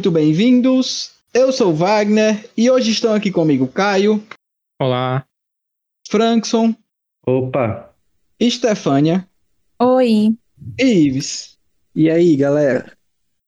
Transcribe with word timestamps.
Muito 0.00 0.12
bem-vindos. 0.12 1.10
Eu 1.34 1.52
sou 1.52 1.74
Wagner 1.74 2.48
e 2.56 2.70
hoje 2.70 2.90
estão 2.90 3.12
aqui 3.12 3.30
comigo 3.30 3.68
Caio. 3.68 4.26
Olá. 4.80 5.26
Frankson. 6.08 6.74
Opa. 7.26 7.94
Estefânia. 8.40 9.28
Oi. 9.78 10.34
E 10.78 10.84
Ives. 10.84 11.58
E 11.94 12.08
aí, 12.08 12.34
galera? 12.34 12.96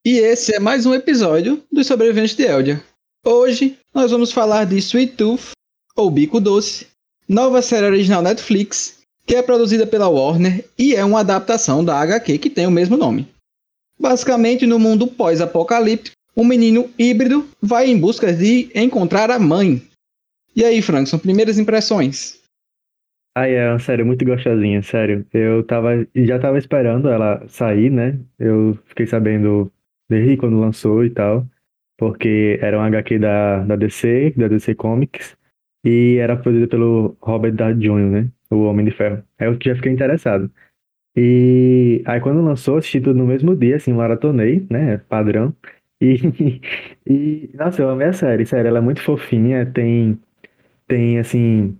E 0.04 0.18
esse 0.18 0.54
é 0.54 0.60
mais 0.60 0.84
um 0.84 0.92
episódio 0.92 1.64
dos 1.72 1.86
Sobreviventes 1.86 2.36
de 2.36 2.42
Eldia. 2.42 2.84
Hoje 3.24 3.78
nós 3.94 4.10
vamos 4.10 4.30
falar 4.30 4.66
de 4.66 4.76
Sweet 4.76 5.14
Tooth, 5.16 5.52
ou 5.96 6.10
Bico 6.10 6.38
Doce, 6.38 6.86
nova 7.26 7.62
série 7.62 7.86
original 7.86 8.20
Netflix, 8.20 8.98
que 9.24 9.36
é 9.36 9.42
produzida 9.42 9.86
pela 9.86 10.10
Warner 10.10 10.68
e 10.78 10.94
é 10.94 11.02
uma 11.02 11.20
adaptação 11.20 11.82
da 11.82 11.98
HQ 11.98 12.36
que 12.36 12.50
tem 12.50 12.66
o 12.66 12.70
mesmo 12.70 12.98
nome. 12.98 13.26
Basicamente, 13.98 14.66
no 14.66 14.78
mundo 14.78 15.06
pós-apocalíptico, 15.06 16.20
um 16.36 16.44
menino 16.44 16.90
híbrido 16.98 17.46
vai 17.60 17.86
em 17.88 17.98
busca 17.98 18.32
de 18.32 18.70
encontrar 18.74 19.30
a 19.30 19.38
mãe. 19.38 19.82
E 20.54 20.64
aí, 20.64 20.82
Frank, 20.82 21.08
são 21.08 21.18
primeiras 21.18 21.58
impressões? 21.58 22.40
Ah, 23.34 23.48
é 23.48 23.70
uma 23.70 23.78
série 23.78 24.04
muito 24.04 24.24
gostosinha, 24.24 24.82
sério. 24.82 25.24
Eu 25.32 25.64
tava, 25.64 26.06
já 26.14 26.38
tava 26.38 26.58
esperando 26.58 27.08
ela 27.08 27.42
sair, 27.48 27.90
né? 27.90 28.18
Eu 28.38 28.78
fiquei 28.84 29.06
sabendo 29.06 29.72
desde 30.08 30.36
quando 30.36 30.60
lançou 30.60 31.02
e 31.04 31.08
tal, 31.08 31.46
porque 31.96 32.58
era 32.60 32.78
um 32.78 32.82
HQ 32.82 33.18
da, 33.18 33.64
da 33.64 33.76
DC, 33.76 34.34
da 34.36 34.48
DC 34.48 34.74
Comics, 34.74 35.34
e 35.82 36.16
era 36.18 36.36
produzida 36.36 36.68
pelo 36.68 37.16
Robert 37.22 37.54
Downey 37.54 37.78
Jr., 37.78 38.10
né? 38.10 38.28
O 38.50 38.64
Homem 38.64 38.84
de 38.84 38.92
Ferro. 38.92 39.22
Aí 39.38 39.46
eu 39.48 39.58
já 39.62 39.74
fiquei 39.76 39.92
interessado. 39.92 40.50
E 41.16 42.02
aí 42.04 42.20
quando 42.20 42.42
lançou, 42.42 42.76
assisti 42.76 43.00
tudo 43.00 43.18
no 43.18 43.26
mesmo 43.26 43.56
dia, 43.56 43.76
assim, 43.76 43.94
maratonei, 43.94 44.66
né? 44.70 44.98
Padrão. 45.08 45.54
E, 46.02 46.16
e 47.06 47.50
nossa, 47.54 47.82
eu 47.82 47.90
amei 47.90 48.08
a 48.08 48.12
série, 48.12 48.44
sério, 48.44 48.68
ela 48.68 48.78
é 48.78 48.80
muito 48.80 49.00
fofinha, 49.02 49.64
tem, 49.72 50.20
tem 50.88 51.18
assim, 51.18 51.78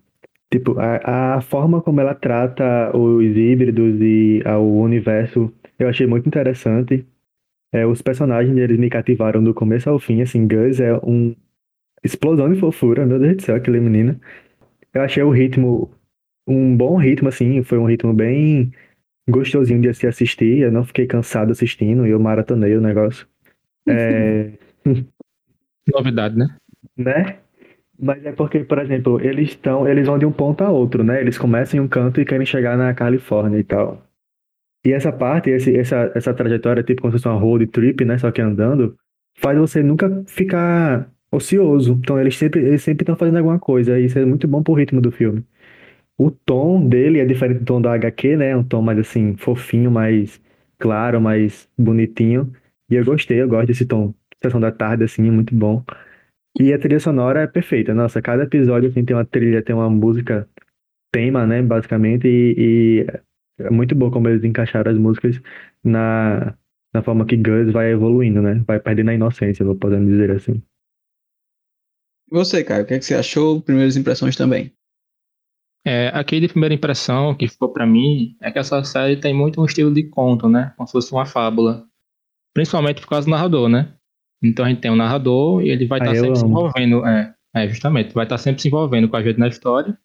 tipo, 0.53 0.79
a, 0.81 1.37
a 1.39 1.41
forma 1.43 1.83
como 1.83 2.01
ela 2.01 2.15
trata 2.15 2.97
os 2.97 3.25
híbridos 3.37 4.01
e 4.01 4.43
o 4.47 4.81
universo, 4.83 5.53
eu 5.79 5.89
achei 5.89 6.07
muito 6.07 6.29
interessante. 6.29 7.07
É, 7.73 7.87
os 7.87 8.03
personagens, 8.03 8.57
eles 8.57 8.79
me 8.79 8.91
cativaram 8.91 9.43
do 9.45 9.55
começo 9.55 9.91
ao 9.91 9.99
fim, 9.99 10.23
assim, 10.23 10.47
Gus 10.49 10.81
é 10.81 10.95
um 11.05 11.35
explosão 12.05 12.53
de 12.53 12.61
fofura, 12.61 13.07
meu 13.07 13.19
Deus 13.21 13.37
do 13.37 13.43
céu, 13.43 13.57
aquele 13.57 13.81
menino. 13.81 14.21
Eu 14.95 15.03
achei 15.03 15.23
o 15.23 15.31
ritmo, 15.31 15.91
um 16.47 16.77
bom 16.77 16.97
ritmo, 16.97 17.29
assim, 17.29 17.63
foi 17.65 17.79
um 17.79 17.87
ritmo 17.87 18.13
bem 18.15 18.73
gostosinho 19.31 19.83
de 19.83 19.95
se 19.95 20.07
assistir. 20.07 20.61
Eu 20.61 20.73
não 20.73 20.85
fiquei 20.85 21.07
cansado 21.07 21.53
assistindo 21.53 22.07
e 22.07 22.11
eu 22.11 22.21
maratonei 22.21 22.77
o 22.77 22.83
negócio. 22.83 23.27
É... 23.89 24.53
Novidade, 25.93 26.37
né? 26.37 26.57
Né? 26.97 27.39
Mas 27.99 28.25
é 28.25 28.33
porque, 28.33 28.61
por 28.65 28.79
exemplo, 28.79 29.21
eles 29.21 29.51
estão, 29.51 29.87
eles 29.89 30.07
vão 30.07 30.19
de 30.19 30.27
um 30.27 30.33
ponto 30.33 30.63
a 30.63 30.71
outro, 30.71 31.05
né? 31.05 31.21
Eles 31.21 31.39
começam 31.39 31.79
em 31.79 31.83
um 31.83 31.89
canto 31.89 32.21
e 32.21 32.25
querem 32.25 32.47
chegar 32.47 32.77
na 32.77 32.93
Califórnia 32.95 33.59
e 33.59 33.65
tal. 33.65 34.03
E 34.85 34.93
essa 34.93 35.13
parte, 35.13 35.51
esse, 35.51 35.77
essa, 35.77 36.11
essa 36.15 36.35
trajetória, 36.35 36.83
tipo 36.83 37.03
como 37.03 37.13
se 37.13 37.19
fosse 37.19 37.29
uma 37.29 37.41
road 37.41 37.67
trip, 37.69 38.05
né? 38.05 38.19
Só 38.19 38.31
que 38.33 38.41
andando, 38.41 38.97
faz 39.39 39.57
você 39.59 39.83
nunca 39.83 40.25
ficar 40.27 41.09
ocioso. 41.31 41.95
Então 42.03 42.21
eles 42.21 42.37
sempre 42.37 42.61
eles 42.63 42.83
sempre 42.83 43.03
estão 43.05 43.17
fazendo 43.17 43.39
alguma 43.39 43.59
coisa. 43.59 43.99
E 43.99 44.07
isso 44.07 44.19
é 44.19 44.25
muito 44.25 44.49
bom 44.49 44.63
pro 44.63 44.75
ritmo 44.75 45.01
do 45.01 45.13
filme. 45.13 45.45
O 46.19 46.31
tom 46.31 46.87
dele 46.89 47.21
é 47.21 47.25
diferente 47.27 47.61
do 47.61 47.65
tom 47.67 47.81
da 47.83 47.95
HQ, 47.95 48.37
né? 48.37 48.57
Um 48.57 48.65
tom 48.65 48.83
mais 48.83 48.99
assim, 48.99 49.37
fofinho, 49.37 49.91
mais 49.91 50.41
claro, 50.79 51.21
mais 51.21 51.69
bonitinho. 51.79 52.53
E 52.93 52.95
eu 52.95 53.05
gostei, 53.07 53.41
eu 53.41 53.49
gosto 53.49 53.69
desse 53.69 53.87
tom. 53.87 54.13
Sessão 54.43 54.61
da 54.61 54.71
tarde, 54.71 55.05
assim, 55.05 55.27
é 55.27 55.31
muito 55.31 55.55
bom. 55.55 55.83
E 56.61 56.75
a 56.75 56.79
trilha 56.79 57.01
sonora 57.01 57.41
é 57.41 57.47
perfeita. 57.47 57.95
Nossa, 57.95 58.21
cada 58.21 58.43
episódio 58.43 58.91
assim, 58.91 59.03
tem 59.03 59.17
uma 59.17 59.25
trilha, 59.25 59.63
tem 59.63 59.75
uma 59.75 59.89
música 59.89 60.47
tema, 61.11 61.47
né? 61.47 61.63
Basicamente, 61.63 62.29
e, 62.29 62.55
e 62.59 63.07
é 63.59 63.71
muito 63.71 63.95
bom 63.95 64.11
como 64.11 64.29
eles 64.29 64.45
encaixaram 64.45 64.93
as 64.93 64.99
músicas 64.99 65.41
na, 65.83 66.55
na 66.93 67.03
forma 67.03 67.25
que 67.25 67.35
Gus 67.35 67.73
vai 67.73 67.93
evoluindo, 67.93 68.43
né? 68.43 68.63
Vai 68.67 68.79
perdendo 68.79 69.09
a 69.09 69.15
inocência, 69.15 69.65
vou 69.65 69.75
podendo 69.75 70.11
dizer 70.11 70.31
assim. 70.31 70.63
E 72.31 72.35
você, 72.35 72.63
Caio, 72.63 72.85
o 72.85 72.87
que, 72.87 72.93
é 72.93 72.99
que 72.99 73.07
você 73.07 73.15
achou? 73.15 73.63
Primeiras 73.63 73.97
impressões 73.97 74.37
também. 74.37 74.71
É, 75.83 76.09
aqui 76.09 76.41
de 76.41 76.49
primeira 76.49 76.75
impressão 76.75 77.35
que 77.35 77.49
ficou 77.49 77.73
para 77.73 77.87
mim 77.87 78.37
é 78.39 78.51
que 78.51 78.59
essa 78.59 78.85
série 78.85 79.19
tem 79.19 79.33
muito 79.33 79.63
um 79.63 79.65
estilo 79.65 79.95
de 79.95 80.11
conto, 80.11 80.47
né? 80.47 80.75
Como 80.77 80.87
se 80.87 80.93
fosse 80.93 81.11
uma 81.11 81.25
fábula. 81.25 81.91
Principalmente 82.55 83.01
por 83.01 83.09
causa 83.09 83.27
do 83.27 83.31
narrador, 83.31 83.69
né? 83.69 83.95
Então 84.43 84.65
a 84.65 84.69
gente 84.69 84.81
tem 84.81 84.91
um 84.91 84.97
narrador 84.97 85.63
e 85.63 85.71
ele 85.71 85.87
vai 85.87 85.99
estar 85.99 86.11
tá 86.11 86.15
sempre 86.15 86.29
amo. 86.29 86.37
se 86.37 86.45
envolvendo. 86.45 87.07
É, 87.07 87.35
é, 87.55 87.69
justamente, 87.69 88.13
vai 88.13 88.25
estar 88.25 88.37
tá 88.37 88.43
sempre 88.43 88.61
se 88.61 88.69
envolvendo 88.69 89.09
com 89.09 89.17
a 89.17 89.23
gente 89.23 89.39
na 89.39 89.49
história 89.49 89.97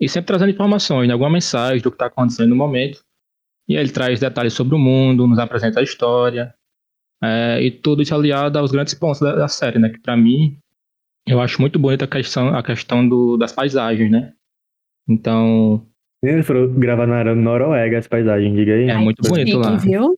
e 0.00 0.08
sempre 0.08 0.26
trazendo 0.26 0.50
informações, 0.50 1.08
né? 1.08 1.12
alguma 1.12 1.30
mensagem 1.30 1.82
do 1.82 1.90
que 1.90 1.94
está 1.94 2.06
acontecendo 2.06 2.50
no 2.50 2.56
momento. 2.56 3.00
E 3.68 3.74
ele 3.74 3.90
traz 3.90 4.20
detalhes 4.20 4.52
sobre 4.52 4.74
o 4.74 4.78
mundo, 4.78 5.26
nos 5.26 5.38
apresenta 5.38 5.80
a 5.80 5.82
história. 5.82 6.54
É, 7.22 7.60
e 7.62 7.70
tudo 7.70 8.02
isso 8.02 8.14
aliado 8.14 8.58
aos 8.58 8.70
grandes 8.70 8.94
pontos 8.94 9.20
da, 9.20 9.34
da 9.34 9.48
série, 9.48 9.78
né? 9.78 9.88
Que 9.88 9.98
para 9.98 10.16
mim 10.16 10.58
eu 11.26 11.40
acho 11.40 11.60
muito 11.60 11.78
bonita 11.78 12.04
a 12.04 12.08
questão, 12.08 12.54
a 12.54 12.62
questão 12.62 13.08
do, 13.08 13.36
das 13.36 13.52
paisagens, 13.52 14.10
né? 14.10 14.32
Então. 15.08 15.84
Eles 16.22 16.46
foram 16.46 16.72
gravar 16.74 17.06
na 17.06 17.34
Noruega 17.34 17.98
as 17.98 18.06
paisagens, 18.06 18.54
diga 18.54 18.74
aí. 18.74 18.88
É 18.88 18.96
muito 18.96 19.28
bonito 19.28 19.58
lá. 19.58 19.76
Viu? 19.76 20.16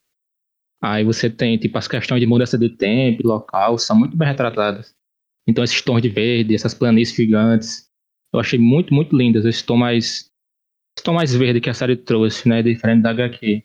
Aí 0.80 1.04
você 1.04 1.28
tem, 1.28 1.58
tipo, 1.58 1.76
as 1.76 1.88
questões 1.88 2.20
de 2.20 2.26
mudança 2.26 2.56
de 2.56 2.68
tempo, 2.68 3.26
local, 3.26 3.78
são 3.78 3.98
muito 3.98 4.16
bem 4.16 4.28
retratadas. 4.28 4.94
Então 5.46 5.64
esses 5.64 5.80
tons 5.82 6.02
de 6.02 6.08
verde, 6.08 6.54
essas 6.54 6.74
planícies 6.74 7.16
gigantes, 7.16 7.88
eu 8.32 8.38
achei 8.38 8.58
muito, 8.58 8.94
muito 8.94 9.16
lindas. 9.16 9.44
Esse 9.44 9.64
tom 9.64 9.76
mais, 9.76 10.30
esse 10.96 11.04
tom 11.04 11.14
mais 11.14 11.34
verde 11.34 11.60
que 11.60 11.70
a 11.70 11.74
série 11.74 11.96
trouxe, 11.96 12.48
né, 12.48 12.62
diferente 12.62 13.02
da 13.02 13.10
HQ. 13.10 13.64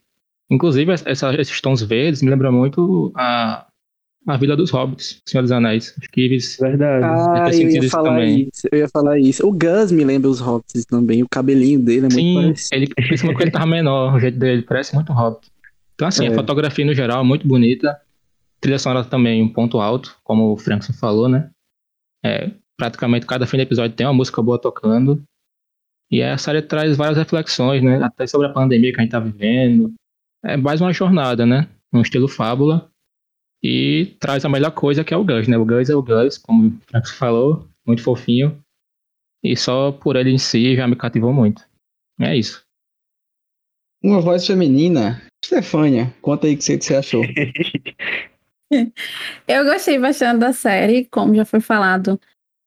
Inclusive, 0.50 0.92
essa, 0.92 1.34
esses 1.40 1.62
tons 1.62 1.82
verdes 1.82 2.22
me 2.22 2.30
lembram 2.30 2.52
muito 2.52 3.12
a, 3.16 3.68
a 4.28 4.38
Vila 4.38 4.56
dos 4.56 4.72
Hobbits, 4.72 5.22
Senhor 5.26 5.42
dos 5.42 5.52
Anéis. 5.52 5.94
Acho 6.00 6.10
que 6.10 6.22
eles. 6.22 6.58
Verdade. 6.60 7.06
Ah, 7.06 7.50
eu 7.54 7.70
ia 7.70 7.90
falar 7.90 8.10
também. 8.10 8.50
isso. 8.54 8.68
Eu 8.72 8.80
ia 8.80 8.90
falar 8.90 9.20
isso. 9.20 9.48
O 9.48 9.52
Gus 9.52 9.92
me 9.92 10.04
lembra 10.04 10.30
os 10.30 10.40
Hobbits 10.40 10.86
também. 10.86 11.24
O 11.24 11.30
cabelinho 11.30 11.80
dele 11.80 12.08
é 12.08 12.10
Sim, 12.10 12.34
muito 12.34 12.46
parecido. 12.46 12.76
Ele, 12.76 12.88
principalmente 12.88 13.38
quando 13.38 13.42
ele 13.42 13.52
tava 13.52 13.66
menor, 13.66 14.16
o 14.16 14.20
jeito 14.20 14.38
dele 14.38 14.62
parece 14.62 14.96
muito 14.96 15.12
Hobbit. 15.12 15.53
Então, 15.96 16.08
assim, 16.08 16.26
é. 16.26 16.30
a 16.30 16.34
fotografia 16.34 16.86
no 16.86 16.94
geral 16.94 17.22
é 17.22 17.24
muito 17.24 17.48
bonita. 17.48 18.00
Trilha 18.60 18.80
sonora 18.80 19.06
também 19.06 19.42
um 19.42 19.52
ponto 19.52 19.80
alto, 19.80 20.18
como 20.24 20.54
o 20.54 20.58
Frankson 20.58 20.94
falou, 20.94 21.28
né? 21.28 21.52
É, 22.24 22.52
praticamente 22.78 23.26
cada 23.26 23.46
fim 23.46 23.58
de 23.58 23.64
episódio 23.64 23.96
tem 23.96 24.08
uma 24.08 24.14
música 24.14 24.42
boa 24.42 24.60
tocando. 24.60 25.24
E 26.10 26.22
a 26.22 26.38
série 26.38 26.62
traz 26.62 26.96
várias 26.96 27.18
reflexões, 27.18 27.82
né? 27.84 28.02
Até 28.04 28.28
sobre 28.28 28.48
a 28.48 28.54
pandemia 28.54 28.92
que 28.94 29.00
a 29.00 29.04
gente 29.04 29.12
tá 29.12 29.20
vivendo. 29.20 29.94
É 30.44 30.58
mais 30.58 30.82
uma 30.82 30.94
jornada, 30.94 31.46
né? 31.46 31.68
Um 31.92 32.02
estilo 32.02 32.28
fábula 32.28 32.90
e 33.64 34.16
traz 34.20 34.44
a 34.44 34.50
melhor 34.50 34.72
coisa 34.72 35.04
que 35.04 35.14
é 35.14 35.18
o 35.18 35.24
Gus, 35.24 35.48
né? 35.48 35.58
O 35.58 35.66
Gus 35.66 35.90
é 35.90 35.96
o 35.96 36.04
Gus, 36.04 36.38
como 36.38 36.68
o 36.68 36.80
Frank 36.90 37.10
falou, 37.14 37.68
muito 37.88 38.04
fofinho. 38.04 38.62
E 39.42 39.56
só 39.56 39.92
por 39.92 40.16
ele 40.16 40.32
em 40.32 40.38
si 40.38 40.76
já 40.76 40.88
me 40.88 40.96
cativou 40.96 41.34
muito. 41.34 41.64
É 42.20 42.36
isso. 42.36 42.64
Uma 44.04 44.20
voz 44.20 44.46
feminina. 44.46 45.22
Stefânia, 45.44 46.14
conta 46.22 46.48
aí 46.48 46.54
o 46.56 46.58
que 46.58 46.64
você 46.64 46.96
achou. 46.96 47.24
Eu 49.48 49.66
gostei 49.66 50.00
bastante 50.00 50.40
da 50.40 50.54
série, 50.54 51.06
como 51.06 51.36
já 51.36 51.46
foi 51.46 51.60
falado. 51.60 52.20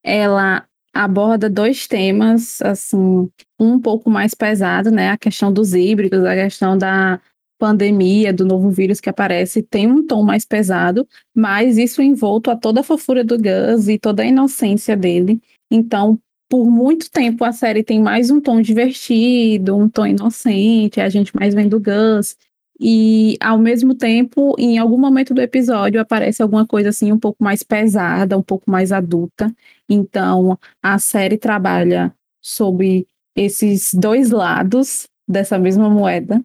Ela 0.05 0.65
aborda 0.95 1.51
dois 1.51 1.87
temas, 1.87 2.63
assim, 2.63 3.29
um 3.59 3.81
pouco 3.81 4.09
mais 4.09 4.35
pesado, 4.35 4.91
né? 4.91 5.11
A 5.11 5.19
questão 5.19 5.53
dos 5.53 5.75
híbridos, 5.75 6.25
a 6.25 6.35
questão 6.35 6.79
da 6.79 7.21
pandemia, 7.59 8.33
do 8.33 8.45
novo 8.45 8.71
vírus 8.71 9.01
que 9.01 9.09
aparece, 9.09 9.63
tem 9.63 9.91
um 9.91 10.07
tom 10.07 10.23
mais 10.23 10.45
pesado, 10.45 11.09
mas 11.35 11.79
isso 11.79 12.03
envolto 12.03 12.51
a 12.51 12.57
toda 12.57 12.81
a 12.81 12.85
fofura 12.85 13.25
do 13.25 13.37
Gus 13.39 13.89
e 13.89 13.99
toda 13.99 14.23
a 14.23 14.27
inocência 14.27 14.97
dele. 14.97 15.41
Então, 15.71 16.19
por 16.49 16.71
muito 16.71 17.11
tempo 17.11 17.45
a 17.45 17.53
série 17.53 17.83
tem 17.83 18.01
mais 18.01 18.31
um 18.31 18.41
tom 18.41 18.61
divertido, 18.61 19.77
um 19.77 19.89
tom 19.89 20.07
inocente, 20.07 21.01
a 21.01 21.09
gente 21.09 21.35
mais 21.35 21.55
vendo 21.55 21.81
Gus. 21.81 22.37
E 22.79 23.37
ao 23.41 23.59
mesmo 23.59 23.95
tempo, 23.95 24.55
em 24.59 24.79
algum 24.79 24.99
momento 24.99 25.33
do 25.33 25.41
episódio 25.41 26.01
aparece 26.01 26.43
alguma 26.43 26.67
coisa 26.67 26.91
assim 26.91 27.11
um 27.13 27.19
pouco 27.19 27.43
mais 27.43 27.63
pesada, 27.63 28.37
um 28.37 28.43
pouco 28.43 28.71
mais 28.71 28.93
adulta. 28.93 29.55
Então, 29.89 30.59
a 30.83 30.99
série 30.99 31.39
trabalha 31.39 32.15
sobre 32.43 33.07
esses 33.35 33.95
dois 33.95 34.31
lados 34.31 35.09
dessa 35.29 35.59
mesma 35.59 35.89
moeda 35.89 36.43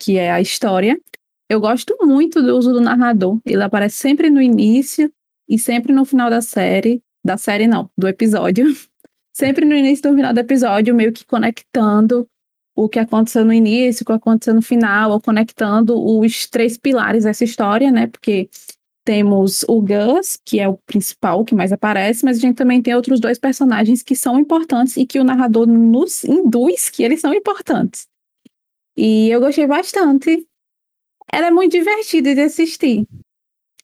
que 0.00 0.16
é 0.16 0.32
a 0.32 0.40
história. 0.40 0.98
Eu 1.48 1.60
gosto 1.60 1.94
muito 2.00 2.42
do 2.42 2.56
uso 2.56 2.72
do 2.72 2.80
narrador. 2.80 3.38
Ele 3.44 3.62
aparece 3.62 3.96
sempre 3.96 4.30
no 4.30 4.40
início 4.40 5.12
e 5.48 5.58
sempre 5.58 5.92
no 5.92 6.04
final 6.04 6.30
da 6.30 6.40
série. 6.40 7.02
Da 7.22 7.36
série, 7.36 7.66
não, 7.66 7.90
do 7.96 8.08
episódio. 8.08 8.66
sempre 9.32 9.66
no 9.66 9.74
início 9.74 10.06
e 10.06 10.10
no 10.10 10.16
final 10.16 10.32
do 10.32 10.40
episódio, 10.40 10.94
meio 10.94 11.12
que 11.12 11.24
conectando 11.24 12.26
o 12.74 12.88
que 12.88 12.98
aconteceu 12.98 13.44
no 13.44 13.52
início, 13.52 14.02
o 14.02 14.06
que 14.06 14.12
aconteceu 14.12 14.54
no 14.54 14.62
final, 14.62 15.10
ou 15.10 15.20
conectando 15.20 16.00
os 16.00 16.46
três 16.46 16.78
pilares 16.78 17.24
dessa 17.24 17.44
história, 17.44 17.90
né? 17.90 18.06
Porque 18.06 18.48
temos 19.04 19.64
o 19.68 19.80
Gus, 19.80 20.38
que 20.44 20.60
é 20.60 20.68
o 20.68 20.76
principal, 20.76 21.44
que 21.44 21.54
mais 21.54 21.72
aparece, 21.72 22.24
mas 22.24 22.36
a 22.36 22.40
gente 22.40 22.56
também 22.56 22.80
tem 22.80 22.94
outros 22.94 23.18
dois 23.18 23.38
personagens 23.38 24.02
que 24.02 24.14
são 24.14 24.38
importantes 24.38 24.96
e 24.96 25.06
que 25.06 25.18
o 25.18 25.24
narrador 25.24 25.66
nos 25.66 26.24
induz 26.24 26.90
que 26.90 27.02
eles 27.02 27.20
são 27.20 27.34
importantes. 27.34 28.06
E 28.96 29.28
eu 29.30 29.40
gostei 29.40 29.66
bastante. 29.66 30.46
Ela 31.32 31.46
é 31.46 31.50
muito 31.50 31.72
divertida 31.72 32.34
de 32.34 32.40
assistir. 32.42 33.06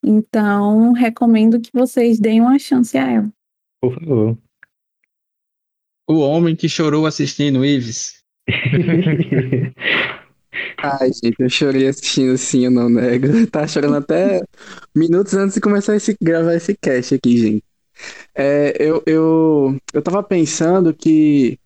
Então, 0.03 0.91
recomendo 0.91 1.59
que 1.59 1.71
vocês 1.73 2.19
deem 2.19 2.41
uma 2.41 2.59
chance 2.59 2.97
a 2.97 3.11
ela. 3.11 3.33
Por 3.81 3.93
favor. 3.93 4.37
O 6.07 6.19
homem 6.19 6.55
que 6.55 6.69
chorou 6.69 7.05
assistindo 7.05 7.65
Ives. 7.65 8.23
Ai, 10.81 11.11
gente, 11.13 11.35
eu 11.39 11.49
chorei 11.49 11.87
assistindo 11.87 12.33
assim, 12.33 12.65
eu 12.65 12.71
não 12.71 12.89
nego. 12.89 13.27
Tá 13.51 13.67
chorando 13.67 13.95
até 13.97 14.41
minutos 14.95 15.33
antes 15.33 15.55
de 15.55 15.61
começar 15.61 15.93
a 15.95 15.97
gravar 16.21 16.55
esse 16.55 16.75
cast 16.75 17.15
aqui, 17.15 17.37
gente. 17.37 17.63
É, 18.35 18.75
eu, 18.79 19.03
eu, 19.07 19.77
eu 19.93 20.01
tava 20.01 20.23
pensando 20.23 20.93
que 20.93 21.59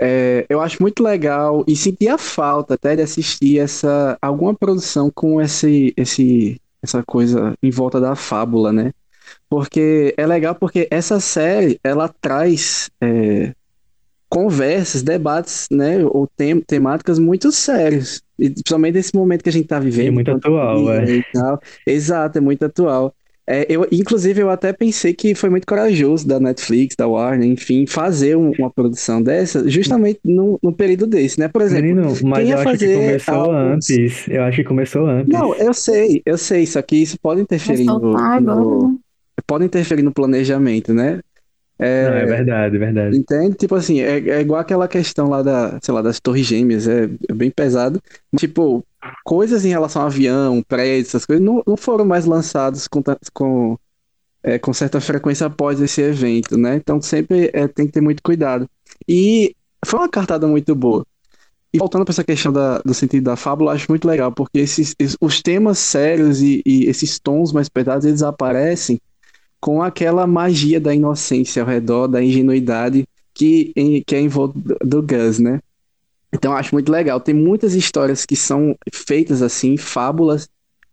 é, 0.00 0.46
eu 0.48 0.60
acho 0.60 0.82
muito 0.82 1.02
legal 1.02 1.64
e 1.68 1.76
sentia 1.76 2.18
falta 2.18 2.74
até 2.74 2.96
de 2.96 3.02
assistir 3.02 3.58
essa 3.60 4.18
alguma 4.22 4.54
produção 4.54 5.10
com 5.14 5.40
esse, 5.40 5.94
esse, 5.96 6.60
essa 6.82 7.02
coisa 7.04 7.54
em 7.62 7.70
volta 7.70 8.00
da 8.00 8.16
fábula, 8.16 8.72
né? 8.72 8.92
Porque 9.48 10.14
é 10.16 10.26
legal 10.26 10.54
porque 10.54 10.88
essa 10.90 11.20
série 11.20 11.78
ela 11.84 12.08
traz 12.08 12.90
é, 13.00 13.54
conversas, 14.28 15.02
debates, 15.02 15.68
né, 15.70 16.04
ou 16.04 16.28
tem, 16.36 16.60
temáticas 16.60 17.18
muito 17.18 17.52
sérias. 17.52 18.22
E 18.38 18.50
principalmente 18.50 18.94
nesse 18.94 19.14
momento 19.14 19.42
que 19.42 19.48
a 19.48 19.52
gente 19.52 19.64
está 19.64 19.78
vivendo. 19.78 20.08
É 20.08 20.10
muito 20.10 20.30
atual, 20.30 20.92
é. 20.92 21.22
Exato, 21.86 22.38
é 22.38 22.40
muito 22.40 22.64
atual. 22.64 23.14
É, 23.46 23.66
eu, 23.68 23.86
inclusive, 23.92 24.40
eu 24.40 24.48
até 24.48 24.72
pensei 24.72 25.12
que 25.12 25.34
foi 25.34 25.50
muito 25.50 25.66
corajoso 25.66 26.26
da 26.26 26.40
Netflix, 26.40 26.96
da 26.96 27.06
Warner, 27.06 27.46
enfim, 27.46 27.86
fazer 27.86 28.36
um, 28.36 28.52
uma 28.58 28.70
produção 28.70 29.22
dessa, 29.22 29.68
justamente 29.68 30.18
no, 30.24 30.58
no, 30.62 30.72
período 30.72 31.06
desse, 31.06 31.38
né? 31.38 31.46
Por 31.46 31.60
exemplo, 31.60 31.84
Menino, 31.84 32.14
mas 32.24 32.48
eu 32.48 32.58
acho 32.58 32.78
que 32.78 32.94
começou 32.94 33.34
alguns... 33.34 33.90
antes. 33.90 34.28
Eu 34.28 34.42
acho 34.44 34.56
que 34.56 34.64
começou 34.64 35.06
antes. 35.06 35.28
Não, 35.28 35.54
eu 35.56 35.74
sei, 35.74 36.22
eu 36.24 36.38
sei, 36.38 36.64
só 36.64 36.80
que 36.80 36.96
isso 36.96 37.18
pode 37.20 37.42
interferir 37.42 37.84
no, 37.84 37.98
no, 37.98 38.98
pode 39.46 39.66
interferir 39.66 40.02
no 40.02 40.12
planejamento, 40.12 40.94
né? 40.94 41.20
É, 41.78 42.08
Não, 42.08 42.16
é 42.16 42.26
verdade, 42.26 42.76
é 42.76 42.78
verdade. 42.78 43.16
Entende? 43.16 43.56
Tipo 43.56 43.74
assim, 43.74 44.00
é, 44.00 44.18
é 44.18 44.40
igual 44.40 44.60
aquela 44.60 44.86
questão 44.86 45.28
lá 45.28 45.42
da, 45.42 45.78
sei 45.82 45.92
lá, 45.92 46.02
das 46.02 46.20
torres 46.20 46.46
gêmeas, 46.46 46.86
é, 46.86 47.08
é 47.28 47.34
bem 47.34 47.50
pesado. 47.50 48.00
Tipo, 48.36 48.84
coisas 49.24 49.64
em 49.64 49.70
relação 49.70 50.02
ao 50.02 50.08
avião, 50.08 50.62
prédios, 50.62 51.08
essas 51.08 51.26
coisas, 51.26 51.44
não, 51.44 51.62
não 51.66 51.76
foram 51.76 52.04
mais 52.04 52.24
lançados 52.24 52.86
com, 52.86 53.02
com, 53.32 53.76
é, 54.42 54.58
com 54.58 54.72
certa 54.72 55.00
frequência 55.00 55.46
após 55.46 55.80
esse 55.80 56.00
evento, 56.00 56.56
né? 56.56 56.76
Então 56.76 57.00
sempre 57.02 57.50
é, 57.52 57.66
tem 57.66 57.86
que 57.86 57.92
ter 57.92 58.00
muito 58.00 58.22
cuidado. 58.22 58.68
E 59.08 59.54
foi 59.84 59.98
uma 59.98 60.08
cartada 60.08 60.46
muito 60.46 60.74
boa. 60.74 61.04
E 61.72 61.78
voltando 61.78 62.04
para 62.04 62.12
essa 62.12 62.22
questão 62.22 62.52
da, 62.52 62.78
do 62.78 62.94
sentido 62.94 63.24
da 63.24 63.34
fábula, 63.34 63.72
acho 63.72 63.86
muito 63.90 64.06
legal, 64.06 64.30
porque 64.30 64.60
esses, 64.60 64.94
os 65.20 65.42
temas 65.42 65.78
sérios 65.78 66.40
e, 66.40 66.62
e 66.64 66.84
esses 66.84 67.18
tons 67.18 67.52
mais 67.52 67.68
pesados, 67.68 68.04
eles 68.04 68.22
aparecem 68.22 69.00
com 69.64 69.82
aquela 69.82 70.26
magia 70.26 70.78
da 70.78 70.94
inocência 70.94 71.62
ao 71.62 71.66
redor, 71.66 72.06
da 72.06 72.22
ingenuidade 72.22 73.08
que, 73.32 73.72
em, 73.74 74.02
que 74.06 74.14
é 74.14 74.20
em 74.20 74.28
volta 74.28 74.58
do, 74.84 75.02
Gus, 75.02 75.38
né? 75.38 75.58
Então 76.30 76.52
acho 76.52 76.74
muito 76.74 76.92
legal. 76.92 77.18
Tem 77.18 77.34
muitas 77.34 77.74
histórias 77.74 78.26
que 78.26 78.36
são 78.36 78.76
feitas 78.92 79.40
assim, 79.40 79.78
fábulas 79.78 80.50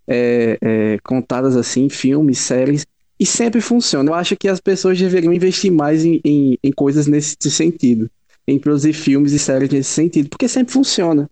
é, 0.08 0.58
é, 0.62 0.98
contadas 1.04 1.58
assim, 1.58 1.90
filmes, 1.90 2.40
séries, 2.40 2.86
e 3.20 3.26
sempre 3.26 3.60
funciona. 3.60 4.10
Eu 4.10 4.16
acho 4.16 4.38
que 4.38 4.48
as 4.48 4.62
pessoas 4.62 4.98
deveriam 4.98 5.34
investir 5.34 5.70
mais 5.70 6.06
em, 6.06 6.22
em, 6.24 6.58
em 6.64 6.72
coisas 6.72 7.08
nesse 7.08 7.36
sentido, 7.50 8.10
em 8.48 8.58
produzir 8.58 8.94
filmes 8.94 9.34
e 9.34 9.40
séries 9.40 9.70
nesse 9.70 9.90
sentido, 9.90 10.30
porque 10.30 10.48
sempre 10.48 10.72
funciona. 10.72 11.30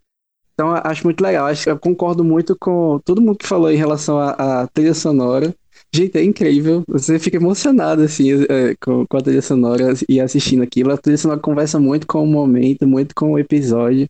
Então 0.53 0.73
acho 0.83 1.05
muito 1.05 1.21
legal. 1.21 1.45
Acho, 1.45 1.69
eu 1.69 1.79
concordo 1.79 2.21
muito 2.21 2.53
com 2.59 2.99
todo 3.05 3.21
mundo 3.21 3.37
que 3.37 3.47
falou 3.47 3.71
em 3.71 3.77
relação 3.77 4.19
à 4.19 4.67
trilha 4.73 4.93
sonora. 4.93 5.55
Gente, 5.91 6.17
é 6.17 6.23
incrível. 6.23 6.83
Você 6.87 7.17
fica 7.17 7.37
emocionado, 7.37 8.03
assim, 8.03 8.43
é, 8.47 8.75
com, 8.79 9.05
a 9.11 9.21
trilha 9.21 9.41
sonora 9.41 9.93
e 10.07 10.21
assistindo 10.21 10.61
aquilo. 10.61 10.91
A 10.91 10.97
trilha 10.97 11.17
sonora 11.17 11.39
conversa 11.39 11.79
muito 11.79 12.05
com 12.05 12.23
o 12.23 12.27
momento, 12.27 12.87
muito 12.87 13.15
com 13.15 13.33
o 13.33 13.39
episódio. 13.39 14.07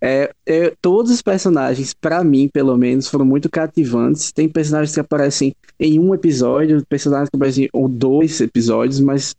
É, 0.00 0.32
é, 0.44 0.72
todos 0.80 1.12
os 1.12 1.22
personagens, 1.22 1.94
para 1.94 2.22
mim, 2.24 2.48
pelo 2.48 2.76
menos, 2.76 3.08
foram 3.08 3.24
muito 3.24 3.48
cativantes. 3.48 4.32
Tem 4.32 4.48
personagens 4.48 4.94
que 4.94 5.00
aparecem 5.00 5.54
em 5.78 5.98
um 5.98 6.14
episódio, 6.14 6.84
personagens 6.86 7.30
que 7.30 7.36
aparecem 7.36 7.68
em 7.72 7.88
dois 7.88 8.40
episódios, 8.40 9.00
mas 9.00 9.34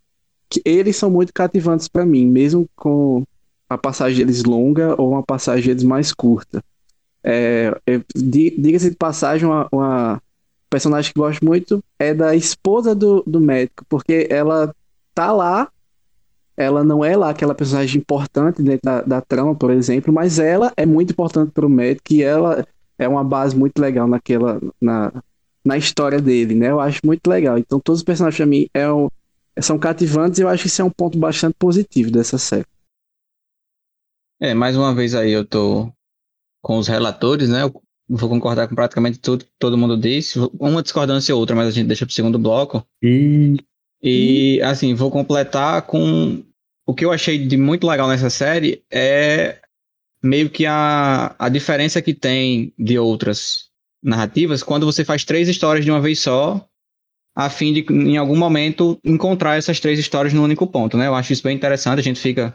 eles 0.66 0.96
são 0.96 1.10
muito 1.10 1.34
cativantes 1.34 1.88
para 1.88 2.06
mim, 2.06 2.26
mesmo 2.26 2.68
com 2.76 3.24
a 3.70 3.78
passagem 3.78 4.20
deles 4.20 4.44
longa 4.44 5.00
ou 5.00 5.12
uma 5.12 5.24
passagem 5.24 5.68
deles 5.68 5.84
mais 5.84 6.14
curta. 6.14 6.64
É, 7.24 7.76
é 7.88 8.02
Diga-se 8.16 8.90
de 8.90 8.96
passagem, 8.96 9.48
uma, 9.48 9.68
uma 9.72 10.22
personagem 10.74 11.14
que 11.14 11.20
gosto 11.20 11.46
muito 11.46 11.84
é 12.00 12.16
da 12.16 12.36
esposa 12.36 12.96
do, 12.96 13.24
do 13.28 13.40
médico, 13.40 13.86
porque 13.88 14.28
ela 14.28 14.74
tá 15.14 15.32
lá, 15.32 15.70
ela 16.58 16.84
não 16.84 17.06
é 17.06 17.16
lá 17.16 17.30
aquela 17.30 17.54
personagem 17.54 18.02
importante 18.02 18.64
dentro 18.64 18.82
da, 18.84 19.02
da 19.02 19.22
trama, 19.22 19.54
por 19.54 19.70
exemplo, 19.70 20.12
mas 20.12 20.40
ela 20.40 20.74
é 20.76 20.84
muito 20.84 21.12
importante 21.12 21.52
para 21.52 21.64
o 21.64 21.70
médico 21.70 22.12
e 22.12 22.24
ela 22.24 22.66
é 22.98 23.08
uma 23.08 23.24
base 23.24 23.56
muito 23.56 23.80
legal 23.80 24.08
naquela 24.08 24.60
na, 24.82 25.14
na 25.64 25.78
história 25.78 26.20
dele, 26.20 26.56
né? 26.56 26.72
Eu 26.72 26.80
acho 26.80 27.00
muito 27.06 27.28
legal. 27.28 27.60
Então 27.60 27.80
todos 27.80 28.00
os 28.00 28.04
personagens 28.04 28.38
para 28.38 28.46
mim 28.48 28.68
é 28.74 28.92
um, 28.92 29.10
são 29.60 29.78
cativantes 29.78 30.40
e 30.40 30.42
eu 30.42 30.50
acho 30.50 30.64
que 30.64 30.70
isso 30.70 30.82
é 30.82 30.86
um 30.86 30.90
ponto 30.90 31.20
bastante 31.20 31.54
positivo 31.60 32.10
dessa 32.10 32.40
série. 32.40 32.66
É, 34.42 34.56
mais 34.56 34.76
uma 34.76 34.94
vez 34.96 35.14
aí 35.14 35.32
eu 35.32 35.46
tô 35.46 35.92
com 36.64 36.80
os 36.80 36.88
relatores, 36.88 37.48
né? 37.48 37.62
Vou 38.10 38.30
concordar 38.30 38.68
com 38.68 38.76
praticamente 38.76 39.20
tudo 39.20 39.46
que 39.46 39.52
todo 39.58 39.78
mundo 39.78 39.98
disse. 39.98 40.40
Uma 40.60 40.84
discordância 40.84 41.34
ou 41.34 41.40
outra, 41.40 41.56
mas 41.56 41.68
a 41.68 41.72
gente 41.72 41.88
deixa 41.88 42.06
para 42.06 42.12
o 42.12 42.16
segundo 42.16 42.40
bloco. 42.40 42.86
E... 44.02 44.58
e, 44.58 44.62
assim, 44.62 44.94
vou 44.94 45.10
completar 45.10 45.84
com. 45.84 46.44
O 46.86 46.94
que 46.94 47.06
eu 47.06 47.12
achei 47.12 47.38
de 47.38 47.56
muito 47.56 47.88
legal 47.88 48.08
nessa 48.08 48.30
série 48.30 48.84
é 48.92 49.60
meio 50.22 50.50
que 50.50 50.66
a, 50.66 51.36
a 51.40 51.50
diferença 51.50 52.02
que 52.02 52.14
tem 52.14 52.74
de 52.78 52.98
outras 52.98 53.70
narrativas 54.04 54.62
quando 54.62 54.86
você 54.86 55.06
faz 55.06 55.24
três 55.24 55.48
histórias 55.48 55.86
de 55.86 55.92
uma 55.92 56.02
vez 56.02 56.20
só, 56.20 56.66
a 57.36 57.50
fim 57.50 57.74
de, 57.74 57.86
em 57.90 58.18
algum 58.18 58.36
momento, 58.36 59.00
encontrar 59.04 59.58
essas 59.58 59.80
três 59.80 59.98
histórias 59.98 60.34
no 60.34 60.44
único 60.44 60.68
ponto, 60.68 60.98
né? 60.98 61.08
Eu 61.08 61.16
acho 61.16 61.32
isso 61.32 61.44
bem 61.44 61.56
interessante, 61.56 62.00
a 62.00 62.04
gente 62.04 62.20
fica 62.20 62.54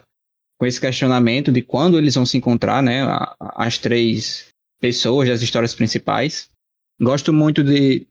com 0.59 0.65
esse 0.65 0.79
questionamento 0.79 1.51
de 1.51 1.61
quando 1.61 1.97
eles 1.97 2.15
vão 2.15 2.25
se 2.25 2.37
encontrar, 2.37 2.83
né? 2.83 3.01
As 3.55 3.77
três 3.77 4.48
pessoas, 4.79 5.29
das 5.29 5.41
histórias 5.41 5.73
principais. 5.73 6.49
Gosto 7.01 7.31
muito 7.31 7.63
de, 7.63 8.07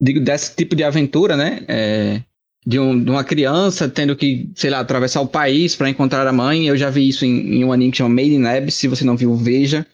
de 0.00 0.20
desse 0.20 0.54
tipo 0.54 0.74
de 0.74 0.84
aventura, 0.84 1.36
né? 1.36 1.64
É, 1.68 2.22
de, 2.66 2.78
um, 2.78 3.02
de, 3.02 3.10
uma 3.10 3.22
criança 3.22 3.88
tendo 3.88 4.16
que, 4.16 4.50
sei 4.54 4.70
lá, 4.70 4.80
atravessar 4.80 5.20
o 5.20 5.28
país 5.28 5.76
para 5.76 5.88
encontrar 5.88 6.26
a 6.26 6.32
mãe. 6.32 6.66
Eu 6.66 6.76
já 6.76 6.90
vi 6.90 7.08
isso 7.08 7.24
em, 7.24 7.58
em, 7.58 7.64
um 7.64 7.72
anime 7.72 7.92
que 7.92 7.98
chama 7.98 8.14
Made 8.14 8.34
in 8.34 8.46
Abyss, 8.46 8.74
se 8.74 8.88
você 8.88 9.04
não 9.04 9.16
viu, 9.16 9.34
veja. 9.36 9.86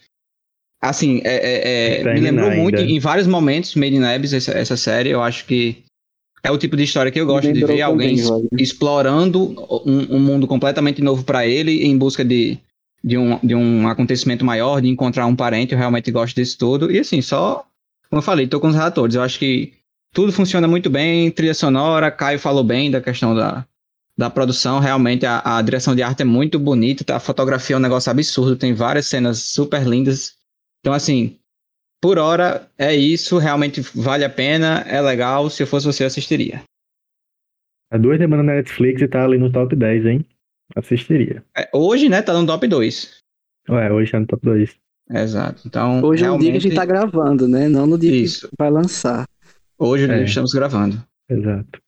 Assim, 0.81 1.21
é, 1.25 1.37
é, 1.37 2.01
é 2.01 2.15
me 2.15 2.21
lembrou 2.21 2.49
ainda. 2.49 2.63
muito 2.63 2.81
em 2.81 2.99
vários 2.99 3.27
momentos 3.27 3.75
Made 3.77 3.95
in 3.95 4.05
Abyss, 4.05 4.33
essa, 4.33 4.53
essa, 4.53 4.77
série. 4.77 5.11
Eu 5.11 5.23
acho 5.23 5.45
que 5.47 5.85
é 6.43 6.51
o 6.51 6.59
tipo 6.59 6.77
de 6.77 6.83
história 6.83 7.13
que 7.13 7.21
eu 7.21 7.27
gosto 7.27 7.53
de 7.53 7.65
ver 7.65 7.83
alguém 7.83 8.17
explorando 8.59 9.55
um, 9.87 10.17
um, 10.17 10.19
mundo 10.19 10.49
completamente 10.49 11.01
novo 11.01 11.23
para 11.23 11.47
ele 11.47 11.85
em 11.85 11.97
busca 11.97 12.25
de, 12.25 12.59
de 13.03 13.19
um, 13.19 13.39
de 13.43 13.55
um 13.55 13.89
acontecimento 13.89 14.45
maior, 14.45 14.81
de 14.81 14.89
encontrar 14.89 15.27
um 15.27 15.37
parente, 15.37 15.73
eu 15.73 15.79
realmente 15.79 16.11
gosto 16.11 16.37
disso 16.37 16.57
tudo. 16.59 16.91
E 16.91 16.99
assim, 16.99 17.21
só, 17.21 17.67
como 18.09 18.21
eu 18.21 18.25
falei, 18.25 18.47
tô 18.47 18.61
com 18.61 18.69
os 18.69 18.75
relatores. 18.75 19.15
Eu 19.15 19.23
acho 19.23 19.39
que 19.39 19.73
tudo 20.13 20.33
funciona 20.33 20.69
muito 20.69 20.91
bem, 20.91 21.31
trilha 21.31 21.55
sonora, 21.55 22.11
Caio 22.11 22.39
falou 22.39 22.63
bem 22.63 22.91
da 22.91 23.01
questão 23.01 23.35
da, 23.35 23.67
da 24.17 24.29
produção, 24.29 24.79
realmente 24.79 25.25
a, 25.25 25.59
a 25.59 25.63
direção 25.63 25.97
de 25.97 26.03
arte 26.03 26.23
é 26.23 26.25
muito 26.25 26.59
bonita, 26.59 27.03
tá? 27.03 27.17
a 27.17 27.21
fotografia 27.21 27.75
é 27.75 27.79
um 27.79 27.83
negócio 27.83 28.11
absurdo, 28.11 28.57
tem 28.57 28.75
várias 28.75 29.07
cenas 29.07 29.39
super 29.39 29.83
lindas. 29.87 30.35
Então, 30.81 30.93
assim, 30.93 31.39
por 32.01 32.19
hora 32.19 32.69
é 32.77 32.95
isso, 32.95 33.39
realmente 33.39 33.81
vale 33.95 34.25
a 34.25 34.31
pena, 34.31 34.85
é 34.87 35.01
legal, 35.01 35.49
se 35.49 35.63
eu 35.63 35.67
fosse 35.67 35.87
você, 35.87 36.03
eu 36.03 36.09
assistiria. 36.09 36.63
Há 37.91 37.99
duas 37.99 38.19
semanas 38.19 38.45
na 38.45 38.55
Netflix 38.55 39.01
e 39.03 39.09
tá 39.09 39.25
ali 39.25 39.39
no 39.39 39.51
top 39.51 39.75
10, 39.75 40.07
hein? 40.07 40.27
Assistiria. 40.77 41.45
É, 41.57 41.69
hoje, 41.73 42.09
né, 42.09 42.23
tá 42.23 42.33
no 42.33 42.47
top 42.47 42.67
2. 42.67 43.19
Ué, 43.69 43.93
hoje 43.93 44.13
tá 44.13 44.21
no 44.21 44.27
top 44.27 44.45
2. 44.45 44.77
Exato. 45.11 45.63
Então, 45.67 46.03
hoje 46.03 46.23
realmente... 46.23 46.47
é 46.47 46.51
o 46.51 46.53
dia 46.53 46.53
que 46.53 46.57
a 46.57 46.71
gente 46.71 46.77
tá 46.77 46.85
gravando, 46.85 47.47
né? 47.47 47.69
Não 47.69 47.87
no 47.87 47.99
dia 47.99 48.15
Isso. 48.15 48.49
que 48.49 48.55
vai 48.59 48.71
lançar. 48.71 49.27
Hoje 49.79 50.11
é. 50.11 50.25
estamos 50.25 50.53
gravando. 50.53 51.03
Exato. 51.29 51.81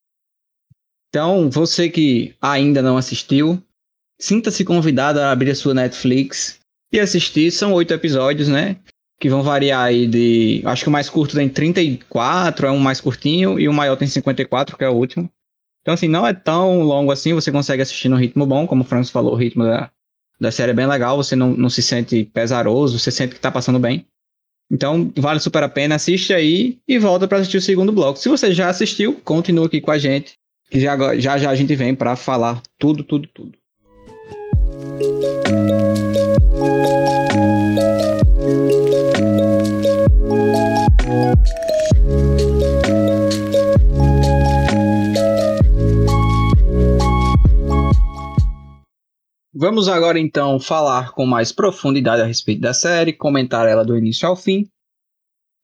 Então, 1.09 1.49
você 1.49 1.88
que 1.88 2.35
ainda 2.43 2.83
não 2.83 2.97
assistiu, 2.97 3.62
sinta-se 4.21 4.64
convidado 4.64 5.21
a 5.21 5.31
abrir 5.31 5.50
a 5.50 5.55
sua 5.55 5.73
Netflix 5.73 6.59
e 6.93 6.99
assistir. 6.99 7.50
São 7.50 7.73
oito 7.73 7.95
episódios, 7.95 8.49
né? 8.49 8.76
que 9.25 9.31
vão 9.31 9.43
variar 9.43 9.85
aí 9.85 10.07
de. 10.07 10.62
Acho 10.67 10.83
que 10.83 10.88
o 10.88 10.93
mais 10.93 11.09
curto 11.09 11.35
tem 11.35 11.49
34, 11.49 12.67
é 12.67 12.71
um 12.71 12.79
mais 12.79 13.00
curtinho, 13.00 13.59
e 13.59 13.69
o 13.69 13.73
maior 13.73 13.97
tem 13.97 14.07
54, 14.07 14.76
que 14.76 14.85
é 14.85 14.88
o 14.88 14.93
último. 14.95 15.31
Então, 15.85 15.93
assim, 15.93 16.09
não 16.09 16.26
é 16.26 16.33
tão 16.33 16.81
longo 16.81 17.12
assim, 17.12 17.35
você 17.35 17.53
consegue 17.53 17.83
assistir 17.83 18.09
no 18.09 18.17
ritmo 18.17 18.47
bom, 18.47 18.67
como 18.67 18.81
o 18.81 18.87
Francis 18.87 19.12
falou, 19.12 19.35
o 19.35 19.37
ritmo 19.37 19.64
da, 19.64 19.91
da 20.41 20.50
série 20.50 20.71
é 20.71 20.75
bem 20.75 20.87
legal, 20.87 21.14
você 21.14 21.37
não, 21.37 21.50
não 21.50 21.69
se 21.69 21.83
sente 21.83 22.25
pesaroso, 22.25 22.99
você 22.99 23.11
sente 23.11 23.35
que 23.35 23.41
tá 23.41 23.50
passando 23.50 23.79
bem. 23.79 24.07
Então, 24.73 25.12
vale 25.14 25.41
super 25.41 25.62
a 25.62 25.69
pena, 25.69 25.97
assiste 25.97 26.33
aí 26.33 26.79
e 26.88 26.99
volta 26.99 27.29
para 27.29 27.37
assistir 27.37 27.59
o 27.59 27.61
segundo 27.61 27.93
bloco. 27.93 28.19
Se 28.19 28.31
você 28.31 28.50
já 28.50 28.71
assistiu, 28.71 29.21
continua 29.23 29.67
aqui 29.67 29.79
com 29.79 29.91
a 29.91 29.99
gente, 29.99 30.38
que 30.71 30.81
já 30.81 30.97
já, 31.21 31.37
já 31.37 31.50
a 31.50 31.55
gente 31.55 31.76
vem 31.76 31.95
para 31.95 32.17
falar 32.17 32.62
tudo, 32.79 33.05
tudo, 33.05 33.29
tudo. 33.29 33.53
Vamos 49.56 49.88
agora 49.88 50.18
então 50.18 50.58
falar 50.58 51.12
com 51.12 51.25
mais 51.25 51.52
profundidade 51.52 52.20
a 52.20 52.26
respeito 52.26 52.61
da 52.61 52.75
série, 52.75 53.12
comentar 53.12 53.68
ela 53.68 53.84
do 53.84 53.96
início 53.96 54.26
ao 54.26 54.34
fim. 54.34 54.68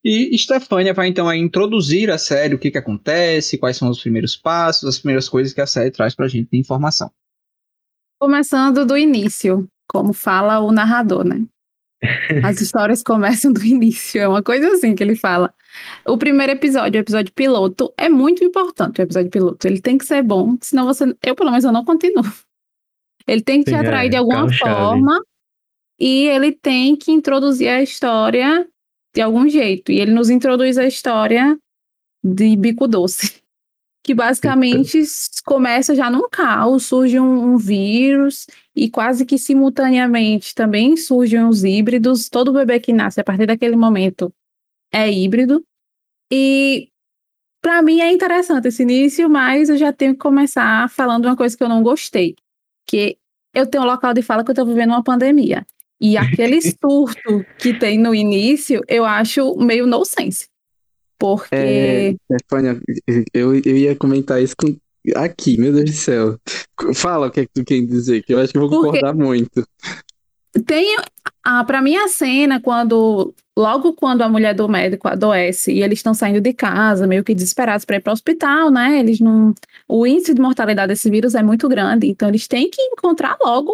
E 0.04 0.38
Stefania 0.38 0.94
vai 0.94 1.08
então 1.08 1.32
introduzir 1.34 2.08
a 2.08 2.16
série, 2.16 2.54
o 2.54 2.58
que, 2.58 2.70
que 2.70 2.78
acontece, 2.78 3.58
quais 3.58 3.76
são 3.76 3.90
os 3.90 4.00
primeiros 4.00 4.36
passos, 4.36 4.88
as 4.88 4.98
primeiras 4.98 5.28
coisas 5.28 5.52
que 5.52 5.60
a 5.60 5.66
série 5.66 5.90
traz 5.90 6.14
pra 6.14 6.28
gente 6.28 6.48
de 6.52 6.58
informação. 6.58 7.10
Começando 8.18 8.86
do 8.86 8.96
início, 8.96 9.68
como 9.88 10.12
fala 10.12 10.60
o 10.60 10.70
narrador, 10.70 11.24
né? 11.24 11.44
As 12.44 12.60
histórias 12.62 13.02
começam 13.02 13.52
do 13.52 13.62
início, 13.64 14.20
é 14.20 14.28
uma 14.28 14.42
coisa 14.42 14.68
assim 14.68 14.94
que 14.94 15.02
ele 15.02 15.16
fala. 15.16 15.52
O 16.06 16.16
primeiro 16.16 16.52
episódio, 16.52 16.98
o 16.98 17.02
episódio 17.02 17.32
piloto, 17.34 17.92
é 17.98 18.08
muito 18.08 18.44
importante, 18.44 19.00
o 19.00 19.02
episódio 19.02 19.30
piloto. 19.30 19.66
Ele 19.66 19.80
tem 19.80 19.98
que 19.98 20.04
ser 20.04 20.22
bom, 20.22 20.56
senão 20.60 20.86
você. 20.86 21.04
Eu, 21.24 21.34
pelo 21.34 21.50
menos, 21.50 21.64
eu 21.64 21.72
não 21.72 21.84
continuo. 21.84 22.24
Ele 23.26 23.42
tem 23.42 23.62
que 23.62 23.70
Sim, 23.70 23.76
te 23.76 23.80
atrair 23.80 24.06
é, 24.06 24.10
de 24.10 24.16
alguma 24.16 24.52
forma 24.52 25.22
e 25.98 26.26
ele 26.28 26.52
tem 26.52 26.96
que 26.96 27.12
introduzir 27.12 27.68
a 27.68 27.82
história 27.82 28.66
de 29.14 29.20
algum 29.20 29.48
jeito. 29.48 29.92
E 29.92 30.00
ele 30.00 30.12
nos 30.12 30.30
introduz 30.30 30.78
a 30.78 30.86
história 30.86 31.58
de 32.24 32.56
Bico 32.56 32.88
Doce, 32.88 33.42
que 34.02 34.14
basicamente 34.14 34.98
começa 35.44 35.94
já 35.94 36.10
num 36.10 36.28
caos, 36.28 36.86
surge 36.86 37.20
um, 37.20 37.52
um, 37.52 37.56
vírus 37.58 38.46
e 38.74 38.88
quase 38.90 39.26
que 39.26 39.36
simultaneamente 39.36 40.54
também 40.54 40.96
surgem 40.96 41.44
os 41.44 41.64
híbridos. 41.64 42.30
Todo 42.30 42.52
bebê 42.52 42.80
que 42.80 42.92
nasce 42.92 43.20
a 43.20 43.24
partir 43.24 43.46
daquele 43.46 43.76
momento 43.76 44.32
é 44.92 45.10
híbrido. 45.10 45.62
E 46.32 46.88
para 47.60 47.82
mim 47.82 48.00
é 48.00 48.10
interessante 48.10 48.68
esse 48.68 48.82
início, 48.82 49.28
mas 49.28 49.68
eu 49.68 49.76
já 49.76 49.92
tenho 49.92 50.14
que 50.14 50.20
começar 50.20 50.88
falando 50.88 51.26
uma 51.26 51.36
coisa 51.36 51.56
que 51.56 51.62
eu 51.62 51.68
não 51.68 51.82
gostei, 51.82 52.34
que 52.90 53.16
eu 53.54 53.66
tenho 53.66 53.84
um 53.84 53.86
local 53.86 54.12
de 54.12 54.20
fala 54.20 54.42
que 54.42 54.50
eu 54.50 54.52
estou 54.52 54.66
vivendo 54.66 54.90
uma 54.90 55.04
pandemia. 55.04 55.64
E 56.00 56.16
aquele 56.16 56.60
surto 56.60 57.46
que 57.56 57.72
tem 57.72 57.96
no 57.96 58.12
início, 58.12 58.82
eu 58.88 59.04
acho 59.04 59.56
meio 59.56 59.86
nonsense. 59.86 60.48
Porque. 61.16 61.54
É, 61.54 62.14
Stefania, 62.32 62.80
eu, 63.32 63.54
eu 63.54 63.76
ia 63.76 63.94
comentar 63.94 64.42
isso 64.42 64.56
com, 64.56 64.76
aqui, 65.14 65.56
meu 65.56 65.72
Deus 65.72 65.90
do 65.90 65.96
céu. 65.96 66.38
Fala 66.94 67.28
o 67.28 67.30
que 67.30 67.40
é 67.40 67.44
que 67.44 67.52
tu 67.54 67.64
quer 67.64 67.80
dizer, 67.80 68.24
que 68.24 68.34
eu 68.34 68.40
acho 68.40 68.52
que 68.52 68.58
eu 68.58 68.68
vou 68.68 68.70
concordar 68.70 69.14
Porque 69.14 69.24
muito. 69.24 69.64
Tem, 70.66 70.96
ah, 71.44 71.64
para 71.64 71.80
mim, 71.80 71.96
a 71.96 72.08
cena 72.08 72.60
quando, 72.60 73.34
logo 73.56 73.92
quando 73.94 74.22
a 74.22 74.28
mulher 74.28 74.54
do 74.54 74.68
médico 74.68 75.06
adoece 75.08 75.72
e 75.72 75.82
eles 75.82 76.00
estão 76.00 76.12
saindo 76.12 76.40
de 76.40 76.52
casa, 76.52 77.06
meio 77.06 77.22
que 77.22 77.34
desesperados 77.34 77.84
para 77.84 77.96
ir 77.96 78.00
para 78.00 78.10
o 78.10 78.14
hospital, 78.14 78.70
né? 78.70 78.98
Eles 78.98 79.20
não, 79.20 79.54
o 79.88 80.06
índice 80.06 80.34
de 80.34 80.40
mortalidade 80.40 80.88
desse 80.88 81.08
vírus 81.08 81.34
é 81.34 81.42
muito 81.42 81.68
grande, 81.68 82.08
então 82.08 82.28
eles 82.28 82.48
têm 82.48 82.68
que 82.68 82.82
encontrar 82.82 83.36
logo 83.40 83.72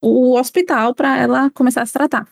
o 0.00 0.38
hospital 0.38 0.94
para 0.94 1.18
ela 1.18 1.50
começar 1.50 1.82
a 1.82 1.86
se 1.86 1.92
tratar. 1.92 2.28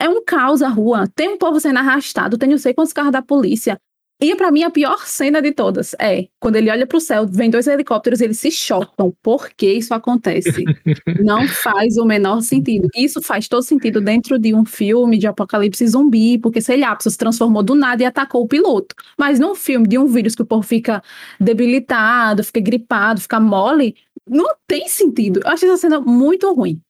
É 0.00 0.08
um 0.08 0.24
caos 0.24 0.62
a 0.62 0.68
rua, 0.68 1.08
tem 1.14 1.28
um 1.28 1.38
povo 1.38 1.60
sendo 1.60 1.78
arrastado, 1.80 2.38
tem 2.38 2.48
não 2.48 2.58
sei 2.58 2.72
quantos 2.72 2.92
carros 2.92 3.12
da 3.12 3.20
polícia. 3.20 3.78
E 4.20 4.34
para 4.34 4.50
mim 4.50 4.64
a 4.64 4.70
pior 4.70 5.06
cena 5.06 5.40
de 5.40 5.52
todas 5.52 5.94
é 6.00 6.26
quando 6.40 6.56
ele 6.56 6.68
olha 6.70 6.86
para 6.88 6.98
o 6.98 7.00
céu, 7.00 7.24
vem 7.24 7.48
dois 7.48 7.68
helicópteros, 7.68 8.20
eles 8.20 8.40
se 8.40 8.50
chocam. 8.50 9.14
Por 9.22 9.50
que 9.50 9.72
isso 9.72 9.94
acontece? 9.94 10.64
Não 11.22 11.46
faz 11.46 11.96
o 11.96 12.04
menor 12.04 12.42
sentido. 12.42 12.88
Isso 12.96 13.22
faz 13.22 13.46
todo 13.46 13.62
sentido 13.62 14.00
dentro 14.00 14.36
de 14.36 14.52
um 14.52 14.64
filme 14.64 15.18
de 15.18 15.28
apocalipse 15.28 15.86
zumbi, 15.86 16.36
porque 16.36 16.60
sei 16.60 16.78
lá, 16.78 16.90
a 16.90 16.96
pessoa 16.96 17.12
se 17.12 17.18
transformou 17.18 17.62
do 17.62 17.76
nada 17.76 18.02
e 18.02 18.06
atacou 18.06 18.42
o 18.42 18.48
piloto. 18.48 18.92
Mas 19.16 19.38
num 19.38 19.54
filme 19.54 19.86
de 19.86 19.96
um 19.96 20.06
vírus 20.06 20.34
que 20.34 20.42
o 20.42 20.46
povo 20.46 20.62
fica 20.62 21.00
debilitado, 21.38 22.42
fica 22.42 22.60
gripado, 22.60 23.20
fica 23.20 23.38
mole, 23.38 23.94
não 24.28 24.52
tem 24.66 24.88
sentido. 24.88 25.40
Eu 25.44 25.50
acho 25.50 25.64
essa 25.64 25.76
cena 25.76 26.00
muito 26.00 26.52
ruim. 26.52 26.80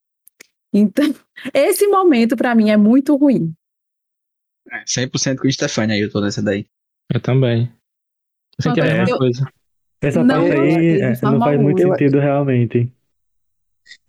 Então, 0.72 1.14
esse 1.52 1.86
momento 1.88 2.36
para 2.36 2.54
mim 2.54 2.70
é 2.70 2.76
muito 2.76 3.14
ruim. 3.16 3.52
100% 4.86 5.38
com 5.38 5.46
o 5.46 5.52
Stefania 5.52 5.94
aí, 5.94 6.00
eu 6.00 6.10
tô 6.10 6.20
nessa 6.20 6.42
daí. 6.42 6.66
Eu 7.12 7.20
também. 7.20 7.70
Eu 8.58 8.62
senti 8.62 8.80
a 8.80 8.84
mesma 8.84 9.10
eu... 9.10 9.18
coisa. 9.18 9.46
Essa 10.00 10.22
não, 10.22 10.46
parte 10.46 10.60
aí 10.60 11.00
é, 11.00 11.14
não 11.22 11.38
faz 11.38 11.60
muito 11.60 11.82
eu, 11.82 11.88
sentido 11.90 12.20
realmente. 12.20 12.92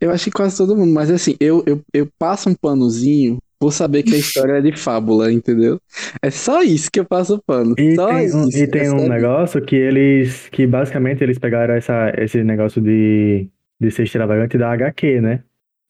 Eu 0.00 0.10
acho 0.10 0.24
que 0.24 0.30
quase 0.30 0.56
todo 0.56 0.76
mundo, 0.76 0.92
mas 0.92 1.10
assim, 1.10 1.36
eu, 1.40 1.64
eu, 1.66 1.80
eu 1.92 2.08
passo 2.18 2.48
um 2.48 2.54
panozinho 2.54 3.38
por 3.58 3.72
saber 3.72 4.02
que 4.02 4.14
a 4.14 4.18
história 4.18 4.52
é 4.52 4.60
de 4.60 4.74
fábula, 4.76 5.30
entendeu? 5.30 5.78
É 6.22 6.30
só 6.30 6.62
isso 6.62 6.90
que 6.90 6.98
eu 7.00 7.04
passo 7.04 7.34
o 7.34 7.42
pano. 7.42 7.74
E 7.78 7.94
só 7.94 8.08
tem, 8.08 8.24
isso. 8.24 8.38
Um, 8.38 8.48
e 8.48 8.66
tem 8.66 8.86
é 8.86 8.90
um 8.90 9.08
negócio 9.08 9.60
que 9.60 9.76
eles, 9.76 10.48
que 10.48 10.66
basicamente 10.66 11.22
eles 11.22 11.38
pegaram 11.38 11.74
essa, 11.74 12.12
esse 12.16 12.42
negócio 12.42 12.80
de, 12.80 13.48
de 13.78 13.90
ser 13.90 14.04
extravagante 14.04 14.56
da 14.56 14.72
HQ, 14.72 15.20
né? 15.20 15.42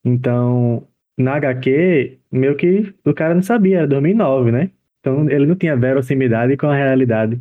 Então, 0.04 0.84
na 1.16 1.34
HQ, 1.34 2.18
meio 2.32 2.56
que 2.56 2.92
o 3.04 3.14
cara 3.14 3.34
não 3.34 3.42
sabia, 3.42 3.78
era 3.78 3.86
2009, 3.86 4.50
né? 4.50 4.70
Então 5.00 5.28
ele 5.28 5.46
não 5.46 5.56
tinha 5.56 5.76
verossimilidade 5.76 6.56
com 6.56 6.66
a 6.66 6.76
realidade 6.76 7.40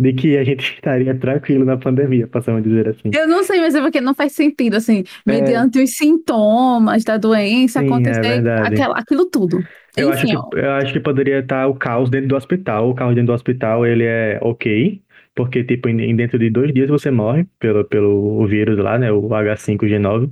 de 0.00 0.14
que 0.14 0.38
a 0.38 0.44
gente 0.44 0.64
estaria 0.74 1.14
tranquilo 1.14 1.64
na 1.64 1.76
pandemia, 1.76 2.26
possamos 2.26 2.62
dizer 2.62 2.88
assim. 2.88 3.10
Eu 3.12 3.28
não 3.28 3.44
sei, 3.44 3.60
mas 3.60 3.74
é 3.74 3.82
porque 3.82 4.00
não 4.00 4.14
faz 4.14 4.32
sentido, 4.32 4.76
assim, 4.76 5.04
é... 5.26 5.32
mediante 5.32 5.78
os 5.78 5.90
sintomas 5.90 7.04
da 7.04 7.18
doença, 7.18 7.80
Sim, 7.80 7.86
acontecer 7.86 8.46
é 8.46 8.60
aquela, 8.62 8.98
aquilo 8.98 9.26
tudo. 9.26 9.62
Eu, 9.96 10.10
Enfim, 10.10 10.34
acho 10.34 10.48
que, 10.48 10.56
eu 10.56 10.70
acho 10.70 10.92
que 10.92 11.00
poderia 11.00 11.40
estar 11.40 11.66
o 11.66 11.74
caos 11.74 12.08
dentro 12.08 12.28
do 12.28 12.36
hospital. 12.36 12.88
O 12.88 12.94
caos 12.94 13.14
dentro 13.14 13.26
do 13.26 13.34
hospital, 13.34 13.84
ele 13.84 14.04
é 14.04 14.38
ok, 14.40 15.02
porque, 15.34 15.64
tipo, 15.64 15.88
em, 15.88 16.16
dentro 16.16 16.38
de 16.38 16.48
dois 16.48 16.72
dias 16.72 16.88
você 16.88 17.10
morre 17.10 17.46
pelo, 17.58 17.84
pelo 17.84 18.46
vírus 18.46 18.78
lá, 18.78 18.98
né, 18.98 19.12
o 19.12 19.28
H5G9. 19.28 20.30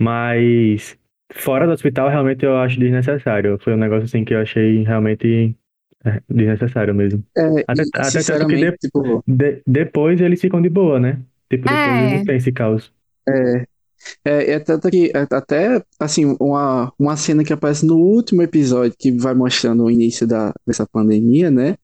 Mas 0.00 0.98
fora 1.32 1.66
do 1.66 1.72
hospital, 1.72 2.08
realmente 2.08 2.44
eu 2.44 2.56
acho 2.56 2.78
desnecessário. 2.78 3.58
Foi 3.60 3.74
um 3.74 3.78
negócio, 3.78 4.04
assim, 4.04 4.24
que 4.24 4.34
eu 4.34 4.40
achei 4.40 4.82
realmente 4.82 5.56
é, 6.04 6.20
desnecessário 6.28 6.94
mesmo. 6.94 7.22
É, 7.36 7.64
até, 7.66 7.82
até 7.94 8.22
tanto 8.22 8.46
que 8.46 8.56
de, 8.56 8.72
tipo... 8.78 9.24
de, 9.26 9.62
depois 9.66 10.20
eles 10.20 10.40
ficam 10.40 10.60
de 10.60 10.68
boa, 10.68 10.98
né? 10.98 11.20
Tipo, 11.50 11.64
depois 11.64 11.76
é. 11.76 12.16
não 12.16 12.24
tem 12.24 12.36
esse 12.36 12.52
caos. 12.52 12.92
É. 13.28 13.64
É, 14.24 14.52
é 14.52 14.58
tanto 14.58 14.90
que 14.90 15.12
é, 15.14 15.26
até 15.30 15.82
assim, 15.98 16.36
uma, 16.40 16.92
uma 16.98 17.16
cena 17.16 17.44
que 17.44 17.52
aparece 17.52 17.84
no 17.84 17.96
último 17.98 18.40
episódio 18.42 18.96
que 18.98 19.12
vai 19.12 19.34
mostrando 19.34 19.84
o 19.84 19.90
início 19.90 20.26
da, 20.26 20.54
dessa 20.66 20.86
pandemia, 20.86 21.50
né? 21.50 21.76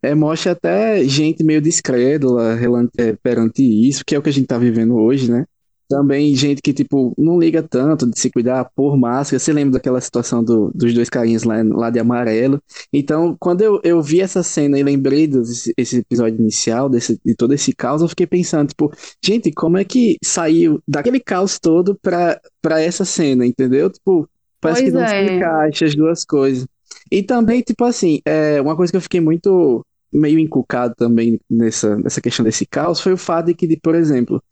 É, 0.00 0.14
mostra 0.14 0.52
até 0.52 1.02
gente 1.04 1.42
meio 1.42 1.60
descrédula 1.60 2.56
é, 2.96 3.16
perante 3.20 3.62
isso, 3.62 4.04
que 4.04 4.14
é 4.14 4.18
o 4.18 4.22
que 4.22 4.28
a 4.28 4.32
gente 4.32 4.46
tá 4.46 4.56
vivendo 4.56 4.94
hoje, 4.94 5.30
né? 5.30 5.46
Também 5.88 6.34
gente 6.34 6.62
que, 6.62 6.72
tipo, 6.72 7.14
não 7.18 7.38
liga 7.38 7.62
tanto 7.62 8.08
de 8.08 8.18
se 8.18 8.30
cuidar 8.30 8.70
por 8.74 8.96
máscara. 8.96 9.38
Você 9.38 9.52
lembra 9.52 9.74
daquela 9.74 10.00
situação 10.00 10.42
do, 10.42 10.70
dos 10.74 10.94
dois 10.94 11.10
carinhas 11.10 11.44
lá, 11.44 11.56
lá 11.62 11.90
de 11.90 11.98
amarelo? 11.98 12.60
Então, 12.92 13.36
quando 13.38 13.60
eu, 13.60 13.80
eu 13.84 14.02
vi 14.02 14.20
essa 14.20 14.42
cena 14.42 14.78
e 14.78 14.82
lembrei 14.82 15.26
desse 15.26 15.72
esse 15.76 15.98
episódio 15.98 16.40
inicial, 16.40 16.88
desse, 16.88 17.20
de 17.24 17.34
todo 17.34 17.52
esse 17.52 17.72
caos, 17.72 18.02
eu 18.02 18.08
fiquei 18.08 18.26
pensando, 18.26 18.68
tipo, 18.68 18.90
gente, 19.22 19.52
como 19.52 19.76
é 19.76 19.84
que 19.84 20.16
saiu 20.24 20.82
daquele 20.88 21.20
caos 21.20 21.58
todo 21.58 21.98
pra, 22.00 22.40
pra 22.62 22.80
essa 22.80 23.04
cena, 23.04 23.46
entendeu? 23.46 23.90
Tipo, 23.90 24.28
parece 24.60 24.82
pois 24.82 24.92
que 24.92 24.98
não 24.98 25.04
é. 25.04 25.26
se 25.26 25.34
encaixa 25.34 25.84
as 25.84 25.94
duas 25.94 26.24
coisas. 26.24 26.66
E 27.10 27.22
também, 27.22 27.60
tipo 27.60 27.84
assim, 27.84 28.20
é, 28.24 28.60
uma 28.60 28.76
coisa 28.76 28.90
que 28.90 28.96
eu 28.96 29.02
fiquei 29.02 29.20
muito 29.20 29.84
meio 30.14 30.38
encucado 30.38 30.94
também 30.94 31.40
nessa, 31.50 31.96
nessa 31.96 32.20
questão 32.20 32.44
desse 32.44 32.64
caos 32.64 33.00
foi 33.00 33.12
o 33.12 33.18
fato 33.18 33.46
de 33.46 33.54
que, 33.54 33.76
por 33.76 33.96
exemplo, 33.96 34.42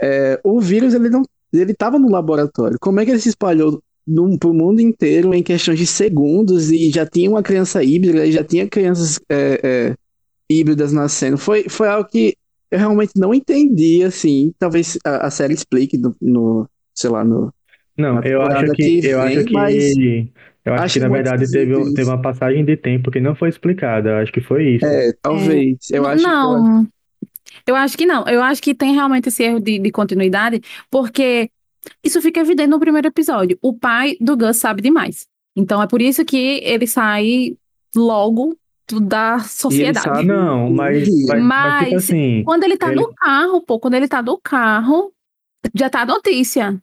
é, 0.00 0.40
o 0.44 0.60
vírus 0.60 0.94
ele 0.94 1.10
não 1.10 1.22
ele 1.52 1.72
estava 1.72 1.98
no 1.98 2.10
laboratório. 2.10 2.78
Como 2.80 3.00
é 3.00 3.04
que 3.04 3.10
ele 3.10 3.20
se 3.20 3.28
espalhou 3.28 3.82
para 4.38 4.50
o 4.50 4.54
mundo 4.54 4.80
inteiro 4.80 5.34
em 5.34 5.42
questões 5.42 5.78
de 5.78 5.86
segundos 5.86 6.70
e 6.70 6.90
já 6.90 7.04
tinha 7.06 7.28
uma 7.28 7.42
criança 7.42 7.82
híbrida 7.82 8.24
e 8.24 8.32
já 8.32 8.44
tinha 8.44 8.68
crianças 8.68 9.20
é, 9.28 9.60
é, 9.62 9.94
híbridas 10.48 10.92
nascendo? 10.92 11.36
Foi, 11.36 11.68
foi 11.68 11.88
algo 11.88 12.08
que 12.08 12.36
eu 12.70 12.78
realmente 12.78 13.12
não 13.16 13.34
entendi, 13.34 14.02
assim. 14.04 14.52
Talvez 14.58 14.96
a, 15.04 15.26
a 15.26 15.30
série 15.30 15.54
explique 15.54 15.98
no, 15.98 16.14
no, 16.20 16.68
sei 16.94 17.10
lá, 17.10 17.24
no. 17.24 17.52
Não, 17.96 18.22
eu 18.22 18.40
acho 18.42 18.72
que, 18.72 19.00
que 19.00 19.06
eu 19.08 19.20
acho 19.20 19.44
que 19.44 19.52
mas... 19.52 19.74
Eu 20.62 20.74
acho, 20.74 20.84
Acho 20.84 20.94
que, 20.94 21.00
na 21.00 21.08
verdade, 21.08 21.50
teve, 21.50 21.94
teve 21.94 22.08
uma 22.08 22.20
passagem 22.20 22.62
de 22.64 22.76
tempo 22.76 23.10
que 23.10 23.18
não 23.18 23.34
foi 23.34 23.48
explicada. 23.48 24.10
Eu 24.10 24.16
acho 24.16 24.30
que 24.30 24.42
foi 24.42 24.74
isso. 24.74 24.84
É, 24.84 25.10
talvez. 25.22 25.78
Eu 25.90 26.06
acho 26.06 26.22
que 26.22 26.30
não, 26.30 26.86
eu 27.66 27.74
acho 27.76 27.96
que 27.96 28.06
não. 28.06 28.24
Eu 28.26 28.42
acho 28.42 28.62
que 28.62 28.74
tem 28.74 28.94
realmente 28.94 29.28
esse 29.28 29.42
erro 29.42 29.60
de, 29.60 29.78
de 29.78 29.90
continuidade, 29.90 30.60
porque 30.90 31.50
isso 32.04 32.20
fica 32.20 32.40
evidente 32.40 32.68
no 32.68 32.80
primeiro 32.80 33.08
episódio. 33.08 33.58
O 33.62 33.72
pai 33.72 34.16
do 34.20 34.36
Gus 34.36 34.56
sabe 34.58 34.82
demais. 34.82 35.26
Então 35.56 35.82
é 35.82 35.86
por 35.86 36.00
isso 36.02 36.24
que 36.24 36.60
ele 36.62 36.86
sai 36.86 37.56
logo 37.96 38.56
da 39.02 39.38
sociedade. 39.40 40.04
sabe- 40.04 40.24
Não, 40.26 40.70
mas, 40.70 41.08
Mas- 41.28 41.42
mas, 41.42 41.78
tipo 41.84 41.94
Mas- 41.94 42.04
assim, 42.04 42.42
Quando 42.44 42.64
ele 42.64 42.76
tá 42.76 42.88
Ele- 42.90 43.00
no 43.00 43.14
carro, 43.14 43.60
pô, 43.62 43.78
quando 43.78 43.94
ele 43.94 44.08
tá 44.08 44.20
no 44.22 44.38
carro, 44.38 45.12
já 45.74 45.88
tá 45.88 46.02
a 46.02 46.06
notícia. 46.06 46.80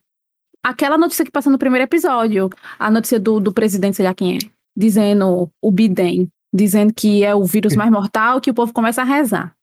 Aquela 0.64 0.98
notícia 0.98 1.24
que 1.26 1.32
passa 1.32 1.50
no 1.50 1.58
primeiro 1.58 1.84
episódio, 1.84 2.50
a 2.80 2.90
notícia 2.92 3.20
do, 3.20 3.40
do 3.40 3.54
presidente, 3.54 3.98
sei 3.98 4.06
lá 4.06 4.14
quem 4.14 4.36
é, 4.36 4.40
dizendo 4.76 5.50
o 5.62 5.72
Biden, 5.72 6.28
dizendo 6.54 6.94
que 6.94 7.24
é 7.24 7.34
o 7.36 7.44
vírus 7.46 7.76
mais 7.76 7.92
mortal, 7.92 8.40
que 8.42 8.50
o 8.52 8.54
povo 8.54 8.74
começa 8.74 9.02
a 9.02 9.06
rezar. 9.06 9.54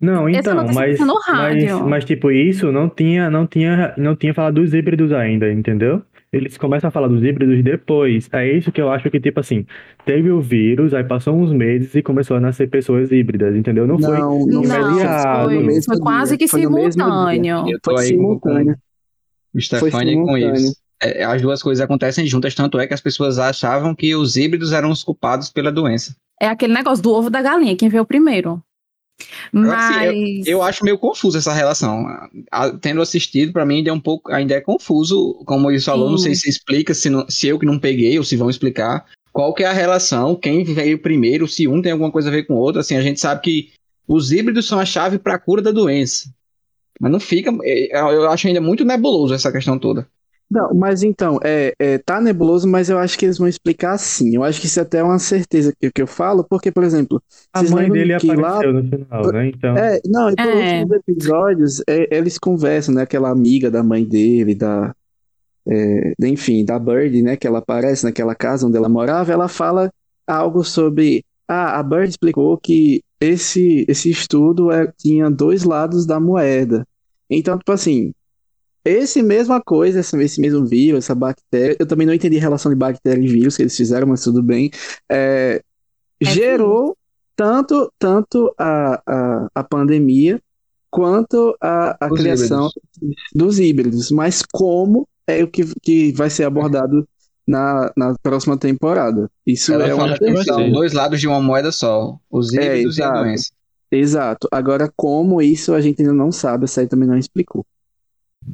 Não, 0.00 0.28
então, 0.28 0.54
mas, 0.56 0.98
tá 0.98 1.06
no 1.06 1.14
mas, 1.14 1.26
rádio. 1.26 1.88
mas 1.88 2.04
tipo, 2.04 2.30
isso 2.30 2.70
não 2.70 2.88
tinha, 2.88 3.30
não 3.30 3.46
tinha, 3.46 3.94
não 3.96 4.14
tinha 4.14 4.34
falado 4.34 4.54
dos 4.54 4.74
híbridos 4.74 5.12
ainda, 5.12 5.50
entendeu? 5.50 6.02
Eles 6.32 6.58
começam 6.58 6.88
a 6.88 6.90
falar 6.90 7.06
dos 7.06 7.22
híbridos 7.22 7.62
depois. 7.62 8.28
É 8.32 8.50
isso 8.50 8.72
que 8.72 8.80
eu 8.80 8.90
acho 8.90 9.08
que, 9.08 9.20
tipo 9.20 9.38
assim, 9.38 9.64
teve 10.04 10.30
o 10.30 10.40
vírus, 10.40 10.92
aí 10.92 11.04
passou 11.04 11.34
uns 11.34 11.52
meses 11.52 11.94
e 11.94 12.02
começou 12.02 12.36
a 12.36 12.40
nascer 12.40 12.68
pessoas 12.68 13.12
híbridas, 13.12 13.54
entendeu? 13.54 13.86
Não, 13.86 13.98
foi. 13.98 14.18
Não, 14.18 14.44
Não, 14.44 14.64
foi, 14.64 15.80
foi 15.80 15.96
dia, 15.96 16.02
quase 16.02 16.36
que 16.36 16.48
foi 16.48 16.62
simultâneo. 16.62 17.64
Eu 17.68 17.78
tô 17.80 17.92
Foi 17.92 18.02
aí 18.02 18.08
simultâneo. 18.08 18.76
com 19.54 20.22
o 20.22 20.26
com 20.26 20.36
isso. 20.36 20.76
É, 21.00 21.22
as 21.22 21.40
duas 21.40 21.62
coisas 21.62 21.84
acontecem 21.84 22.26
juntas, 22.26 22.54
tanto 22.54 22.78
é 22.80 22.86
que 22.86 22.94
as 22.94 23.00
pessoas 23.00 23.38
achavam 23.38 23.94
que 23.94 24.16
os 24.16 24.36
híbridos 24.36 24.72
eram 24.72 24.90
os 24.90 25.04
culpados 25.04 25.50
pela 25.50 25.70
doença. 25.70 26.16
É 26.40 26.48
aquele 26.48 26.74
negócio 26.74 27.02
do 27.02 27.12
ovo 27.12 27.30
da 27.30 27.40
galinha, 27.42 27.76
quem 27.76 27.88
veio 27.88 28.04
primeiro. 28.04 28.60
Agora, 29.52 29.78
assim, 29.78 30.38
Mas. 30.38 30.46
Eu 30.46 30.62
acho 30.62 30.84
meio 30.84 30.98
confuso 30.98 31.38
essa 31.38 31.52
relação. 31.52 32.04
A- 32.50 32.70
Tendo 32.80 33.00
assistido, 33.00 33.52
pra 33.52 33.64
mim 33.64 33.76
ainda 33.76 33.90
é 33.90 33.92
um 33.92 34.00
pouco, 34.00 34.32
ainda 34.32 34.54
é 34.54 34.60
confuso, 34.60 35.34
como 35.46 35.70
ele 35.70 35.80
falou, 35.80 36.10
não 36.10 36.18
Sim. 36.18 36.24
sei 36.24 36.34
se 36.34 36.48
explica, 36.50 36.92
se, 36.94 37.08
não- 37.08 37.28
se 37.28 37.46
eu 37.46 37.58
que 37.58 37.66
não 37.66 37.78
peguei 37.78 38.18
ou 38.18 38.24
se 38.24 38.36
vão 38.36 38.50
explicar 38.50 39.04
qual 39.32 39.52
que 39.54 39.62
é 39.62 39.66
a 39.66 39.72
relação, 39.72 40.34
quem 40.36 40.62
veio 40.64 40.98
primeiro, 40.98 41.46
se 41.48 41.66
um 41.66 41.80
tem 41.82 41.92
alguma 41.92 42.10
coisa 42.10 42.28
a 42.28 42.32
ver 42.32 42.44
com 42.46 42.54
o 42.54 42.58
outro. 42.58 42.80
Assim, 42.80 42.96
a 42.96 43.02
gente 43.02 43.20
sabe 43.20 43.40
que 43.42 43.72
os 44.06 44.32
híbridos 44.32 44.66
são 44.66 44.78
a 44.78 44.84
chave 44.84 45.18
pra 45.18 45.38
cura 45.38 45.62
da 45.62 45.70
doença. 45.70 46.28
Mas 47.00 47.10
não 47.10 47.18
fica, 47.20 47.50
é, 47.62 47.98
eu 47.98 48.28
acho 48.30 48.46
ainda 48.46 48.60
muito 48.60 48.84
nebuloso 48.84 49.34
essa 49.34 49.50
questão 49.50 49.78
toda. 49.78 50.06
Não, 50.50 50.72
mas 50.74 51.02
então, 51.02 51.38
é, 51.42 51.72
é, 51.78 51.98
tá 51.98 52.20
nebuloso, 52.20 52.68
mas 52.68 52.88
eu 52.88 52.98
acho 52.98 53.18
que 53.18 53.24
eles 53.26 53.38
vão 53.38 53.48
explicar 53.48 53.92
assim. 53.92 54.36
Eu 54.36 54.44
acho 54.44 54.60
que 54.60 54.66
isso 54.66 54.80
até 54.80 54.98
é 54.98 55.02
uma 55.02 55.18
certeza 55.18 55.72
que, 55.78 55.90
que 55.90 56.02
eu 56.02 56.06
falo, 56.06 56.44
porque, 56.44 56.70
por 56.70 56.84
exemplo, 56.84 57.20
A 57.52 57.60
vocês 57.60 57.70
mãe 57.70 57.90
dele 57.90 58.16
que 58.18 58.34
lá 58.34 58.58
apareceu 58.58 58.72
no 58.72 58.88
final, 58.88 59.32
né? 59.32 59.48
Então, 59.48 59.76
É, 59.76 60.00
não, 60.06 60.30
e 60.30 60.36
por 60.36 60.52
É. 60.52 60.82
últimos 60.82 60.90
episódios, 60.92 61.82
é, 61.88 62.16
eles 62.16 62.38
conversam, 62.38 62.94
né? 62.94 63.02
Aquela 63.02 63.30
amiga 63.30 63.70
da 63.70 63.82
mãe 63.82 64.04
dele, 64.04 64.54
da. 64.54 64.94
é, 65.68 66.12
enfim, 66.22 66.64
da 66.64 66.78
Bird, 66.78 67.22
né? 67.22 67.36
Que 67.36 67.46
ela 67.46 67.58
aparece 67.58 68.04
naquela 68.04 68.34
casa 68.34 68.66
onde 68.66 68.76
ela 68.76 68.88
morava, 68.88 69.32
ela 69.32 69.48
fala 69.48 69.90
algo 70.26 70.62
sobre. 70.64 71.24
Ah, 71.48 71.78
a 71.78 71.82
Bird 71.82 72.08
explicou 72.10 72.56
que 72.58 73.02
esse, 73.20 73.84
esse 73.88 74.10
estudo 74.10 74.70
é, 74.70 74.90
tinha 74.96 75.30
dois 75.30 75.64
lados 75.64 76.06
da 76.06 76.20
moeda. 76.20 76.86
Então, 77.30 77.58
tipo 77.58 77.72
assim, 77.72 78.12
esse 78.84 79.22
mesma 79.22 79.60
coisa, 79.62 80.00
esse, 80.00 80.16
esse 80.22 80.40
mesmo 80.40 80.64
vírus, 80.66 81.04
essa 81.04 81.14
bactéria, 81.14 81.76
eu 81.80 81.86
também 81.86 82.06
não 82.06 82.14
entendi 82.14 82.36
a 82.38 82.40
relação 82.40 82.70
de 82.70 82.76
bactéria 82.76 83.22
e 83.22 83.28
vírus 83.28 83.56
que 83.56 83.62
eles 83.62 83.76
fizeram, 83.76 84.06
mas 84.08 84.22
tudo 84.22 84.42
bem. 84.42 84.70
é, 85.10 85.62
É 86.24 86.34
gerou 86.34 86.96
tanto, 87.36 87.92
tanto 87.98 88.54
a, 88.58 89.02
a, 89.06 89.48
a 89.54 89.64
pandemia 89.64 90.40
quanto 90.90 91.56
a, 91.60 92.06
a 92.06 92.10
criação 92.12 92.70
dos 93.34 93.58
híbridos. 93.58 94.10
Mas 94.10 94.42
como 94.52 95.08
é 95.26 95.42
o 95.44 95.48
que, 95.48 95.64
que 95.82 96.12
vai 96.12 96.30
ser 96.30 96.44
abordado 96.44 97.06
na, 97.46 97.92
na 97.96 98.14
próxima 98.22 98.58
temporada? 98.58 99.30
Isso 99.46 99.72
Ela 99.72 99.86
é 99.88 99.94
uma 99.94 100.14
questão. 100.18 100.54
são 100.56 100.70
dois 100.70 100.92
lados 100.92 101.20
de 101.20 101.26
uma 101.28 101.40
moeda 101.40 101.72
só, 101.72 102.18
os 102.30 102.52
É, 102.56 102.78
híbridos 102.78 102.98
e 102.98 103.02
a 103.02 103.06
exato. 103.06 103.12
doença. 103.12 103.50
Exato. 103.90 104.48
Agora, 104.52 104.92
como 104.96 105.40
isso 105.42 105.74
a 105.74 105.80
gente 105.80 106.02
ainda 106.02 106.12
não 106.14 106.32
sabe, 106.32 106.64
essa 106.64 106.80
aí 106.80 106.88
também 106.88 107.08
não 107.08 107.18
explicou. 107.18 107.66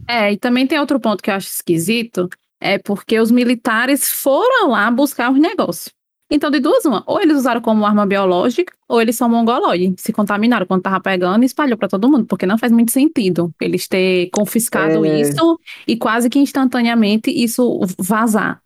É, 0.09 0.33
e 0.33 0.37
também 0.37 0.66
tem 0.66 0.79
outro 0.79 0.98
ponto 1.00 1.22
que 1.22 1.31
eu 1.31 1.35
acho 1.35 1.48
esquisito, 1.48 2.29
é 2.61 2.79
porque 2.79 3.18
os 3.18 3.31
militares 3.31 4.09
foram 4.09 4.70
lá 4.70 4.90
buscar 4.90 5.31
os 5.33 5.38
negócios. 5.38 5.90
Então, 6.33 6.48
de 6.48 6.61
duas, 6.61 6.85
uma, 6.85 7.03
ou 7.09 7.20
eles 7.20 7.37
usaram 7.37 7.61
como 7.61 7.85
arma 7.85 8.07
biológica, 8.07 8.72
ou 8.88 9.00
eles 9.03 9.16
são 9.16 9.29
mongoloides, 9.29 10.00
se 10.00 10.12
contaminaram 10.12 10.64
quando 10.64 10.83
tava 10.83 11.00
pegando 11.00 11.42
e 11.42 11.46
espalhou 11.46 11.76
para 11.76 11.88
todo 11.88 12.09
mundo, 12.09 12.24
porque 12.24 12.46
não 12.46 12.57
faz 12.57 12.70
muito 12.70 12.92
sentido 12.92 13.53
eles 13.61 13.88
ter 13.88 14.31
confiscado 14.31 15.05
É. 15.05 15.20
isso 15.20 15.59
e 15.88 15.96
quase 15.96 16.31
que 16.31 16.38
instantaneamente 16.38 17.31
isso 17.33 17.81
vazar. 17.98 18.62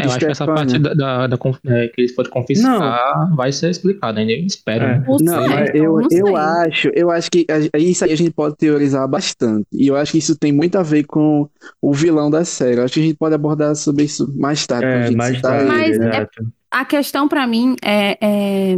É, 0.00 0.06
eu 0.06 0.10
acho 0.10 0.18
que 0.18 0.24
essa 0.26 0.46
parte 0.46 0.78
da, 0.78 0.94
da, 0.94 1.26
da 1.26 1.36
é, 1.66 1.88
que 1.88 2.00
eles 2.00 2.14
podem 2.14 2.30
confiscar 2.30 3.34
vai 3.34 3.52
ser 3.52 3.70
explicada 3.70 4.20
ainda. 4.20 4.32
Eu 4.32 4.46
espero. 4.46 4.84
É. 4.84 4.98
né? 4.98 5.04
Não 5.06 5.16
Não, 5.18 5.48
mas 5.48 5.70
eu, 5.74 6.00
não 6.00 6.08
eu 6.10 6.36
acho, 6.36 6.88
eu 6.94 7.10
acho 7.10 7.30
que 7.30 7.46
a- 7.50 7.78
isso 7.78 8.04
aí 8.04 8.12
a 8.12 8.16
gente 8.16 8.30
pode 8.30 8.56
teorizar 8.56 9.06
bastante. 9.08 9.66
E 9.72 9.86
eu 9.86 9.96
acho 9.96 10.12
que 10.12 10.18
isso 10.18 10.36
tem 10.36 10.52
muito 10.52 10.76
a 10.76 10.82
ver 10.82 11.04
com 11.04 11.48
o 11.80 11.92
vilão 11.92 12.30
da 12.30 12.44
série. 12.44 12.78
Eu 12.78 12.84
acho 12.84 12.94
que 12.94 13.00
a 13.00 13.04
gente 13.04 13.16
pode 13.16 13.34
abordar 13.34 13.74
sobre 13.76 14.04
isso 14.04 14.32
mais 14.36 14.66
tarde. 14.66 14.86
quando 14.86 14.94
a 14.94 14.98
é, 14.98 15.06
gente 15.06 15.16
mais 15.16 15.40
tarde. 15.40 15.64
Mas 15.66 15.98
é- 15.98 16.08
exato. 16.08 16.52
A 16.70 16.84
questão 16.84 17.26
para 17.26 17.46
mim 17.46 17.74
é, 17.82 18.16
é, 18.20 18.76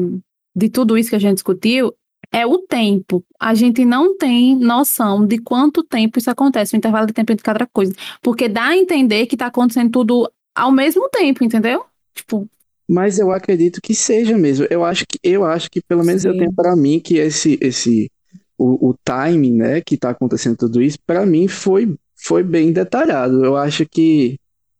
de 0.56 0.68
tudo 0.70 0.96
isso 0.96 1.10
que 1.10 1.16
a 1.16 1.18
gente 1.20 1.34
discutiu 1.34 1.92
é 2.32 2.46
o 2.46 2.58
tempo. 2.58 3.22
A 3.38 3.54
gente 3.54 3.84
não 3.84 4.16
tem 4.16 4.56
noção 4.56 5.26
de 5.26 5.38
quanto 5.38 5.82
tempo 5.82 6.18
isso 6.18 6.30
acontece, 6.30 6.74
o 6.74 6.78
intervalo 6.78 7.06
de 7.06 7.12
tempo 7.12 7.30
entre 7.30 7.44
cada 7.44 7.66
coisa. 7.66 7.92
Porque 8.22 8.48
dá 8.48 8.68
a 8.68 8.76
entender 8.76 9.26
que 9.26 9.36
tá 9.36 9.46
acontecendo 9.46 9.90
tudo 9.90 10.30
ao 10.54 10.70
mesmo 10.72 11.08
tempo, 11.10 11.44
entendeu? 11.44 11.84
Tipo, 12.14 12.48
Mas 12.88 13.18
eu 13.18 13.30
acredito 13.32 13.80
que 13.80 13.94
seja 13.94 14.36
mesmo. 14.36 14.66
Eu 14.70 14.84
acho 14.84 15.06
que, 15.06 15.18
eu 15.22 15.44
acho 15.44 15.70
que 15.70 15.80
pelo 15.82 16.04
menos 16.04 16.24
eu 16.24 16.32
Sim. 16.32 16.38
tenho 16.38 16.52
para 16.52 16.76
mim 16.76 17.00
que 17.00 17.16
esse, 17.16 17.58
esse 17.60 18.10
o, 18.58 18.90
o 18.90 18.94
timing, 19.04 19.56
né, 19.56 19.80
que 19.80 19.96
tá 19.96 20.10
acontecendo 20.10 20.56
tudo 20.56 20.82
isso, 20.82 20.98
para 21.06 21.24
mim 21.26 21.48
foi, 21.48 21.96
foi 22.16 22.42
bem 22.42 22.72
detalhado. 22.72 23.44
Eu 23.44 23.56
acho 23.56 23.86
que 23.88 24.38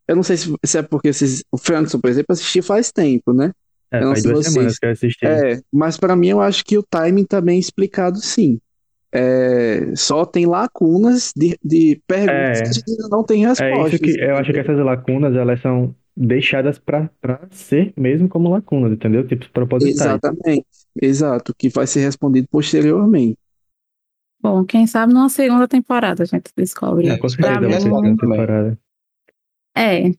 eu 0.08 0.16
não 0.16 0.22
sei 0.22 0.36
se, 0.36 0.54
se 0.64 0.78
é 0.78 0.82
porque 0.82 1.12
vocês, 1.12 1.44
o 1.50 1.58
Frankson, 1.58 2.00
por 2.00 2.10
exemplo, 2.10 2.32
assisti 2.32 2.60
faz 2.62 2.92
tempo, 2.92 3.32
né? 3.32 3.52
É, 3.90 4.02
eu 4.02 4.08
não 4.08 4.14
faz 4.14 4.22
sei 4.22 4.32
duas 4.32 4.46
vocês. 4.46 4.52
semanas 4.52 4.78
que 4.78 4.86
eu 4.86 4.90
assisti. 4.90 5.26
É, 5.26 5.60
mas 5.72 5.96
para 5.96 6.16
mim 6.16 6.28
eu 6.30 6.40
acho 6.40 6.64
que 6.64 6.78
o 6.78 6.82
timing 6.82 7.24
tá 7.24 7.40
bem 7.40 7.58
explicado, 7.58 8.18
sim. 8.20 8.60
É, 9.14 9.94
só 9.94 10.24
tem 10.24 10.46
lacunas 10.46 11.32
de, 11.36 11.58
de 11.62 12.00
perguntas 12.06 12.60
É. 12.60 12.62
que 12.62 12.68
a 12.68 12.72
gente 12.72 12.90
ainda 12.90 13.08
não 13.10 13.22
tem 13.24 13.44
É 13.44 13.48
respostas. 13.48 13.92
isso 13.92 14.02
que 14.02 14.20
eu 14.20 14.36
acho 14.36 14.52
que 14.52 14.58
essas 14.58 14.78
lacunas, 14.78 15.34
elas 15.36 15.60
são 15.60 15.94
deixadas 16.16 16.78
pra 16.78 17.10
ser 17.50 17.92
mesmo 17.96 18.28
como 18.28 18.48
lacunas, 18.50 18.92
entendeu? 18.92 19.26
Tipo, 19.26 19.50
propositais. 19.50 20.00
Exatamente, 20.00 20.66
exato, 21.00 21.54
que 21.56 21.68
vai 21.68 21.86
ser 21.86 22.00
respondido 22.00 22.48
posteriormente. 22.50 23.36
bom, 24.42 24.64
quem 24.64 24.86
sabe 24.86 25.12
numa 25.14 25.28
segunda 25.28 25.68
temporada 25.68 26.22
a 26.22 26.26
gente 26.26 26.50
descobre. 26.56 27.08
É, 27.08 27.16
com 27.18 27.28
certeza 27.28 27.60
vai 27.60 27.70
ser 27.70 27.76
mim- 27.76 27.80
segunda 27.82 28.02
também. 28.02 28.16
temporada. 28.16 28.78
É, 29.76 30.10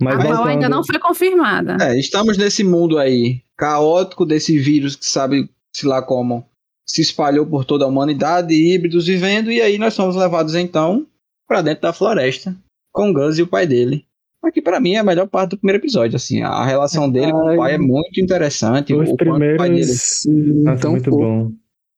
Mas 0.00 0.14
a 0.14 0.22
qual 0.22 0.44
ainda 0.44 0.68
voltando- 0.68 0.70
não 0.70 0.84
foi 0.84 0.98
confirmada. 0.98 1.76
É, 1.80 1.98
estamos 1.98 2.36
nesse 2.38 2.62
mundo 2.62 2.98
aí 2.98 3.42
caótico 3.56 4.24
desse 4.26 4.58
vírus 4.58 4.94
que 4.94 5.06
sabe 5.06 5.50
se 5.74 5.86
lá 5.86 6.00
como 6.02 6.46
se 6.86 7.02
espalhou 7.02 7.44
por 7.46 7.64
toda 7.64 7.84
a 7.84 7.88
humanidade, 7.88 8.54
híbridos 8.54 9.06
vivendo, 9.06 9.50
e 9.50 9.60
aí 9.60 9.76
nós 9.78 9.94
somos 9.94 10.14
levados 10.16 10.54
então 10.54 11.06
pra 11.48 11.60
dentro 11.62 11.82
da 11.82 11.92
floresta 11.92 12.56
com 12.92 13.10
o 13.10 13.12
Gus 13.12 13.38
e 13.38 13.42
o 13.42 13.46
pai 13.46 13.66
dele. 13.66 14.04
Aqui 14.42 14.62
pra 14.62 14.78
mim 14.78 14.94
é 14.94 14.98
a 14.98 15.04
melhor 15.04 15.26
parte 15.26 15.50
do 15.50 15.58
primeiro 15.58 15.82
episódio, 15.82 16.14
assim, 16.14 16.40
a 16.42 16.64
relação 16.64 17.10
dele 17.10 17.32
com 17.32 17.52
o 17.54 17.56
pai 17.56 17.74
é 17.74 17.78
muito 17.78 18.20
interessante, 18.20 18.94
Os 18.94 19.10
o 19.10 19.16
pai 19.16 19.26
dele, 19.38 19.56
primeiros- 19.56 20.22
Nossa, 20.26 20.78
então, 20.78 20.90
muito 20.92 21.10
bom. 21.10 21.52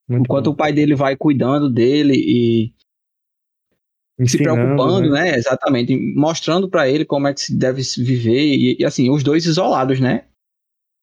Muito 0.09 0.23
enquanto 0.25 0.47
bom. 0.47 0.51
o 0.53 0.57
pai 0.57 0.73
dele 0.73 0.95
vai 0.95 1.15
cuidando 1.15 1.69
dele 1.69 2.15
e 2.17 2.73
se 4.27 4.37
Ensinando, 4.37 4.61
preocupando, 4.61 5.11
né? 5.11 5.33
né? 5.33 5.37
Exatamente, 5.37 5.95
mostrando 6.17 6.69
pra 6.71 6.89
ele 6.89 7.05
como 7.05 7.29
é 7.29 7.35
que 7.35 7.41
se 7.43 7.55
deve 7.55 7.85
se 7.85 8.03
viver 8.03 8.41
e, 8.43 8.77
e, 8.81 8.85
assim, 8.85 9.11
os 9.11 9.23
dois 9.23 9.45
isolados, 9.45 10.01
né? 10.01 10.25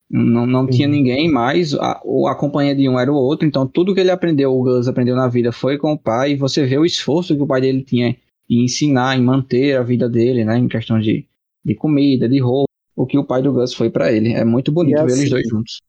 Não, 0.10 0.46
não 0.46 0.68
Sim. 0.68 0.70
tinha 0.70 0.88
ninguém 0.88 1.30
mais, 1.32 1.74
a, 1.74 2.00
o- 2.06 2.28
a 2.28 2.36
companhia 2.36 2.76
de 2.76 2.88
um 2.88 3.00
era 3.00 3.12
o 3.12 3.16
outro, 3.16 3.48
então 3.48 3.68
tudo 3.68 3.94
que 3.94 4.00
ele 4.00 4.12
aprendeu, 4.12 4.54
o 4.54 4.64
Gus 4.64 4.88
aprendeu 4.88 5.16
na 5.16 5.28
vida 5.28 5.52
foi 5.52 5.78
com 5.78 5.92
o 5.94 5.98
pai, 6.00 6.34
e 6.34 6.36
você 6.36 6.66
vê 6.66 6.78
o 6.78 6.86
esforço 6.86 7.36
que 7.36 7.42
o 7.42 7.48
pai 7.48 7.62
dele 7.62 7.84
tinha 7.84 8.16
em 8.50 8.64
ensinar, 8.64 9.18
em 9.18 9.24
manter 9.24 9.76
a 9.76 9.82
vida 9.84 10.08
dele, 10.08 10.46
né? 10.46 10.58
Em 10.58 10.68
questão 10.68 11.00
de, 11.00 11.28
de 11.64 11.76
comida, 11.76 12.30
de 12.30 12.40
roupa, 12.40 12.70
o 12.96 13.06
que 13.08 13.18
o 13.18 13.26
pai 13.26 13.42
do 13.42 13.52
Gus 13.52 13.74
foi 13.74 13.90
pra 13.90 14.12
ele. 14.12 14.34
É 14.34 14.46
muito 14.46 14.72
bonito 14.72 14.98
E 14.98 15.04
ver 15.04 15.14
assim, 15.14 15.20
eles 15.20 15.30
dois 15.30 15.48
juntos. 15.48 15.82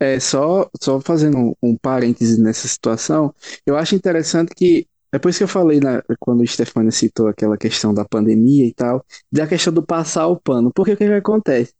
É, 0.00 0.18
só, 0.18 0.68
só 0.82 1.00
fazendo 1.00 1.56
um, 1.62 1.76
parêntese 1.76 2.40
nessa 2.42 2.66
situação, 2.66 3.32
eu 3.64 3.76
acho 3.76 3.94
interessante 3.94 4.52
que, 4.54 4.86
é 5.12 5.18
isso 5.28 5.38
que 5.38 5.44
eu 5.44 5.48
falei 5.48 5.78
né, 5.80 6.02
quando 6.18 6.40
o 6.42 6.46
Stefano 6.46 6.90
citou 6.90 7.28
aquela 7.28 7.56
questão 7.56 7.94
da 7.94 8.04
pandemia 8.04 8.66
e 8.66 8.74
tal, 8.74 9.04
da 9.30 9.46
questão 9.46 9.72
do 9.72 9.82
passar 9.86 10.26
o 10.26 10.36
pano, 10.40 10.72
porque 10.74 10.92
o 10.92 10.96
que, 10.96 11.06
que 11.06 11.12
acontece? 11.12 11.72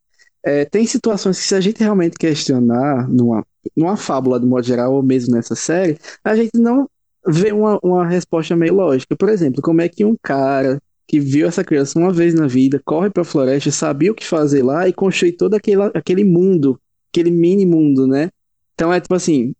É, 0.43 0.65
tem 0.65 0.85
situações 0.85 1.39
que 1.39 1.45
se 1.45 1.55
a 1.55 1.61
gente 1.61 1.79
realmente 1.79 2.17
questionar 2.17 3.07
numa, 3.09 3.45
numa 3.75 3.95
fábula 3.95 4.39
de 4.39 4.45
modo 4.45 4.65
geral, 4.65 4.93
ou 4.93 5.01
mesmo 5.01 5.33
nessa 5.33 5.55
série, 5.55 5.97
a 6.23 6.35
gente 6.35 6.51
não 6.55 6.89
vê 7.25 7.51
uma, 7.51 7.79
uma 7.81 8.05
resposta 8.05 8.55
meio 8.55 8.73
lógica. 8.73 9.15
Por 9.15 9.29
exemplo, 9.29 9.61
como 9.61 9.81
é 9.81 9.87
que 9.87 10.03
um 10.03 10.15
cara 10.21 10.81
que 11.07 11.19
viu 11.19 11.47
essa 11.47 11.63
criança 11.63 11.97
uma 11.99 12.11
vez 12.11 12.33
na 12.33 12.47
vida, 12.47 12.81
corre 12.83 13.09
para 13.09 13.21
a 13.21 13.25
floresta, 13.25 13.71
sabia 13.71 14.11
o 14.11 14.15
que 14.15 14.25
fazer 14.25 14.63
lá 14.63 14.87
e 14.87 14.93
constrói 14.93 15.31
todo 15.31 15.53
aquele, 15.53 15.81
aquele 15.93 16.23
mundo, 16.23 16.79
aquele 17.11 17.31
mini 17.31 17.65
mundo, 17.65 18.07
né? 18.07 18.29
Então 18.73 18.91
é 18.91 18.99
tipo 18.99 19.13
assim, 19.13 19.53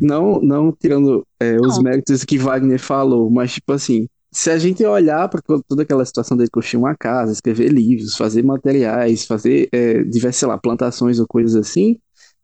não, 0.00 0.40
não 0.40 0.72
tirando 0.72 1.24
é, 1.38 1.56
os 1.56 1.76
Não. 1.76 1.84
méritos 1.84 2.24
que 2.24 2.36
Wagner 2.36 2.78
falou, 2.78 3.30
mas 3.30 3.54
tipo 3.54 3.72
assim, 3.72 4.08
se 4.32 4.50
a 4.50 4.58
gente 4.58 4.82
olhar 4.84 5.28
para 5.28 5.42
toda 5.68 5.82
aquela 5.82 6.04
situação 6.04 6.36
dele 6.36 6.48
construir 6.50 6.80
uma 6.80 6.96
casa, 6.96 7.32
escrever 7.32 7.68
livros, 7.68 8.16
fazer 8.16 8.42
materiais, 8.42 9.26
fazer 9.26 9.68
é, 9.72 10.02
diversas, 10.04 10.36
sei 10.36 10.48
lá, 10.48 10.56
plantações 10.58 11.18
ou 11.20 11.26
coisas 11.28 11.54
assim, 11.54 11.98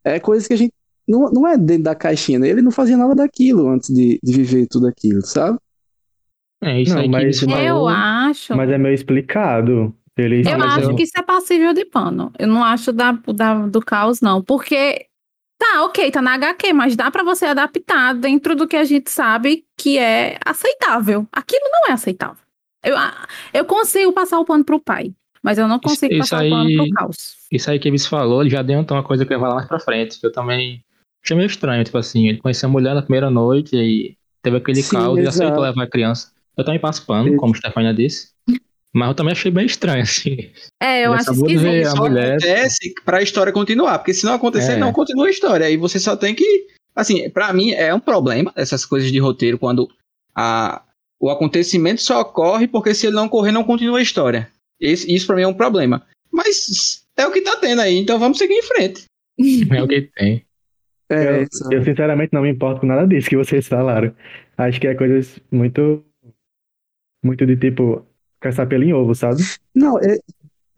é 0.05 0.21
coisas 0.21 0.47
que 0.47 0.53
a 0.53 0.57
gente 0.57 0.73
não, 1.09 1.31
não 1.33 1.49
é 1.49 1.57
dentro 1.57 1.85
da 1.85 1.95
caixinha, 1.95 2.39
né? 2.39 2.49
Ele 2.49 2.61
não 2.61 2.71
fazia 2.71 2.97
nada 2.97 3.15
daquilo 3.15 3.67
antes 3.69 3.89
de, 3.93 4.19
de 4.23 4.33
viver 4.33 4.67
tudo 4.69 4.87
aquilo, 4.87 5.25
sabe? 5.25 5.59
É 6.63 6.83
isso 6.83 6.93
Não, 6.93 7.01
aí 7.01 7.07
que 7.07 7.11
mas- 7.13 7.43
Mas- 7.45 7.67
Eu 7.67 7.89
acho. 7.89 8.55
Mas 8.57 8.69
é 8.71 8.77
meio 8.79 8.95
explicado. 8.95 9.95
Ele 10.17 10.43
Eu 10.47 10.61
acho 10.65 10.91
eu- 10.91 10.97
que 10.97 11.05
isso 11.05 11.13
é 11.17 11.23
passível 11.23 11.73
de 11.73 11.85
pano. 11.85 12.33
Eu 12.39 12.49
não 12.49 12.63
acho 12.65 12.93
da, 12.93 13.13
da- 13.13 13.67
do 13.67 13.81
caos, 13.81 14.21
não. 14.21 14.43
Porque, 14.43 15.07
tá, 15.59 15.85
ok, 15.85 16.11
tá 16.11 16.23
na 16.23 16.35
HQ, 16.35 16.73
mas 16.73 16.95
dá 16.97 17.11
pra 17.11 17.23
você 17.25 17.47
adaptar 17.47 18.15
dentro 18.15 18.55
do 18.55 18.67
que 18.67 18.77
a 18.77 18.85
gente 18.85 19.11
sabe 19.11 19.65
que 19.77 19.99
é 19.99 20.39
aceitável. 20.45 21.27
Aquilo 21.33 21.65
não 21.73 21.89
é 21.91 21.93
aceitável. 21.93 22.43
Eu, 22.85 22.97
ah, 22.97 23.27
eu 23.53 23.65
consigo 23.65 24.13
passar 24.13 24.39
o 24.39 24.45
pano 24.45 24.65
pro 24.65 24.79
pai, 24.81 25.13
mas 25.43 25.59
eu 25.59 25.67
não 25.67 25.79
consigo 25.81 26.13
isso 26.15 26.31
passar 26.31 26.47
o 26.47 26.51
pano 26.51 26.69
aí- 26.69 26.77
pro 26.77 26.91
caos. 26.91 27.37
Isso 27.51 27.71
aí 27.71 27.79
que 27.79 27.89
eles 27.89 28.07
falou, 28.07 28.41
ele 28.43 28.51
já 28.51 28.61
adiantou 28.61 28.97
uma 28.97 29.03
coisa 29.03 29.25
que 29.27 29.33
eu 29.33 29.37
ia 29.37 29.41
falar 29.41 29.55
mais 29.57 29.67
pra 29.69 29.81
frente, 29.81 30.21
que 30.21 30.27
eu 30.27 30.33
também 30.33 30.85
achei 31.25 31.37
meio 31.37 31.47
estranho, 31.47 31.83
tipo 31.83 31.99
assim, 31.99 32.29
ele 32.29 32.39
conheceu 32.39 32.69
a 32.69 32.73
mulher 32.73 32.95
na 32.95 33.03
primeira 33.03 33.29
noite 33.31 33.75
e 33.77 34.17
teve 34.43 34.57
aquele 34.59 34.83
Sim, 34.83 34.97
caos 34.97 35.19
e 35.19 35.23
exato. 35.23 35.43
aceitou 35.43 35.63
levar 35.63 35.83
a 35.83 35.91
criança. 35.91 36.31
Eu 36.57 36.65
também 36.65 36.81
passo 36.81 37.05
pano, 37.05 37.29
Isso. 37.29 37.37
como 37.37 37.55
a 37.55 37.57
Stefania 37.57 37.93
disse, 37.95 38.31
mas 38.95 39.09
eu 39.09 39.15
também 39.15 39.33
achei 39.33 39.51
bem 39.51 39.67
estranho, 39.67 40.03
assim. 40.03 40.51
É, 40.83 41.07
eu 41.07 41.13
acho 41.13 41.33
esquisito. 41.33 41.87
a 41.87 41.91
Só 41.91 41.97
mulher- 42.09 42.31
acontece 42.37 42.95
pra 43.05 43.23
história 43.23 43.53
continuar, 43.53 43.99
porque 43.99 44.15
se 44.15 44.25
não 44.25 44.35
acontecer, 44.35 44.73
É. 44.73 44.77
não 44.77 44.93
continua 44.93 45.27
a 45.27 45.31
história. 45.31 45.67
Aí 45.67 45.77
você 45.77 45.99
só 45.99 46.17
tem 46.17 46.35
que. 46.35 46.67
Assim, 46.95 47.29
pra 47.31 47.53
mim 47.53 47.71
é 47.73 47.95
um 47.95 48.01
problema 48.01 48.53
essas 48.57 48.85
coisas 48.85 49.13
de 49.13 49.19
roteiro 49.19 49.59
quando 49.59 49.89
a, 50.35 50.83
o 51.21 51.31
acontecimento 51.31 52.01
só 52.03 52.21
ocorre 52.23 52.67
porque 52.67 52.93
se 52.95 53.07
ele 53.07 53.17
não 53.17 53.27
ocorrer, 53.27 53.53
não 53.53 53.63
continua 53.65 53.99
a 53.99 54.03
história. 54.03 54.51
Esse, 54.81 55.13
isso 55.15 55.27
pra 55.27 55.37
mim 55.37 55.43
é 55.43 55.49
um 55.49 55.55
problema. 55.55 56.05
Mas 56.33 57.05
é 57.17 57.27
o 57.27 57.33
que 57.33 57.41
tá 57.41 57.57
tendo 57.57 57.81
aí, 57.83 57.97
então 57.97 58.19
vamos 58.19 58.39
seguir 58.39 58.55
em 58.55 58.63
frente. 58.63 59.05
É 59.73 59.83
o 59.83 59.87
que 59.89 60.03
tem. 60.17 60.45
É, 61.11 61.43
Eu, 61.43 61.47
eu 61.73 61.85
sinceramente 61.85 62.33
não 62.35 62.43
me 62.43 62.51
importo 62.51 62.81
com 62.81 62.87
nada 62.87 63.07
disso 63.07 63.29
que 63.31 63.37
vocês 63.37 63.67
falaram. 63.69 64.15
Acho 64.57 64.81
que 64.81 64.87
é 64.89 64.95
coisas 64.95 65.39
muito. 65.51 66.05
Muito 67.25 67.47
de 67.47 67.57
tipo. 67.57 68.05
Caçar 68.41 68.69
pelo 68.69 68.85
em 68.85 68.93
ovo, 68.93 69.15
sabe? 69.15 69.43
Não, 69.75 69.99
é, 69.99 70.19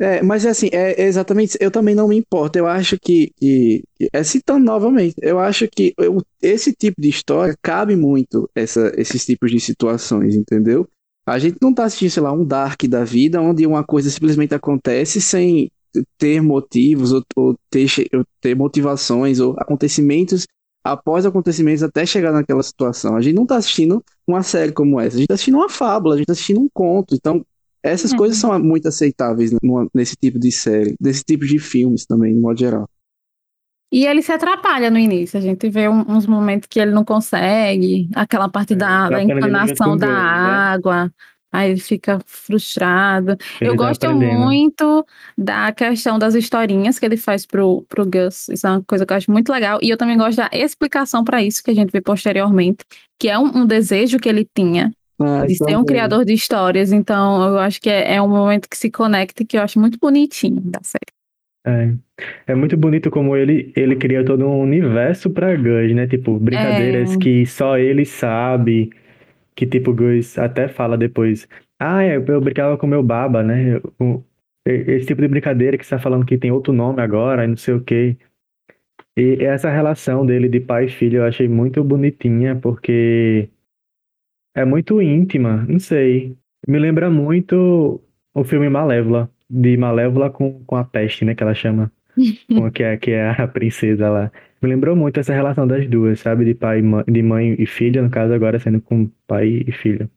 é, 0.01 0.23
mas 0.23 0.47
é 0.47 0.51
assim, 0.51 0.69
é, 0.73 1.03
é 1.03 1.07
exatamente. 1.07 1.59
Eu 1.61 1.71
também 1.71 1.95
não 1.95 2.09
me 2.09 2.17
importo. 2.17 2.59
Eu 2.59 2.67
acho 2.67 2.99
que, 3.01 3.33
que- 3.39 3.85
é 4.13 4.25
citando 4.25 4.65
novamente, 4.65 5.15
eu 5.23 5.39
acho 5.39 5.69
que 5.69 5.95
eu- 5.99 6.23
esse 6.43 6.73
tipo 6.75 7.01
de 7.01 7.09
história 7.09 7.57
cabe 7.63 7.97
muito 7.97 8.49
essa, 8.55 8.93
esses 8.97 9.25
tipos 9.27 9.51
de 9.51 9.61
situações, 9.61 10.35
entendeu? 10.37 10.89
A 11.27 11.39
gente 11.39 11.59
não 11.63 11.73
tá 11.75 11.85
assistindo, 11.85 12.11
sei 12.11 12.23
lá, 12.23 12.33
um 12.33 12.45
Dark 12.45 12.83
da 12.85 13.05
vida, 13.05 13.41
onde 13.41 13.67
uma 13.67 13.85
coisa 13.85 14.11
simplesmente 14.11 14.55
acontece 14.55 15.21
sem 15.21 15.71
ter 16.19 16.41
motivos 16.43 17.13
ou, 17.13 17.23
ou 17.37 17.57
ter, 17.71 17.87
ou 18.15 18.25
ter 18.41 18.55
motivações 18.57 19.41
ou 19.41 19.55
acontecimentos 19.59 20.47
após 20.83 21.27
acontecimentos 21.27 21.83
até 21.83 22.07
chegar 22.07 22.33
naquela 22.33 22.63
situação. 22.63 23.17
A 23.17 23.21
gente 23.21 23.35
não 23.35 23.47
tá 23.47 23.57
assistindo 23.57 24.03
uma 24.27 24.43
série 24.43 24.73
como 24.73 24.99
essa, 25.01 25.17
a 25.17 25.19
gente 25.19 25.29
tá 25.29 25.35
assistindo 25.35 25.57
uma 25.59 25.69
fábula, 25.69 26.15
a 26.15 26.19
gente 26.19 26.27
tá 26.27 26.33
assistindo 26.33 26.61
um 26.61 26.69
conto. 26.73 27.15
Então, 27.15 27.45
essas 27.83 28.13
Uhum. 28.13 28.19
coisas 28.19 28.39
são 28.39 28.59
muito 28.59 28.89
aceitáveis 28.89 29.51
numa- 29.63 29.87
nesse 29.95 30.17
tipo 30.17 30.39
de 30.39 30.51
série, 30.53 30.95
nesse 31.01 31.23
tipo 31.25 31.45
de 31.47 31.59
filmes 31.59 32.05
também, 32.07 32.35
de 32.35 32.41
modo 32.41 32.59
geral. 32.59 32.89
E 33.93 34.07
ele 34.07 34.23
se 34.23 34.31
atrapalha 34.31 34.89
no 34.91 34.99
início. 34.99 35.37
A 35.39 35.43
gente 35.43 35.69
vê 35.69 35.89
um- 35.89 36.09
uns 36.09 36.25
momentos 36.27 36.69
que 36.71 36.79
ele 36.79 36.93
não 36.93 37.05
consegue, 37.05 38.09
aquela 38.15 38.49
parte 38.49 38.75
É, 38.75 38.77
da, 38.77 39.09
da 39.11 39.23
encanação 39.23 39.97
da 39.97 40.07
né? 40.07 40.13
água. 40.13 41.13
Aí 41.53 41.73
ele 41.73 41.81
fica 41.81 42.21
frustrado. 42.25 43.33
Ele 43.61 43.71
eu 43.71 43.77
tá 43.77 43.85
gosto 43.89 44.13
muito 44.15 45.05
da 45.37 45.73
questão 45.73 46.17
das 46.17 46.37
historinhas 46.37 46.97
que 47.01 47.05
ele 47.05 47.17
faz 47.17 47.45
pro, 47.45 47.85
pro 47.89 48.07
Gus. 48.07 48.49
Isso 48.49 48.65
é 48.65 48.71
uma 48.71 48.83
coisa 48.85 49.05
que 49.05 49.13
eu 49.13 49.17
acho 49.17 49.33
muito 49.33 49.51
legal. 49.51 49.81
E 49.83 49.91
eu 49.91 49.97
também 49.97 50.17
gosto 50.17 50.37
da 50.37 50.49
explicação 50.53 51.25
para 51.25 51.43
isso 51.43 51.61
que 51.61 51.73
a 51.73 51.75
gente 51.75 51.91
vê 51.91 52.01
posteriormente, 52.01 52.85
que 53.19 53.29
é 53.29 53.37
um, 53.37 53.63
um 53.63 53.67
desejo 53.67 54.19
que 54.21 54.29
ele 54.29 54.47
tinha 54.57 54.93
Ah, 55.21 55.47
de 55.47 55.55
ser 55.55 55.77
um 55.77 55.85
criador 55.85 56.25
de 56.25 56.33
histórias. 56.33 56.93
Então, 56.93 57.43
eu 57.51 57.59
acho 57.59 57.81
que 57.81 57.91
é, 57.91 58.15
é 58.15 58.23
um 58.23 58.29
momento 58.29 58.69
que 58.69 58.77
se 58.77 58.91
conecta 58.91 59.43
e 59.43 59.47
que 59.47 59.57
eu 59.57 59.63
acho 59.63 59.79
muito 59.79 59.99
bonitinho 59.99 60.61
da 60.61 60.81
série. 60.83 61.13
É. 61.67 61.93
É 62.47 62.55
muito 62.55 62.77
bonito 62.77 63.11
como 63.11 63.37
ele, 63.37 63.71
ele 63.77 63.95
cria 63.97 64.25
todo 64.25 64.47
um 64.47 64.61
universo 64.61 65.29
pra 65.31 65.55
Gus, 65.55 65.95
né? 65.95 66.07
Tipo, 66.07 66.39
brincadeiras 66.39 67.15
É. 67.15 67.19
que 67.19 67.45
só 67.47 67.77
ele 67.79 68.05
sabe. 68.07 68.91
Que 69.55 69.67
tipo, 69.67 69.93
Gus 69.93 70.39
até 70.39 70.69
fala 70.69 70.97
depois. 70.97 71.47
Ah, 71.79 72.05
eu, 72.07 72.25
eu 72.25 72.41
brincava 72.41 72.79
com 72.79 72.87
meu 72.87 73.03
baba, 73.03 73.43
né? 73.43 73.79
O- 73.99 74.23
esse 74.67 75.07
tipo 75.07 75.23
de 75.23 75.29
brincadeira 75.29 75.77
que 75.79 75.85
você 75.85 75.91
tá 75.97 75.99
falando 75.99 76.25
que 76.27 76.37
tem 76.39 76.51
outro 76.51 76.73
nome 76.73 77.01
agora, 77.03 77.45
e 77.45 77.47
não 77.49 77.57
sei 77.57 77.75
o 77.75 77.81
quê. 77.83 78.17
E 79.17 79.39
essa 79.45 79.71
relação 79.71 80.25
dele 80.25 80.49
de 80.49 80.61
pai 80.61 80.87
e 80.87 80.89
filho 80.89 81.19
eu 81.19 81.25
achei 81.25 81.49
muito 81.49 81.83
bonitinha, 81.85 82.57
porque 82.57 83.49
é 84.55 84.65
muito 84.65 85.01
íntima, 85.01 85.65
não 85.69 85.79
sei. 85.79 86.37
Me 86.67 86.79
lembra 86.79 87.11
muito 87.11 88.01
o 88.35 88.45
filme 88.45 88.69
Malévola, 88.69 89.31
de 89.49 89.77
Malévola 89.77 90.31
com, 90.31 90.63
com 90.65 90.77
a 90.77 90.85
peste, 90.85 91.25
né, 91.25 91.35
que 91.35 91.43
ela 91.43 91.55
chama, 91.55 91.91
com, 92.49 92.71
que, 92.71 92.83
é, 92.83 92.97
que 92.97 93.11
é 93.13 93.31
a 93.31 93.49
princesa 93.49 94.09
lá. 94.09 94.33
Me 94.63 94.69
lembrou 94.69 94.95
muito 94.95 95.19
essa 95.19 95.33
relação 95.33 95.67
das 95.67 95.89
duas, 95.89 96.21
sabe, 96.21 96.45
de 96.45 96.55
pai 96.55 96.81
e 96.81 96.83
mãe, 96.83 97.05
de 97.09 97.23
mãe 97.23 97.57
e 97.59 97.67
filha, 97.67 98.03
no 98.03 98.11
caso 98.11 98.33
agora 98.35 98.59
sendo 98.59 98.81
com 98.81 99.11
pai 99.27 99.65
e 99.67 99.73
filho. 99.73 100.11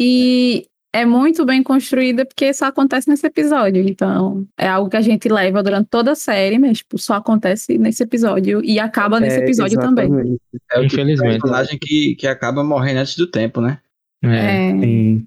E 0.00 0.66
é 1.00 1.04
muito 1.06 1.44
bem 1.44 1.62
construída 1.62 2.24
porque 2.24 2.52
só 2.54 2.66
acontece 2.66 3.08
nesse 3.08 3.26
episódio. 3.26 3.86
Então, 3.88 4.46
é 4.58 4.66
algo 4.68 4.88
que 4.90 4.96
a 4.96 5.00
gente 5.00 5.28
leva 5.28 5.62
durante 5.62 5.88
toda 5.88 6.12
a 6.12 6.14
série, 6.14 6.58
mas 6.58 6.78
tipo, 6.78 6.98
só 6.98 7.14
acontece 7.14 7.78
nesse 7.78 8.02
episódio 8.02 8.64
e 8.64 8.78
acaba 8.78 9.20
nesse 9.20 9.38
É, 9.38 9.42
episódio 9.42 9.78
também. 9.80 10.06
exatamente. 10.06 10.40
É 10.72 10.78
o 10.78 10.82
tipo 10.82 10.94
Infelizmente. 10.94 11.40
personagem 11.40 11.78
que, 11.78 12.14
que 12.16 12.26
acaba 12.26 12.62
morrendo 12.64 13.00
antes 13.00 13.16
do 13.16 13.26
tempo, 13.30 13.60
né? 13.60 13.78
É. 14.24 14.70
É. 14.70 15.20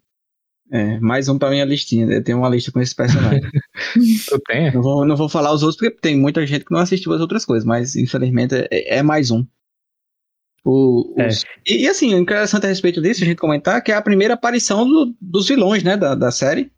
É, 0.71 0.99
mais 0.99 1.27
um 1.27 1.37
pra 1.39 1.49
minha 1.49 1.65
listinha. 1.65 2.05
Eu 2.05 2.23
tenho 2.23 2.37
uma 2.37 2.49
lista 2.49 2.71
com 2.71 2.79
esses 2.79 2.93
personagens. 2.93 3.43
Tu 4.29 4.39
tem? 4.47 4.71
não, 4.73 4.81
vou, 4.83 5.05
não 5.05 5.15
vou 5.15 5.27
falar 5.29 5.51
os 5.51 5.63
outros, 5.63 5.77
porque 5.79 5.99
tem 5.99 6.15
muita 6.17 6.45
gente 6.45 6.63
que 6.65 6.71
não 6.71 6.79
assistiu 6.81 7.11
as 7.13 7.21
outras 7.21 7.43
coisas, 7.43 7.65
mas 7.65 7.95
infelizmente 7.95 8.53
é, 8.69 8.97
é 8.97 9.03
mais 9.03 9.31
um. 9.31 9.45
O- 10.65 11.13
É. 11.17 11.27
os- 11.27 11.45
e, 11.67 11.83
e, 11.83 11.87
assim, 11.87 12.13
o 12.13 12.17
interessante 12.19 12.65
a 12.65 12.69
respeito 12.69 13.01
disso, 13.01 13.23
a 13.23 13.25
gente 13.25 13.37
comentar, 13.37 13.81
que 13.83 13.91
é 13.91 13.95
a 13.95 14.01
primeira 14.01 14.33
aparição 14.33 14.85
do- 14.87 15.15
dos 15.21 15.47
vilões, 15.47 15.83
né, 15.83 15.95
da, 15.95 16.15
da 16.15 16.31
série. 16.31 16.71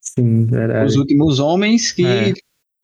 Sim, 0.00 0.46
verdade. 0.46 0.86
Os 0.86 0.96
últimos 0.96 1.38
homens 1.38 1.92
que. 1.92 2.04
É. 2.04 2.32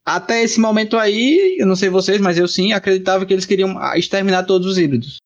Até 0.07 0.43
esse 0.43 0.61
momento 0.61 0.99
aí, 0.99 1.57
eu 1.59 1.67
não 1.67 1.75
sei 1.75 1.89
vocês, 1.89 2.21
mas 2.21 2.37
eu 2.37 2.47
sim 2.47 2.75
acreditava 2.75 3.25
que 3.25 3.33
eles 3.33 3.47
queriam 3.47 3.75
exterminar 3.97 4.43
todos 4.43 4.67
os 4.67 4.77
híbridos. 4.77 5.17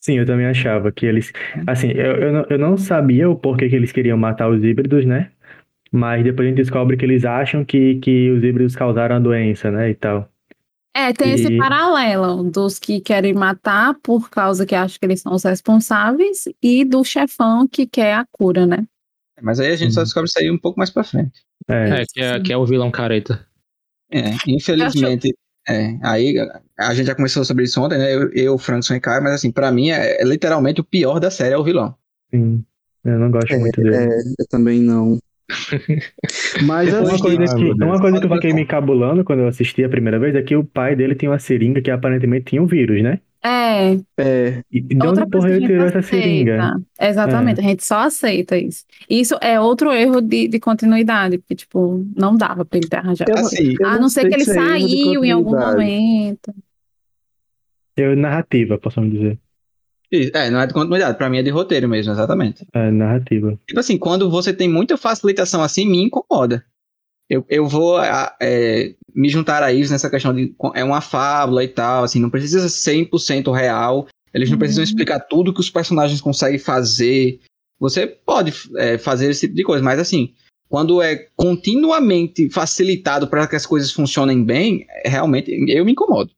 Sim, 0.00 0.14
eu 0.18 0.24
também 0.24 0.46
achava 0.46 0.90
que 0.90 1.04
eles. 1.04 1.30
Assim, 1.66 1.90
eu, 1.90 2.12
eu, 2.16 2.32
não, 2.32 2.46
eu 2.48 2.58
não 2.58 2.76
sabia 2.78 3.28
o 3.28 3.36
porquê 3.36 3.68
que 3.68 3.76
eles 3.76 3.92
queriam 3.92 4.16
matar 4.16 4.48
os 4.48 4.64
híbridos, 4.64 5.04
né? 5.04 5.30
Mas 5.92 6.24
depois 6.24 6.46
a 6.46 6.48
gente 6.48 6.56
descobre 6.56 6.96
que 6.96 7.04
eles 7.04 7.26
acham 7.26 7.64
que, 7.64 7.96
que 7.96 8.30
os 8.30 8.42
híbridos 8.42 8.74
causaram 8.74 9.16
a 9.16 9.18
doença, 9.20 9.70
né? 9.70 9.90
E 9.90 9.94
tal. 9.94 10.26
É, 10.98 11.12
tem 11.12 11.32
esse 11.32 11.46
E- 11.46 11.56
paralelo 11.56 12.42
dos 12.50 12.78
que 12.78 13.00
querem 13.00 13.32
matar 13.32 13.94
por 14.02 14.28
causa 14.28 14.66
que 14.66 14.74
acham 14.74 14.98
que 14.98 15.06
eles 15.06 15.20
são 15.20 15.32
os 15.32 15.44
responsáveis 15.44 16.44
e 16.60 16.84
do 16.84 17.04
chefão 17.04 17.68
que 17.68 17.86
quer 17.86 18.14
a 18.14 18.26
cura, 18.32 18.66
né? 18.66 18.84
Mas 19.40 19.60
aí 19.60 19.70
a 19.70 19.76
gente 19.76 19.94
só 19.94 20.00
Uhum. 20.00 20.04
descobre 20.04 20.28
isso 20.28 20.38
aí 20.40 20.50
um 20.50 20.58
pouco 20.58 20.78
mais 20.78 20.90
pra 20.90 21.04
frente. 21.04 21.40
É, 21.68 22.00
É, 22.00 22.04
que 22.12 22.20
é, 22.20 22.40
que 22.40 22.52
é 22.52 22.56
o 22.56 22.66
vilão 22.66 22.90
careta. 22.90 23.46
É, 24.10 24.20
infelizmente. 24.46 25.34
É, 25.68 25.98
aí 26.02 26.34
a 26.78 26.94
gente 26.94 27.06
já 27.06 27.14
começou 27.14 27.44
sobre 27.44 27.64
isso 27.64 27.80
ontem, 27.80 27.98
né? 27.98 28.14
Eu, 28.14 28.32
eu 28.32 28.58
Frank 28.58 28.90
e 28.92 28.98
Caio, 29.00 29.22
mas 29.22 29.34
assim, 29.34 29.52
pra 29.52 29.70
mim 29.70 29.90
é, 29.90 30.20
é 30.20 30.24
literalmente 30.24 30.80
o 30.80 30.84
pior 30.84 31.20
da 31.20 31.30
série 31.30 31.54
é 31.54 31.58
o 31.58 31.62
vilão. 31.64 31.94
sim. 32.30 32.64
Eu 33.04 33.18
não 33.18 33.30
gosto 33.30 33.56
muito 33.56 33.80
dele. 33.80 33.96
É, 33.96 34.18
eu 34.38 34.46
também 34.50 34.80
não. 34.80 35.18
Mas 36.66 36.86
Depois 36.86 37.08
Uma 37.08 37.14
assim, 37.14 37.22
coisa, 37.22 37.54
que, 37.56 37.64
Deus. 37.64 37.76
uma 37.88 38.00
coisa 38.00 38.20
que 38.20 38.26
eu 38.26 38.30
fiquei 38.34 38.52
me 38.52 38.66
cabulando 38.66 39.24
quando 39.24 39.40
eu 39.40 39.48
assisti 39.48 39.84
a 39.84 39.88
primeira 39.88 40.18
vez 40.18 40.34
é 40.34 40.42
que 40.42 40.56
o 40.56 40.64
pai 40.64 40.94
dele 40.96 41.14
tinha 41.14 41.30
uma 41.30 41.38
seringa 41.38 41.80
que 41.80 41.90
aparentemente 41.90 42.46
tinha 42.46 42.62
um 42.62 42.66
vírus, 42.66 43.02
né? 43.02 43.20
É, 43.42 43.92
É, 44.18 44.62
E 44.70 44.80
de 44.80 45.06
outra 45.06 45.22
onde 45.22 45.30
porra 45.30 45.48
coisa 45.48 45.56
ele 45.58 45.66
que 45.68 45.72
a 45.72 45.74
tirou 45.74 45.86
gente 45.86 45.96
essa 45.96 46.08
seringa? 46.08 46.56
aceita. 46.58 46.86
Exatamente, 47.00 47.60
a 47.60 47.62
gente 47.62 47.84
só 47.84 47.98
aceita 48.00 48.56
isso. 48.58 48.84
Isso 49.08 49.36
é 49.40 49.60
outro 49.60 49.92
erro 49.92 50.20
de, 50.20 50.48
de 50.48 50.58
continuidade, 50.60 51.38
porque, 51.38 51.54
tipo, 51.54 52.04
não 52.16 52.36
dava 52.36 52.64
pra 52.64 52.78
ele 52.78 52.88
ter 52.88 52.96
arranjado. 52.96 53.30
Eu- 53.30 53.38
Assim, 53.38 53.74
eu 53.80 53.86
A 53.86 53.98
não 53.98 54.08
ser 54.08 54.26
que 54.28 54.34
ele 54.34 54.42
é 54.42 54.76
erro 54.76 54.88
de 54.88 54.98
saiu 54.98 55.24
em 55.24 55.30
algum 55.30 55.50
continuidade. 55.50 55.76
momento. 55.76 56.54
Eu, 57.96 58.16
narrativa, 58.16 58.78
posso 58.78 59.00
dizer. 59.08 59.38
É, 60.12 60.50
não 60.50 60.60
é 60.60 60.66
de 60.66 60.74
continuidade, 60.74 61.18
pra 61.18 61.28
mim 61.28 61.38
é 61.38 61.42
de 61.42 61.50
roteiro 61.50 61.88
mesmo, 61.88 62.12
exatamente. 62.12 62.64
É, 62.72 62.90
narrativa. 62.90 63.58
Tipo 63.66 63.80
assim, 63.80 63.98
quando 63.98 64.30
você 64.30 64.52
tem 64.52 64.68
muita 64.68 64.96
facilitação 64.96 65.62
assim, 65.62 65.88
me 65.88 66.02
incomoda. 66.02 66.64
Eu, 67.30 67.44
eu 67.48 67.66
vou 67.66 68.00
é, 68.02 68.94
me 69.14 69.28
juntar 69.28 69.62
a 69.62 69.70
isso 69.72 69.92
nessa 69.92 70.08
questão 70.08 70.34
de 70.34 70.54
é 70.74 70.82
uma 70.82 71.02
fábula 71.02 71.62
e 71.62 71.68
tal, 71.68 72.04
assim, 72.04 72.20
não 72.20 72.30
precisa 72.30 72.68
ser 72.68 72.92
100% 72.92 73.52
real. 73.54 74.06
Eles 74.32 74.48
não 74.48 74.54
Uhum. 74.54 74.60
precisam 74.60 74.84
explicar 74.84 75.20
tudo 75.20 75.52
que 75.52 75.60
os 75.60 75.70
personagens 75.70 76.20
conseguem 76.20 76.58
fazer. 76.58 77.38
Você 77.78 78.06
pode 78.06 78.52
é, 78.76 78.96
fazer 78.98 79.30
esse 79.30 79.42
tipo 79.42 79.54
de 79.54 79.62
coisa, 79.62 79.84
mas 79.84 79.98
assim, 79.98 80.32
quando 80.68 81.00
é 81.02 81.26
continuamente 81.36 82.48
facilitado 82.50 83.28
para 83.28 83.46
que 83.46 83.56
as 83.56 83.66
coisas 83.66 83.92
funcionem 83.92 84.42
bem, 84.44 84.86
é, 85.04 85.08
realmente 85.08 85.50
eu 85.70 85.84
me 85.84 85.92
incomodo. 85.92 86.30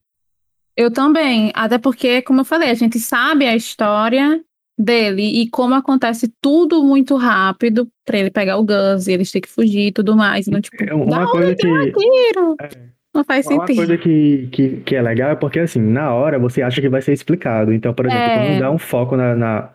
Eu 0.77 0.91
também, 0.93 1.53
até 1.55 1.79
porque, 1.79 2.23
como 2.23 2.41
eu 2.41 2.45
falei, 2.45 2.71
a 2.71 2.75
gente 2.75 2.99
sabe 2.99 3.47
a 3.47 3.55
história 3.57 4.41
dele 4.79 5.23
e 5.43 5.49
como 5.51 5.75
acontece 5.75 6.33
tudo 6.41 6.83
muito 6.83 7.17
rápido 7.17 7.87
pra 8.07 8.19
ele 8.19 8.31
pegar 8.31 8.57
o 8.57 8.65
Gus 8.65 9.07
e 9.07 9.13
eles 9.13 9.31
têm 9.31 9.43
que 9.43 9.49
fugir 9.49 9.89
e 9.89 9.93
tudo 9.93 10.17
mais. 10.17 10.49
Então, 10.49 10.61
tipo, 10.61 10.83
É 10.83 10.95
Uma 10.95 11.31
coisa 11.31 11.55
que. 11.55 11.67
É. 11.69 12.91
Não 13.13 13.25
faz 13.25 13.45
Uma 13.47 13.67
sentido. 13.67 13.77
coisa 13.77 13.99
que, 13.99 14.49
que, 14.53 14.69
que 14.83 14.95
é 14.97 15.03
legal 15.03 15.31
é 15.33 15.35
porque, 15.35 15.59
assim, 15.59 15.81
na 15.81 16.15
hora 16.15 16.39
você 16.39 16.63
acha 16.63 16.81
que 16.81 16.89
vai 16.89 17.03
ser 17.03 17.13
explicado. 17.13 17.73
Então, 17.73 17.93
por 17.93 18.07
exemplo, 18.07 18.23
É. 18.25 18.47
quando 18.47 18.61
dá 18.61 18.71
um 18.71 18.79
foco 18.79 19.17
na, 19.17 19.35
na, 19.35 19.71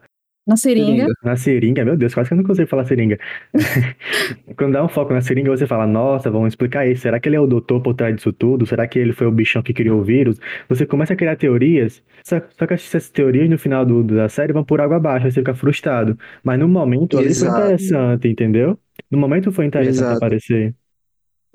Na 0.48 0.56
seringa. 0.56 1.08
na 1.24 1.36
seringa, 1.36 1.84
meu 1.84 1.98
Deus, 1.98 2.14
quase 2.14 2.30
que 2.30 2.34
eu 2.34 2.38
não 2.38 2.44
consigo 2.44 2.68
falar 2.68 2.86
seringa. 2.86 3.18
quando 4.56 4.74
dá 4.74 4.86
um 4.86 4.88
foco 4.88 5.12
na 5.12 5.20
seringa, 5.20 5.50
você 5.50 5.66
fala, 5.66 5.88
nossa, 5.88 6.30
vamos 6.30 6.50
explicar 6.50 6.88
isso. 6.88 7.02
Será 7.02 7.20
que 7.20 7.28
ele 7.28 7.36
é 7.36 7.40
o 7.40 7.48
doutor 7.48 7.82
por 7.82 7.96
trás 7.96 8.16
disso 8.16 8.32
tudo? 8.32 8.64
Será 8.66 8.88
que 8.88 9.00
ele 9.00 9.12
foi 9.12 9.26
o 9.26 9.32
bichão 9.32 9.64
que 9.64 9.74
criou 9.74 10.00
o 10.00 10.04
vírus? 10.04 10.40
Você 10.70 10.86
começa 10.86 11.14
a 11.14 11.16
criar 11.16 11.36
teorias, 11.36 12.04
só, 12.24 12.40
só 12.60 12.68
que 12.68 12.76
essas 12.76 13.10
teorias 13.10 13.50
no 13.50 13.58
final 13.58 13.84
do, 13.84 14.04
da 14.04 14.30
série 14.30 14.54
vão 14.54 14.64
por 14.64 14.80
água 14.80 14.98
abaixo, 14.98 15.26
você 15.26 15.40
fica 15.40 15.56
frustrado. 15.56 16.16
Mas 16.44 16.60
no 16.60 16.68
momento 16.68 17.18
ali 17.18 17.34
foi 17.34 17.48
interessante, 17.48 18.28
entendeu? 18.28 18.78
No 19.10 19.18
momento 19.18 19.52
foi 19.52 19.66
interessante 19.66 19.98
Exato. 19.98 20.18
aparecer. 20.18 20.76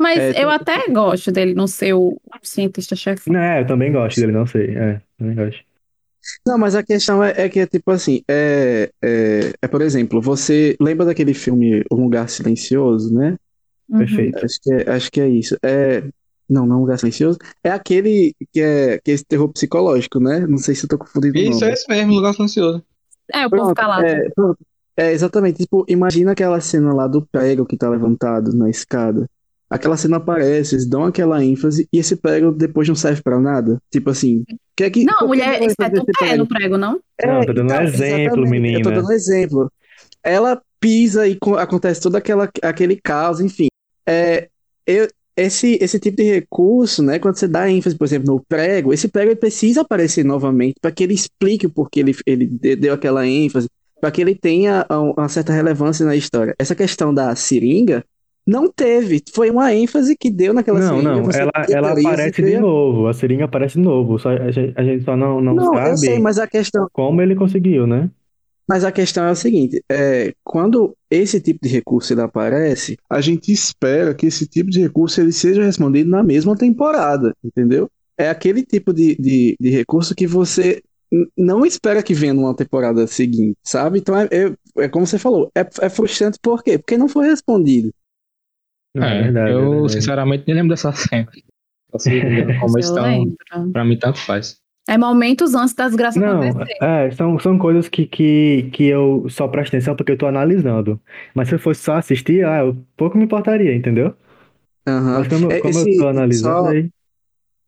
Mas 0.00 0.18
É, 0.18 0.42
eu 0.42 0.50
até 0.50 0.88
gosto 0.88 1.30
dele 1.30 1.54
não 1.54 1.66
ser 1.66 1.92
o 1.92 2.18
cientista-chefe. 2.42 3.30
Não, 3.30 3.38
é, 3.38 3.60
eu 3.60 3.66
também 3.66 3.92
gosto 3.92 4.18
dele, 4.18 4.32
não 4.32 4.46
sei. 4.46 4.74
É, 4.74 5.00
também 5.16 5.36
gosto. 5.36 5.69
Não, 6.46 6.58
mas 6.58 6.74
a 6.74 6.82
questão 6.82 7.22
é, 7.22 7.32
é 7.36 7.48
que 7.48 7.60
é 7.60 7.66
tipo 7.66 7.90
assim, 7.90 8.22
é, 8.28 8.90
é, 9.02 9.52
é, 9.60 9.68
por 9.68 9.82
exemplo, 9.82 10.20
você 10.20 10.76
lembra 10.80 11.06
daquele 11.06 11.34
filme 11.34 11.82
O 11.90 11.96
Lugar 11.96 12.28
Silencioso, 12.28 13.12
né? 13.12 13.36
Uhum. 13.88 13.98
Perfeito. 13.98 14.44
Acho 14.44 14.60
que 14.62 14.72
é, 14.72 14.90
acho 14.90 15.10
que 15.10 15.20
é 15.20 15.28
isso. 15.28 15.56
É, 15.62 16.02
não, 16.48 16.66
não 16.66 16.76
é 16.76 16.78
um 16.78 16.80
Lugar 16.82 16.98
Silencioso. 16.98 17.38
É 17.64 17.70
aquele 17.70 18.34
que 18.52 18.60
é, 18.60 18.98
que 19.02 19.10
é 19.10 19.14
esse 19.14 19.24
terror 19.24 19.48
psicológico, 19.48 20.20
né? 20.20 20.46
Não 20.46 20.58
sei 20.58 20.74
se 20.74 20.84
eu 20.84 20.88
tô 20.88 20.98
confundindo 20.98 21.38
o 21.38 21.40
Isso 21.40 21.60
nome. 21.60 21.70
é 21.70 21.72
isso 21.74 21.84
mesmo, 21.88 22.12
lugar 22.14 22.34
silencioso. 22.34 22.84
É, 23.32 23.46
o 23.46 23.50
povo 23.50 23.62
Pronto, 23.62 23.76
calado. 23.76 24.04
é. 24.06 24.28
É, 24.96 25.12
exatamente. 25.12 25.58
Tipo, 25.58 25.84
imagina 25.88 26.32
aquela 26.32 26.60
cena 26.60 26.92
lá 26.92 27.06
do 27.06 27.24
prego 27.26 27.64
que 27.64 27.76
tá 27.76 27.88
levantado 27.88 28.52
na 28.54 28.68
escada. 28.68 29.26
Aquela 29.68 29.96
cena 29.96 30.16
aparece, 30.16 30.74
eles 30.74 30.86
dão 30.86 31.04
aquela 31.04 31.42
ênfase 31.44 31.88
e 31.92 31.98
esse 31.98 32.16
prego 32.16 32.50
depois 32.50 32.88
não 32.88 32.94
serve 32.96 33.22
pra 33.22 33.38
nada. 33.40 33.80
Tipo 33.90 34.10
assim, 34.10 34.44
que 34.80 34.84
é 34.84 34.90
que, 34.90 35.04
Não, 35.04 35.26
mulher 35.26 35.58
vai 35.58 35.66
espeta 35.68 36.00
o 36.00 36.04
pé 36.06 36.12
prego? 36.18 36.36
no 36.38 36.46
prego, 36.48 36.78
não? 36.78 37.00
Não, 37.24 37.44
tô 37.44 37.52
dando 37.52 37.72
um 37.72 37.80
exemplo, 37.82 38.04
exatamente, 38.04 38.26
Eu 38.26 38.32
tô 38.34 38.46
menina. 38.50 38.90
dando 38.90 39.08
um 39.08 39.12
exemplo. 39.12 39.72
Ela 40.22 40.60
pisa 40.80 41.26
e 41.28 41.36
co- 41.36 41.56
acontece 41.56 42.00
todo 42.00 42.16
aquela, 42.16 42.50
aquele 42.62 42.96
caos, 42.96 43.40
enfim. 43.40 43.68
É, 44.06 44.48
eu, 44.86 45.06
esse, 45.36 45.78
esse 45.80 45.98
tipo 45.98 46.16
de 46.18 46.24
recurso, 46.24 47.02
né, 47.02 47.18
quando 47.18 47.36
você 47.36 47.46
dá 47.48 47.70
ênfase, 47.70 47.96
por 47.96 48.04
exemplo, 48.04 48.34
no 48.34 48.44
prego, 48.48 48.92
esse 48.92 49.08
prego 49.08 49.30
ele 49.30 49.36
precisa 49.36 49.82
aparecer 49.82 50.24
novamente 50.24 50.74
para 50.80 50.90
que 50.90 51.04
ele 51.04 51.14
explique 51.14 51.66
o 51.66 51.70
porquê 51.70 52.00
ele, 52.00 52.16
ele 52.26 52.46
de- 52.46 52.76
deu 52.76 52.94
aquela 52.94 53.26
ênfase, 53.26 53.68
para 54.00 54.10
que 54.10 54.20
ele 54.20 54.34
tenha 54.34 54.86
um- 54.90 55.12
uma 55.12 55.28
certa 55.28 55.52
relevância 55.52 56.04
na 56.06 56.16
história. 56.16 56.54
Essa 56.58 56.74
questão 56.74 57.12
da 57.12 57.34
seringa 57.36 58.04
não 58.50 58.68
teve, 58.68 59.22
foi 59.32 59.48
uma 59.48 59.72
ênfase 59.72 60.16
que 60.16 60.28
deu 60.28 60.52
naquela 60.52 60.80
Não, 60.80 60.88
seringa. 60.88 61.14
não, 61.14 61.24
você 61.24 61.40
ela, 61.40 61.52
ela 61.68 61.92
aparece 61.92 62.42
de 62.42 62.58
novo, 62.58 63.06
a 63.06 63.14
seringa 63.14 63.44
aparece 63.44 63.74
de 63.74 63.84
novo, 63.84 64.18
só, 64.18 64.30
a 64.30 64.50
gente, 64.50 64.72
a 64.76 64.82
gente 64.82 65.04
só 65.04 65.16
não, 65.16 65.40
não, 65.40 65.54
Não, 65.54 65.72
sabe 65.72 65.98
sei, 65.98 66.18
mas 66.18 66.36
a 66.36 66.48
questão, 66.48 66.88
como 66.92 67.22
ele 67.22 67.36
conseguiu, 67.36 67.86
né? 67.86 68.10
Mas 68.68 68.84
a 68.84 68.90
questão 68.92 69.24
é 69.24 69.30
o 69.30 69.36
seguinte, 69.36 69.82
é, 69.88 70.32
quando 70.44 70.96
esse 71.08 71.40
tipo 71.40 71.60
de 71.62 71.68
recurso 71.68 72.12
ele 72.12 72.22
aparece, 72.22 72.96
a 73.08 73.20
gente 73.20 73.52
espera 73.52 74.14
que 74.14 74.26
esse 74.26 74.46
tipo 74.46 74.68
de 74.68 74.80
recurso 74.80 75.20
ele 75.20 75.32
seja 75.32 75.64
respondido 75.64 76.10
na 76.10 76.22
mesma 76.22 76.56
temporada, 76.56 77.34
entendeu? 77.44 77.88
É 78.18 78.28
aquele 78.28 78.64
tipo 78.64 78.92
de, 78.92 79.16
de, 79.16 79.56
de 79.60 79.70
recurso 79.70 80.14
que 80.14 80.26
você 80.26 80.82
não 81.36 81.66
espera 81.66 82.02
que 82.02 82.14
venha 82.14 82.34
numa 82.34 82.54
temporada 82.54 83.06
seguinte, 83.06 83.56
sabe? 83.64 83.98
Então 83.98 84.16
é, 84.16 84.28
é, 84.30 84.84
é 84.84 84.88
como 84.88 85.06
você 85.06 85.18
falou, 85.18 85.50
é, 85.54 85.66
é 85.80 85.88
frustrante 85.88 86.38
por 86.40 86.62
quê? 86.62 86.78
Porque 86.78 86.96
não 86.96 87.08
foi 87.08 87.26
respondido. 87.26 87.92
Não, 88.94 89.06
É, 89.06 89.22
verdade, 89.22 89.50
é 89.50 89.54
eu 89.54 89.70
verdade. 89.70 89.92
sinceramente 89.92 90.44
nem 90.46 90.56
lembro 90.56 90.70
dessa 90.70 90.92
cena. 90.92 91.28
Como 92.60 92.78
estão, 92.78 93.34
pra 93.72 93.84
mim 93.84 93.98
tanto 93.98 94.18
faz. 94.20 94.58
É 94.88 94.96
momentos 94.98 95.54
antes 95.54 95.74
das 95.74 95.94
graças 95.94 96.20
Não, 96.20 96.40
acontecer. 96.48 96.74
é, 96.82 97.10
são, 97.12 97.38
são 97.38 97.58
coisas 97.58 97.88
que, 97.88 98.06
que, 98.06 98.68
que 98.72 98.84
eu 98.86 99.26
só 99.28 99.46
presto 99.46 99.68
atenção 99.76 99.94
porque 99.94 100.12
eu 100.12 100.18
tô 100.18 100.26
analisando. 100.26 101.00
Mas 101.34 101.48
se 101.48 101.54
eu 101.54 101.58
fosse 101.58 101.82
só 101.82 101.94
assistir, 101.94 102.44
ah, 102.44 102.60
eu 102.60 102.76
pouco 102.96 103.16
me 103.16 103.24
importaria, 103.24 103.74
entendeu? 103.74 104.14
Aham. 104.86 105.18
Mas 105.20 105.28
como, 105.28 105.52
É, 105.52 105.60
como 105.60 105.78
esse- 105.78 105.90
eu 105.92 105.98
tô 105.98 106.08
analisando, 106.08 106.62
só- 106.64 106.68
aí. 106.70 106.88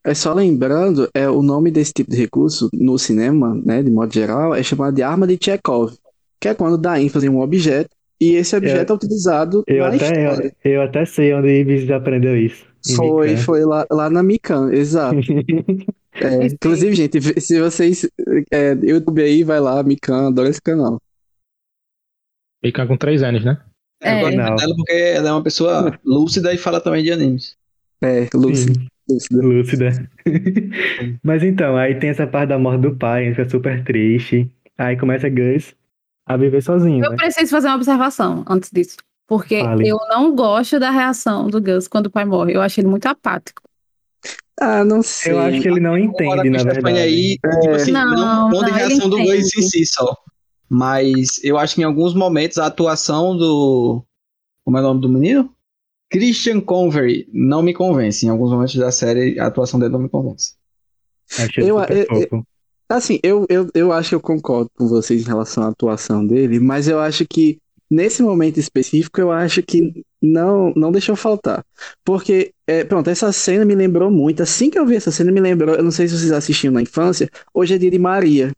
É 0.05 0.15
só 0.15 0.33
lembrando, 0.35 1.09
é, 1.15 1.29
o 1.31 1.43
nome 1.43 1.71
desse 1.71 1.93
tipo 1.93 2.11
de 2.11 2.17
recurso 2.17 2.69
no 2.73 2.99
cinema, 2.99 3.55
né, 3.65 3.83
de 3.85 3.91
modo 3.91 4.13
geral, 4.13 4.53
é 4.53 4.61
chamado 4.63 4.95
de 4.97 5.03
arma 5.03 5.29
de 5.29 5.39
Chekhov, 5.41 5.95
que 6.41 6.49
é 6.49 6.55
quando 6.55 6.77
dá 6.77 7.01
ênfase 7.01 7.27
em 7.27 7.31
um 7.31 7.41
objeto 7.41 7.91
e 8.23 8.35
esse 8.37 8.55
objeto 8.57 8.93
é, 8.93 8.97
utilizado 8.97 9.65
Eu 9.67 9.81
na 9.81 9.89
até, 9.89 9.97
história. 10.31 10.57
eu, 10.65 10.73
eu 10.73 10.83
até 10.83 11.05
sei 11.05 11.35
onde 11.35 11.49
Ibis 11.49 11.91
aprendeu 11.91 12.37
isso. 12.37 12.65
Foi, 12.97 13.31
Mikan. 13.31 13.43
foi 13.43 13.65
lá, 13.65 13.87
lá 13.91 14.11
na 14.11 14.23
Mikan, 14.23 14.73
exato. 14.73 15.17
É, 16.15 16.45
inclusive, 16.45 16.95
gente, 16.95 17.41
se 17.41 17.59
vocês. 17.59 18.07
É, 18.53 18.73
YouTube 18.75 19.23
aí, 19.23 19.43
vai 19.43 19.59
lá, 19.61 19.83
Mikan, 19.83 20.29
adoro 20.29 20.47
esse 20.47 20.61
canal. 20.61 21.01
Fica 22.63 22.87
com 22.87 22.99
três 22.99 23.23
anos, 23.23 23.43
né? 23.43 23.59
É, 24.03 24.13
eu 24.13 24.17
É. 24.19 24.21
gosto 24.21 24.37
Não. 24.37 24.57
dela 24.57 24.75
porque 24.77 24.93
ela 24.93 25.29
é 25.31 25.33
uma 25.33 25.43
pessoa 25.43 25.99
lúcida 26.05 26.53
e 26.53 26.59
fala 26.59 26.81
também 26.83 27.03
de 27.03 27.13
animes. 27.13 27.57
É, 28.03 28.29
Lúcio. 28.35 28.75
Sim. 28.75 28.87
Lúcida. 29.09 29.43
Lúcida. 29.43 30.11
Mas 31.25 31.43
então, 31.43 31.77
aí 31.79 31.95
tem 31.99 32.11
essa 32.11 32.27
parte 32.27 32.51
da 32.51 32.59
morte 32.59 32.83
do 32.83 32.95
pai, 32.95 33.31
fica 33.31 33.49
super 33.49 33.83
triste. 33.83 34.51
Aí 34.77 34.97
começa 34.99 35.29
Gus 35.31 35.75
a 36.27 36.37
viver 36.37 36.63
sozinho, 36.63 37.05
Eu 37.05 37.11
né? 37.11 37.17
preciso 37.17 37.51
fazer 37.51 37.69
uma 37.69 37.77
observação 37.77 38.45
antes 38.49 38.71
disso. 38.73 38.97
Porque 39.27 39.61
Fale. 39.61 39.89
eu 39.89 39.99
não 40.09 40.35
gosto 40.35 40.79
da 40.79 40.91
reação 40.91 41.49
do 41.49 41.61
Gus 41.61 41.89
quando 41.89 42.07
o 42.07 42.11
pai 42.11 42.25
morre. 42.25 42.55
Eu 42.55 42.61
acho 42.61 42.81
ele 42.81 42.89
muito 42.89 43.07
apático. 43.07 43.63
Ah, 44.61 44.85
não 44.85 45.03
sei. 45.03 45.33
Eu 45.33 45.39
acho 45.41 45.61
que 45.61 45.69
ele 45.69 45.81
não 45.81 45.97
entende, 45.97 46.51
na 46.51 46.63
verdade. 46.63 46.99
aí, 46.99 47.39
tipo 47.39 47.71
assim, 47.71 47.93
Não, 47.93 48.05
não, 48.15 48.51
não 48.51 48.65
de 48.65 48.71
não, 48.71 48.77
reação 48.79 49.09
do 49.09 49.19
Gus 49.19 49.57
em 49.57 49.63
si 49.63 49.87
só. 49.87 50.15
Mas 50.69 51.43
eu 51.43 51.59
acho 51.59 51.75
que 51.75 51.81
em 51.83 51.85
alguns 51.85 52.15
momentos 52.15 52.59
a 52.59 52.67
atuação 52.67 53.37
do. 53.37 54.05
Como 54.65 54.77
é 54.77 54.81
o 54.81 54.85
nome 54.85 55.01
do 55.01 55.09
menino? 55.09 55.55
Christian 56.11 56.61
Convery 56.61 57.27
não 57.33 57.63
me 57.63 57.73
convence. 57.73 58.25
Em 58.27 58.29
alguns 58.29 58.51
momentos 58.51 58.75
da 58.77 58.93
série, 58.93 59.39
a 59.41 59.47
atuação 59.47 59.81
dele 59.81 59.93
não 59.93 60.01
me 60.01 60.09
convence. 60.09 60.55
Achei 61.39 61.65
ele 61.65 61.71
Eu- 61.71 61.81
eu- 61.81 62.07
fofo. 62.07 62.47
Assim, 62.89 63.19
eu, 63.23 63.47
eu, 63.49 63.69
eu 63.75 63.93
acho 63.93 64.11
que 64.11 64.15
eu 64.15 64.21
concordo 64.21 64.71
com 64.77 64.87
vocês 64.87 65.23
em 65.23 65.27
relação 65.27 65.65
à 65.65 65.69
atuação 65.69 66.27
dele, 66.27 66.61
mas 66.61 66.89
eu 66.89 67.01
acho 67.01 67.25
que 67.27 67.59
nesse 67.91 68.23
momento 68.23 68.59
específico, 68.59 69.21
eu 69.21 69.31
acho 69.31 69.63
que 69.63 70.05
não, 70.21 70.73
não 70.77 70.93
deixou 70.93 71.17
faltar. 71.17 71.65
Porque, 72.05 72.53
é, 72.67 72.85
pronto, 72.85 73.09
essa 73.11 73.33
cena 73.33 73.65
me 73.65 73.75
lembrou 73.75 74.11
muito. 74.11 74.43
Assim 74.43 74.71
que 74.71 74.79
eu 74.79 74.87
vi 74.87 74.97
essa 74.97 75.11
cena, 75.11 75.33
me 75.33 75.41
lembrou. 75.41 75.75
Eu 75.75 75.83
não 75.83 75.91
sei 75.91 76.09
se 76.09 76.19
vocês 76.19 76.33
assistiam 76.33 76.73
na 76.73 76.83
infância. 76.83 77.29
Hoje 77.53 77.75
é 77.75 77.79
dia 77.79 77.91
de 77.91 77.99
Maria. 77.99 78.53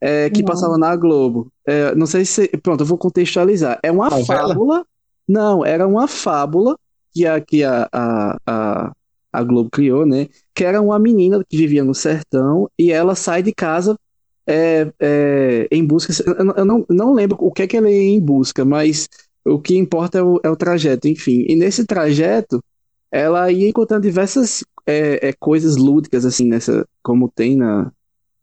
é, 0.00 0.30
que 0.30 0.42
Não. 0.42 0.46
passava 0.46 0.78
na 0.78 0.94
Globo. 0.96 1.48
É, 1.66 1.94
não 1.94 2.06
sei 2.06 2.24
se. 2.24 2.48
Pronto, 2.62 2.80
eu 2.82 2.86
vou 2.86 2.98
contextualizar. 2.98 3.78
É 3.82 3.90
uma 3.90 4.08
Novela? 4.10 4.48
fábula. 4.48 4.86
Não, 5.28 5.64
era 5.64 5.86
uma 5.86 6.08
fábula 6.08 6.76
que 7.12 7.26
a, 7.26 7.40
que 7.40 7.62
a, 7.64 7.88
a, 7.92 8.36
a, 8.46 8.92
a 9.32 9.42
Globo 9.42 9.70
criou, 9.70 10.06
né? 10.06 10.28
Que 10.54 10.64
era 10.64 10.80
uma 10.80 10.98
menina 10.98 11.42
que 11.48 11.56
vivia 11.56 11.84
no 11.84 11.94
sertão 11.94 12.68
e 12.78 12.90
ela 12.92 13.14
sai 13.14 13.42
de 13.42 13.52
casa 13.54 13.96
é, 14.46 14.92
é, 15.00 15.68
em 15.70 15.84
busca. 15.84 16.12
Eu, 16.56 16.64
não- 16.64 16.86
não 16.88 17.12
lembro 17.12 17.36
o 17.40 17.52
que 17.52 17.62
é 17.62 17.66
que 17.66 17.76
ela 17.76 17.90
ia 17.90 18.02
em 18.02 18.20
busca, 18.20 18.64
mas 18.64 19.08
o 19.44 19.58
que 19.60 19.76
importa 19.76 20.18
é 20.18 20.22
o, 20.22 20.40
é 20.44 20.50
o 20.50 20.56
trajeto, 20.56 21.08
enfim. 21.08 21.44
E 21.48 21.56
nesse 21.56 21.84
trajeto, 21.86 22.62
ela 23.10 23.50
ia 23.50 23.68
encontrando 23.68 24.02
diversas 24.02 24.64
é, 24.86 25.28
é, 25.28 25.32
coisas 25.32 25.76
lúdicas, 25.76 26.24
assim, 26.24 26.46
nessa, 26.48 26.86
como 27.02 27.30
tem 27.30 27.56
na, 27.56 27.92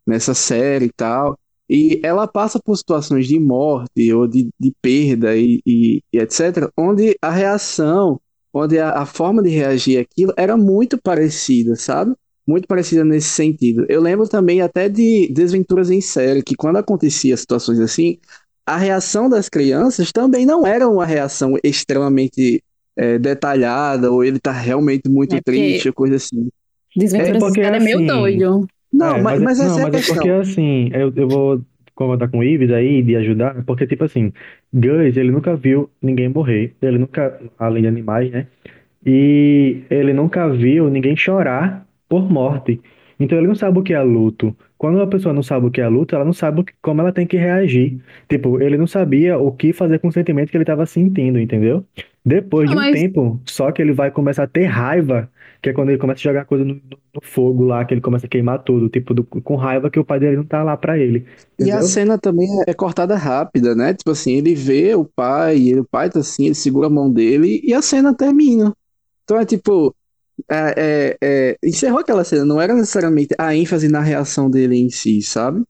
nessa 0.05 0.33
série 0.33 0.85
e 0.85 0.91
tal. 0.93 1.37
E 1.69 1.99
ela 2.03 2.27
passa 2.27 2.59
por 2.63 2.77
situações 2.77 3.27
de 3.27 3.39
morte 3.39 4.13
ou 4.13 4.27
de, 4.27 4.49
de 4.59 4.73
perda 4.81 5.35
e, 5.35 5.61
e, 5.65 6.01
e 6.13 6.17
etc., 6.19 6.71
onde 6.77 7.17
a 7.21 7.29
reação, 7.29 8.19
onde 8.57 8.79
a, 8.79 8.91
a 8.91 9.05
forma 9.05 9.41
de 9.43 9.49
reagir 9.49 9.99
àquilo 9.99 10.33
era 10.37 10.57
muito 10.57 10.97
parecida, 11.01 11.75
sabe? 11.75 12.13
Muito 12.47 12.67
parecida 12.67 13.03
nesse 13.03 13.29
sentido. 13.29 13.85
Eu 13.89 14.01
lembro 14.01 14.27
também 14.27 14.61
até 14.61 14.87
de 14.89 15.27
Desventuras 15.33 15.89
em 15.91 16.01
Série, 16.01 16.41
que 16.43 16.55
quando 16.55 16.77
acontecia 16.77 17.35
situações 17.35 17.79
assim, 17.79 18.17
a 18.65 18.77
reação 18.77 19.29
das 19.29 19.49
crianças 19.49 20.11
também 20.11 20.45
não 20.45 20.65
era 20.65 20.87
uma 20.87 21.05
reação 21.05 21.55
extremamente 21.63 22.63
é, 22.97 23.19
detalhada, 23.19 24.11
ou 24.11 24.23
ele 24.23 24.39
tá 24.39 24.51
realmente 24.51 25.09
muito 25.09 25.35
É 25.35 25.41
triste, 25.41 25.87
ou 25.89 25.93
coisa 25.93 26.15
assim. 26.15 26.47
Desventuras 26.95 27.35
É 27.35 27.39
porque, 27.39 27.61
é, 27.61 27.65
é 27.65 27.79
meio 27.79 27.97
assim, 27.97 28.07
doido. 28.07 28.67
Não, 28.91 29.15
É, 29.17 29.21
mas, 29.21 29.41
mas 29.41 29.59
não, 29.59 29.65
essa 29.67 29.79
é 29.79 29.83
a 29.83 29.85
mas 29.85 29.93
é 29.93 29.97
questão. 29.97 30.15
porque 30.15 30.29
assim, 30.29 30.89
eu, 30.93 31.13
eu 31.15 31.27
vou 31.27 31.61
concordar 31.97 32.29
com 32.29 32.37
o 32.39 32.43
Ives 32.43 32.71
aí 32.71 33.01
de 33.01 33.15
ajudar, 33.17 33.63
porque 33.65 33.85
tipo 33.85 34.03
assim, 34.05 34.31
Gus, 34.73 35.17
ele 35.17 35.31
nunca 35.31 35.55
viu 35.55 35.89
ninguém 36.01 36.29
morrer, 36.29 36.73
ele 36.81 36.97
nunca, 36.99 37.37
além 37.59 37.81
de 37.81 37.87
animais, 37.89 38.31
né? 38.31 38.47
E 39.05 39.81
ele 39.89 40.13
nunca 40.13 40.47
viu 40.49 40.89
ninguém 40.89 41.15
chorar 41.15 41.85
por 42.07 42.29
morte. 42.31 42.79
Então 43.19 43.37
ele 43.37 43.47
não 43.47 43.55
sabe 43.55 43.79
o 43.79 43.83
que 43.83 43.93
é 43.93 44.01
luto. 44.01 44.55
Quando 44.77 44.97
uma 44.97 45.07
pessoa 45.07 45.33
não 45.33 45.41
sabe 45.41 45.65
o 45.65 45.71
que 45.71 45.81
é 45.81 45.87
luto, 45.87 46.13
ela 46.13 46.23
não 46.23 46.33
sabe 46.33 46.63
que- 46.63 46.73
como 46.81 47.01
ela 47.01 47.11
tem 47.11 47.25
que 47.25 47.35
reagir. 47.35 47.97
Tipo, 48.29 48.61
ele 48.61 48.77
não 48.77 48.85
sabia 48.85 49.37
o 49.39 49.51
que 49.51 49.73
fazer 49.73 49.97
com 49.99 50.07
o 50.09 50.11
sentimento 50.11 50.51
que 50.51 50.57
ele 50.57 50.63
estava 50.63 50.85
sentindo, 50.85 51.39
entendeu? 51.39 51.83
Depois 52.23 52.69
de 52.69 52.75
um 52.75 52.79
Mas- 52.79 52.93
tempo, 52.99 53.39
só 53.45 53.71
que 53.71 53.81
ele 53.81 53.91
vai 53.93 54.11
começar 54.11 54.43
a 54.43 54.47
ter 54.47 54.65
raiva, 54.65 55.29
que 55.61 55.69
é 55.69 55.73
quando 55.73 55.89
ele 55.89 55.97
começa 55.97 56.19
a 56.19 56.23
jogar 56.23 56.45
coisa 56.45 56.63
no, 56.65 56.75
no- 56.75 57.21
fogo 57.23 57.63
lá, 57.65 57.83
que 57.85 57.93
ele 57.93 58.01
começa 58.01 58.25
a 58.25 58.29
queimar 58.29 58.63
tudo, 58.63 58.89
tipo, 58.89 59.13
do- 59.13 59.23
com 59.23 59.55
raiva 59.55 59.89
que 59.89 59.99
o 59.99 60.05
pai 60.05 60.19
dele 60.19 60.37
não 60.37 60.45
tá 60.45 60.63
lá 60.63 60.77
pra 60.77 60.97
ele. 60.97 61.25
E 61.59 61.71
a 61.71 61.81
Entendeu? 61.81 61.81
cena 61.81 62.17
também 62.19 62.47
é, 62.67 62.71
é 62.71 62.73
cortada 62.73 63.15
rápida, 63.15 63.75
né? 63.75 63.93
Tipo 63.93 64.11
assim, 64.11 64.33
ele 64.33 64.53
vê 64.55 64.93
o 64.95 65.05
pai, 65.05 65.57
e 65.57 65.79
o 65.79 65.85
pai 65.85 66.09
tá 66.09 66.19
assim, 66.19 66.45
ele 66.45 66.55
segura 66.55 66.87
a 66.87 66.89
mão 66.89 67.11
dele 67.11 67.61
e 67.63 67.73
a 67.73 67.81
cena 67.81 68.13
termina. 68.15 68.73
Então 69.23 69.39
é 69.39 69.45
tipo, 69.45 69.95
é, 70.49 71.17
é, 71.21 71.51
é, 71.53 71.57
encerrou 71.63 71.99
aquela 71.99 72.23
cena, 72.23 72.45
não 72.45 72.61
era 72.61 72.73
necessariamente 72.75 73.35
a 73.39 73.55
ênfase 73.55 73.87
na 73.89 74.01
reação 74.01 74.49
dele 74.49 74.77
em 74.77 74.89
si, 74.89 75.21
sabe? 75.21 75.63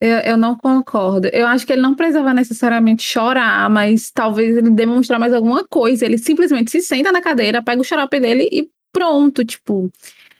Eu, 0.00 0.18
eu 0.20 0.36
não 0.36 0.56
concordo. 0.56 1.28
Eu 1.28 1.46
acho 1.46 1.66
que 1.66 1.72
ele 1.72 1.82
não 1.82 1.94
precisava 1.94 2.32
necessariamente 2.32 3.02
chorar, 3.02 3.68
mas 3.68 4.10
talvez 4.10 4.56
ele 4.56 4.70
demonstrar 4.70 5.20
mais 5.20 5.34
alguma 5.34 5.62
coisa. 5.64 6.06
Ele 6.06 6.16
simplesmente 6.16 6.70
se 6.70 6.80
senta 6.80 7.12
na 7.12 7.20
cadeira, 7.20 7.62
pega 7.62 7.80
o 7.82 7.84
xarope 7.84 8.18
dele 8.18 8.48
e 8.50 8.70
pronto. 8.92 9.44
Tipo, 9.44 9.90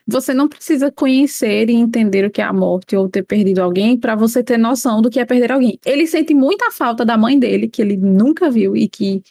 você 0.07 0.33
não 0.33 0.49
precisa 0.49 0.91
conhecer 0.91 1.69
e 1.69 1.75
entender 1.75 2.25
o 2.25 2.31
que 2.31 2.41
é 2.41 2.45
a 2.45 2.53
morte 2.53 2.97
ou 2.97 3.09
ter 3.09 3.23
perdido 3.23 3.61
alguém 3.61 3.99
para 3.99 4.15
você 4.15 4.43
ter 4.43 4.59
noção 4.59 5.03
do 5.03 5.11
que 5.11 5.21
é 5.21 5.25
perder 5.27 5.53
alguém. 5.53 5.79
Ele 5.85 6.07
sente 6.07 6.35
muita 6.35 6.71
falta 6.71 7.05
da 7.05 7.17
mãe 7.19 7.39
dele, 7.39 7.69
que 7.69 7.83
ele 7.83 7.97
nunca 7.97 8.51
viu 8.51 8.75
e 8.75 8.89
que 8.89 9.23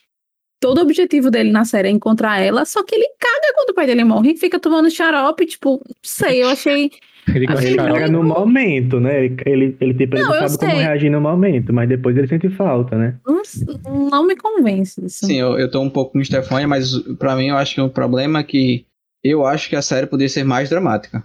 todo 0.59 0.79
o 0.79 0.81
objetivo 0.81 1.31
dele 1.31 1.51
na 1.51 1.65
série 1.65 1.87
é 1.87 1.91
encontrar 1.91 2.39
ela, 2.39 2.65
só 2.65 2.83
que 2.83 2.93
ele 2.93 3.07
caga 3.19 3.53
quando 3.55 3.69
o 3.69 3.73
pai 3.73 3.87
dele 3.87 4.03
morre 4.03 4.33
e 4.33 4.37
fica 4.37 4.59
tomando 4.59 4.91
xarope. 4.91 5.45
Tipo, 5.45 5.81
não 5.85 5.95
sei, 6.03 6.43
eu 6.43 6.49
achei. 6.49 6.91
Ele 7.35 7.45
Assim, 7.49 7.77
Ele 7.79 8.07
no 8.09 8.23
momento, 8.23 8.99
né? 8.99 9.25
Ele, 9.25 9.37
ele, 9.45 9.77
ele, 9.79 9.93
tipo, 9.93 10.15
ele 10.15 10.23
Não, 10.23 10.35
eu 10.35 10.47
sabe 10.47 10.57
como 10.59 10.71
sei. 10.71 10.81
reagir 10.81 11.09
no 11.09 11.21
momento, 11.21 11.73
mas 11.73 11.89
depois 11.89 12.17
ele 12.17 12.27
sente 12.27 12.49
falta, 12.49 12.97
né? 12.97 13.15
Não, 13.25 14.09
não 14.09 14.27
me 14.27 14.35
convence 14.35 15.03
isso. 15.05 15.25
Sim, 15.25 15.39
eu, 15.39 15.59
eu 15.59 15.69
tô 15.69 15.81
um 15.81 15.89
pouco 15.89 16.13
com 16.13 16.19
o 16.19 16.25
Stefania, 16.25 16.67
mas 16.67 16.97
pra 17.17 17.35
mim 17.35 17.47
eu 17.47 17.57
acho 17.57 17.75
que 17.75 17.81
o 17.81 17.89
problema 17.89 18.39
é 18.39 18.43
que 18.43 18.85
eu 19.23 19.45
acho 19.45 19.69
que 19.69 19.75
a 19.75 19.81
série 19.81 20.07
poderia 20.07 20.29
ser 20.29 20.43
mais 20.43 20.69
dramática. 20.69 21.23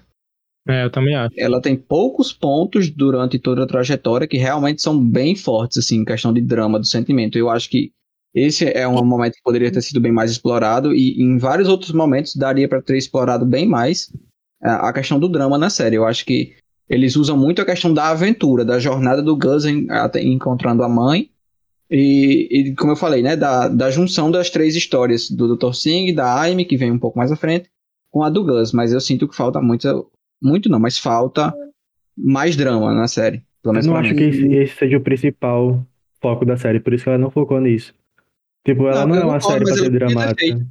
É, 0.67 0.85
eu 0.85 0.91
também 0.91 1.15
acho. 1.15 1.35
Ela 1.39 1.61
tem 1.61 1.77
poucos 1.77 2.33
pontos 2.33 2.91
durante 2.91 3.39
toda 3.39 3.65
a 3.65 3.67
trajetória 3.67 4.27
que 4.27 4.39
realmente 4.39 4.81
são 4.81 4.99
bem 4.99 5.37
fortes, 5.37 5.79
assim, 5.79 5.99
em 5.99 6.05
questão 6.05 6.33
de 6.33 6.41
drama, 6.41 6.79
do 6.79 6.87
sentimento. 6.87 7.37
Eu 7.37 7.51
acho 7.51 7.69
que 7.69 7.93
esse 8.35 8.65
é 8.67 8.89
um 8.89 9.05
momento 9.05 9.35
que 9.35 9.43
poderia 9.43 9.71
ter 9.71 9.83
sido 9.83 10.01
bem 10.01 10.11
mais 10.11 10.31
explorado 10.31 10.93
e 10.93 11.23
em 11.23 11.39
vários 11.39 11.69
outros 11.69 11.93
momentos 11.93 12.35
daria 12.35 12.69
pra 12.69 12.83
ter 12.83 12.97
explorado 12.97 13.47
bem 13.47 13.67
mais 13.67 14.11
a 14.65 14.93
questão 14.93 15.19
do 15.19 15.29
drama 15.29 15.59
na 15.59 15.69
série. 15.71 15.97
Eu 15.97 16.07
acho 16.07 16.25
que 16.25 16.55
eles 16.89 17.17
usam 17.17 17.37
muito 17.37 17.61
a 17.63 17.65
questão 17.65 17.93
da 17.93 18.09
aventura, 18.11 18.65
da 18.65 18.79
jornada 18.79 19.23
do 19.23 19.37
Gus 19.37 19.65
em- 19.65 19.91
até 19.91 20.23
encontrando 20.23 20.83
a 20.83 20.89
mãe 20.89 21.31
e, 21.91 22.49
e, 22.51 22.75
como 22.75 22.93
eu 22.93 22.97
falei, 22.97 23.23
né, 23.23 23.37
da, 23.37 23.69
da 23.69 23.91
junção 23.91 24.31
das 24.31 24.51
três 24.51 24.75
histórias 24.75 25.31
do 25.31 25.57
Dr. 25.57 25.73
Singh, 25.75 26.13
da 26.15 26.43
Amy, 26.43 26.65
que 26.65 26.77
vem 26.77 26.91
um 26.91 26.99
pouco 26.99 27.19
mais 27.19 27.31
à 27.31 27.37
frente, 27.37 27.69
com 28.11 28.23
a 28.23 28.31
do 28.31 28.45
Gus. 28.45 28.73
Mas 28.73 28.93
eu 28.93 29.01
sinto 29.01 29.29
que 29.29 29.37
falta 29.37 29.61
muito, 29.61 30.11
muito 30.43 30.69
não, 30.69 30.79
mas 30.79 30.99
falta 30.99 31.55
mais 32.17 32.57
drama 32.57 32.93
na 32.95 33.07
série. 33.09 33.43
Pelo 33.63 33.71
Eu 33.71 33.73
menos 33.73 33.87
não 33.87 33.93
pra 33.95 34.03
acho 34.03 34.11
mim. 34.15 34.17
que 34.17 34.57
esse, 34.59 34.75
seja 34.77 34.97
o 34.97 35.01
principal 35.01 35.85
foco 36.21 36.45
da 36.45 36.57
série, 36.57 36.81
por 36.81 36.93
isso 36.95 37.05
que 37.05 37.11
ela 37.11 37.19
não 37.19 37.31
focou 37.31 37.61
nisso. 37.61 37.95
Tipo, 38.67 38.89
ela 38.89 39.01
Não, 39.07 39.09
não, 39.09 39.17
eu 39.17 39.23
é 39.23 39.25
uma 39.27 39.41
concordo, 39.41 39.67
série 39.67 39.77
pra 39.77 39.85
ser 39.85 39.91
dramática. 39.91 40.67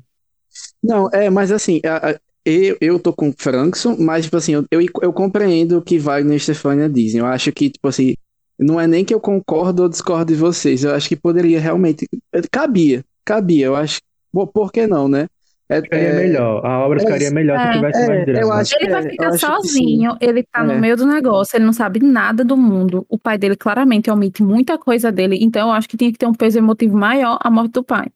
Não, 0.83 1.09
é, 1.11 1.29
mas 1.29 1.51
assim, 1.51 1.79
a- 1.85 2.11
a- 2.11 2.19
eu, 2.45 2.77
eu 2.81 2.99
tô 2.99 3.13
com 3.13 3.29
o 3.29 3.33
Frankson, 3.37 3.95
mas, 3.99 4.25
tipo 4.25 4.37
assim, 4.37 4.53
eu, 4.53 4.65
eu, 4.71 4.81
eu 5.01 5.13
compreendo 5.13 5.77
o 5.77 5.81
que 5.81 5.97
Wagner 5.97 6.35
e 6.37 6.39
Stefania 6.39 6.89
dizem. 6.89 7.19
Eu 7.19 7.25
acho 7.25 7.51
que, 7.51 7.69
tipo 7.69 7.87
assim, 7.87 8.15
não 8.59 8.79
é 8.79 8.85
nem 8.87 9.03
que 9.05 9.13
eu 9.13 9.19
concordo 9.19 9.83
ou 9.83 9.89
discordo 9.89 10.33
de 10.33 10.39
vocês. 10.39 10.83
Eu 10.83 10.93
acho 10.93 11.07
que 11.07 11.15
poderia 11.15 11.59
realmente. 11.59 12.07
Cabia, 12.51 13.03
cabia. 13.25 13.65
Eu 13.67 13.75
acho. 13.75 13.99
Bom, 14.33 14.45
por 14.47 14.71
que 14.71 14.85
não, 14.87 15.07
né? 15.07 15.27
É, 15.69 15.81
Ficaria 15.81 16.07
é- 16.09 16.13
melhor. 16.13 16.65
A 16.65 16.79
obra 16.85 16.97
é- 16.99 17.01
ficaria 17.01 17.31
melhor 17.31 17.57
se 17.59 17.67
é, 17.67 17.71
tivesse 17.71 18.01
é, 18.01 18.07
mais 18.07 18.19
eu 18.19 18.25
drama. 18.25 18.55
acho- 18.55 18.75
Ele 18.79 18.89
vai 18.91 19.05
É, 19.05 19.09
ficar 19.09 19.31
sozinho, 19.37 20.17
ele 20.19 20.43
tá 20.43 20.59
É. 20.61 20.63
no 20.63 20.79
meio 20.79 20.97
do 20.97 21.05
negócio, 21.07 21.55
ele 21.55 21.65
não 21.65 21.73
sabe 21.73 21.99
nada 22.01 22.43
do 22.43 22.57
mundo. 22.57 23.05
O 23.09 23.17
pai 23.17 23.37
dele 23.37 23.55
claramente 23.55 24.11
omite 24.11 24.43
muita 24.43 24.77
coisa 24.77 25.11
dele, 25.11 25.37
então 25.41 25.69
eu 25.69 25.73
acho 25.73 25.87
que 25.87 25.95
tinha 25.97 26.11
que 26.11 26.17
ter 26.17 26.25
um 26.27 26.33
peso 26.33 26.57
emotivo 26.57 26.97
maior 26.97 27.39
a 27.41 27.49
morte 27.49 27.71
do 27.71 27.83
pai. 27.83 28.07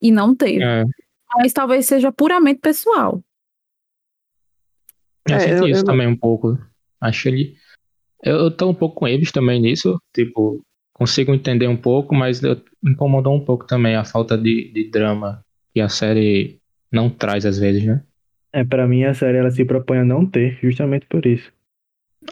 E 0.00 0.10
não 0.12 0.34
teve. 0.34 0.62
É, 0.62 0.84
Mas 1.36 1.52
talvez 1.52 1.84
seja 1.84 2.10
puramente 2.12 2.60
pessoal. 2.60 3.20
Eu 5.32 5.36
É, 5.36 5.40
senti 5.40 5.52
eu- 5.62 5.68
isso 5.68 5.80
eu 5.80 5.84
não- 5.84 5.92
também 5.92 6.06
um 6.06 6.16
pouco. 6.16 6.58
Acho 7.00 7.28
ele. 7.28 7.54
Eu, 8.22 8.36
eu 8.36 8.50
tô 8.50 8.68
um 8.68 8.74
pouco 8.74 8.96
com 8.96 9.08
eles 9.08 9.30
também 9.30 9.60
nisso. 9.60 9.98
Tipo, 10.14 10.60
consigo 10.92 11.32
entender 11.34 11.68
um 11.68 11.76
pouco, 11.76 12.14
mas 12.14 12.42
eu- 12.42 12.60
me 12.82 12.92
incomodou 12.92 13.34
um 13.34 13.44
pouco 13.44 13.66
também 13.66 13.94
a 13.96 14.04
falta 14.04 14.36
de, 14.36 14.70
de 14.72 14.90
drama 14.90 15.40
que 15.72 15.80
a 15.80 15.88
série 15.88 16.58
não 16.90 17.08
traz 17.10 17.44
às 17.46 17.58
vezes, 17.58 17.84
né? 17.84 18.02
É, 18.52 18.64
pra 18.64 18.86
mim 18.88 19.04
a 19.04 19.12
série 19.14 19.38
ela 19.38 19.50
se 19.50 19.64
propõe 19.64 19.98
a 19.98 20.04
não 20.04 20.24
ter, 20.26 20.58
justamente 20.62 21.06
por 21.06 21.24
isso. 21.26 21.52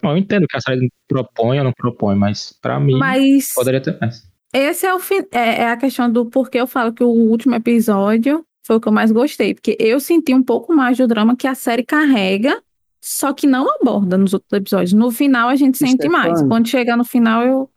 Não, 0.02 0.10
eu 0.12 0.16
entendo 0.16 0.46
que 0.48 0.56
a 0.56 0.60
série 0.60 0.90
propõe 1.06 1.58
ou 1.58 1.64
não 1.64 1.72
propõe, 1.72 2.16
mas 2.16 2.52
pra 2.60 2.80
mim 2.80 2.98
Mas 2.98 3.52
poderia 3.54 3.80
ter 3.80 3.96
mais. 4.00 4.22
esse 4.52 4.84
é, 4.86 4.94
o 4.94 4.98
fim, 4.98 5.20
é, 5.32 5.62
é 5.62 5.68
a 5.70 5.76
questão 5.76 6.10
do 6.10 6.26
porquê 6.26 6.58
eu 6.60 6.66
falo 6.66 6.92
que 6.92 7.04
o 7.04 7.08
último 7.08 7.54
episódio 7.54 8.44
foi 8.66 8.76
o 8.76 8.80
que 8.80 8.88
eu 8.88 8.92
mais 8.92 9.12
gostei. 9.12 9.54
Porque 9.54 9.76
eu 9.78 10.00
senti 10.00 10.34
um 10.34 10.42
pouco 10.42 10.74
mais 10.74 10.96
do 10.98 11.06
drama 11.06 11.36
que 11.36 11.46
a 11.46 11.54
série 11.54 11.84
carrega, 11.84 12.60
só 13.00 13.32
que 13.32 13.46
não 13.46 13.68
aborda 13.80 14.16
nos 14.18 14.34
outros 14.34 14.52
episódios. 14.52 14.92
No 14.92 15.10
final 15.10 15.48
a 15.48 15.56
gente 15.56 15.78
sente 15.78 16.08
mais. 16.08 16.26
Stefania. 16.30 16.48
Quando 16.48 16.68
chegar 16.68 16.96
no 16.96 17.04
final 17.04 17.42
eu 17.42 17.70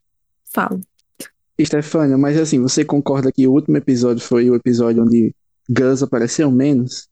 falo. 0.53 0.79
Stefania, 1.61 2.17
mas 2.17 2.37
assim, 2.37 2.61
você 2.61 2.85
concorda 2.85 3.31
que 3.31 3.45
o 3.47 3.51
último 3.51 3.77
episódio 3.77 4.23
foi 4.23 4.49
o 4.49 4.55
episódio 4.55 5.03
onde 5.03 5.33
Gus 5.69 6.01
apareceu 6.01 6.49
menos? 6.49 7.07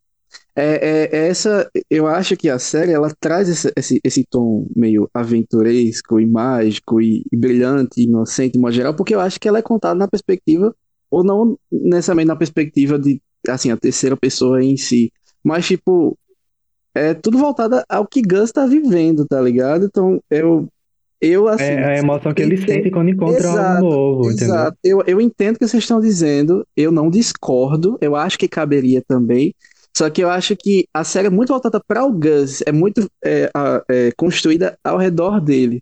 É, 0.56 1.08
é- 1.12 1.18
é 1.18 1.28
essa, 1.28 1.70
eu 1.90 2.08
acho 2.08 2.36
que 2.36 2.50
a 2.50 2.58
série 2.58 2.92
ela 2.92 3.14
traz 3.20 3.48
esse, 3.50 3.72
esse, 3.76 4.00
esse 4.04 4.26
tom 4.30 4.68
meio 4.76 5.10
aventuresco 5.14 6.20
e 6.20 6.26
mágico 6.26 7.00
e, 7.02 7.24
e 7.32 7.38
brilhante, 7.38 8.02
inocente, 8.02 8.58
modo 8.58 8.74
geral, 8.74 8.94
porque 8.96 9.14
eu 9.14 9.20
acho 9.20 9.40
que 9.40 9.48
ela 9.48 9.60
é 9.60 9.62
contada 9.62 9.96
na 9.96 10.08
perspectiva, 10.08 10.74
ou 11.12 11.24
não 11.24 11.58
necessariamente 11.72 12.28
na 12.28 12.36
perspectiva 12.36 12.98
de, 12.98 13.22
assim, 13.48 13.70
a 13.72 13.78
terceira 13.78 14.18
pessoa 14.18 14.64
em 14.64 14.76
si, 14.78 15.12
mas 15.44 15.68
tipo, 15.68 16.18
é 16.96 17.14
tudo 17.14 17.38
voltado 17.38 17.82
ao 17.88 18.08
que 18.08 18.22
Gus 18.22 18.52
tá 18.52 18.66
vivendo, 18.66 19.26
tá 19.26 19.40
ligado? 19.42 19.86
Então, 19.86 20.20
eu, 20.30 20.68
eu 21.22 21.48
assim, 21.48 21.64
É 21.64 21.96
a 21.96 21.98
emoção 21.98 22.34
que 22.34 22.42
ele 22.42 22.56
entendo- 22.56 22.68
sente 22.68 22.92
quando 22.92 23.10
encontra 23.10 23.40
Exato, 23.40 23.86
algo 23.86 23.90
novo, 23.90 24.32
entendeu? 24.32 24.56
Exato. 24.56 24.78
Eu, 24.84 25.04
eu 25.06 25.22
entendo 25.22 25.56
o 25.56 25.60
que 25.60 25.68
vocês 25.68 25.84
estão 25.84 26.00
dizendo, 26.00 26.66
eu 26.76 26.92
não 26.92 27.10
discordo, 27.10 27.98
eu 28.02 28.16
acho 28.16 28.38
que 28.38 28.48
caberia 28.48 29.04
também. 29.08 29.54
Só 29.96 30.10
que 30.12 30.24
eu 30.24 30.30
acho 30.30 30.56
que 30.56 30.88
a 30.94 31.04
série 31.04 31.26
é 31.26 31.32
muito 31.32 31.50
voltada 31.50 31.82
para 31.88 32.06
o 32.06 32.12
Gus, 32.12 32.62
é 32.68 32.72
muito 32.72 33.10
é, 33.26 33.50
é, 33.90 34.12
construída 34.16 34.78
ao 34.84 34.98
redor 34.98 35.42
dele. 35.42 35.82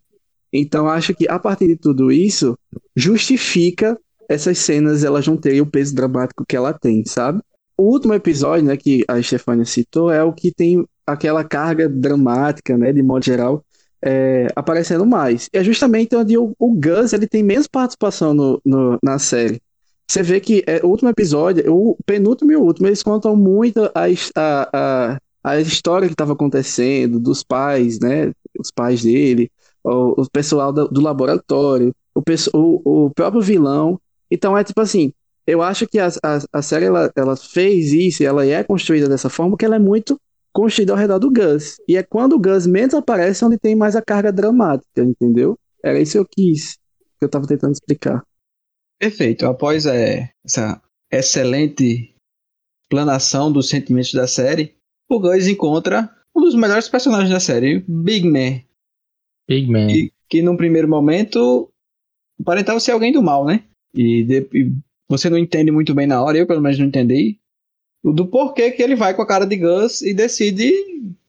Então 0.53 0.85
eu 0.85 0.91
acho 0.91 1.13
que 1.13 1.27
a 1.27 1.37
partir 1.37 1.67
de 1.67 1.75
tudo 1.75 2.09
isso, 2.11 2.57
justifica 2.95 3.99
essas 4.29 4.57
cenas 4.57 5.03
elas 5.03 5.27
não 5.27 5.35
terem 5.37 5.59
o 5.59 5.65
peso 5.65 5.93
dramático 5.93 6.45
que 6.47 6.55
ela 6.55 6.73
tem, 6.73 7.03
sabe? 7.05 7.41
O 7.77 7.91
último 7.91 8.13
episódio, 8.13 8.65
né, 8.65 8.77
que 8.77 9.03
a 9.07 9.21
Stefania 9.21 9.65
citou, 9.65 10.09
é 10.09 10.23
o 10.23 10.31
que 10.31 10.49
tem 10.51 10.85
aquela 11.05 11.43
carga 11.43 11.87
dramática, 11.89 12.77
né, 12.77 12.91
de 12.91 13.01
modo 13.03 13.23
geral, 13.25 13.63
é, 14.03 14.47
aparecendo 14.55 15.05
mais. 15.05 15.49
É 15.53 15.63
justamente 15.63 16.15
onde 16.15 16.37
o, 16.37 16.53
o 16.59 16.73
Gus 16.75 17.13
ele 17.13 17.27
tem 17.27 17.43
menos 17.43 17.67
participação 17.67 18.33
no, 18.33 18.61
no- 18.65 18.97
na 19.03 19.17
série. 19.19 19.61
Você 20.09 20.21
vê 20.21 20.39
que 20.39 20.63
é, 20.67 20.81
o 20.83 20.87
último 20.89 21.09
episódio, 21.09 21.63
o 21.73 21.97
penúltimo 22.05 22.51
e 22.51 22.55
o 22.55 22.61
último, 22.63 22.87
eles 22.87 23.01
contam 23.01 23.35
muito 23.35 23.85
a, 23.95 24.05
a, 24.35 24.69
a, 25.13 25.19
a 25.43 25.59
história 25.59 26.07
que 26.07 26.13
estava 26.13 26.33
acontecendo, 26.33 27.19
dos 27.19 27.43
pais, 27.43 27.99
né? 27.99 28.31
os 28.59 28.69
pais 28.71 29.01
dele, 29.03 29.49
o, 29.83 30.21
o 30.21 30.29
pessoal 30.29 30.71
do, 30.71 30.87
do 30.87 31.01
laboratório, 31.01 31.93
o, 32.13 32.21
o, 32.53 33.05
o 33.05 33.09
próprio 33.11 33.41
vilão. 33.41 33.99
Então 34.29 34.57
é 34.57 34.63
tipo 34.63 34.79
assim, 34.81 35.11
eu 35.47 35.61
acho 35.61 35.87
que 35.87 35.97
a, 35.99 36.07
a, 36.23 36.39
a 36.53 36.61
série 36.61 36.85
ela, 36.85 37.11
ela 37.15 37.35
fez 37.35 37.91
isso 37.93 38.23
ela 38.23 38.45
é 38.45 38.63
construída 38.63 39.07
dessa 39.09 39.29
forma 39.29 39.51
porque 39.51 39.65
ela 39.65 39.75
é 39.75 39.79
muito 39.79 40.19
construída 40.55 40.93
ao 40.93 40.97
redor 40.97 41.19
do 41.19 41.29
Gus. 41.29 41.75
E 41.85 41.97
é 41.97 42.01
quando 42.01 42.33
o 42.33 42.39
Gus 42.39 42.65
menos 42.65 42.93
aparece 42.93 43.43
onde 43.43 43.59
tem 43.59 43.75
mais 43.75 43.93
a 43.95 44.01
carga 44.01 44.31
dramática, 44.31 45.03
entendeu? 45.03 45.59
Era 45.83 45.99
isso 45.99 46.13
que 46.13 46.17
eu 46.19 46.25
quis, 46.25 46.75
que 47.19 47.25
eu 47.25 47.29
tava 47.29 47.45
tentando 47.45 47.73
explicar. 47.73 48.23
Perfeito. 48.97 49.45
Após 49.45 49.85
é, 49.85 50.31
essa 50.45 50.81
excelente 51.11 52.15
planação 52.89 53.51
dos 53.51 53.67
sentimentos 53.67 54.13
da 54.13 54.27
série, 54.27 54.73
o 55.09 55.19
Gus 55.19 55.47
encontra 55.47 56.09
um 56.33 56.41
dos 56.41 56.55
melhores 56.55 56.87
personagens 56.87 57.29
da 57.29 57.39
série, 57.39 57.83
Big 57.87 58.25
Man. 58.25 58.61
Big 59.47 59.69
Man. 59.69 59.87
Que, 59.87 60.13
que 60.29 60.41
num 60.41 60.55
primeiro 60.55 60.87
momento 60.87 61.69
aparentava 62.39 62.79
ser 62.79 62.91
alguém 62.91 63.11
do 63.11 63.21
mal, 63.21 63.45
né? 63.45 63.65
E, 63.93 64.23
de- 64.23 64.49
e 64.53 64.71
você 65.09 65.29
não 65.29 65.37
entende 65.37 65.71
muito 65.71 65.93
bem 65.93 66.07
na 66.07 66.23
hora, 66.23 66.37
eu 66.37 66.47
pelo 66.47 66.61
menos 66.61 66.79
não 66.79 66.87
entendi, 66.87 67.37
do 68.13 68.27
porquê 68.27 68.71
que 68.71 68.81
ele 68.81 68.95
vai 68.95 69.13
com 69.13 69.21
a 69.21 69.27
cara 69.27 69.45
de 69.45 69.55
Gus 69.55 70.01
e 70.01 70.13
decide 70.13 70.71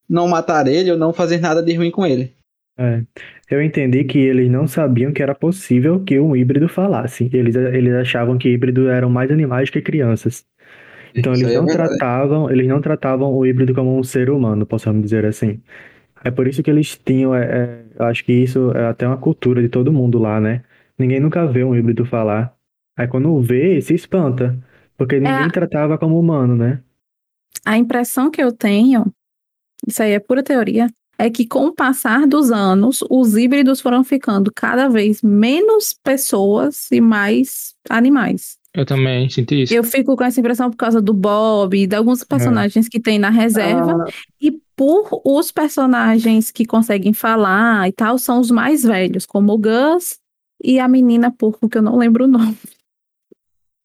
não 0.08 0.28
matar 0.28 0.66
ele 0.66 0.90
ou 0.90 0.98
não 0.98 1.12
fazer 1.12 1.38
nada 1.38 1.62
de 1.62 1.74
ruim 1.74 1.90
com 1.90 2.06
ele. 2.06 2.32
É. 2.78 3.02
Eu 3.50 3.62
entendi 3.62 4.04
que 4.04 4.18
eles 4.18 4.50
não 4.50 4.66
sabiam 4.66 5.12
que 5.12 5.22
era 5.22 5.34
possível 5.34 6.00
que 6.00 6.18
um 6.18 6.36
híbrido 6.36 6.68
falasse. 6.68 7.30
Eles, 7.32 7.54
eles 7.54 7.94
achavam 7.94 8.36
que 8.36 8.48
híbridos 8.48 8.88
eram 8.88 9.08
mais 9.08 9.30
animais 9.30 9.70
que 9.70 9.80
crianças. 9.80 10.44
Então 11.14 11.32
Isso 11.32 11.44
eles 11.44 11.54
é 11.54 11.58
não 11.58 11.66
verdade. 11.66 11.88
tratavam, 11.88 12.50
eles 12.50 12.68
não 12.68 12.80
tratavam 12.80 13.32
o 13.32 13.46
híbrido 13.46 13.74
como 13.74 13.96
um 13.96 14.02
ser 14.02 14.28
humano, 14.28 14.66
possamos 14.66 15.02
dizer 15.02 15.24
assim. 15.24 15.60
É 16.22 16.30
por 16.30 16.46
isso 16.46 16.62
que 16.62 16.70
eles 16.70 17.00
tinham, 17.02 17.34
é, 17.34 17.84
é, 17.98 18.04
acho 18.04 18.24
que 18.24 18.32
isso 18.32 18.72
é 18.72 18.86
até 18.86 19.06
uma 19.06 19.16
cultura 19.16 19.62
de 19.62 19.68
todo 19.68 19.92
mundo 19.92 20.18
lá, 20.18 20.40
né? 20.40 20.62
Ninguém 20.98 21.20
nunca 21.20 21.46
vê 21.46 21.64
um 21.64 21.74
híbrido 21.74 22.04
falar. 22.04 22.54
Aí 22.96 23.06
quando 23.06 23.40
vê, 23.40 23.80
se 23.80 23.94
espanta, 23.94 24.58
porque 24.96 25.20
ninguém 25.20 25.50
tratava 25.50 25.98
como 25.98 26.18
humano, 26.18 26.56
né? 26.56 26.80
A 27.64 27.76
impressão 27.76 28.30
que 28.30 28.42
eu 28.42 28.52
tenho, 28.52 29.12
isso 29.86 30.02
aí 30.02 30.12
é 30.12 30.20
pura 30.20 30.42
teoria, 30.42 30.88
é 31.18 31.30
que 31.30 31.46
com 31.46 31.66
o 31.66 31.74
passar 31.74 32.26
dos 32.26 32.50
anos, 32.50 33.02
os 33.10 33.36
híbridos 33.36 33.80
foram 33.80 34.04
ficando 34.04 34.52
cada 34.54 34.88
vez 34.88 35.22
menos 35.22 35.94
pessoas 36.04 36.90
e 36.92 37.00
mais 37.00 37.74
animais. 37.88 38.58
Eu 38.74 38.84
também 38.84 39.28
senti 39.30 39.62
isso. 39.62 39.74
Eu 39.74 39.82
fico 39.82 40.14
com 40.14 40.22
essa 40.22 40.38
impressão 40.38 40.70
por 40.70 40.76
causa 40.76 41.00
do 41.00 41.14
Bob, 41.14 41.74
e 41.74 41.86
de 41.86 41.96
alguns 41.96 42.22
personagens 42.22 42.88
que 42.88 43.00
tem 43.00 43.18
na 43.18 43.30
reserva, 43.30 44.04
Ah, 44.06 44.12
e 44.38 44.52
por 44.76 45.22
os 45.24 45.50
personagens 45.50 46.50
que 46.50 46.66
conseguem 46.66 47.14
falar 47.14 47.88
e 47.88 47.92
tal, 47.92 48.18
são 48.18 48.38
os 48.38 48.50
mais 48.50 48.82
velhos, 48.82 49.24
como 49.24 49.54
o 49.54 49.58
Gus 49.58 50.18
e 50.62 50.78
a 50.78 50.86
menina 50.86 51.30
porco, 51.30 51.70
que 51.70 51.78
eu 51.78 51.82
não 51.82 51.96
lembro 51.96 52.24
o 52.24 52.28
nome. 52.28 52.58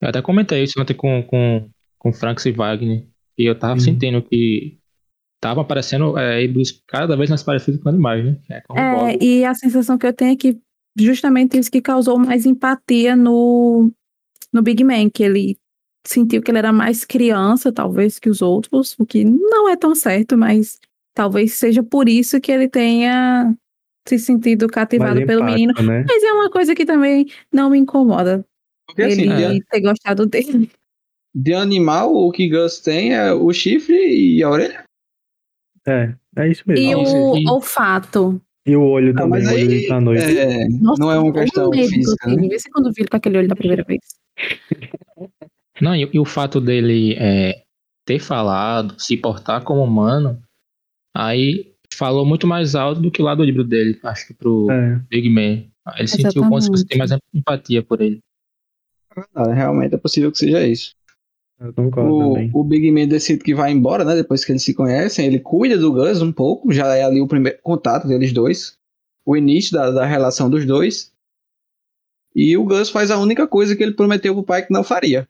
Eu 0.01 0.09
até 0.09 0.21
comentei 0.21 0.63
isso 0.63 0.79
ontem 0.81 0.93
com, 0.93 1.21
com, 1.23 1.69
com 1.97 2.11
Franks 2.13 2.45
e 2.45 2.51
Wagner. 2.51 3.05
E 3.37 3.45
eu 3.45 3.57
tava 3.57 3.73
Uhum. 3.75 3.79
sentindo 3.79 4.21
que 4.21 4.77
tava 5.39 5.61
aparecendo 5.61 6.17
é, 6.17 6.43
híbridos 6.43 6.81
cada 6.87 7.15
vez 7.15 7.29
mais 7.29 7.43
parecidos 7.43 7.81
com 7.81 7.89
animais, 7.89 8.23
né? 8.25 8.37
É, 8.49 8.61
É, 8.77 9.23
e 9.23 9.45
a 9.45 9.53
sensação 9.53 9.97
que 9.97 10.05
eu 10.05 10.13
tenho 10.13 10.33
é 10.33 10.35
que 10.35 10.57
justamente 10.97 11.57
isso 11.57 11.71
que 11.71 11.81
causou 11.81 12.19
mais 12.19 12.45
empatia 12.45 13.15
no, 13.15 13.91
no 14.51 14.61
Big 14.61 14.83
Man, 14.83 15.09
que 15.09 15.23
ele 15.23 15.57
sentiu 16.05 16.41
que 16.41 16.51
ele 16.51 16.57
era 16.57 16.73
mais 16.73 17.05
criança, 17.05 17.71
talvez, 17.71 18.19
que 18.19 18.29
os 18.29 18.41
outros, 18.41 18.95
o 18.99 19.05
que 19.05 19.23
não 19.23 19.69
é 19.69 19.75
tão 19.75 19.93
certo, 19.95 20.37
mas 20.37 20.79
talvez 21.13 21.53
seja 21.53 21.83
por 21.83 22.09
isso 22.09 22.41
que 22.41 22.51
ele 22.51 22.67
tenha 22.67 23.55
se 24.07 24.17
sentido 24.17 24.67
cativado 24.67 25.15
Mais 25.15 25.25
pelo 25.27 25.43
menino. 25.43 25.73
né? 25.83 26.03
Mas 26.07 26.23
é 26.23 26.33
uma 26.33 26.49
coisa 26.49 26.73
que 26.73 26.85
também 26.85 27.27
não 27.53 27.69
me 27.69 27.77
incomoda, 27.77 28.43
Porque 28.95 29.01
assim, 29.03 29.21
ele 29.31 29.59
de, 29.59 29.65
ter 29.65 29.81
gostado 29.81 30.25
dele. 30.25 30.69
de 31.33 31.53
animal, 31.53 32.13
o 32.13 32.31
que 32.31 32.47
Gus 32.49 32.79
tem 32.79 33.13
é 33.13 33.33
o 33.33 33.51
chifre 33.53 33.95
e 33.95 34.43
a 34.43 34.49
orelha. 34.49 34.83
É, 35.87 36.13
é 36.37 36.49
isso 36.49 36.63
mesmo. 36.67 36.85
E 36.85 36.93
Nossa, 36.95 37.17
o 37.17 37.37
e- 37.37 37.49
olfato. 37.49 38.41
E 38.65 38.75
o 38.75 38.83
olho 38.83 39.11
Ah, 39.15 39.21
também, 39.21 39.43
o 39.43 39.49
olho 39.49 39.69
aí 39.71 39.87
da 39.87 39.99
noite. 39.99 40.37
é, 40.37 40.67
Nossa, 40.69 41.01
não 41.01 41.11
é 41.11 41.17
uma 41.17 41.29
um 41.29 41.33
questão 41.33 41.69
medo 41.71 41.89
física, 41.89 42.27
né? 42.27 42.35
tive. 42.35 42.47
Vê 42.49 42.59
se 42.59 42.69
quando 42.69 42.87
eu 42.87 42.93
vi 42.93 43.01
ele 43.01 43.09
com 43.09 43.17
aquele 43.17 43.37
olho 43.39 43.47
da 43.47 43.55
primeira 43.55 43.83
vez. 43.83 44.01
Não, 45.81 45.95
e, 45.95 46.07
e 46.13 46.19
o 46.19 46.25
fato 46.25 46.61
dele 46.61 47.15
é, 47.17 47.63
ter 48.05 48.19
falado, 48.19 48.99
se 48.99 49.17
portar 49.17 49.63
como 49.63 49.83
humano, 49.83 50.39
aí 51.15 51.73
falou 51.91 52.23
muito 52.23 52.45
mais 52.45 52.75
alto 52.75 53.01
do 53.01 53.09
que 53.09 53.21
lá 53.21 53.33
do 53.33 53.43
livro 53.43 53.63
dele, 53.63 53.99
acho 54.03 54.27
que 54.27 54.33
pro 54.35 54.69
É, 54.69 55.01
Big 55.09 55.27
Man. 55.29 55.63
Ele 55.97 56.07
sentiu 56.07 56.43
como 56.43 56.61
se 56.61 56.69
você 56.69 56.83
Exatamente. 56.83 56.87
tem 56.87 56.97
mais 56.99 57.11
empatia 57.33 57.81
por 57.81 57.99
ele. 57.99 58.19
Ah, 59.35 59.51
realmente 59.53 59.95
é 59.95 59.97
possível 59.97 60.31
que 60.31 60.37
seja 60.37 60.65
isso. 60.65 60.95
eu 61.59 61.73
concordo 61.73 62.13
O, 62.13 62.33
também. 62.33 62.49
o 62.53 62.63
Big 62.63 62.91
Man 62.91 63.07
decide 63.07 63.43
que 63.43 63.53
vai 63.55 63.71
embora, 63.71 64.03
né? 64.05 64.15
Depois 64.15 64.43
que 64.45 64.51
eles 64.51 64.63
se 64.63 64.73
conhecem, 64.73 65.25
ele 65.27 65.39
cuida 65.39 65.77
do 65.77 65.91
Gus 65.91 66.21
um 66.21 66.31
pouco, 66.31 66.71
já 66.71 66.95
é 66.95 67.03
ali 67.03 67.21
o 67.21 67.27
primeiro 67.27 67.59
contato 67.61 68.07
deles 68.07 68.31
dois, 68.33 68.77
o 69.25 69.35
início 69.37 69.73
da, 69.73 69.91
da 69.91 70.05
relação 70.05 70.49
dos 70.49 70.65
dois. 70.65 71.11
E 72.35 72.55
o 72.57 72.63
Gus 72.63 72.89
faz 72.89 73.11
a 73.11 73.17
única 73.19 73.45
coisa 73.47 73.75
que 73.75 73.83
ele 73.83 73.93
prometeu 73.93 74.33
pro 74.33 74.43
pai 74.43 74.65
que 74.65 74.73
não 74.73 74.83
faria: 74.83 75.27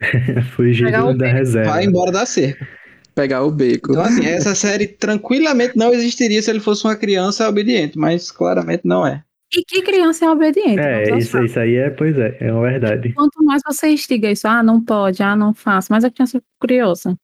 Fugir 0.54 0.90
da 1.16 1.26
reserva. 1.26 1.70
vai 1.72 1.84
embora 1.84 2.12
da 2.12 2.24
cerca. 2.26 2.66
pegar 3.14 3.42
o 3.42 3.50
beco. 3.50 3.92
Então, 3.92 4.02
assim, 4.02 4.24
essa 4.26 4.54
série 4.54 4.86
tranquilamente 4.86 5.76
não 5.76 5.92
existiria 5.92 6.40
se 6.42 6.50
ele 6.50 6.60
fosse 6.60 6.84
uma 6.84 6.96
criança 6.96 7.48
obediente, 7.48 7.98
mas 7.98 8.30
claramente 8.30 8.82
não 8.84 9.06
é. 9.06 9.24
E 9.56 9.64
que 9.64 9.82
criança 9.82 10.24
é 10.24 10.30
obediente? 10.30 10.80
É, 10.80 11.16
isso, 11.16 11.38
isso 11.44 11.58
aí 11.60 11.76
é, 11.76 11.90
pois 11.90 12.16
é, 12.18 12.36
é 12.40 12.52
uma 12.52 12.62
verdade. 12.62 13.12
Quanto 13.12 13.42
mais 13.44 13.62
você 13.64 13.88
instiga 13.88 14.30
isso, 14.30 14.48
ah, 14.48 14.62
não 14.62 14.82
pode, 14.84 15.22
ah, 15.22 15.36
não 15.36 15.54
faço, 15.54 15.92
mas 15.92 16.04
a 16.04 16.10
criança 16.10 16.38
fica 16.38 16.46
curiosa. 16.58 17.16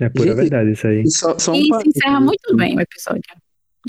É 0.00 0.08
pura 0.08 0.28
Gente, 0.28 0.36
verdade 0.36 0.72
isso 0.72 0.86
aí. 0.86 1.02
E 1.02 1.10
só, 1.10 1.38
só 1.38 1.52
um 1.52 1.56
e 1.56 1.64
se 1.64 1.88
encerra 1.88 2.20
muito 2.20 2.54
bem 2.56 2.76
o 2.76 2.80
episódio. 2.80 3.22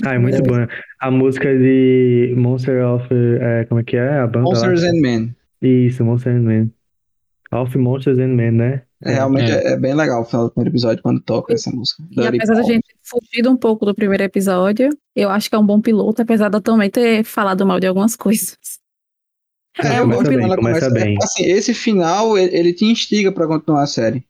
Ah, 0.04 0.14
é 0.14 0.18
muito 0.18 0.38
É. 0.38 0.42
bom. 0.42 0.66
A 1.00 1.10
música 1.10 1.56
de 1.58 2.34
Monster 2.36 2.86
of. 2.86 3.06
é, 3.40 3.64
como 3.66 3.80
é 3.80 3.84
que 3.84 3.96
é? 3.96 4.18
A 4.18 4.26
banda 4.26 4.38
lá? 4.48 4.54
Monsters 4.68 4.82
and 4.84 5.00
Men. 5.00 5.36
Isso, 5.60 6.04
Monsters 6.04 6.36
and 6.36 6.42
Men. 6.42 6.72
Of 7.52 7.76
Monsters 7.76 8.18
and 8.18 8.28
Men, 8.34 8.52
né? 8.52 8.82
É, 9.02 9.12
realmente 9.14 9.50
é. 9.50 9.72
é 9.72 9.76
bem 9.78 9.94
legal 9.94 10.22
o 10.22 10.24
final 10.24 10.44
do 10.46 10.50
primeiro 10.52 10.72
episódio 10.74 11.02
quando 11.02 11.20
toca 11.22 11.54
essa 11.54 11.70
música. 11.70 12.02
E 12.10 12.14
Dirty 12.16 12.36
apesar 12.36 12.54
da 12.54 12.62
gente 12.62 12.82
ter 12.82 12.96
fugido 13.02 13.50
um 13.50 13.56
pouco 13.56 13.86
do 13.86 13.94
primeiro 13.94 14.22
episódio, 14.22 14.90
eu 15.16 15.30
acho 15.30 15.48
que 15.48 15.54
é 15.56 15.58
um 15.58 15.66
bom 15.66 15.80
piloto, 15.80 16.20
apesar 16.22 16.48
de 16.50 16.56
eu 16.56 16.60
também 16.60 16.90
ter 16.90 17.24
falado 17.24 17.66
mal 17.66 17.80
de 17.80 17.86
algumas 17.86 18.14
coisas. 18.16 18.58
É, 19.78 19.96
É, 19.96 19.98
eu 20.00 20.06
bem, 20.08 20.16
quando 20.18 20.32
ela 20.40 20.56
começa 20.56 20.88
começa. 20.88 20.90
bem. 20.90 21.16
Assim, 21.22 21.44
esse 21.44 21.72
final, 21.72 22.36
ele, 22.36 22.54
ele 22.56 22.72
te 22.74 22.84
instiga 22.84 23.32
pra 23.32 23.46
continuar 23.46 23.82
a 23.82 23.86
série. 23.86 24.26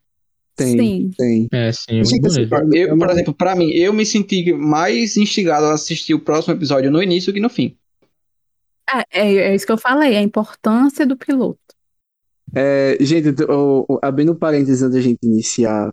Tem, 0.56 0.78
Sim. 0.78 1.10
tem. 1.16 1.48
É, 1.52 1.72
sim, 1.72 2.02
muito 2.06 2.08
Sim, 2.08 2.20
bonito. 2.20 2.54
assim, 2.54 2.76
Eu, 2.76 2.88
eu 2.88 2.98
por 2.98 3.10
exemplo, 3.10 3.34
pra 3.34 3.56
mim, 3.56 3.70
eu 3.70 3.92
me 3.92 4.04
senti 4.04 4.52
mais 4.52 5.16
instigado 5.16 5.66
a 5.66 5.74
assistir 5.74 6.14
o 6.14 6.20
próximo 6.20 6.54
episódio 6.54 6.90
no 6.90 7.02
início 7.02 7.32
que 7.32 7.40
no 7.40 7.48
fim. 7.48 7.76
É, 8.88 9.20
é, 9.22 9.34
é 9.50 9.54
isso 9.54 9.66
que 9.66 9.72
eu 9.72 9.78
falei, 9.78 10.16
a 10.16 10.22
importância 10.22 11.06
do 11.06 11.16
piloto. 11.16 11.58
É, 12.54 12.96
gente, 13.00 13.28
o- 13.44 13.84
o- 13.88 13.98
abrindo 14.02 14.34
parênteses 14.34 14.82
antes 14.82 14.94
da 14.96 15.00
gente 15.00 15.18
iniciar 15.24 15.92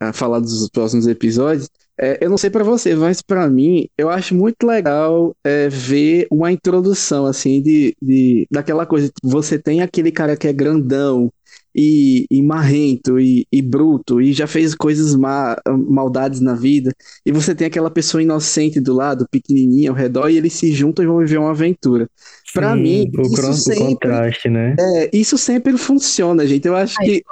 a 0.00 0.12
falar 0.12 0.40
dos 0.40 0.68
próximos 0.70 1.06
episódios, 1.06 1.68
é, 2.00 2.24
eu 2.24 2.30
não 2.30 2.38
sei 2.38 2.50
pra 2.50 2.62
você, 2.64 2.94
mas 2.94 3.20
pra 3.22 3.48
mim, 3.50 3.88
eu 3.98 4.08
acho 4.08 4.34
muito 4.34 4.64
legal 4.66 5.34
é, 5.44 5.68
ver 5.68 6.26
uma 6.30 6.52
introdução, 6.52 7.26
assim, 7.26 7.60
de, 7.62 7.96
de, 8.00 8.46
daquela 8.50 8.86
coisa. 8.86 9.10
Você 9.22 9.58
tem 9.58 9.82
aquele 9.82 10.12
cara 10.12 10.36
que 10.36 10.46
é 10.48 10.52
grandão 10.52 11.30
e, 11.74 12.26
e 12.30 12.42
marrento 12.42 13.18
e, 13.20 13.46
e 13.52 13.62
bruto 13.62 14.20
e 14.20 14.32
já 14.32 14.46
fez 14.46 14.74
coisas 14.74 15.14
má, 15.14 15.56
maldades 15.88 16.40
na 16.40 16.54
vida, 16.54 16.92
e 17.24 17.32
você 17.32 17.54
tem 17.54 17.66
aquela 17.66 17.90
pessoa 17.90 18.22
inocente 18.22 18.80
do 18.80 18.92
lado, 18.94 19.26
pequenininha 19.30 19.90
ao 19.90 19.96
redor, 19.96 20.28
e 20.28 20.36
eles 20.36 20.52
se 20.52 20.72
juntam 20.72 21.04
e 21.04 21.08
vão 21.08 21.18
viver 21.18 21.38
uma 21.38 21.50
aventura. 21.50 22.08
Pra 22.52 22.74
Sim, 22.74 22.82
mim, 22.82 23.10
o, 23.16 23.22
isso 23.22 23.50
o 23.50 23.54
sempre- 23.54 23.84
contraste, 23.86 24.48
né? 24.48 24.74
É, 24.78 25.10
isso 25.16 25.36
sempre 25.36 25.76
funciona, 25.76 26.46
gente. 26.46 26.66
Eu 26.66 26.76
acho 26.76 26.96
Ai, 27.00 27.06
que 27.06 27.24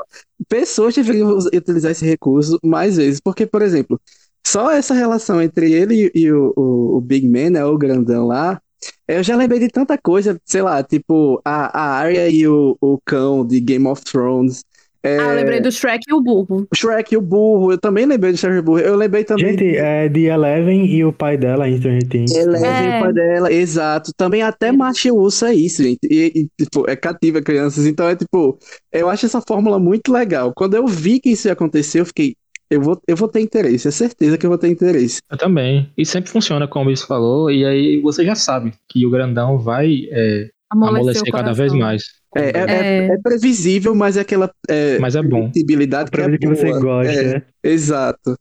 pessoas 0.49 0.95
deveriam 0.95 1.37
utilizar 1.39 1.91
esse 1.93 2.05
recurso 2.05 2.59
mais 2.65 2.97
vezes, 2.97 3.21
porque, 3.21 3.47
por 3.47 3.63
exemplo, 3.63 4.01
só 4.47 4.71
essa 4.71 4.95
relação 4.95 5.41
entre 5.43 5.73
ele 5.73 6.11
e, 6.15 6.21
e 6.23 6.33
o, 6.33 6.53
o, 6.57 6.97
o 6.99 7.01
Big 7.01 7.29
Man, 7.29 7.51
né, 7.51 7.65
o 7.65 7.77
grandão 7.77 8.27
lá, 8.27 8.61
eu 9.09 9.23
já 9.23 9.37
lembrei 9.37 9.59
de 9.61 9.69
tanta 9.69 9.97
coisa, 9.99 10.39
sei 10.45 10.63
lá, 10.63 10.83
tipo 10.83 11.41
a, 11.45 11.79
a 11.79 11.99
Arya 11.99 12.29
e 12.29 12.47
o, 12.47 12.77
o 12.81 12.99
cão 13.05 13.47
de 13.47 13.61
Game 13.61 13.87
of 13.87 14.03
Thrones, 14.05 14.63
é, 15.03 15.21
Ah, 15.21 15.29
eu 15.29 15.37
lembrei 15.37 15.61
do 15.61 15.71
Shrek 15.71 16.01
e 16.09 16.13
o 16.15 16.21
burro. 16.21 16.67
Shrek 16.75 17.15
e 17.15 17.17
o 17.17 17.21
burro, 17.21 17.71
eu 17.71 17.79
também 17.79 18.05
lembrei 18.07 18.33
do 18.33 18.39
Shrek 18.39 18.57
e 18.57 18.59
o 18.59 18.63
burro, 18.63 18.81
eu 18.81 18.97
lembrei 18.97 19.23
também 19.23 19.51
Gente, 19.53 19.77
é 19.77 20.09
de 20.09 20.25
Eleven 20.25 20.85
e 20.85 21.05
o 21.05 21.13
pai 21.13 21.37
dela 21.37 21.69
em 21.69 21.77
Stranger 21.77 22.09
Things. 22.09 22.35
Eleven, 22.35 22.67
É. 22.67 22.99
o 22.99 23.03
pai 23.05 23.13
dela, 23.13 23.53
exato. 23.53 24.11
Também 24.17 24.43
até 24.43 24.73
Machi 24.73 25.13
Urso 25.13 25.47
é 25.47 25.55
isso, 25.55 25.81
gente. 25.85 26.01
E, 26.11 26.33
e, 26.59 26.65
tipo, 26.65 26.91
é 26.91 26.97
cativa 26.97 27.41
crianças. 27.41 27.87
Então 27.87 28.09
é 28.09 28.17
tipo, 28.17 28.59
eu 28.93 29.09
acho 29.09 29.27
essa 29.27 29.41
fórmula 29.47 29.79
muito 29.79 30.13
legal. 30.13 30.53
Quando 30.57 30.75
eu 30.75 30.87
vi 30.89 31.21
que 31.21 31.31
isso 31.31 31.47
ia 31.47 31.53
acontecer, 31.53 32.01
eu 32.01 32.07
fiquei, 32.07 32.35
eu 32.71 32.81
vou, 32.81 33.01
eu 33.07 33.17
vou 33.17 33.29
ter 33.29 33.41
interesse, 33.41 33.89
é 33.89 33.91
certeza 33.91 34.37
que 34.37 34.45
eu 34.47 34.51
vou 34.51 34.59
ter 34.59 34.69
interesse. 34.69 35.21
Eu 35.31 35.37
também. 35.39 35.91
E 35.97 36.05
sempre 36.05 36.31
funciona 36.31 36.67
como 36.67 36.91
isso 36.91 37.07
falou, 37.07 37.51
e 37.51 37.65
aí 37.65 38.01
você 38.01 38.25
já 38.25 38.35
sabe 38.35 38.73
que 38.89 39.05
o 39.07 39.11
grandão 39.11 39.59
vai 39.59 40.07
é, 40.11 40.49
Amolecer 40.71 40.95
o 40.95 40.99
amolecer 41.01 41.33
cada 41.33 41.53
vez 41.53 41.73
mais. 41.73 42.05
É, 42.37 42.41
é, 42.41 42.51
é- 42.51 43.07
É. 43.07 43.07
é 43.13 43.19
previsível, 43.19 43.95
mas 43.95 44.17
é 44.17 44.21
aquela 44.21 44.51
é, 44.69 44.99
Mas 44.99 45.15
é 45.17 45.23
bom. 45.23 45.49
previsibilidade 45.51 46.11
que 46.11 46.17
Pra 46.17 46.27
é 46.33 46.39
que 46.39 46.47
você 46.47 46.71
gosta, 46.73 47.13
É, 47.13 47.35
né? 47.35 47.43
Exato. 47.63 48.37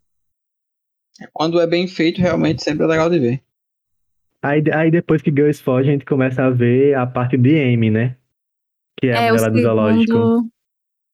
Quando 1.31 1.61
é 1.61 1.67
bem 1.67 1.87
feito, 1.87 2.19
realmente 2.19 2.61
sempre 2.63 2.83
é 2.83 2.87
legal 2.87 3.09
de 3.09 3.19
ver. 3.19 3.41
Aí, 4.41 4.61
aí 4.73 4.91
depois 4.91 5.21
que 5.21 5.31
Girls 5.31 5.61
foge, 5.63 5.89
a 5.89 5.91
gente 5.93 6.05
começa 6.05 6.43
a 6.43 6.49
ver 6.49 6.93
a 6.95 7.05
parte 7.07 7.37
de 7.37 7.57
Amy, 7.57 7.89
né? 7.89 8.15
Que 8.99 9.07
é, 9.07 9.11
É, 9.11 9.29
a 9.29 9.33
o 9.33 9.35
dela 9.37 9.49
do 9.49 9.61
zoológico. 9.61 10.11
segundo 10.11 10.49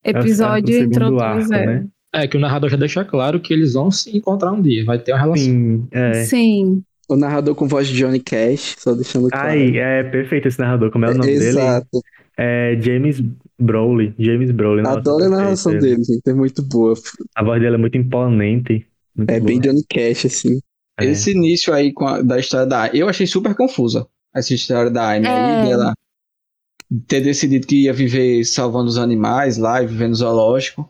episódio 0.04 0.68
o 0.74 0.78
segundo 0.78 0.92
introduz 0.96 1.22
arco, 1.22 1.66
né? 1.66 1.86
É 2.14 2.26
que 2.28 2.36
o 2.36 2.40
narrador 2.40 2.68
já 2.68 2.76
deixa 2.76 3.04
claro 3.04 3.40
que 3.40 3.52
eles 3.54 3.72
vão 3.72 3.90
se 3.90 4.14
encontrar 4.16 4.52
um 4.52 4.60
dia, 4.60 4.84
vai 4.84 4.98
ter 4.98 5.12
uma 5.12 5.20
relação. 5.20 5.44
Sim, 5.44 5.88
é. 5.90 6.24
Sim. 6.24 6.82
O 7.08 7.16
narrador 7.16 7.54
com 7.54 7.66
voz 7.66 7.88
de 7.88 7.96
Johnny 7.96 8.20
Cash, 8.20 8.76
só 8.78 8.94
deixando 8.94 9.28
claro. 9.28 9.48
Ai, 9.48 9.76
é 9.78 10.02
perfeito 10.04 10.48
esse 10.48 10.58
narrador. 10.58 10.90
Como 10.90 11.04
é 11.04 11.08
o 11.10 11.14
nome 11.14 11.26
dele? 11.26 11.44
Exato. 11.44 12.00
É 12.38 12.78
James 12.80 13.22
Broley. 13.60 14.14
James. 14.18 14.50
Nossa, 14.54 14.98
Adoro 14.98 15.24
a 15.24 15.28
narração 15.28 15.72
ele. 15.72 15.80
dele, 15.80 16.04
gente. 16.04 16.22
É 16.26 16.32
muito 16.32 16.62
boa. 16.62 16.94
A 17.34 17.44
voz 17.44 17.60
dele 17.60 17.74
é 17.74 17.78
muito 17.78 17.96
imponente. 17.98 18.86
Muito 19.14 19.30
É 19.30 19.40
bem 19.40 19.60
boa. 19.60 19.72
Johnny 19.72 19.84
Cash, 19.88 20.26
assim. 20.26 20.58
É. 20.98 21.06
Esse 21.06 21.32
início 21.32 21.72
aí 21.72 21.92
com 21.92 22.06
a- 22.06 22.22
da 22.22 22.38
história 22.38 22.66
da 22.66 22.88
eu 22.94 23.08
achei 23.08 23.26
super 23.26 23.54
confusa. 23.54 24.06
Essa 24.34 24.54
história 24.54 24.90
da 24.90 25.14
Amy 25.14 25.26
aí, 25.26 25.66
É. 25.66 25.68
dela 25.70 25.94
ter 27.06 27.20
decidido 27.20 27.66
que 27.66 27.84
ia 27.84 27.92
viver 27.92 28.44
salvando 28.44 28.88
os 28.88 28.96
animais 28.98 29.56
lá 29.58 29.82
e 29.82 29.86
viver 29.86 30.08
no 30.08 30.14
zoológico. 30.14 30.88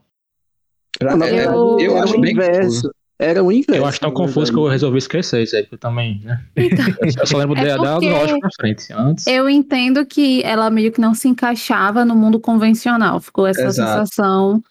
Pra- 1.03 1.29
é- 1.29 1.47
eu- 1.47 1.77
eu 1.81 1.97
acho 2.03 2.21
bem 2.21 2.35
confuso. 2.37 2.91
Era 3.19 3.43
o 3.45 3.53
inverso. 3.53 3.81
Eu 3.81 3.87
acho 3.87 4.01
tão 4.01 4.09
na 4.11 4.17
confuso 4.17 4.53
que 4.53 4.59
eu 4.59 4.67
resolvi 4.67 4.99
esquecer 4.99 5.43
isso 5.45 5.55
aí, 5.55 5.63
porque 5.63 5.77
eu 5.77 5.79
também, 5.79 6.21
né? 6.25 6.43
Então, 6.57 6.85
Eu 7.21 7.27
só 7.27 7.37
lembro 7.39 7.55
É 7.61 7.65
dela 7.65 7.93
porque- 7.93 8.11
lógico 8.11 8.41
pra 8.41 8.51
frente. 8.61 8.93
Antes. 8.93 9.27
eu 9.29 9.49
entendo 9.49 10.05
que 10.05 10.43
ela 10.43 10.69
meio 10.71 10.91
que 10.91 11.01
não 11.01 11.15
se 11.15 11.29
encaixava 11.29 12.05
no 12.05 12.17
mundo 12.17 12.41
convencional. 12.41 13.21
Ficou 13.21 13.47
essa 13.47 13.63
Exato. 13.63 14.07
sensação 14.07 14.63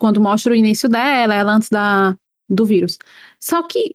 quando 0.00 0.20
mostra 0.22 0.52
o 0.52 0.56
início 0.56 0.88
dela, 0.88 1.34
ela 1.34 1.52
antes 1.54 1.68
da, 1.68 2.16
do 2.48 2.64
vírus. 2.64 2.96
Só 3.38 3.62
que 3.62 3.94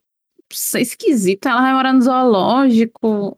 isso 0.54 0.78
é 0.78 0.82
esquisito, 0.82 1.48
ela 1.48 1.62
vai 1.62 1.74
morar 1.74 1.92
no 1.94 2.02
zoológico. 2.02 3.36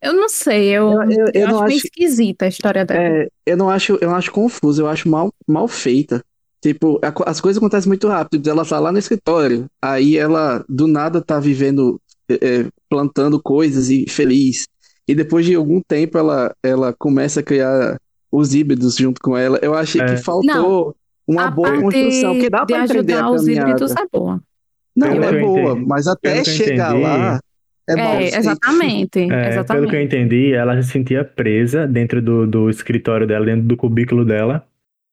Eu 0.00 0.12
não 0.12 0.28
sei, 0.28 0.68
eu, 0.68 0.92
Eu- 0.92 1.02
eu- 1.10 1.30
eu 1.34 1.46
acho 1.48 1.64
acho- 1.64 1.76
esquisita 1.86 2.44
a 2.44 2.48
história 2.48 2.84
dela. 2.84 3.02
É, 3.02 3.28
eu 3.44 3.56
não 3.56 3.68
acho, 3.68 3.98
eu 4.00 4.14
acho 4.14 4.30
confuso, 4.30 4.82
eu 4.82 4.86
acho 4.86 5.08
mal, 5.08 5.32
mal 5.46 5.66
feita. 5.66 6.22
Tipo, 6.60 6.98
a 7.02 7.30
as 7.30 7.40
coisas 7.40 7.58
acontecem 7.58 7.88
muito 7.88 8.08
rápido. 8.08 8.48
Ela 8.50 8.64
tá 8.64 8.78
lá 8.78 8.90
no 8.90 8.98
escritório, 8.98 9.66
aí 9.80 10.16
ela 10.16 10.64
do 10.68 10.86
nada 10.88 11.20
tá 11.22 11.38
vivendo, 11.38 12.00
é, 12.28 12.34
é, 12.34 12.66
plantando 12.88 13.40
coisas 13.40 13.90
e 13.90 14.06
feliz. 14.08 14.66
E 15.06 15.14
depois 15.14 15.46
de 15.46 15.54
algum 15.54 15.80
tempo 15.80 16.18
ela, 16.18 16.54
ela 16.62 16.92
começa 16.98 17.40
a 17.40 17.42
criar 17.42 17.96
os 18.30 18.54
híbridos 18.54 18.96
junto 18.96 19.20
com 19.22 19.36
ela. 19.36 19.58
Eu 19.62 19.72
achei 19.74 20.00
É. 20.00 20.04
que 20.06 20.16
faltou 20.18 20.94
uma 21.26 21.46
a 21.46 21.50
boa 21.50 21.80
construção, 21.80 22.34
porque 22.34 22.50
dá 22.50 22.66
pra 22.66 22.84
entender 22.84 23.12
a 23.14 23.16
ajudar 23.26 23.30
os 23.30 23.46
híbridos 23.48 23.92
é 23.92 24.04
boa. 24.12 24.40
Não, 24.96 25.08
Pelo 25.12 25.24
é 25.24 25.28
que 25.32 25.40
boa, 25.40 25.60
entendi- 25.72 25.86
mas 25.86 26.06
até 26.08 26.42
que 26.42 26.50
chegar 26.50 26.90
entendi, 26.90 27.02
lá 27.04 27.40
é, 27.88 27.96
mal 27.96 28.14
É, 28.14 28.18
feito. 28.18 28.36
exatamente, 28.36 29.18
É, 29.20 29.26
pelo 29.26 29.28
que 29.28 29.46
eu 29.46 29.50
exatamente. 29.50 29.96
entendi, 30.06 30.52
ela 30.52 30.82
se 30.82 30.90
sentia 30.90 31.24
presa 31.24 31.86
dentro 31.86 32.20
do, 32.20 32.46
do 32.46 32.68
escritório 32.68 33.26
dela, 33.26 33.46
dentro 33.46 33.62
do 33.66 33.76
cubículo 33.76 34.24
dela, 34.24 34.66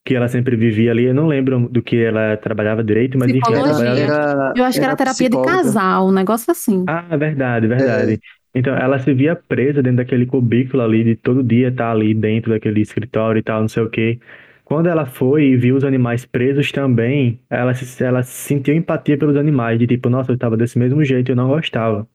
que 0.06 0.16
ela 0.16 0.28
sempre 0.30 0.56
vivia 0.58 0.92
ali. 0.92 1.06
Eu 1.06 1.16
não 1.16 1.28
lembro 1.28 1.70
do 1.70 1.84
que 1.84 1.98
ela 1.98 2.38
trabalhava 2.38 2.84
direito, 2.84 3.18
mas 3.20 3.34
enfim, 3.34 3.54
ela 3.54 3.64
trabalhava. 3.64 4.00
Era, 4.00 4.54
Eu 4.56 4.64
acho 4.66 4.80
que 4.80 4.86
era 4.86 4.96
terapia 4.96 5.30
de 5.30 5.38
psicóloga. 5.38 5.52
casal, 5.64 6.08
um 6.08 6.12
negócio 6.14 6.52
assim. 6.52 6.86
Ah, 6.88 7.18
verdade, 7.18 7.68
verdade. 7.68 8.20
Então 8.54 8.76
ela 8.76 9.00
se 9.00 9.14
via 9.14 9.36
presa 9.36 9.82
dentro 9.84 9.98
daquele 9.98 10.26
cubículo 10.26 10.84
ali, 10.84 11.04
de 11.04 11.16
todo 11.16 11.44
dia 11.44 11.70
estar 11.70 11.92
ali 11.92 12.14
dentro 12.14 12.52
daquele 12.52 12.82
escritório 12.82 13.40
e 13.40 13.44
tal, 13.44 13.62
não 13.62 13.68
sei 13.68 13.84
o 13.84 13.90
quê. 13.90 14.20
Quando 14.64 14.88
ela 14.88 15.06
foi 15.06 15.46
e 15.46 15.58
viu 15.58 15.76
os 15.76 15.84
animais 15.84 16.26
presos 16.26 16.72
também, 16.72 17.40
ela, 17.50 17.74
se, 17.74 18.04
ela 18.04 18.24
sentiu 18.24 18.74
empatia 18.76 19.18
pelos 19.18 19.36
animais, 19.36 19.78
de 19.80 19.86
tipo, 19.88 20.10
nossa, 20.10 20.32
eu 20.32 20.36
estava 20.36 20.58
desse 20.58 20.80
mesmo 20.80 21.04
jeito, 21.04 21.32
eu 21.32 21.36
não 21.36 21.50
gostava. 21.50 22.08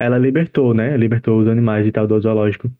Ela 0.00 0.18
libertou, 0.18 0.74
né? 0.74 0.96
Libertou 0.96 1.40
os 1.40 1.48
animais 1.48 1.86
e 1.86 1.92
tal 1.92 2.06
do 2.06 2.20
zoológico. 2.20 2.70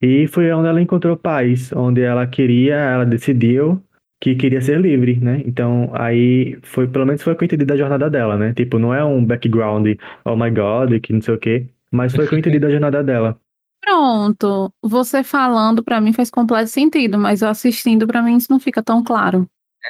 E 0.00 0.26
foi 0.28 0.52
onde 0.52 0.68
ela 0.68 0.80
encontrou 0.80 1.16
paz, 1.16 1.72
onde 1.72 2.02
ela 2.02 2.26
queria, 2.26 2.74
ela 2.76 3.04
decidiu 3.06 3.82
que 4.20 4.34
queria 4.34 4.60
ser 4.60 4.80
livre, 4.80 5.18
né? 5.20 5.42
Então, 5.46 5.90
aí 5.94 6.58
foi, 6.62 6.86
pelo 6.88 7.04
menos 7.06 7.22
foi 7.22 7.32
o 7.32 7.36
que 7.36 7.44
eu 7.44 7.46
entendi 7.46 7.64
da 7.64 7.76
jornada 7.76 8.08
dela, 8.10 8.36
né? 8.36 8.52
Tipo, 8.54 8.78
não 8.78 8.92
é 8.94 9.04
um 9.04 9.24
background, 9.24 9.86
oh 10.24 10.36
my 10.36 10.50
god, 10.50 11.00
que 11.02 11.12
não 11.12 11.20
sei 11.20 11.34
o 11.34 11.38
quê, 11.38 11.66
mas 11.90 12.14
foi 12.14 12.24
o 12.24 12.28
que 12.28 12.34
eu 12.34 12.38
entendi 12.38 12.58
da 12.58 12.70
jornada 12.70 13.02
dela. 13.04 13.38
Pronto, 13.82 14.72
você 14.82 15.22
falando 15.22 15.82
pra 15.84 16.00
mim 16.00 16.12
faz 16.12 16.30
completo 16.30 16.68
sentido, 16.68 17.18
mas 17.18 17.42
eu 17.42 17.48
assistindo 17.48 18.06
pra 18.06 18.20
mim 18.22 18.36
isso 18.36 18.48
não 18.50 18.58
fica 18.58 18.82
tão 18.82 19.02
claro. 19.04 19.46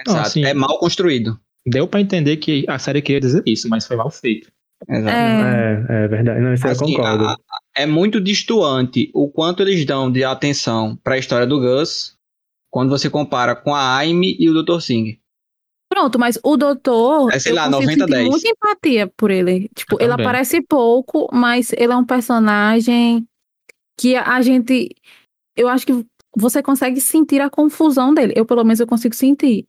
Não, 0.07 0.12
Exato. 0.14 0.27
assim- 0.29 0.45
É 0.45 0.53
mal 0.53 0.79
construído. 0.79 1.39
Deu 1.66 1.89
pra 1.89 2.01
entender 2.01 2.37
que 2.37 2.64
a 2.68 2.79
série 2.79 3.01
queria 3.01 3.20
dizer 3.20 3.43
isso, 3.47 3.68
mas 3.68 3.87
foi 3.87 3.97
mal 3.97 4.11
feito. 4.11 4.49
Exato. 4.89 5.09
É, 5.16 5.85
É, 5.89 6.05
é 6.05 6.09
verdade. 6.09 6.41
Não, 6.41 6.53
isso 6.53 6.66
eu 6.66 6.70
Assim, 6.72 6.85
concordo. 6.95 7.24
a- 7.24 7.33
a- 7.33 7.37
é 7.83 7.87
muito 7.87 8.20
distoante 8.20 9.11
o 9.14 9.29
quanto 9.31 9.62
eles 9.62 9.85
dão 9.87 10.12
de 10.12 10.22
atenção 10.22 10.99
para 11.03 11.14
a 11.14 11.18
história 11.18 11.47
do 11.47 11.59
Gus 11.59 12.16
quando 12.77 12.91
você 12.91 13.09
compara 13.09 13.57
com 13.57 13.74
a 13.74 14.01
Amy 14.03 14.37
e 14.39 14.51
o 14.51 14.53
Dr. 14.62 14.81
Singh. 14.83 15.18
pronto, 15.89 16.18
mas 16.18 16.39
o 16.45 16.59
doutor, 16.59 17.33
É, 17.33 17.39
sei 17.39 17.55
lá, 17.55 17.64
consigo 17.70 17.85
90, 17.85 18.01
sentir 18.01 18.11
10. 18.12 18.29
muita 18.29 18.49
empatia 18.51 19.12
por 19.16 19.31
ele. 19.31 19.70
Tipo, 19.74 19.95
Eu 19.95 20.01
ele 20.01 20.11
também. 20.11 20.27
aparece 20.27 20.61
pouco, 20.61 21.27
mas 21.33 21.72
ele 21.72 21.91
é 21.95 21.97
um 21.97 22.05
personagem 22.05 23.27
que 23.99 24.14
a 24.14 24.43
gente, 24.43 24.95
eu 25.57 25.68
acho 25.68 25.87
que 25.87 26.05
você 26.37 26.62
consegue 26.62 27.01
sentir 27.01 27.41
a 27.41 27.49
confusão 27.49 28.12
dele. 28.12 28.35
Eu, 28.37 28.45
pelo 28.45 28.62
menos, 28.62 28.79
eu 28.79 28.87
consigo 28.87 29.14
sentir. 29.14 29.64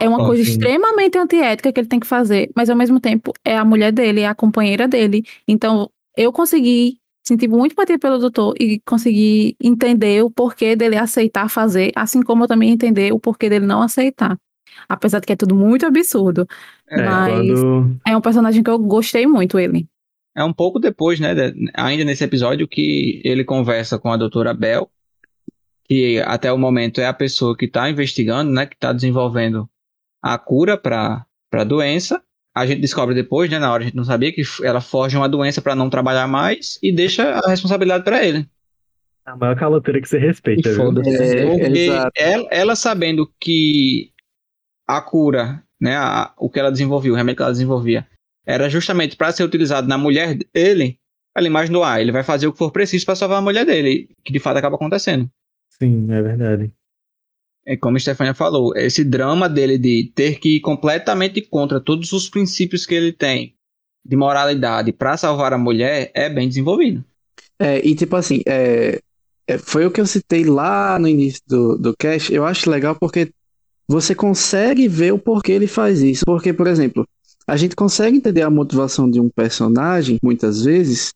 É 0.00 0.08
uma 0.08 0.20
Ah, 0.20 0.26
coisa 0.26 0.42
sim. 0.42 0.50
extremamente 0.50 1.16
antiética 1.16 1.72
que 1.72 1.78
ele 1.78 1.86
tem 1.88 2.00
que 2.00 2.08
fazer, 2.08 2.50
mas 2.56 2.68
ao 2.68 2.76
mesmo 2.76 2.98
tempo 2.98 3.32
é 3.44 3.56
a 3.56 3.64
mulher 3.64 3.92
dele, 3.92 4.22
é 4.22 4.26
a 4.26 4.34
companheira 4.34 4.88
dele. 4.88 5.22
Então, 5.46 5.88
eu 6.16 6.32
consegui 6.32 6.98
sentir 7.28 7.46
muito 7.46 7.72
empatia 7.72 7.98
pelo 7.98 8.18
doutor 8.18 8.54
e 8.58 8.80
consegui 8.80 9.54
entender 9.62 10.24
o 10.24 10.30
porquê 10.30 10.74
dele 10.74 10.96
aceitar 10.96 11.50
fazer, 11.50 11.92
assim 11.94 12.22
como 12.22 12.44
eu 12.44 12.48
também 12.48 12.70
entender 12.70 13.12
o 13.12 13.20
porquê 13.20 13.50
dele 13.50 13.66
não 13.66 13.82
aceitar. 13.82 14.38
Apesar 14.88 15.20
de 15.20 15.26
que 15.26 15.34
é 15.34 15.36
tudo 15.36 15.54
muito 15.54 15.84
absurdo. 15.84 16.46
É, 16.88 17.02
mas 17.02 17.60
quando. 17.60 18.00
é 18.06 18.16
um 18.16 18.20
personagem 18.20 18.62
que 18.62 18.70
eu 18.70 18.78
gostei 18.78 19.26
muito, 19.26 19.58
ele. 19.58 19.86
É 20.34 20.42
um 20.42 20.52
pouco 20.52 20.78
depois, 20.78 21.20
né, 21.20 21.34
ainda 21.74 22.04
nesse 22.04 22.24
episódio, 22.24 22.66
que 22.66 23.20
ele 23.24 23.44
conversa 23.44 23.98
com 23.98 24.10
a 24.10 24.16
doutora 24.16 24.54
Bell, 24.54 24.88
que 25.84 26.20
até 26.20 26.50
o 26.52 26.58
momento 26.58 27.00
é 27.00 27.06
a 27.06 27.12
pessoa 27.12 27.56
que 27.56 27.66
está 27.66 27.90
investigando, 27.90 28.50
né, 28.50 28.64
que 28.64 28.74
está 28.74 28.92
desenvolvendo 28.92 29.68
a 30.22 30.38
cura 30.38 30.78
para 30.78 31.26
a 31.52 31.64
doença. 31.64 32.22
A 32.58 32.66
gente 32.66 32.80
descobre 32.80 33.14
depois, 33.14 33.48
né, 33.50 33.58
na 33.58 33.72
hora 33.72 33.82
a 33.82 33.86
gente 33.86 33.96
não 33.96 34.04
sabia 34.04 34.32
que 34.32 34.42
ela 34.64 34.80
foge 34.80 35.16
uma 35.16 35.28
doença 35.28 35.62
para 35.62 35.74
não 35.76 35.88
trabalhar 35.88 36.26
mais 36.26 36.78
e 36.82 36.92
deixa 36.92 37.30
a 37.38 37.48
responsabilidade 37.48 38.02
para 38.04 38.24
ele. 38.24 38.48
A 39.24 39.36
maior 39.36 39.54
caloteira 39.56 40.00
que 40.00 40.08
você 40.08 40.18
respeita, 40.18 40.68
E 40.68 40.72
viu? 40.72 40.84
foda-se. 40.84 41.22
É, 41.22 41.42
Porque 41.46 41.90
ela, 42.16 42.48
ela 42.50 42.76
sabendo 42.76 43.30
que 43.38 44.10
a 44.88 45.00
cura, 45.00 45.62
né, 45.80 45.96
a- 45.96 46.32
o 46.36 46.50
que 46.50 46.58
ela 46.58 46.72
desenvolveu, 46.72 47.12
o 47.12 47.16
remédio 47.16 47.36
que 47.36 47.42
ela 47.42 47.52
desenvolvia, 47.52 48.06
era 48.44 48.68
justamente 48.68 49.16
para 49.16 49.30
ser 49.30 49.44
utilizado 49.44 49.86
na 49.86 49.98
mulher 49.98 50.36
dele, 50.52 50.98
ela 51.36 51.46
imaginou, 51.46 51.84
ah, 51.84 52.00
ele 52.00 52.10
vai 52.10 52.24
fazer 52.24 52.46
o 52.48 52.52
que 52.52 52.58
for 52.58 52.72
preciso 52.72 53.04
para 53.04 53.14
salvar 53.14 53.38
a 53.38 53.42
mulher 53.42 53.64
dele, 53.64 54.08
que 54.24 54.32
de 54.32 54.40
fato 54.40 54.56
acaba 54.56 54.74
acontecendo. 54.76 55.30
Sim, 55.80 56.10
é 56.10 56.22
verdade. 56.22 56.72
É 57.68 57.76
como 57.76 57.98
a 57.98 58.00
Stefania 58.00 58.32
falou, 58.32 58.74
esse 58.74 59.04
drama 59.04 59.46
dele 59.46 59.76
de 59.76 60.10
ter 60.14 60.38
que 60.40 60.56
ir 60.56 60.60
completamente 60.60 61.42
contra 61.42 61.78
todos 61.78 62.12
os 62.14 62.26
princípios 62.26 62.86
que 62.86 62.94
ele 62.94 63.12
tem 63.12 63.54
de 64.02 64.16
moralidade 64.16 64.90
para 64.90 65.18
salvar 65.18 65.52
a 65.52 65.58
mulher 65.58 66.10
é 66.14 66.30
bem 66.30 66.48
desenvolvido. 66.48 67.04
É, 67.58 67.86
e 67.86 67.94
tipo 67.94 68.16
assim, 68.16 68.40
é, 68.46 69.00
é, 69.46 69.58
foi 69.58 69.84
o 69.84 69.90
que 69.90 70.00
eu 70.00 70.06
citei 70.06 70.44
lá 70.44 70.98
no 70.98 71.06
início 71.06 71.42
do, 71.46 71.76
do 71.76 71.94
cast. 71.94 72.32
Eu 72.32 72.46
acho 72.46 72.70
legal 72.70 72.96
porque 72.98 73.30
você 73.86 74.14
consegue 74.14 74.88
ver 74.88 75.12
o 75.12 75.18
porquê 75.18 75.52
ele 75.52 75.66
faz 75.66 76.00
isso. 76.00 76.24
Porque, 76.24 76.54
por 76.54 76.66
exemplo, 76.66 77.06
a 77.46 77.56
gente 77.56 77.76
consegue 77.76 78.16
entender 78.16 78.42
a 78.42 78.50
motivação 78.50 79.10
de 79.10 79.20
um 79.20 79.28
personagem, 79.28 80.18
muitas 80.22 80.62
vezes, 80.64 81.12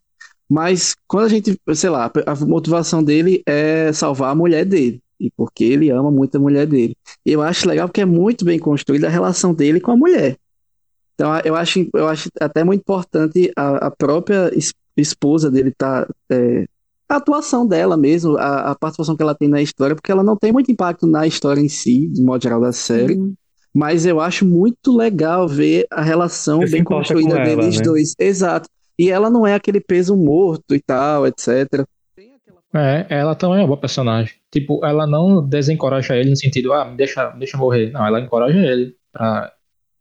mas 0.49 0.95
quando 1.07 1.25
a 1.25 1.29
gente, 1.29 1.59
sei 1.75 1.89
lá, 1.89 2.13
a 2.27 2.35
motivação 2.45 3.03
dele 3.03 3.43
é 3.47 3.91
salvar 3.93 4.33
a 4.33 4.35
mulher 4.35 4.67
dele. 4.67 5.01
E 5.23 5.31
porque 5.37 5.63
ele 5.65 5.91
ama 5.91 6.11
muito 6.11 6.37
a 6.37 6.41
mulher 6.41 6.67
dele. 6.67 6.97
E 7.25 7.33
eu 7.33 7.41
acho 7.41 7.69
legal 7.69 7.89
porque 7.89 8.01
é 8.01 8.05
muito 8.05 8.45
bem 8.45 8.59
construída 8.59 9.07
a 9.07 9.11
relação 9.11 9.55
dele 9.55 9.81
com 9.81 9.93
a 9.93 9.97
mulher. 9.97 10.37
Então 11.15 11.31
eu 11.45 11.55
acho, 11.55 11.87
eu 11.95 12.09
acho 12.09 12.29
até 12.41 12.65
muito 12.65 12.81
importante 12.81 13.53
a, 13.57 13.87
a 13.87 13.91
própria 13.91 14.51
es- 14.57 14.75
esposa 14.97 15.51
dele 15.51 15.73
tá. 15.77 16.09
é, 16.31 16.67
a 17.09 17.17
atuação 17.17 17.67
dela 17.67 17.97
mesmo, 17.97 18.37
a, 18.39 18.71
a 18.71 18.75
participação 18.75 19.15
que 19.15 19.23
ela 19.23 19.35
tem 19.35 19.49
na 19.49 19.61
história, 19.61 19.95
porque 19.95 20.11
ela 20.11 20.25
não 20.25 20.37
tem 20.37 20.51
muito 20.51 20.73
impacto 20.73 21.07
na 21.07 21.27
história 21.27 21.61
em 21.61 21.69
si, 21.69 22.09
de 22.09 22.23
modo 22.23 22.43
geral 22.43 22.61
da 22.61 22.73
série. 22.73 23.15
Uhum. 23.15 23.35
Mas 23.75 24.05
eu 24.05 24.21
acho 24.21 24.45
muito 24.45 24.95
legal 24.95 25.47
ver 25.49 25.87
a 25.91 26.03
relação 26.03 26.61
bem 26.61 26.83
construída 26.83 27.31
com 27.31 27.37
ela, 27.37 27.57
deles 27.57 27.77
né? 27.77 27.83
dois. 27.83 28.15
Exato. 28.19 28.69
E 28.99 29.11
ela 29.11 29.31
não 29.31 29.47
é 29.47 29.55
aquele 29.55 29.81
peso 29.81 30.17
morto 30.17 30.75
e 30.75 30.81
tal, 30.81 31.27
etc. 31.27 31.87
É, 32.75 33.07
ela 33.11 33.35
também 33.35 33.59
é 33.59 33.61
uma 33.61 33.67
boa 33.67 33.81
personagem. 33.81 34.35
Tipo, 34.51 34.85
ela 34.85 35.07
não 35.07 35.47
desencoraja 35.47 36.17
ele 36.17 36.31
no 36.31 36.37
sentido, 36.37 36.73
ah, 36.73 36.85
me 36.87 36.97
deixa, 36.97 37.31
me 37.33 37.39
deixa 37.39 37.57
morrer. 37.57 37.91
Não, 37.91 38.07
ela 38.07 38.21
encoraja 38.21 38.59
ele 38.59 38.97
pra 39.13 39.53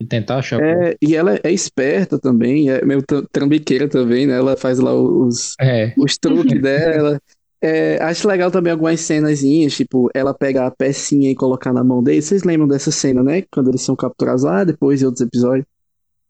tentar 0.08 0.38
achar 0.38 0.58
o 0.58 0.62
É, 0.62 0.96
e 1.00 1.14
ela 1.14 1.38
é 1.44 1.50
esperta 1.52 2.18
também, 2.18 2.70
é 2.70 2.84
meio 2.84 3.02
tra- 3.02 3.22
trambiqueira 3.30 3.88
também, 3.88 4.26
né? 4.26 4.36
Ela 4.36 4.56
faz 4.56 4.78
lá 4.78 4.94
os, 4.94 5.54
É, 5.60 5.92
os 5.98 6.16
truques 6.16 6.60
dela. 6.62 7.20
É, 7.64 8.02
acho 8.02 8.26
legal 8.26 8.50
também 8.50 8.72
algumas 8.72 9.00
cenazinhas, 9.00 9.74
tipo, 9.76 10.10
ela 10.14 10.34
pegar 10.34 10.66
a 10.66 10.70
pecinha 10.70 11.30
e 11.30 11.34
colocar 11.34 11.72
na 11.72 11.84
mão 11.84 12.02
dele. 12.02 12.20
Vocês 12.20 12.42
lembram 12.42 12.66
dessa 12.66 12.90
cena, 12.90 13.22
né? 13.22 13.42
Quando 13.52 13.68
eles 13.68 13.82
são 13.82 13.94
capturados 13.94 14.42
lá, 14.42 14.64
depois 14.64 14.98
de 14.98 15.06
outros 15.06 15.24
episódios. 15.24 15.64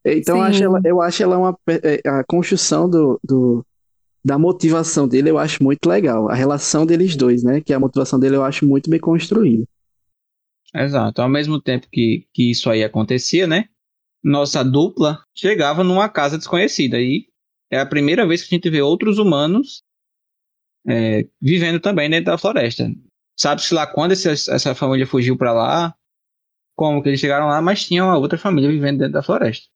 Então 0.05 0.37
eu 0.37 0.43
acho 0.43 0.65
ela, 0.65 0.81
eu 0.85 1.01
acho 1.01 1.23
ela 1.23 1.39
uma. 1.39 1.53
pe- 1.65 1.81
é, 1.85 2.01
A 2.09 2.25
construção 2.25 2.89
do, 2.91 3.19
do- 3.25 3.65
da 4.25 4.39
motivação 4.39 5.09
dele 5.09 5.31
eu 5.31 5.39
acho 5.39 5.63
muito 5.63 5.87
legal. 5.89 6.29
A 6.29 6.35
relação 6.35 6.87
deles 6.87 7.17
dois, 7.17 7.43
né? 7.43 7.61
Que 7.61 7.73
a 7.73 7.81
motivação 7.81 8.19
dele 8.21 8.37
eu 8.37 8.45
acho 8.45 8.67
muito 8.67 8.89
bem 8.89 9.01
construída. 9.01 9.65
Exato. 10.75 11.21
Ao 11.21 11.29
mesmo 11.29 11.61
tempo 11.61 11.87
que, 11.91 12.27
que 12.33 12.51
isso 12.51 12.71
aí 12.71 12.83
acontecia, 12.83 13.47
né? 13.47 13.69
Nossa 14.23 14.63
dupla 14.65 15.23
chegava 15.37 15.83
numa 15.85 16.09
casa 16.09 16.39
desconhecida. 16.39 17.01
E 17.01 17.27
é 17.71 17.79
a 17.81 17.87
primeira 17.87 18.27
vez 18.27 18.43
que 18.43 18.55
a 18.55 18.57
gente 18.57 18.71
vê 18.71 18.81
outros 18.81 19.19
humanos 19.19 19.83
é, 20.87 21.27
vivendo 21.41 21.81
também 21.81 22.09
dentro 22.09 22.27
da 22.27 22.39
floresta. 22.39 22.91
Sabe-se 23.39 23.73
lá 23.75 23.87
quando 23.87 24.13
esse- 24.13 24.29
essa 24.51 24.75
família 24.75 25.07
fugiu 25.07 25.37
pra 25.37 25.53
lá, 25.53 25.95
como 26.77 27.03
que 27.03 27.09
eles 27.09 27.21
chegaram 27.21 27.47
lá, 27.47 27.61
mas 27.63 27.85
tinha 27.85 28.05
uma 28.05 28.17
outra 28.19 28.39
família 28.39 28.71
vivendo 28.71 28.99
dentro 28.99 29.15
da 29.15 29.23
floresta. 29.23 29.67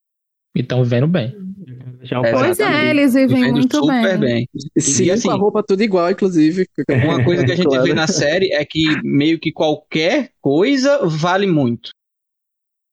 e 0.54 0.62
tão 0.62 0.82
vivendo 0.82 1.06
bem. 1.06 1.34
Já 2.06 2.20
é. 2.20 2.32
Pois 2.32 2.58
é, 2.60 2.90
eles 2.90 3.14
vivem 3.14 3.50
muito 3.52 3.76
super 3.76 4.18
bem. 4.18 4.18
bem. 4.18 4.48
Sim, 4.78 5.10
assim, 5.10 5.28
com 5.28 5.34
a 5.34 5.36
roupa 5.36 5.62
tudo 5.62 5.82
igual, 5.82 6.10
inclusive. 6.10 6.66
Uma 7.04 7.22
coisa 7.24 7.44
que 7.44 7.52
a 7.52 7.56
gente 7.56 7.66
Claro. 7.68 7.82
vê 7.84 7.94
na 7.94 8.06
série 8.06 8.52
é 8.52 8.64
que 8.64 8.82
meio 9.04 9.38
que 9.38 9.52
qualquer 9.52 10.30
coisa 10.40 11.00
vale 11.06 11.46
muito. 11.46 11.90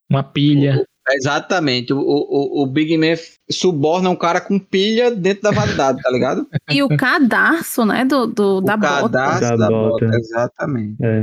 Uma 0.09 0.23
pilha. 0.23 0.85
Exatamente. 1.11 1.91
O, 1.91 1.99
o, 1.99 2.63
o 2.63 2.65
Big 2.65 2.97
Man 2.97 3.15
suborna 3.51 4.09
um 4.09 4.15
cara 4.15 4.39
com 4.39 4.57
pilha 4.57 5.11
dentro 5.11 5.43
da 5.43 5.51
validade, 5.51 6.01
tá 6.01 6.09
ligado? 6.09 6.47
E 6.69 6.81
o 6.81 6.87
cadarço, 6.95 7.85
né, 7.85 8.05
do, 8.05 8.25
do- 8.27 8.61
da 8.61 8.75
o 8.75 8.77
bota. 8.77 9.01
cadastro 9.01 9.49
Da 9.49 9.55
da, 9.57 9.69
bota. 9.69 10.05
bota. 10.05 10.17
Exatamente. 10.17 10.95
É. 11.03 11.19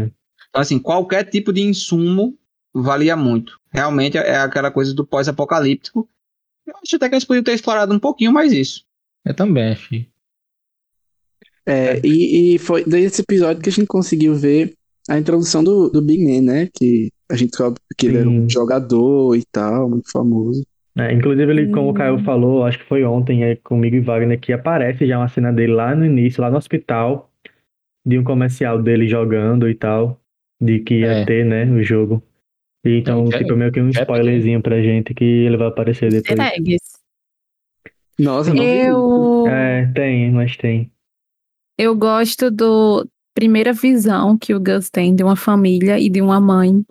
Então, 0.48 0.60
assim, 0.60 0.78
qualquer 0.78 1.24
tipo 1.24 1.52
de 1.52 1.62
insumo 1.62 2.34
valia 2.74 3.16
muito. 3.16 3.58
Realmente 3.72 4.18
é 4.18 4.36
aquela 4.36 4.70
coisa 4.70 4.92
do 4.92 5.06
pós-apocalíptico. 5.06 6.08
Eu 6.70 6.76
acho 6.82 6.96
até 6.96 7.08
que 7.08 7.14
eles 7.16 7.24
podiam 7.24 7.42
ter 7.42 7.52
explorado 7.52 7.92
um 7.92 7.98
pouquinho 7.98 8.32
mais 8.32 8.52
isso. 8.52 8.84
Eu 9.24 9.34
também 9.34 9.72
achei. 9.72 10.08
É, 11.66 12.00
e, 12.04 12.54
e 12.54 12.58
foi 12.58 12.84
desse 12.84 13.22
episódio 13.22 13.62
que 13.62 13.68
a 13.68 13.72
gente 13.72 13.86
conseguiu 13.86 14.34
ver 14.34 14.72
a 15.08 15.18
introdução 15.18 15.62
do, 15.62 15.88
do 15.90 16.00
Big 16.00 16.24
Man, 16.24 16.42
né? 16.52 16.68
Que 16.72 17.10
a 17.30 17.36
gente 17.36 17.50
descobre 17.50 17.80
que 17.96 18.06
ele 18.06 18.18
era 18.18 18.28
um 18.28 18.42
Sim. 18.42 18.50
jogador 18.50 19.36
e 19.36 19.44
tal, 19.50 19.90
muito 19.90 20.10
famoso. 20.10 20.64
É, 20.96 21.12
inclusive, 21.12 21.50
ele, 21.50 21.70
como 21.70 21.90
o 21.90 21.94
Caio 21.94 22.22
falou, 22.24 22.64
acho 22.64 22.78
que 22.78 22.84
foi 22.84 23.04
ontem, 23.04 23.44
é, 23.44 23.56
comigo 23.56 23.96
e 23.96 24.00
Wagner, 24.00 24.40
que 24.40 24.52
aparece 24.52 25.06
já 25.06 25.18
uma 25.18 25.28
cena 25.28 25.52
dele 25.52 25.72
lá 25.72 25.94
no 25.94 26.04
início, 26.04 26.40
lá 26.40 26.50
no 26.50 26.56
hospital, 26.56 27.30
de 28.04 28.18
um 28.18 28.24
comercial 28.24 28.82
dele 28.82 29.06
jogando 29.08 29.68
e 29.68 29.74
tal, 29.74 30.20
de 30.60 30.80
que 30.80 31.00
ia 31.00 31.12
É. 31.12 31.24
ter, 31.24 31.44
né, 31.44 31.64
o 31.66 31.82
jogo. 31.82 32.22
Então, 32.84 33.26
É, 33.32 33.38
tipo, 33.38 33.54
meio 33.56 33.70
que 33.70 33.80
um 33.80 33.88
é 33.88 33.90
spoilerzinho 33.90 34.62
pra 34.62 34.82
gente 34.82 35.12
que 35.12 35.24
ele 35.24 35.56
vai 35.56 35.68
aparecer 35.68 36.10
depois. 36.10 36.38
Eggs. 36.38 36.98
Nossa, 38.18 38.52
não 38.54 38.64
vi. 38.64 38.80
Eu, 38.80 39.46
É, 39.46 39.86
tem, 39.94 40.30
mas 40.30 40.56
tem. 40.56 40.90
eu 41.78 41.96
gosto 41.96 42.50
do 42.50 43.06
primeira 43.34 43.72
visão 43.72 44.36
que 44.36 44.54
o 44.54 44.60
Gus 44.60 44.90
tem 44.90 45.14
de 45.14 45.22
uma 45.22 45.36
família 45.36 45.98
e 45.98 46.08
de 46.08 46.20
uma 46.20 46.40
mãe. 46.40 46.84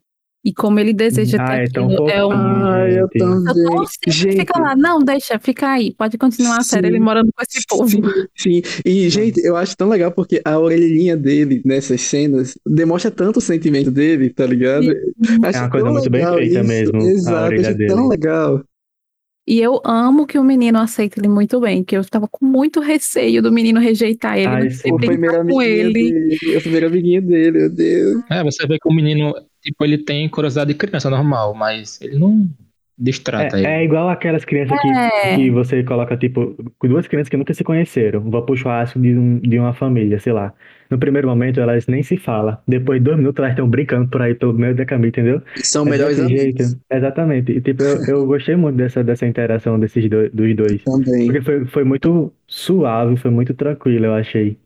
E 0.44 0.54
como 0.54 0.80
ele 0.80 0.94
deseja 0.94 1.38
Ah, 1.38 1.48
ter 1.52 1.64
é 1.64 1.68
tão 1.70 1.86
aquilo. 1.86 2.10
É 2.10 2.26
um... 2.26 2.32
Ah, 2.32 2.90
eu 2.90 3.10
também. 3.18 3.86
Gente, 4.08 4.38
fica 4.38 4.60
lá, 4.60 4.76
não, 4.76 5.00
deixa, 5.00 5.38
fica 5.40 5.70
aí, 5.74 5.94
pode 5.94 6.18
continuar 6.18 6.60
a 6.60 6.64
série, 6.64 6.88
Sim. 6.88 6.94
ele 6.94 7.00
morando 7.00 7.32
com 7.36 7.42
esse 7.44 7.62
povo. 7.68 8.02
Sim, 8.38 8.62
e 8.86 9.10
gente, 9.10 9.40
eu 9.44 9.56
acho 9.58 9.76
tão 9.76 9.90
legal 9.90 10.12
porque 10.12 10.42
a 10.46 10.58
orelhinha 10.58 11.18
dele 11.18 11.62
nessas 11.66 12.02
cenas 12.02 12.58
demonstra 12.66 13.12
tanto 13.12 13.38
o 13.38 13.42
sentimento 13.42 13.92
dele, 13.92 14.30
tá 14.30 14.46
ligado? 14.46 14.88
Acho 15.44 15.58
É 15.58 15.62
uma 15.62 15.70
coisa 15.70 15.92
muito 15.92 16.10
bem 16.10 16.26
feita 16.26 16.62
isso. 16.62 16.64
mesmo, 16.64 17.02
a 17.02 17.04
Exato, 17.04 17.46
orelha 17.46 17.70
acho 17.70 17.86
tão 17.86 18.08
dele. 18.08 18.08
legal. 18.08 18.64
E 19.48 19.60
eu 19.60 19.82
amo 19.84 20.28
que 20.28 20.38
o 20.38 20.44
menino 20.44 20.78
aceita 20.80 21.20
ele 21.20 21.28
muito 21.28 21.60
bem, 21.60 21.84
que 21.84 21.98
eu 21.98 22.06
tava 22.06 22.28
com 22.28 22.46
muito 22.46 22.80
receio 22.80 23.42
do 23.42 23.52
menino 23.52 23.80
rejeitar 23.80 24.38
ele, 24.38 24.48
Ai, 24.48 24.60
mas 24.60 24.78
sim. 24.78 24.92
O 24.94 25.00
sempre 25.00 25.18
tá 25.28 25.44
com 25.48 25.60
amiguinho 25.60 25.62
ele. 25.62 25.94
dele, 25.94 26.58
o 26.58 26.62
primeiro 26.62 26.88
amiguinho 26.88 27.22
dele, 27.22 27.52
meu 27.60 27.70
Deus. 27.70 28.24
É, 28.30 28.44
você 28.44 28.68
vê 28.68 28.78
que 28.80 28.88
o 28.88 28.94
menino, 28.94 29.34
tipo, 29.62 29.84
ele 29.84 29.98
tem 30.00 30.30
curiosidade 30.30 30.72
de 30.74 30.78
criança 30.78 31.10
normal, 31.10 31.54
mas 31.54 32.00
ele 32.02 32.18
não 32.18 32.50
distrata 32.98 33.58
ele. 33.58 33.68
É, 33.68 33.82
é 33.82 33.84
igual 33.86 34.10
aquelas 34.10 34.44
crianças 34.44 34.78
que, 34.82 34.88
É. 34.88 35.36
que 35.36 35.50
você 35.52 35.84
coloca, 35.84 36.18
tipo, 36.18 36.56
com 36.78 36.88
duas 36.88 37.08
crianças 37.08 37.30
que 37.30 37.38
nunca 37.38 37.54
se 37.54 37.64
conheceram. 37.64 38.20
Vou 38.22 38.42
pro 38.46 38.56
churrasco 38.58 39.00
de, 39.00 39.16
um, 39.18 39.40
de 39.40 39.58
uma 39.58 39.74
família, 39.74 40.20
sei 40.20 40.34
lá. 40.34 40.54
No 40.90 40.98
primeiro 40.98 41.28
momento, 41.28 41.60
elas 41.62 41.88
nem 41.88 42.04
se 42.04 42.18
falam. 42.18 42.58
Depois 42.68 43.00
de 43.00 43.06
dois 43.06 43.18
minutos, 43.18 43.40
elas 43.40 43.52
estão 43.52 43.70
brincando 43.70 44.10
por 44.10 44.22
aí 44.22 44.34
pelo 44.36 44.54
meio 44.54 44.76
da 44.76 44.86
caminho, 44.86 45.10
entendeu? 45.10 45.42
São 45.58 45.86
É 45.88 45.90
melhores 45.92 46.20
amigos 46.20 46.42
jeito. 46.42 46.64
Exatamente. 46.92 47.52
E, 47.52 47.62
tipo, 47.62 47.84
eu, 47.84 48.04
eu 48.06 48.26
gostei 48.26 48.56
muito 48.56 48.76
dessa, 48.76 49.04
dessa 49.04 49.26
interação 49.28 49.80
desses 49.80 50.10
dois, 50.10 50.32
dos 50.34 50.56
dois. 50.56 50.84
também. 50.84 51.26
Porque 51.28 51.42
foi, 51.42 51.66
foi 51.68 51.84
muito 51.84 52.34
suave, 52.48 53.16
foi 53.18 53.32
muito 53.32 53.54
tranquilo, 53.54 54.06
eu 54.06 54.14
achei. 54.16 54.58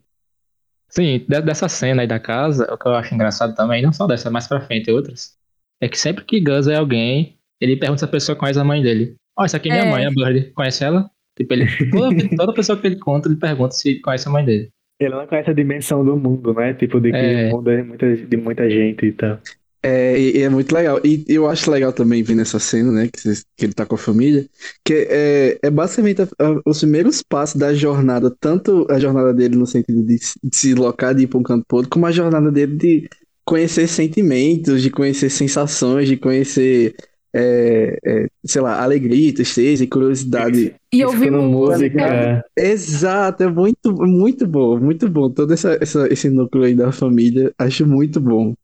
Sim, 0.94 1.24
de- 1.28 1.40
dessa 1.42 1.68
cena 1.68 2.02
aí 2.02 2.08
da 2.08 2.20
casa, 2.20 2.72
o 2.72 2.78
que 2.78 2.86
eu 2.86 2.94
acho 2.94 3.14
engraçado 3.14 3.54
também, 3.54 3.82
não 3.82 3.92
só 3.92 4.06
dessa, 4.06 4.30
mais 4.30 4.46
pra 4.46 4.60
frente, 4.60 4.90
outras, 4.90 5.36
é 5.80 5.88
que 5.88 5.98
sempre 5.98 6.24
que 6.24 6.40
Gus 6.40 6.68
é 6.68 6.76
alguém, 6.76 7.36
ele 7.60 7.76
pergunta 7.76 7.98
se 7.98 8.04
a 8.04 8.08
pessoa 8.08 8.36
conhece 8.36 8.58
a 8.60 8.64
mãe 8.64 8.82
dele. 8.82 9.14
Ó, 9.36 9.44
essa 9.44 9.56
aqui 9.56 9.68
é 9.70 9.72
minha 9.72 9.84
É. 9.86 9.90
mãe, 9.90 10.06
a 10.06 10.10
Bird. 10.10 10.52
Conhece 10.52 10.84
ela? 10.84 11.10
Tipo, 11.36 11.52
ele, 11.54 11.64
toda, 11.90 12.36
toda 12.36 12.54
pessoa 12.54 12.78
que 12.80 12.86
ele 12.86 12.98
conta, 12.98 13.28
ele 13.28 13.36
pergunta 13.36 13.74
se 13.74 14.00
conhece 14.00 14.28
a 14.28 14.30
mãe 14.30 14.44
dele. 14.44 14.68
Ele 15.00 15.10
não 15.14 15.26
conhece 15.26 15.50
a 15.50 15.52
dimensão 15.54 16.04
do 16.04 16.16
mundo, 16.16 16.54
né? 16.54 16.72
Tipo, 16.74 17.00
de 17.00 17.10
que 17.10 17.16
É. 17.16 17.48
o 17.48 17.56
mundo 17.56 17.70
é 17.70 17.82
muita, 17.82 18.16
de 18.16 18.36
muita 18.36 18.70
gente 18.70 19.04
e 19.06 19.12
tal. 19.12 19.40
É, 19.84 20.18
e, 20.18 20.38
e 20.38 20.42
é 20.42 20.48
muito 20.48 20.72
legal. 20.74 20.98
E 21.04 21.24
eu 21.28 21.46
acho 21.46 21.70
legal 21.70 21.92
também 21.92 22.22
ver 22.22 22.34
nessa 22.34 22.58
cena, 22.58 22.90
né? 22.90 23.08
Que, 23.12 23.20
que 23.56 23.64
ele 23.66 23.74
tá 23.74 23.84
com 23.84 23.94
a 23.96 23.98
família. 23.98 24.46
Que 24.82 25.06
é, 25.10 25.58
é 25.62 25.70
basicamente 25.70 26.22
a- 26.22 26.28
a- 26.38 26.60
os 26.64 26.78
primeiros 26.80 27.22
passos 27.22 27.56
da 27.56 27.74
jornada, 27.74 28.34
tanto 28.40 28.86
a 28.90 28.98
jornada 28.98 29.34
dele 29.34 29.56
no 29.56 29.66
sentido 29.66 30.02
de, 30.02 30.18
se- 30.18 30.38
de 30.42 30.56
se 30.56 30.74
locar, 30.74 31.14
de 31.14 31.24
ir 31.24 31.26
pra 31.26 31.38
um 31.38 31.42
canto 31.42 31.64
pro 31.68 31.76
outro, 31.78 31.90
como 31.90 32.06
a 32.06 32.10
jornada 32.12 32.50
dele 32.50 32.76
de 32.76 33.08
conhecer 33.44 33.86
sentimentos, 33.86 34.80
de 34.80 34.88
conhecer 34.90 35.28
sensações, 35.28 36.08
de 36.08 36.16
conhecer, 36.16 36.94
é, 37.34 37.98
é, 38.02 38.26
sei 38.42 38.62
lá, 38.62 38.82
alegria, 38.82 39.34
tristeza 39.34 39.84
e 39.84 39.86
curiosidade. 39.86 40.74
E 40.90 41.04
ouvir 41.04 41.26
Escutando 41.26 41.42
música. 41.42 41.98
música. 41.98 42.44
Exato, 42.56 43.42
é 43.42 43.48
muito, 43.50 43.92
muito 43.92 44.46
bom, 44.46 44.78
muito 44.80 45.10
bom. 45.10 45.28
Todo 45.28 45.52
essa, 45.52 45.76
essa- 45.78 46.08
esse 46.10 46.30
núcleo 46.30 46.64
aí 46.64 46.74
da 46.74 46.90
família, 46.90 47.52
acho 47.58 47.86
muito 47.86 48.18
bom. 48.18 48.54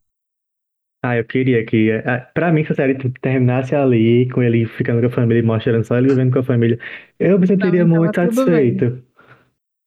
Ah, 1.03 1.17
eu 1.17 1.25
queria 1.25 1.65
que. 1.65 1.91
ah, 2.05 2.19
Pra 2.33 2.51
mim, 2.51 2.63
se 2.63 2.71
a 2.73 2.75
série 2.75 2.95
tipo, 2.95 3.19
terminasse 3.19 3.75
ali, 3.75 4.29
com 4.29 4.41
ele 4.43 4.65
ficando 4.67 5.01
com 5.01 5.07
a 5.07 5.09
família 5.09 5.39
e 5.41 5.43
mostrando 5.45 5.83
só 5.83 5.97
ele 5.97 6.09
vivendo 6.09 6.31
com 6.33 6.39
a 6.39 6.43
família, 6.43 6.77
eu 7.19 7.39
me 7.39 7.47
sentiria 7.47 7.85
muito 7.85 8.15
satisfeito. 8.15 9.01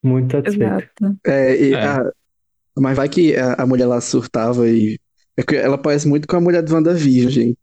Muito 0.03 0.33
satisfeito. 0.33 1.17
É, 1.27 1.57
e 1.57 1.75
É. 1.75 1.85
a- 1.85 2.11
mas 2.79 2.97
vai 2.97 3.09
que 3.09 3.37
a, 3.37 3.55
a 3.55 3.67
mulher 3.67 3.87
lá 3.87 4.01
surtava 4.01 4.69
e. 4.69 4.99
é 5.37 5.57
ela 5.57 5.79
parece 5.79 6.09
muito 6.09 6.27
com 6.29 6.37
a 6.37 6.41
mulher 6.41 6.63
do 6.63 6.75
WandaVision, 6.75 7.31
gente. 7.31 7.59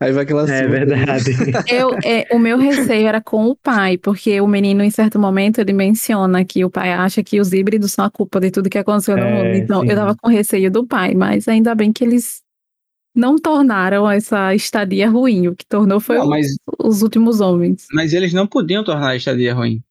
Aí 0.00 0.12
vai 0.12 0.24
que 0.26 0.32
ela 0.32 0.42
É 0.42 0.46
surta. 0.46 0.68
verdade. 0.70 1.30
Eu, 1.70 1.90
é, 2.04 2.26
o 2.34 2.38
meu 2.38 2.58
receio 2.58 3.06
era 3.06 3.20
com 3.20 3.46
o 3.46 3.56
pai, 3.56 3.98
porque 3.98 4.40
o 4.40 4.48
menino, 4.48 4.82
em 4.82 4.90
certo 4.90 5.18
momento, 5.18 5.60
ele 5.60 5.72
menciona 5.72 6.44
que 6.44 6.64
o 6.64 6.70
pai 6.70 6.92
acha 6.92 7.22
que 7.22 7.40
os 7.40 7.52
híbridos 7.52 7.92
são 7.92 8.04
a 8.04 8.10
culpa 8.10 8.40
de 8.40 8.50
tudo 8.50 8.70
que 8.70 8.78
aconteceu 8.78 9.16
no 9.16 9.24
É, 9.24 9.30
mundo. 9.30 9.54
Então, 9.56 9.80
sim. 9.82 9.90
eu 9.90 9.96
tava 9.96 10.16
com 10.16 10.28
receio 10.28 10.70
do 10.70 10.86
pai, 10.86 11.14
mas 11.14 11.46
ainda 11.48 11.74
bem 11.74 11.92
que 11.92 12.04
eles 12.04 12.42
não 13.16 13.36
tornaram 13.36 14.08
essa 14.10 14.54
estadia 14.54 15.08
ruim. 15.08 15.48
O 15.48 15.56
que 15.56 15.64
tornou 15.66 15.98
foi 15.98 16.18
Não, 16.18 16.28
mas, 16.28 16.46
os 16.78 17.02
últimos 17.02 17.40
homens. 17.40 17.86
mas 17.92 18.12
eles 18.12 18.32
não 18.32 18.46
podiam 18.46 18.84
tornar 18.84 19.08
a 19.10 19.16
estadia 19.16 19.54
ruim. 19.54 19.82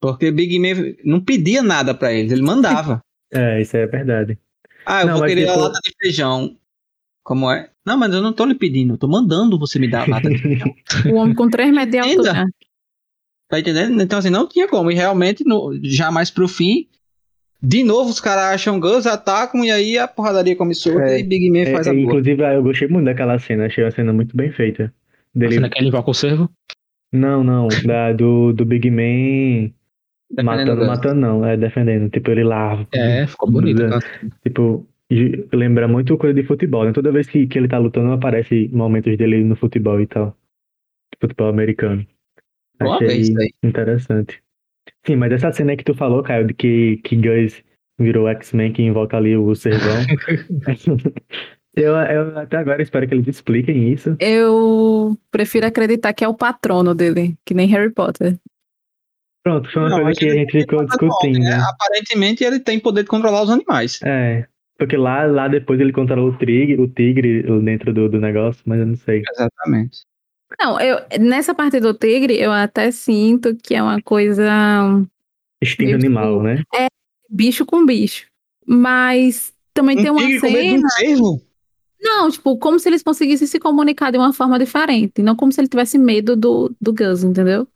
Porque 0.00 0.30
Big 0.30 0.58
Man 0.58 0.94
não 1.04 1.20
pedia 1.20 1.62
nada 1.62 1.94
pra 1.94 2.12
eles, 2.12 2.32
ele 2.32 2.42
mandava. 2.42 3.00
É, 3.34 3.60
isso 3.60 3.76
é 3.76 3.84
verdade. 3.88 4.38
Ah, 4.86 5.02
eu 5.02 5.08
Não, 5.08 5.18
vou 5.18 5.26
querer 5.26 5.48
a 5.48 5.52
tipo- 5.52 5.60
lata 5.64 5.80
de 5.82 5.92
feijão. 6.00 6.56
Como 7.24 7.50
é? 7.50 7.68
Não, 7.84 7.98
mas 7.98 8.14
eu 8.14 8.22
não 8.22 8.32
tô 8.32 8.44
lhe 8.44 8.54
pedindo, 8.54 8.94
eu 8.94 8.98
tô 8.98 9.08
mandando 9.08 9.58
você 9.58 9.80
me 9.80 9.90
dar 9.90 10.04
a 10.04 10.10
lata 10.10 10.30
de 10.30 10.38
feijão. 10.38 10.72
O 11.12 11.16
homem 11.16 11.34
com 11.34 11.50
3 11.50 11.72
metros 11.74 11.90
de 11.90 11.98
Ainda? 11.98 12.28
altura. 12.30 12.46
Tá 13.48 13.58
entendendo? 13.58 14.00
Então, 14.00 14.20
assim, 14.20 14.30
não 14.30 14.46
tinha 14.46 14.68
como. 14.68 14.92
E 14.92 14.94
realmente, 14.94 15.44
no, 15.44 15.76
já 15.82 16.12
mais 16.12 16.30
pro 16.30 16.46
fim, 16.46 16.88
De 17.66 17.82
novo, 17.82 18.10
os 18.10 18.20
caras 18.20 18.54
acham 18.54 18.78
Gus, 18.78 19.06
atacam 19.06 19.64
e 19.64 19.72
aí 19.72 19.98
a 19.98 20.06
porradaria 20.06 20.54
come 20.54 20.72
solta 20.72 21.02
É, 21.02 21.18
e 21.18 21.24
Big 21.24 21.50
Man 21.50 21.62
É, 21.62 21.72
faz 21.72 21.88
é, 21.88 21.90
a 21.90 21.92
boa. 21.92 22.04
inclusive, 22.04 22.54
eu 22.54 22.62
gostei 22.62 22.86
muito 22.86 23.06
daquela 23.06 23.38
cena, 23.40 23.66
achei 23.66 23.84
a 23.84 23.90
cena 23.90 24.12
muito 24.12 24.36
bem 24.36 24.52
feita. 24.52 24.94
Dele... 25.34 25.54
Assim, 25.54 25.60
naquele 25.60 25.88
invoca 25.88 26.10
o 26.10 26.14
servo. 26.14 26.48
Não, 27.12 27.42
não, 27.42 27.66
da, 27.84 28.12
do, 28.12 28.52
do 28.52 28.64
Big 28.64 28.88
Man 28.88 29.72
Defendendo 30.30 30.46
matando, 30.46 30.86
matando 30.86 31.20
não, 31.20 31.44
é 31.44 31.56
defendendo. 31.56 32.08
Tipo, 32.10 32.30
ele 32.30 32.44
lá, 32.44 32.86
É, 32.92 33.26
ficou 33.26 33.50
bonito. 33.50 33.82
É. 33.82 33.88
cara. 33.88 34.04
tipo, 34.44 34.86
lembra 35.52 35.88
muito 35.88 36.16
coisa 36.18 36.34
de 36.34 36.46
futebol, 36.46 36.84
né? 36.84 36.92
Toda 36.92 37.10
vez 37.10 37.28
que, 37.28 37.48
que 37.48 37.58
ele 37.58 37.68
tá 37.68 37.78
lutando, 37.78 38.12
aparece 38.12 38.68
momentos 38.72 39.16
dele 39.16 39.42
no 39.42 39.56
futebol 39.56 40.00
e 40.00 40.06
tal. 40.06 40.36
Futebol 41.20 41.48
americano. 41.48 42.06
Boa 42.78 42.96
Achei 42.96 43.18
isso 43.18 43.38
aí. 43.38 43.50
interessante. 43.62 44.40
Sim, 45.06 45.16
mas 45.16 45.32
essa 45.32 45.52
cena 45.52 45.76
que 45.76 45.84
tu 45.84 45.94
falou, 45.94 46.22
Caio, 46.22 46.46
de 46.46 46.54
que, 46.54 46.96
que 46.98 47.16
Gus 47.16 47.62
virou 47.98 48.28
X-Men 48.28 48.72
que 48.72 48.82
invoca 48.82 49.16
ali 49.16 49.36
o 49.36 49.54
servão. 49.54 50.02
eu, 51.76 51.94
eu 51.94 52.38
até 52.38 52.56
agora 52.56 52.82
espero 52.82 53.06
que 53.06 53.14
eles 53.14 53.28
expliquem 53.28 53.92
isso. 53.92 54.16
Eu 54.18 55.16
prefiro 55.30 55.66
acreditar 55.66 56.12
que 56.12 56.24
é 56.24 56.28
o 56.28 56.34
patrono 56.34 56.94
dele, 56.94 57.36
que 57.44 57.54
nem 57.54 57.68
Harry 57.68 57.92
Potter. 57.92 58.36
Pronto, 59.44 59.70
foi 59.70 59.82
uma 59.82 59.90
Não, 59.90 60.02
coisa 60.02 60.18
que 60.18 60.28
a 60.28 60.34
gente 60.34 60.50
ficou 60.50 60.82
Mas 60.82 60.96
bom, 60.98 61.06
discutindo. 61.06 61.38
né? 61.38 61.54
Aparentemente 61.54 62.42
ele 62.42 62.58
tem 62.58 62.80
poder 62.80 63.04
de 63.04 63.08
controlar 63.08 63.44
os 63.44 63.50
animais. 63.50 64.00
É, 64.02 64.44
porque 64.76 64.96
lá, 64.96 65.24
lá 65.24 65.46
depois 65.46 65.78
ele 65.80 65.92
controla 65.92 66.22
o 66.22 66.36
tigre, 66.36 66.76
o 66.80 66.88
tigre 66.88 67.44
dentro 67.62 67.94
do, 67.94 68.08
do 68.08 68.20
negócio, 68.20 68.60
mas 68.66 68.80
eu 68.80 68.86
não 68.86 68.96
sei. 68.96 69.22
Exatamente. 69.30 70.00
Não, 70.60 70.80
eu, 70.80 71.00
nessa 71.20 71.54
parte 71.54 71.80
do 71.80 71.92
tigre, 71.92 72.38
eu 72.38 72.52
até 72.52 72.90
sinto 72.90 73.56
que 73.56 73.74
é 73.74 73.82
uma 73.82 74.00
coisa 74.00 74.44
Instinto 75.62 75.84
Meio 75.84 75.96
animal, 75.96 76.42
né? 76.42 76.62
bicho 77.28 77.66
com 77.66 77.84
bicho. 77.84 78.26
Mas 78.66 79.52
também 79.74 79.96
tem 79.96 80.10
Um 80.10 80.14
uma 80.14 80.22
tigre 80.22 80.40
com 80.40 80.46
medo 80.50 80.62
de 80.62 80.68
cena. 80.68 80.86
um 80.86 80.90
cervo? 80.90 81.42
Não, 82.00 82.30
tipo, 82.30 82.56
como 82.58 82.78
se 82.78 82.88
eles 82.88 83.02
conseguissem 83.02 83.46
se 83.46 83.58
comunicar 83.58 84.12
de 84.12 84.18
uma 84.18 84.32
forma 84.32 84.58
diferente. 84.58 85.22
Não 85.22 85.34
como 85.34 85.50
se 85.50 85.60
ele 85.60 85.68
tivesse 85.68 85.98
medo 85.98 86.36
do, 86.36 86.74
do 86.80 86.92
Gus, 86.92 87.24
entendeu? 87.24 87.66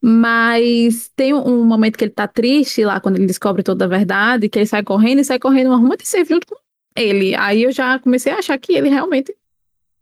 Mas 0.00 1.10
tem 1.14 1.34
um 1.34 1.64
momento 1.64 1.98
que 1.98 2.04
ele 2.04 2.12
tá 2.12 2.26
triste 2.26 2.84
lá, 2.84 3.00
quando 3.00 3.16
ele 3.16 3.26
descobre 3.26 3.62
toda 3.62 3.84
a 3.84 3.88
verdade, 3.88 4.48
que 4.48 4.58
ele 4.58 4.66
sai 4.66 4.82
correndo 4.82 5.20
e 5.20 5.24
sai 5.24 5.38
correndo 5.38 5.66
uma 5.68 5.76
ruma 5.76 5.96
de 5.96 6.08
ser 6.08 6.24
junto 6.24 6.46
com 6.46 6.56
ele. 6.96 7.34
Aí 7.34 7.64
eu 7.64 7.72
já 7.72 7.98
comecei 7.98 8.32
a 8.32 8.38
achar 8.38 8.58
que 8.58 8.72
ele 8.72 8.88
realmente 8.88 9.34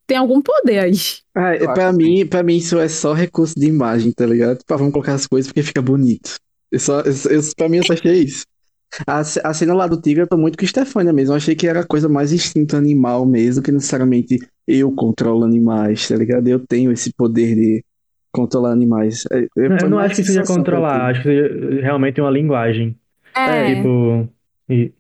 tem 0.09 0.17
algum 0.17 0.41
poder 0.43 0.79
aí. 0.81 0.93
Ah, 1.37 1.55
Eu 1.55 1.73
pra, 1.73 1.93
mim, 1.93 2.27
pra 2.27 2.43
mim 2.43 2.57
isso 2.57 2.79
é 2.79 2.89
só 2.89 3.13
recurso 3.13 3.55
de 3.55 3.67
imagem, 3.67 4.11
tá 4.11 4.27
ligado? 4.27 4.59
Tipo, 4.59 4.75
ah, 4.75 4.77
vamos 4.79 4.93
colocar 4.93 5.15
as 5.15 5.27
coisas 5.27 5.47
porque 5.49 5.63
fica 5.63 5.81
bonito. 5.83 6.35
Eu 6.73 6.81
só, 6.81 7.01
eu, 7.03 7.13
eu, 7.31 7.41
pra 7.57 7.69
mim 7.69 7.77
eu 7.77 7.85
só 7.85 7.93
achei 7.93 8.25
isso. 8.25 8.45
A, 9.07 9.21
a 9.21 9.55
cena 9.55 9.75
lá 9.75 9.87
do 9.87 10.01
tigre 10.01 10.23
eu 10.23 10.27
tô 10.27 10.39
muito 10.39 10.57
com 10.59 10.67
Stefania 10.67 11.13
mesmo. 11.13 11.35
Eu 11.35 11.37
achei 11.37 11.55
que 11.55 11.69
era 11.69 11.87
coisa 11.87 12.09
mais 12.09 12.33
instinto 12.33 12.75
animal 12.75 13.27
mesmo, 13.27 13.63
que 13.63 13.71
necessariamente 13.71 14.39
eu 14.67 14.91
controlo 14.93 15.45
animais, 15.45 16.09
tá 16.09 16.17
ligado? 16.17 16.49
Eu 16.49 16.59
tenho 16.67 16.91
esse 16.91 17.13
poder 17.13 17.55
de 17.55 17.85
controlar 18.33 18.73
animais. 18.73 19.25
É, 19.31 19.41
é, 19.41 19.49
Eu 19.83 19.91
não 19.91 19.99
acho 19.99 20.17
que 20.17 20.25
seja 20.25 20.41
eu 20.41 20.47
controlar, 20.47 21.11
acho 21.11 21.23
que 21.23 21.29
seja 21.29 21.81
realmente 21.83 22.19
uma 22.21 22.31
linguagem. 22.31 22.97
É, 23.37 23.75
Tipo, 23.77 24.29
e- 24.71 24.93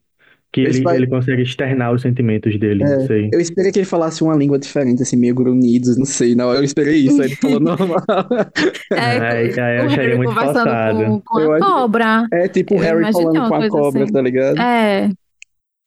que 0.53 0.62
ele, 0.62 0.80
vai- 0.82 0.96
ele 0.96 1.07
consegue 1.07 1.42
externar 1.42 1.92
os 1.92 2.01
sentimentos 2.03 2.59
dele, 2.59 2.82
não 2.84 2.92
É. 3.03 3.07
sei. 3.07 3.28
Eu 3.32 3.38
esperei 3.40 3.70
que 3.70 3.78
ele 3.80 3.86
falasse 3.86 4.22
uma 4.24 4.34
língua 4.34 4.59
diferente, 4.59 5.03
assim, 5.03 5.16
meio 5.16 5.34
grunhidos, 5.34 5.96
não 5.99 6.07
sei. 6.07 6.34
Na 6.34 6.46
hora 6.46 6.59
eu 6.59 6.64
esperei 6.64 6.96
isso, 6.96 7.20
aí 7.20 7.28
ele 7.28 7.36
falou 7.36 7.61
normal. 7.61 7.99
é, 8.92 8.99
Aí- 8.99 9.61
aí 9.61 9.76
eu 9.84 9.88
Harry 9.88 10.16
muito 10.16 10.28
conversando 10.30 10.55
forçado. 10.64 11.05
com, 11.05 11.20
com 11.20 11.40
Eu 11.40 11.53
a 11.53 11.57
acho- 11.57 11.66
cobra. 11.66 12.26
É 12.32 12.49
tipo 12.49 12.74
o 12.74 12.78
Harry 12.78 13.12
falando 13.12 13.49
com 13.49 13.55
a 13.55 13.68
cobra, 13.68 14.03
assim. 14.05 14.12
tá 14.12 14.22
ligado? 14.22 14.59
É, 14.61 15.11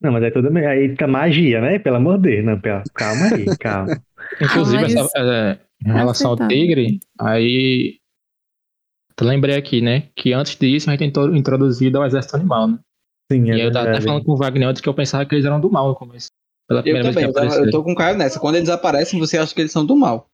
Não, 0.01 0.11
mas 0.11 0.23
é 0.23 0.31
tudo 0.31 0.49
bem. 0.51 0.65
Aí 0.65 0.95
tá 0.95 1.07
magia, 1.07 1.61
né? 1.61 1.77
Pelo 1.79 1.97
amor 1.97 2.17
de 2.17 2.29
Deus. 2.29 2.45
Não, 2.45 2.59
pela- 2.59 2.83
calma 2.93 3.25
aí, 3.35 3.45
calma. 3.59 3.99
Inclusive, 4.41 4.81
mas- 4.81 4.95
essa- 4.95 5.11
é, 5.19 5.57
em 5.87 5.93
relação 5.93 6.29
ao 6.29 6.33
aceitável. 6.35 6.57
tigre, 6.57 6.99
aí. 7.19 7.95
Eu 9.19 9.27
lembrei 9.27 9.55
aqui, 9.55 9.81
né? 9.81 10.03
Que 10.15 10.33
antes 10.33 10.55
disso 10.55 10.89
a 10.89 10.93
gente 10.93 10.99
tentou 11.01 11.35
introduzir 11.35 11.95
o 11.95 12.03
exército 12.05 12.35
animal, 12.35 12.67
né? 12.67 12.79
Sim, 13.31 13.49
é 13.49 13.53
e 13.55 13.61
aí 13.61 13.61
eu 13.61 13.71
tava 13.71 13.89
até 13.89 14.01
falando 14.01 14.25
com 14.25 14.31
o 14.33 14.37
Wagner 14.37 14.67
antes 14.67 14.81
que 14.81 14.89
eu 14.89 14.93
pensava 14.93 15.25
que 15.25 15.33
eles 15.35 15.45
eram 15.45 15.59
do 15.59 15.71
mal 15.71 15.87
no 15.89 15.95
começo. 15.95 16.27
Pela 16.67 16.79
Eu 16.79 16.83
primeira 16.83 17.09
também, 17.09 17.25
vez 17.25 17.35
eu, 17.35 17.49
tava- 17.49 17.65
eu 17.65 17.71
tô 17.71 17.83
com 17.83 17.91
o 17.91 17.95
Caio 17.95 18.17
nessa. 18.17 18.39
Quando 18.39 18.55
eles 18.55 18.69
aparecem, 18.69 19.19
você 19.19 19.37
acha 19.37 19.53
que 19.53 19.61
eles 19.61 19.71
são 19.71 19.85
do 19.85 19.95
mal. 19.95 20.27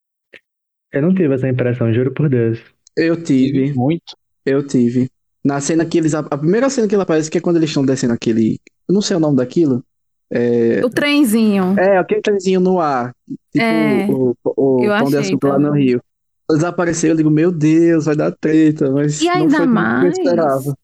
Eu 0.92 1.02
não 1.02 1.14
tive 1.14 1.34
essa 1.36 1.48
impressão, 1.48 1.94
juro 1.94 2.12
por 2.14 2.30
Deus. 2.30 2.60
Eu 2.96 3.22
tive, 3.22 3.74
Muito. 3.74 4.16
eu 4.46 4.66
tive. 4.66 5.10
Na 5.44 5.60
cena 5.62 5.86
que 5.86 5.98
eles. 5.98 6.14
A 6.16 6.24
primeira 6.24 6.70
cena 6.70 6.88
que 6.88 6.96
ele 6.96 7.02
aparece, 7.04 7.30
que 7.30 7.38
é 7.38 7.42
quando 7.42 7.58
eles 7.58 7.70
estão 7.70 7.86
descendo 7.86 8.14
aquele. 8.14 8.60
Eu 8.88 8.94
não 8.94 9.02
sei 9.02 9.16
o 9.18 9.20
nome 9.20 9.38
daquilo. 9.38 9.84
É. 10.32 10.84
o 10.86 10.90
trenzinho. 10.90 11.78
É, 11.80 11.98
aquele 11.98 12.22
trenzinho 12.22 12.60
no 12.60 12.80
ar. 12.82 13.14
Tipo 13.52 13.64
É, 13.64 14.08
o, 14.10 14.36
o, 14.44 14.82
o 14.82 14.84
eu 14.84 14.98
Pão 14.98 15.10
de 15.10 15.18
Açúcar 15.18 15.50
lá 15.50 15.60
no. 15.60 15.72
Rio. 15.72 16.02
Eles 16.50 16.64
apareceram, 16.64 17.14
eu 17.14 17.18
digo, 17.18 17.30
meu 17.30 17.52
Deus, 17.52 18.06
vai 18.06 18.16
dar 18.16 18.32
treta, 18.32 18.90
mas 18.90 19.22
E 19.22 19.26
não 19.26 19.34
ainda 19.34 19.58
foi 19.58 19.66
tudo 19.66 19.74
que 19.74 19.80
eu 19.80 19.84
mais 19.84 20.18
esperava. 20.18 20.78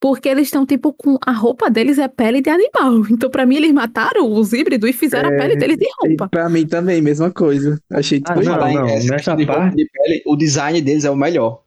Porque 0.00 0.28
eles 0.28 0.46
estão, 0.48 0.64
tipo, 0.64 0.92
com. 0.94 1.18
A 1.26 1.32
roupa 1.32 1.70
deles 1.70 1.98
é 1.98 2.08
pele 2.08 2.40
de 2.40 2.48
animal. 2.50 3.02
Então, 3.10 3.30
pra 3.30 3.44
mim, 3.44 3.56
eles 3.56 3.72
mataram 3.72 4.32
os 4.32 4.52
híbridos 4.52 4.88
e 4.88 4.92
fizeram 4.92 5.30
É, 5.30 5.34
a 5.36 5.38
pele 5.38 5.56
deles 5.56 5.76
de 5.76 5.84
E 5.84 5.90
roupa. 6.00 6.28
pra 6.28 6.48
mim 6.48 6.66
também, 6.66 7.02
mesma 7.02 7.30
coisa. 7.30 7.78
Achei 7.92 8.20
Ah, 8.24 8.34
tipo. 8.34 8.44
não, 8.46 8.58
não, 8.72 8.86
essa 8.88 9.12
nessa 9.12 9.34
de 9.36 9.46
parte- 9.46 9.76
de 9.76 9.86
pele, 9.92 10.22
o 10.26 10.34
design 10.36 10.80
deles 10.80 11.04
é 11.04 11.10
o 11.10 11.16
melhor. 11.16 11.62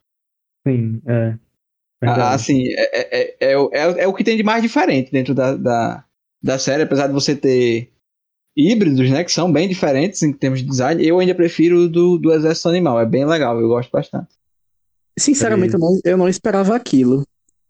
Sim, 0.66 1.00
é. 1.06 1.38
Ah, 2.02 2.34
assim, 2.34 2.64
é, 2.68 2.82
é, 2.98 3.36
é, 3.40 3.52
é, 3.52 3.58
o- 3.58 3.70
é, 3.72 4.02
é 4.02 4.06
o 4.08 4.12
que 4.12 4.22
tem 4.24 4.36
de 4.36 4.42
mais 4.42 4.60
diferente 4.62 5.10
dentro 5.10 5.34
da, 5.34 5.56
da, 5.56 6.04
da 6.42 6.58
série, 6.58 6.82
apesar 6.82 7.06
de 7.06 7.14
você 7.14 7.34
ter 7.34 7.90
híbridos, 8.56 9.08
né, 9.10 9.24
que 9.24 9.32
são 9.32 9.50
bem 9.50 9.66
diferentes 9.68 10.22
em 10.22 10.32
termos 10.32 10.60
de 10.60 10.68
design, 10.68 11.04
eu 11.06 11.18
ainda 11.18 11.34
prefiro 11.34 11.78
o 11.84 11.88
do, 11.88 12.18
do 12.18 12.32
Exército 12.32 12.68
Animal, 12.68 13.00
é 13.00 13.06
bem 13.06 13.24
legal, 13.24 13.58
eu 13.60 13.68
gosto 13.68 13.90
bastante. 13.90 14.28
Sinceramente, 15.18 15.74
eu 15.74 15.80
não, 15.80 16.00
eu 16.04 16.16
não 16.16 16.28
esperava 16.28 16.74
aquilo. 16.76 17.22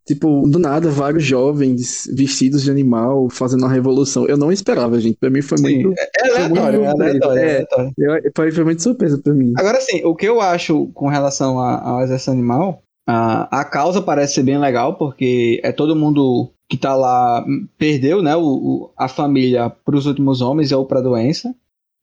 Tipo, 0.07 0.43
do 0.47 0.59
nada, 0.59 0.91
vários 0.91 1.25
jovens 1.25 2.07
vestidos 2.15 2.63
de 2.63 2.71
animal 2.71 3.31
fazendo 3.31 3.61
uma 3.63 3.73
revolução. 3.73 4.27
Eu 4.27 4.37
não 4.37 4.53
esperava, 4.53 5.01
gente. 5.01 5.17
Pra 5.17 5.31
mim 5.31 5.41
foi 5.41 5.57
Sim, 5.57 5.63
muito. 5.63 5.95
é, 5.99 6.11
é 6.17 6.31
aleatório, 6.31 6.85
é 6.85 6.89
muito 6.95 7.01
aleatório, 7.03 7.39
é 7.43 7.47
é. 7.47 7.51
aleatório. 7.55 7.93
Foi, 8.37 8.53
foi 8.53 8.65
muito 8.65 8.83
surpresa 8.83 9.19
pra 9.19 9.33
mim. 9.33 9.53
Agora 9.57 9.81
sim, 9.81 10.05
o 10.05 10.15
que 10.15 10.27
eu 10.27 10.41
acho 10.41 10.89
com 10.89 11.09
relação 11.09 11.59
ao 11.59 12.03
Exército 12.03 12.31
Animal, 12.33 12.83
a, 13.07 13.61
a 13.61 13.65
causa 13.65 14.03
parece 14.03 14.35
ser 14.35 14.43
bem 14.43 14.59
legal, 14.59 14.97
porque 14.99 15.61
é 15.65 15.73
todo 15.73 15.97
mundo 15.97 16.51
que 16.69 16.77
tá 16.77 16.95
lá, 16.95 17.45
hum, 17.47 17.67
perdeu, 17.79 18.23
né, 18.23 18.35
o, 18.37 18.43
o- 18.43 18.91
a 18.97 19.09
família 19.09 19.71
pros 19.71 20.07
últimos 20.07 20.41
homens 20.41 20.73
ou 20.73 20.87
pra 20.87 21.01
doença. 21.01 21.55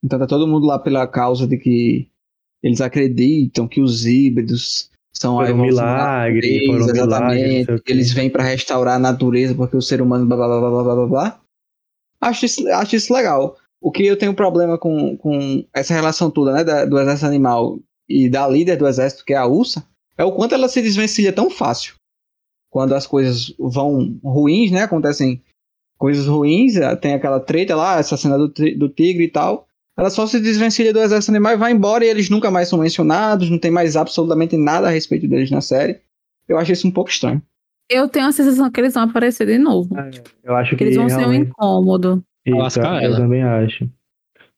Então 0.03 0.17
tá 0.19 0.25
todo 0.27 0.47
mundo 0.47 0.65
lá 0.65 0.79
pela 0.79 1.05
causa 1.07 1.47
de 1.47 1.57
que 1.57 2.07
eles 2.63 2.81
acreditam 2.81 3.67
que 3.67 3.81
os 3.81 4.05
híbridos 4.05 4.90
são 5.21 5.35
Foram 5.35 5.47
da 5.57 5.63
milagre, 5.63 6.67
natureza, 6.67 6.93
foram. 7.65 7.81
Eles 7.87 8.11
vêm 8.11 8.29
pra 8.29 8.43
restaurar 8.43 8.95
a 8.95 8.99
natureza 8.99 9.53
porque 9.53 9.77
o 9.77 9.81
ser 9.81 10.01
humano 10.01 10.25
blá 10.25 10.35
blá 10.35 10.47
blá 10.47 10.59
blá 10.59 10.83
blá 10.83 10.95
blá 10.95 11.07
blá. 11.07 11.39
Acho 12.19 12.45
isso, 12.45 12.67
acho 12.69 12.95
isso 12.95 13.13
legal. 13.13 13.55
O 13.79 13.91
que 13.91 14.05
eu 14.05 14.17
tenho 14.17 14.33
problema 14.33 14.77
com, 14.77 15.17
com 15.17 15.65
essa 15.73 15.93
relação 15.93 16.29
toda, 16.29 16.53
né, 16.53 16.63
da- 16.63 16.85
do 16.85 16.99
exército 16.99 17.25
animal 17.25 17.79
e 18.07 18.29
da 18.29 18.47
líder 18.47 18.77
do 18.77 18.87
exército, 18.87 19.25
que 19.25 19.33
é 19.33 19.37
a 19.37 19.45
Ursa, 19.47 19.83
é 20.17 20.23
o 20.23 20.31
quanto 20.31 20.53
ela 20.53 20.67
se 20.67 20.81
desvencilha 20.81 21.33
tão 21.33 21.49
fácil. 21.49 21.95
Quando 22.69 22.93
as 22.93 23.05
coisas 23.07 23.53
vão 23.59 24.17
ruins, 24.23 24.71
né, 24.71 24.83
acontecem 24.83 25.41
coisas 25.97 26.25
ruins, 26.27 26.75
eh, 26.77 26.95
tem 26.95 27.13
aquela 27.13 27.39
treta 27.39 27.75
lá, 27.75 27.97
essa 27.99 28.15
cena 28.17 28.37
do, 28.37 28.47
do 28.47 28.89
tigre 28.89 29.25
e 29.25 29.29
tal, 29.31 29.67
ela 30.01 30.09
só 30.09 30.25
se 30.25 30.39
desvencilha 30.39 30.91
do 30.91 30.99
exército 30.99 31.31
animal 31.31 31.53
e 31.53 31.57
vai 31.57 31.71
embora 31.71 32.03
e 32.03 32.09
eles 32.09 32.27
nunca 32.29 32.49
mais 32.49 32.67
são 32.67 32.79
mencionados, 32.79 33.49
não 33.51 33.59
tem 33.59 33.69
mais 33.69 33.95
absolutamente 33.95 34.57
nada 34.57 34.87
a 34.87 34.89
respeito 34.89 35.27
deles 35.27 35.51
na 35.51 35.61
série. 35.61 35.99
Eu 36.49 36.57
acho 36.57 36.71
isso 36.71 36.87
um 36.87 36.91
pouco 36.91 37.11
estranho. 37.11 37.41
Eu 37.87 38.09
tenho 38.09 38.25
a 38.25 38.31
sensação 38.31 38.71
que 38.71 38.79
eles 38.81 38.93
vão 38.95 39.03
aparecer 39.03 39.45
de 39.45 39.57
novo. 39.59 39.95
Eu 40.43 40.55
acho 40.55 40.71
Que 40.71 40.77
que 40.77 40.83
eles 40.85 40.95
vão 40.97 41.07
ser 41.07 41.15
um 41.15 41.19
realmente. 41.19 41.49
incômodo. 41.49 42.23
Isso, 42.45 42.79
eu 42.79 42.85
ela. 42.85 43.17
também 43.17 43.43
acho. 43.43 43.87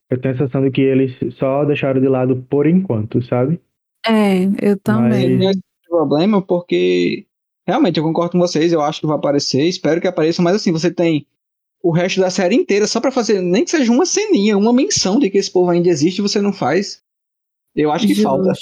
Eu 0.10 0.22
tenho 0.22 0.34
a 0.34 0.38
sensação 0.38 0.64
de 0.64 0.72
que 0.72 0.82
eles 0.82 1.12
só 1.38 1.66
deixaram 1.66 2.00
de 2.00 2.08
lado 2.08 2.46
por 2.50 2.66
enquanto, 2.66 3.22
sabe? 3.26 3.60
É, 4.06 4.44
eu 4.62 4.78
também. 4.80 5.38
Mas- 5.38 5.50
Esse 5.58 5.62
problema 5.90 6.42
porque 6.42 7.26
realmente 7.68 7.98
eu 7.98 8.04
concordo 8.04 8.32
com 8.32 8.40
vocês, 8.40 8.72
eu 8.72 8.82
acho 8.82 9.02
que 9.02 9.08
vai 9.08 9.18
aparecer, 9.18 9.64
espero 9.68 10.00
que 10.00 10.08
apareça, 10.08 10.42
mas 10.42 10.56
assim, 10.56 10.72
você 10.72 10.90
tem 10.92 11.26
o 11.84 11.92
resto 11.92 12.22
da 12.22 12.30
série 12.32 12.56
inteira 12.56 12.88
só 12.88 13.02
pra 13.02 13.12
fazer, 13.12 13.42
nem 13.42 13.66
que 13.66 13.72
seja 13.72 13.92
uma 13.92 14.06
ceninha, 14.06 14.58
uma 14.58 14.74
menção 14.74 15.20
de 15.20 15.30
que 15.30 15.38
esse 15.38 15.52
povo 15.52 15.70
ainda 15.72 15.90
existe, 15.90 16.22
você 16.22 16.42
não 16.42 16.54
faz. 16.54 17.02
Eu 17.76 17.92
acho 17.92 18.08
que 18.08 18.16
falta. 18.16 18.54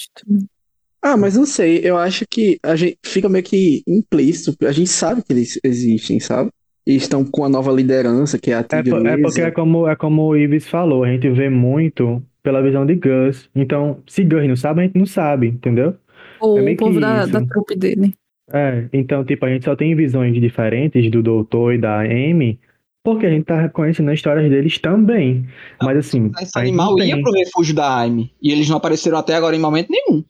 Ah, 1.04 1.18
mas 1.18 1.36
não 1.36 1.46
sei, 1.46 1.82
eu 1.84 1.98
acho 1.98 2.26
que 2.30 2.60
a 2.64 2.76
gente 2.76 2.98
fica 3.04 3.28
meio 3.28 3.44
que 3.44 3.84
implícito, 3.88 4.56
a 4.66 4.72
gente 4.72 4.90
sabe 4.90 5.24
que 5.24 5.34
eles 5.34 5.60
existem, 5.64 6.20
sabe? 6.20 6.52
E 6.86 6.96
estão 6.96 7.24
com 7.26 7.44
a 7.44 7.50
nova 7.50 7.72
liderança, 7.72 8.38
que 8.38 8.52
é 8.52 8.56
a 8.56 8.60
É, 8.60 8.64
po- 8.64 8.78
é 8.78 8.82
tigresa. 8.84 9.22
porque 9.22 9.42
é 9.42 9.52
como, 9.52 9.88
é 9.88 9.96
como 9.96 10.24
o 10.28 10.38
Ives 10.38 10.68
falou, 10.68 11.04
a 11.04 11.12
gente 11.12 11.30
vê 11.30 11.50
muito 11.50 12.22
pela 12.44 12.62
visão 12.62 12.86
de 12.86 12.96
Gus. 12.96 13.50
Então, 13.56 14.02
se 14.08 14.24
Gus 14.24 14.48
não 14.48 14.56
sabe, 14.56 14.82
a 14.82 14.84
gente 14.86 14.98
não 14.98 15.06
sabe, 15.06 15.48
entendeu? 15.48 15.96
Ou 16.40 16.58
É 16.58 16.62
o 16.62 16.66
meio 16.66 16.78
que 16.78 16.84
povo 16.84 17.00
da, 17.00 17.26
da 17.26 17.46
trupe 17.46 17.76
dele. 17.76 18.14
É, 18.54 18.88
então, 18.94 19.24
tipo, 19.24 19.46
a 19.46 19.50
gente 19.50 19.66
só 19.66 19.76
tem 19.76 19.96
visões 19.96 20.34
diferentes 20.40 21.10
do 21.10 21.24
doutor 21.24 21.74
e 21.74 21.78
da 21.78 22.02
Amy, 22.02 22.60
porque 23.04 23.26
a 23.26 23.30
gente 23.30 23.46
tá 23.46 23.70
conhecendo 23.70 24.10
as 24.10 24.16
histórias 24.16 24.50
deles 24.50 24.78
também. 24.78 25.48
Mas 25.82 25.98
assim, 25.98 26.32
Esse 26.40 26.58
animal 26.60 26.96
não 26.96 27.04
ia 27.04 27.16
tem. 27.16 27.24
pro 27.24 27.32
refúgio 27.34 27.76
da 27.76 27.98
Aime. 28.00 28.32
E 28.42 28.52
eles 28.52 28.70
não 28.70 28.78
apareceram 28.78 29.18
até 29.18 29.36
agora 29.36 29.56
em 29.56 29.60
momento 29.60 29.90
nenhum. 29.90 30.24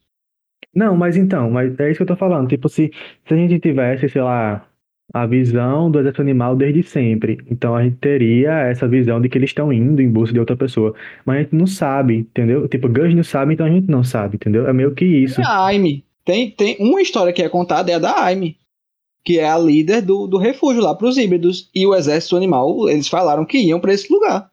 Não, 0.73 0.95
mas 0.95 1.17
então, 1.17 1.51
mas 1.51 1.77
é 1.79 1.89
isso 1.89 1.97
que 1.97 2.03
eu 2.03 2.07
tô 2.07 2.15
falando. 2.15 2.47
Tipo, 2.47 2.69
se, 2.69 2.91
se 3.27 3.33
a 3.33 3.35
gente 3.35 3.59
tivesse, 3.59 4.07
sei 4.07 4.21
lá, 4.21 4.65
a 5.13 5.25
visão 5.25 5.91
do 5.91 5.99
exército 5.99 6.21
animal 6.21 6.55
desde 6.55 6.81
sempre, 6.83 7.37
então 7.49 7.75
a 7.75 7.83
gente 7.83 7.97
teria 7.97 8.51
essa 8.61 8.87
visão 8.87 9.19
de 9.19 9.27
que 9.27 9.37
eles 9.37 9.49
estão 9.49 9.73
indo 9.73 10.01
em 10.01 10.09
busca 10.09 10.33
de 10.33 10.39
outra 10.39 10.55
pessoa. 10.55 10.95
Mas 11.25 11.35
a 11.35 11.39
gente 11.41 11.55
não 11.55 11.67
sabe, 11.67 12.15
entendeu? 12.19 12.67
Tipo, 12.69 12.87
Gus 12.87 13.13
não 13.13 13.23
sabe, 13.23 13.53
então 13.53 13.65
a 13.65 13.69
gente 13.69 13.89
não 13.91 14.03
sabe, 14.03 14.35
entendeu? 14.35 14.65
É 14.67 14.71
meio 14.71 14.93
que 14.95 15.03
isso. 15.03 15.41
É 15.41 15.45
a 15.45 15.65
Aime. 15.65 16.05
Tem, 16.23 16.51
tem 16.51 16.77
uma 16.79 17.01
história 17.01 17.33
que 17.33 17.41
é 17.41 17.49
contada, 17.49 17.91
é 17.91 17.95
a 17.95 17.99
da 17.99 18.23
Aime. 18.23 18.55
Que 19.23 19.37
é 19.39 19.47
a 19.49 19.57
líder 19.57 20.01
do, 20.01 20.25
do 20.27 20.37
refúgio 20.37 20.81
lá 20.81 20.95
pros 20.95 21.17
híbridos. 21.17 21.69
E 21.75 21.85
o 21.85 21.93
exército 21.93 22.35
animal, 22.35 22.89
eles 22.89 23.07
falaram 23.07 23.45
que 23.45 23.57
iam 23.59 23.79
pra 23.79 23.93
esse 23.93 24.11
lugar. 24.11 24.49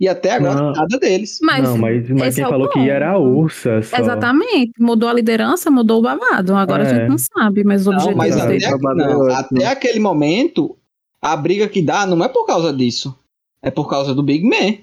E 0.00 0.08
até 0.08 0.32
agora 0.32 0.54
Não. 0.54 0.72
nada 0.72 0.98
deles. 0.98 1.38
Mas, 1.42 1.62
Não, 1.62 1.76
mas, 1.76 2.08
mas 2.08 2.34
quem 2.34 2.44
é 2.44 2.46
o 2.46 2.50
falou 2.50 2.68
que 2.70 2.78
ia 2.78 2.94
era 2.94 3.10
a. 3.10 3.18
Ursa 3.18 3.82
só. 3.82 3.98
Exatamente. 3.98 4.72
Mudou 4.80 5.08
a 5.10 5.12
liderança, 5.12 5.70
mudou 5.70 5.98
o 5.98 6.02
babado. 6.02 6.54
Agora 6.56 6.84
a 6.84 6.86
É. 6.86 6.94
gente 6.94 7.08
não 7.10 7.18
sabe, 7.18 7.62
mas 7.64 7.82
os 7.82 7.88
Não, 7.88 7.94
objetivos 7.94 8.16
mas 8.16 8.36
até, 8.38 8.58
Trabalho 8.58 8.96
não, 8.96 9.34
até 9.34 9.66
aquele 9.66 10.00
momento, 10.00 10.74
a 11.20 11.36
briga 11.36 11.68
que 11.68 11.82
dá 11.82 12.06
não 12.06 12.24
é 12.24 12.28
por 12.28 12.46
causa 12.46 12.72
disso. 12.72 13.14
É 13.62 13.70
por 13.70 13.90
causa 13.90 14.14
do 14.14 14.22
Big 14.22 14.42
Man. 14.42 14.78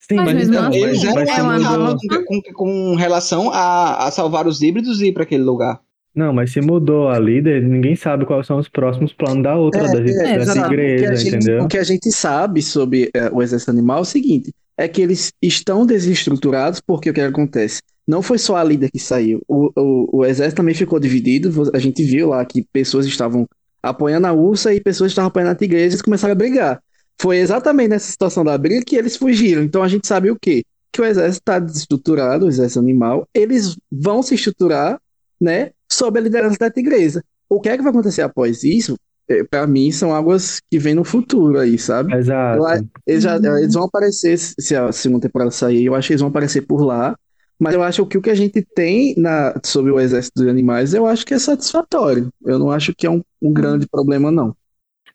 Sim, 0.00 0.16
Mas 0.16 0.34
mas, 0.34 0.48
então, 0.48 0.66
assim, 0.68 0.78
Eles 0.78 1.04
mas, 1.04 1.14
mas 1.14 1.28
é 1.38 1.42
uma 1.42 1.96
com, 2.26 2.42
com- 2.54 2.94
relação 2.96 3.50
a, 3.52 4.06
a 4.06 4.10
salvar 4.10 4.46
os 4.46 4.62
híbridos 4.62 5.02
e 5.02 5.08
ir 5.08 5.12
pra 5.12 5.22
aquele 5.24 5.44
lugar. 5.44 5.80
Não, 6.14 6.32
mas 6.32 6.52
se 6.52 6.60
mudou 6.60 7.08
a 7.08 7.18
líder, 7.18 7.62
ninguém 7.62 7.96
sabe 7.96 8.26
quais 8.26 8.46
são 8.46 8.58
os 8.58 8.68
próximos 8.68 9.12
planos 9.14 9.42
da 9.42 9.56
outra, 9.56 9.82
é, 9.86 10.02
dessa 10.02 10.36
exato. 10.36 10.60
O 10.60 10.68
que, 10.68 10.74
igreja, 10.74 11.10
a 11.10 11.16
gente, 11.16 11.36
entendeu? 11.36 11.64
o 11.64 11.68
que 11.68 11.78
a 11.78 11.84
gente 11.84 12.12
sabe 12.12 12.60
sobre 12.60 13.10
é, 13.14 13.30
o 13.32 13.42
exército 13.42 13.70
animal 13.70 13.98
é 13.98 14.02
o 14.02 14.04
seguinte: 14.04 14.52
é 14.76 14.86
que 14.86 15.00
eles 15.00 15.32
estão 15.40 15.86
desestruturados 15.86 16.80
porque 16.80 17.08
o 17.08 17.14
que 17.14 17.20
acontece? 17.20 17.80
Não 18.06 18.20
foi 18.20 18.36
só 18.36 18.56
a 18.56 18.64
líder 18.64 18.90
que 18.90 18.98
saiu, 18.98 19.40
o, 19.48 19.70
o, 19.74 20.18
o 20.18 20.24
exército 20.24 20.56
também 20.56 20.74
ficou 20.74 20.98
dividido. 20.98 21.70
A 21.72 21.78
gente 21.78 22.02
viu 22.02 22.28
lá 22.30 22.44
que 22.44 22.66
pessoas 22.72 23.06
estavam 23.06 23.46
apoiando 23.82 24.26
a 24.26 24.32
Ursa 24.32 24.74
e 24.74 24.80
pessoas 24.80 25.12
estavam 25.12 25.28
apoiando 25.28 25.52
a 25.52 25.54
Tigresa 25.54 25.84
e 25.84 25.88
eles 25.88 26.02
começaram 26.02 26.32
a 26.32 26.36
brigar. 26.36 26.80
Foi 27.20 27.38
exatamente 27.38 27.88
nessa 27.88 28.10
situação 28.10 28.44
da 28.44 28.56
briga 28.58 28.84
que 28.84 28.96
eles 28.96 29.16
fugiram. 29.16 29.62
Então 29.62 29.82
a 29.82 29.88
gente 29.88 30.06
sabe 30.06 30.30
o 30.30 30.38
quê? 30.38 30.62
Que 30.92 31.00
o 31.00 31.04
exército 31.04 31.42
está 31.42 31.58
desestruturado, 31.58 32.44
o 32.44 32.48
exército 32.48 32.80
animal, 32.80 33.26
eles 33.34 33.76
vão 33.90 34.22
se 34.22 34.34
estruturar, 34.34 35.00
né, 35.40 35.70
sob 35.92 36.18
a 36.18 36.22
liderança 36.22 36.56
da 36.58 36.70
Tigresa. 36.70 37.22
O 37.48 37.60
que 37.60 37.68
é 37.68 37.76
que 37.76 37.82
vai 37.82 37.90
acontecer 37.90 38.22
após 38.22 38.64
isso? 38.64 38.96
É, 39.28 39.44
Pra 39.44 39.66
mim, 39.66 39.90
são 39.92 40.14
águas 40.14 40.60
que 40.70 40.78
vêm 40.78 40.94
no 40.94 41.04
futuro 41.04 41.58
aí, 41.58 41.78
sabe? 41.78 42.14
Exato. 42.14 42.62
Lá- 42.62 42.80
Eles, 43.06 43.22
já- 43.22 43.36
eles 43.36 43.74
vão 43.74 43.84
aparecer, 43.84 44.36
se 44.38 44.74
a 44.74 44.90
segunda 44.92 45.22
temporada 45.26 45.50
sair, 45.50 45.84
eu 45.84 45.94
acho 45.94 46.08
que 46.08 46.12
eles 46.14 46.20
vão 46.20 46.30
aparecer 46.30 46.62
por 46.62 46.82
lá. 46.84 47.14
Mas 47.58 47.74
eu 47.74 47.82
acho 47.82 48.04
que 48.06 48.18
o 48.18 48.22
que 48.22 48.30
a 48.30 48.34
gente 48.34 48.60
tem 48.74 49.14
na, 49.16 49.54
sobre 49.64 49.92
o 49.92 50.00
exército 50.00 50.42
de 50.42 50.50
animais, 50.50 50.94
eu 50.94 51.06
acho 51.06 51.24
que 51.24 51.32
é 51.34 51.38
satisfatório. 51.38 52.28
Eu 52.44 52.58
não 52.58 52.70
acho 52.72 52.92
que 52.94 53.06
é 53.06 53.10
um, 53.10 53.22
um 53.40 53.52
grande 53.52 53.86
problema, 53.88 54.32
não. 54.32 54.56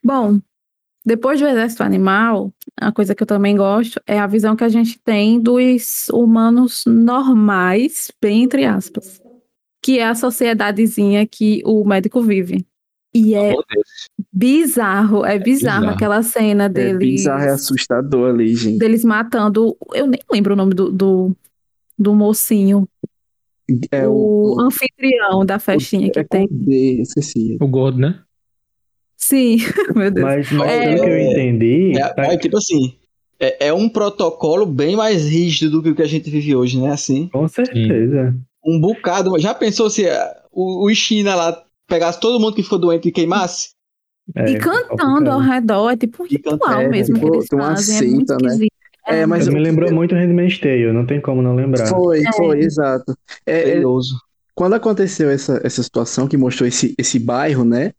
Bom, 0.01 0.39
depois 1.05 1.39
do 1.41 1.47
exército 1.47 1.83
animal, 1.83 2.53
a 2.79 2.91
coisa 2.91 3.13
que 3.13 3.21
eu 3.23 3.27
também 3.27 3.57
gosto 3.57 3.99
é 4.07 4.17
a 4.19 4.27
visão 4.27 4.55
que 4.55 4.63
a 4.63 4.69
gente 4.69 4.97
tem 5.03 5.39
dos 5.39 6.07
humanos 6.13 6.83
normais, 6.85 8.11
bem 8.21 8.43
entre 8.43 8.63
aspas, 8.65 9.21
que 9.87 9.99
é 9.99 10.05
a 10.05 10.13
sociedadezinha 10.15 11.25
que 11.25 11.61
o 11.65 11.85
médico 11.85 12.21
vive. 12.21 12.65
E 13.15 13.33
é 13.33 13.53
Oh, 13.53 13.63
Deus. 13.73 13.87
bizarro, 14.33 15.25
é 15.25 15.39
bizarro 15.39 15.79
Bizarro. 15.79 15.95
aquela 15.95 16.21
cena 16.23 16.65
É 16.65 16.69
deles, 16.69 16.99
bizarro, 16.99 17.43
é 17.43 17.49
assustador 17.51 18.31
ali, 18.33 18.53
gente. 18.53 18.77
deles 18.79 19.05
matando. 19.05 19.77
Eu 19.93 20.05
nem 20.07 20.19
lembro 20.29 20.53
o 20.53 20.57
nome 20.57 20.73
do, 20.73 20.91
do, 20.91 21.35
do 21.97 22.13
mocinho, 22.13 22.85
É 23.89 24.05
o, 24.05 24.57
o, 24.57 24.59
anfitrião 24.61 25.45
da 25.45 25.57
festinha 25.57 26.11
que 26.11 26.19
é 26.19 26.23
tem. 26.25 26.49
D, 26.51 27.01
esqueci. 27.01 27.55
O 27.61 27.65
gordo, 27.67 27.97
né? 27.97 28.19
Sim, 29.15 29.55
meu 29.95 30.11
Deus. 30.11 30.25
Mas, 30.25 30.51
mas 30.51 30.69
É. 30.69 30.83
pelo 30.95 31.01
que 31.03 31.09
eu 31.09 31.17
entendi, 31.31 31.97
É, 31.97 32.13
tá- 32.13 32.25
é 32.33 32.37
tipo 32.37 32.57
assim, 32.57 32.97
é, 33.39 33.67
é 33.67 33.73
um 33.73 33.87
protocolo 33.87 34.65
bem 34.65 34.97
mais 34.97 35.25
rígido 35.29 35.71
do 35.71 35.81
que 35.83 35.89
o 35.91 35.95
que 35.95 36.01
a 36.03 36.07
gente 36.07 36.29
vive 36.29 36.53
hoje, 36.55 36.77
né? 36.77 36.91
Assim, 36.91 37.29
com 37.29 37.47
certeza. 37.47 38.35
Um 38.67 38.79
bocado. 38.79 39.39
Já 39.39 39.53
pensou 39.55 39.89
se 39.89 40.05
eh, 40.05 40.35
o, 40.51 40.85
o 40.85 40.93
China 40.93 41.35
lá 41.35 41.63
pegasse 41.87 42.19
todo 42.19 42.39
mundo 42.39 42.55
que 42.55 42.63
ficou 42.63 42.77
doente 42.77 43.07
e 43.07 43.11
queimasse? 43.11 43.69
É, 44.35 44.51
E 44.51 44.59
cantando 44.59 45.31
ao 45.31 45.39
redor, 45.39 45.89
é 45.91 45.95
tipo 45.97 46.23
um 46.23 46.25
ritual 46.27 46.81
é, 46.81 46.87
mesmo 46.89 47.15
que 47.15 47.21
tipo, 47.21 47.35
eles 47.35 47.47
tem 47.47 47.57
uma 47.59 47.69
fazem, 47.69 47.97
é 47.97 48.01
muito 48.11 48.33
né? 48.33 48.37
esquisito. 48.43 48.71
É, 49.07 49.25
mas 49.25 49.47
Me 49.47 49.53
que- 49.53 49.59
lembrou 49.61 49.91
muito 49.93 50.13
o 50.13 50.17
Handmaid's 50.17 50.59
Tale, 50.59 50.91
não 50.91 51.05
tem 51.05 51.21
como 51.21 51.41
não 51.41 51.55
lembrar. 51.55 51.87
Foi, 51.87 52.19
É. 52.19 52.33
foi, 52.33 52.59
exato. 52.59 53.17
É, 53.45 53.59
é, 53.59 53.63
Perigoso. 53.63 54.19
quando 54.53 54.73
aconteceu 54.73 55.29
essa, 55.29 55.61
essa 55.63 55.81
situação 55.81 56.27
que 56.27 56.35
mostrou 56.35 56.67
esse, 56.67 56.93
esse 56.97 57.17
bairro, 57.17 57.63
né? 57.63 57.93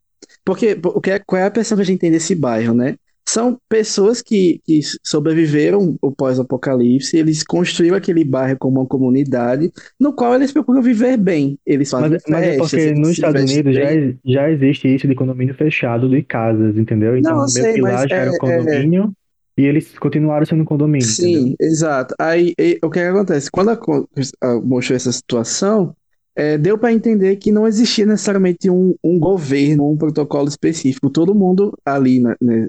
Porque 0.45 0.79
o 0.85 1.01
que 1.01 1.13
é, 1.13 1.19
qual 1.19 1.41
é 1.41 1.47
a 1.47 1.51
percepção 1.51 1.77
que 1.79 1.83
a 1.83 1.87
gente 1.87 2.01
tem 2.01 2.11
desse 2.11 2.35
bairro, 2.35 2.75
né? 2.75 2.97
São 3.31 3.59
pessoas 3.69 4.23
que, 4.23 4.59
que 4.65 4.81
sobreviveram 5.05 5.97
o 6.01 6.11
pós-apocalipse, 6.11 7.15
eles 7.15 7.43
construíram 7.43 7.95
aquele 7.97 8.25
bairro 8.25 8.57
como 8.59 8.81
uma 8.81 8.87
comunidade, 8.87 9.71
no 10.01 10.15
qual 10.15 10.35
eles 10.35 10.51
procuram 10.51 10.81
viver 10.81 11.19
bem. 11.19 11.59
Eles 11.67 11.91
fazem 11.91 12.11
Mas, 12.11 12.23
mas 12.27 12.43
é 12.47 12.57
porque 12.57 12.95
nos 12.95 13.11
Estados 13.11 13.43
Unidos 13.43 13.75
já, 13.75 13.83
bem. 13.83 14.19
já 14.25 14.51
existe 14.51 14.95
isso 14.95 15.07
de 15.07 15.15
condomínio 15.15 15.55
fechado 15.55 16.09
de 16.09 16.23
casas, 16.23 16.77
entendeu? 16.79 17.17
Então, 17.19 17.33
Não, 17.33 17.47
meio 17.49 17.49
sei, 17.49 17.75
que 17.75 17.81
lá 17.83 18.07
já 18.07 18.17
era 18.17 18.31
é- 18.31 18.35
um 18.35 18.39
condomínio 18.39 19.13
e 19.59 19.63
eles 19.65 19.99
continuaram 19.99 20.47
sendo 20.47 20.65
condomínio, 20.65 21.13
entendeu? 21.13 21.43
Sim, 21.43 21.55
exato. 21.61 22.15
Aí 22.19 22.55
e- 22.59 22.79
o 22.83 22.91
que 22.91 22.99
que 23.01 23.07
acontece? 23.07 23.51
Quando 23.51 23.71
aco- 23.71 24.09
a- 24.43 24.61
mostrou 24.61 24.97
essa 24.97 25.13
situação, 25.13 25.95
é, 26.39 26.57
deu 26.57 26.79
para 26.79 26.93
entender 26.93 27.35
que 27.37 27.51
não 27.51 27.67
existia 27.67 28.07
necessariamente 28.07 28.71
um, 28.71 28.95
um 29.03 29.19
governo, 29.19 29.91
um 29.91 29.97
protocolo 29.97 30.49
específico. 30.49 31.11
Todo 31.11 31.35
mundo 31.35 31.77
ali 31.85 32.21
na- 32.21 32.37
ne- 32.41 32.69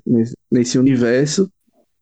nesse, 0.51 0.79
universo 0.79 1.47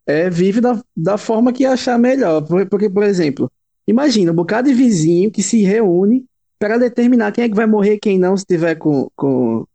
é, 0.05 0.30
vive 0.30 0.61
da, 0.61 0.82
da 0.95 1.18
forma 1.18 1.53
que 1.53 1.65
achar 1.65 1.99
melhor. 1.99 2.41
Por- 2.41 2.65
Porque, 2.68 2.89
por 2.89 3.03
exemplo, 3.03 3.51
imagina 3.88 4.32
um 4.32 4.36
bocado 4.36 4.70
de 4.70 4.76
vizinho 4.76 5.32
que 5.32 5.43
se 5.43 5.61
reúne 5.63 6.26
para 6.59 6.78
determinar 6.78 7.34
quem 7.34 7.43
é 7.45 7.49
que 7.49 7.55
vai 7.55 7.68
morrer, 7.68 7.99
quem 7.99 8.18
não, 8.18 8.38
se 8.38 8.45
tiver 8.45 8.76
com, 8.76 9.09
com, 9.15 9.65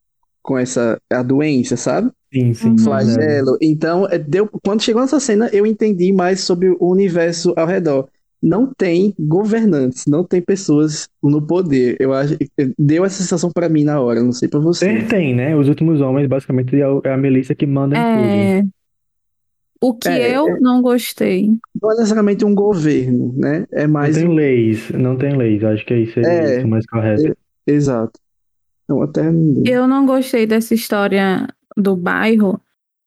com 0.43 0.59
essa 0.59 0.99
a 1.13 1.23
doença, 1.23 1.77
sabe? 1.77 2.11
Sim, 2.33 2.55
sim. 2.55 2.69
Uhum. 2.71 2.79
flagelo. 2.79 3.59
Então, 3.61 4.09
é, 4.09 4.19
deu, 4.19 4.49
quando 4.65 4.83
chegou 4.83 5.03
nessa 5.03 5.21
cena, 5.21 5.51
eu 5.53 5.67
entendi 5.67 6.13
mais 6.13 6.41
sobre 6.41 6.71
o 6.71 6.91
universo 6.91 7.53
ao 7.57 7.67
redor. 7.67 8.09
Não 8.43 8.73
tem 8.77 9.15
governantes, 9.19 10.05
não 10.07 10.25
tem 10.25 10.43
pessoas 10.43 11.09
no 11.23 11.41
poder. 11.41 11.97
Eu 12.01 12.13
acho, 12.13 12.37
deu 12.77 13.05
essa 13.05 13.23
sensação 13.23 13.51
pra 13.53 13.69
mim 13.69 13.85
na 13.85 14.01
hora, 14.01 14.21
não 14.23 14.33
sei 14.33 14.49
pra 14.49 14.59
você. 14.59 14.85
Ter 14.87 15.07
tem, 15.09 15.35
né? 15.35 15.55
Os 15.55 15.69
últimos 15.69 16.01
homens, 16.01 16.27
basicamente, 16.27 16.75
é 16.75 16.85
é 17.05 17.13
a 17.13 17.17
Melissa 17.17 17.55
que 17.55 17.67
manda 17.67 17.97
em 17.97 18.01
tudo. 18.01 18.25
É, 18.25 18.63
o 19.81 19.95
que 19.95 20.09
É, 20.09 20.37
eu 20.37 20.61
não 20.61 20.83
gostei. 20.83 21.51
Não 21.81 21.93
é 21.93 21.95
necessariamente 21.97 22.45
um 22.45 22.55
governo, 22.55 23.33
né? 23.37 23.65
É 23.73 23.87
Não 23.87 23.95
mais. 23.95 24.17
tem 24.17 24.29
leis, 24.35 24.91
não 24.91 25.17
tem 25.17 25.37
leis. 25.37 25.63
Acho 25.63 25.87
que 25.87 25.95
isso 25.95 26.15
seria 26.15 26.29
É. 26.29 26.59
isso 26.59 26.69
mais 26.69 26.85
correto. 26.87 27.37
Exato. 27.67 28.19
Não, 28.89 29.03
até. 29.03 29.23
Eu 29.65 29.87
não 29.87 30.05
gostei 30.05 30.47
dessa 30.47 30.75
história 30.75 31.47
do 31.77 31.95
bairro, 31.97 32.61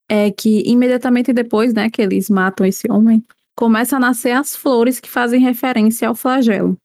é 0.10 0.32
que 0.32 0.64
imediatamente 0.66 1.34
depois, 1.34 1.74
né, 1.74 1.90
que 1.90 2.02
eles 2.02 2.30
matam 2.30 2.66
esse 2.66 2.90
homem, 2.90 3.22
começa 3.56 3.98
a 3.98 4.00
nascer 4.00 4.32
as 4.32 4.56
flores 4.56 5.00
que 5.00 5.10
fazem 5.10 5.40
referência 5.40 6.08
ao 6.08 6.16
flagelo. 6.16 6.78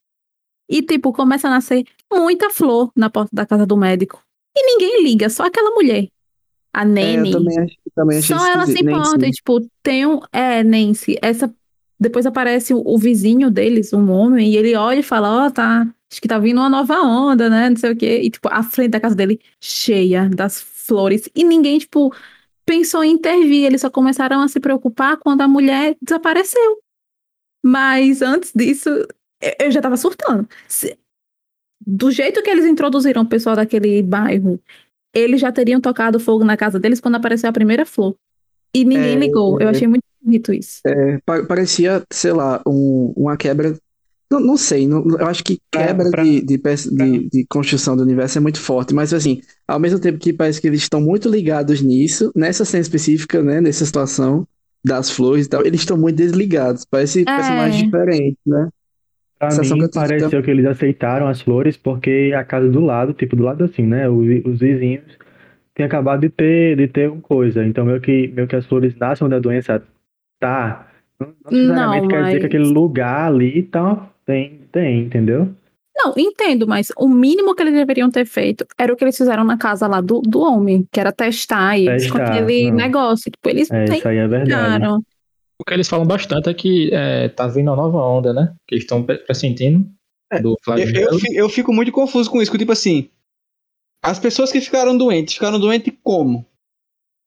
E, 0.69 0.83
tipo, 0.83 1.13
começa 1.13 1.49
a 1.49 1.51
nascer 1.51 1.85
muita 2.13 2.51
flor 2.51 2.93
na 2.97 3.11
porta 3.11 3.31
da 3.33 3.45
casa 3.45 3.67
do 3.67 3.77
médico. 3.77 4.23
E 4.57 4.63
ninguém 4.67 5.03
liga, 5.03 5.29
só 5.29 5.45
aquela 5.47 5.71
mulher. 5.73 6.09
A 6.73 6.83
É, 6.83 6.85
Nene. 6.85 7.33
eu 7.33 7.39
também, 7.39 7.59
ach- 7.59 7.77
também 7.95 8.19
achei 8.19 8.37
Só 8.37 8.47
ela 8.47 8.67
se 8.67 8.81
importa, 8.81 9.19
sei. 9.21 9.29
e, 9.29 9.33
tipo, 9.33 9.61
tem 9.83 10.07
um. 10.07 10.21
É, 10.33 10.63
Nancy, 10.63 11.19
essa. 11.21 11.53
Depois 11.99 12.25
aparece 12.25 12.73
o, 12.73 12.81
o 12.87 12.97
vizinho 12.97 13.51
deles, 13.51 13.93
um 13.93 14.11
homem, 14.11 14.53
e 14.53 14.57
ele 14.57 14.75
olha 14.77 15.01
e 15.01 15.03
fala: 15.03 15.47
Ó, 15.47 15.51
tá. 15.51 15.87
Acho 16.13 16.21
que 16.21 16.27
tá 16.29 16.39
vindo 16.39 16.59
uma 16.59 16.69
nova 16.69 17.01
onda, 17.03 17.49
né? 17.51 17.71
Não 17.71 17.77
sei 17.77 17.93
o 17.93 17.97
quê. 17.97 18.21
E, 18.23 18.31
tipo, 18.31 18.49
a 18.51 18.63
frente 18.63 18.91
da 18.91 19.01
casa 19.01 19.15
dele 19.15 19.41
cheia 19.61 20.29
das 20.29 20.61
flores. 20.61 21.29
E 21.35 21.45
ninguém, 21.45 21.79
tipo, 21.79 22.13
pensou 22.71 23.03
em 23.03 23.13
intervir. 23.15 23.65
Eles 23.65 23.81
só 23.81 23.91
começaram 23.91 24.41
a 24.43 24.47
se 24.49 24.61
preocupar 24.61 25.17
quando 25.17 25.41
a 25.41 25.49
mulher 25.49 25.97
desapareceu. 26.01 26.79
Mas 27.65 28.23
antes 28.23 28.53
disso, 28.55 28.89
eu- 29.61 29.71
já 29.73 29.81
tava 29.83 29.97
surtando. 29.97 30.49
Se- 30.69 30.97
do 31.85 32.11
jeito 32.13 32.43
que 32.43 32.51
eles 32.51 32.65
introduziram 32.65 33.23
o 33.23 33.27
pessoal 33.29 33.57
daquele 33.57 34.03
bairro, 34.03 34.61
eles 35.13 35.41
já 35.41 35.51
teriam 35.51 35.81
tocado 35.81 36.21
fogo 36.21 36.45
na 36.45 36.57
casa 36.57 36.79
deles 36.79 37.01
quando 37.01 37.17
apareceu 37.17 37.51
a 37.51 37.53
primeira 37.53 37.85
flor. 37.85 38.15
E 38.73 38.85
ninguém 38.85 39.17
É, 39.17 39.19
ligou. 39.19 39.61
Eu 39.61 39.67
é. 39.67 39.71
achei 39.73 39.89
muito 39.89 40.05
bonito 40.23 40.53
isso. 40.53 40.81
É, 40.87 41.19
pa- 41.27 41.43
parecia, 41.45 42.05
sei 42.13 42.33
lá, 42.33 42.63
um- 42.67 43.13
uma 43.17 43.37
quebra 43.37 43.77
Não, 44.31 44.39
não 44.39 44.57
sei, 44.57 44.87
não- 44.87 45.05
eu 45.19 45.27
acho 45.27 45.43
que 45.43 45.59
Pra- 45.71 45.87
quebra 45.89 46.11
pra- 46.11 46.23
de, 46.23 46.41
de, 46.41 46.57
peça- 46.59 46.89
de- 46.95 47.29
de 47.29 47.45
construção 47.49 47.97
do 47.97 48.03
universo 48.05 48.39
é 48.39 48.41
muito 48.41 48.61
forte, 48.61 48.95
mas 48.95 49.13
assim, 49.13 49.41
ao 49.67 49.81
mesmo 49.81 49.99
tempo 49.99 50.19
que 50.19 50.33
parece 50.33 50.61
que 50.61 50.69
eles 50.69 50.81
estão 50.83 51.01
muito 51.01 51.29
ligados 51.29 51.81
nisso, 51.83 52.31
nessa 52.37 52.65
cena 52.65 52.81
específica, 52.83 53.43
né, 53.43 53.61
nessa 53.61 53.85
situação 53.85 54.47
das 54.85 55.11
flores 55.11 55.47
e 55.47 55.49
tal, 55.49 55.67
eles 55.67 55.81
estão 55.81 55.97
muito 55.97 56.17
desligados, 56.17 56.85
parece 56.85 57.25
personagens 57.25 57.83
diferentes, 57.83 58.39
né? 58.47 58.69
Pra 59.39 59.51
Sensação 59.51 59.77
que 59.79 59.83
mim, 59.83 59.87
eu 59.87 59.91
tive 59.91 60.07
pareceu 60.07 60.43
que 60.43 60.51
eles 60.51 60.67
aceitaram 60.67 61.27
as 61.27 61.41
flores 61.41 61.77
porque 61.77 62.33
a 62.37 62.45
casa 62.45 62.69
do 62.69 62.79
lado, 62.81 63.13
tipo, 63.15 63.35
do 63.35 63.43
lado 63.43 63.65
assim, 63.65 63.83
né? 63.87 64.09
Os, 64.09 64.27
os 64.45 64.61
vizinhos 64.61 65.03
tinham 65.75 65.87
acabado 65.87 66.21
de 66.21 66.29
ter, 66.29 66.77
de 66.77 66.87
ter 66.87 67.11
uma 67.11 67.21
coisa. 67.23 67.65
Então, 67.65 67.85
meio 67.87 68.01
que, 68.03 68.29
meio 68.29 68.47
que 68.47 68.55
as 68.55 68.67
flores 68.67 68.95
nascem 68.97 69.27
onde 69.27 69.35
a 69.35 69.39
doença 69.39 69.83
tá. 70.39 70.87
Não, 71.19 71.29
não 71.45 71.51
necessariamente 71.51 72.03
Não, 72.03 72.09
quer 72.09 72.19
dizer 72.25 72.31
que 72.37 72.43
mas- 72.43 72.45
aquele 72.45 72.69
lugar 72.69 73.29
ali 73.29 73.63
tá, 73.63 74.11
tem, 74.31 74.59
tem, 74.73 75.01
entendeu? 75.03 75.55
Não, 75.97 76.15
entendo, 76.17 76.67
mas 76.67 76.89
o 76.97 77.09
mínimo 77.09 77.55
que 77.55 77.63
eles 77.63 77.75
deveriam 77.75 78.11
ter 78.11 78.25
feito 78.25 78.65
era 78.79 78.93
o 78.93 78.97
que 78.97 79.05
eles 79.05 79.17
fizeram 79.17 79.45
na 79.45 79.59
casa 79.59 79.87
lá 79.87 80.01
do, 80.01 80.21
do 80.21 80.41
homem, 80.41 80.87
que 80.91 80.99
era 81.01 81.13
testar 81.13 81.79
eles 81.79 82.11
com 82.11 82.17
Testar, 82.19 82.33
aquele 82.37 82.71
não. 82.71 82.77
negócio. 82.77 83.31
Tipo, 83.31 83.49
eles 83.49 83.71
É, 83.71 83.85
isso 83.85 84.09
aí 84.09 84.17
é 84.17 84.27
verdade. 84.29 84.85
O 85.59 85.65
que 85.65 85.75
eles 85.75 85.89
falam 85.89 86.07
bastante 86.07 86.49
é 86.49 86.55
que 86.55 86.89
é, 86.95 87.29
tá 87.29 87.47
vindo 87.47 87.69
uma 87.69 87.77
nova 87.77 87.99
onda, 87.99 88.33
né? 88.33 88.55
Que 88.67 88.77
eles 88.77 88.85
estão 88.85 89.03
pre- 89.03 89.19
pressentindo 89.19 89.87
É, 90.33 90.41
do 90.41 90.57
Eu, 90.69 90.79
eu, 91.13 91.19
fi- 91.19 91.37
eu 91.37 91.49
fico 91.51 91.73
muito 91.73 91.93
confuso 91.93 92.31
com 92.31 92.41
isso, 92.41 92.51
que, 92.51 92.57
tipo 92.57 92.73
assim, 92.73 93.11
as 94.03 94.19
pessoas 94.19 94.51
que 94.51 94.61
ficaram 94.61 94.97
doentes, 94.97 95.35
ficaram 95.35 95.61
doentes 95.61 95.93
como? 96.03 96.47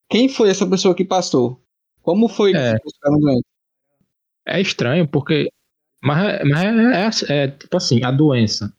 Quem 0.09 0.27
foi 0.27 0.49
essa 0.49 0.65
pessoa 0.65 0.95
que 0.95 1.05
passou? 1.05 1.61
Como 2.01 2.27
foi 2.27 2.51
que 2.53 2.57
É. 2.57 2.73
pessoas 2.73 2.93
ficaram 2.95 3.19
doentes? 3.19 3.43
É 4.47 4.59
estranho 4.59 5.07
porque. 5.07 5.49
Mas, 6.03 6.25
é- 6.25 6.43
mas 6.43 6.63
é, 7.29 7.33
é- 7.33 7.43
é 7.43 7.47
tipo 7.47 7.77
assim, 7.77 8.03
a 8.03 8.11
doença. 8.11 8.73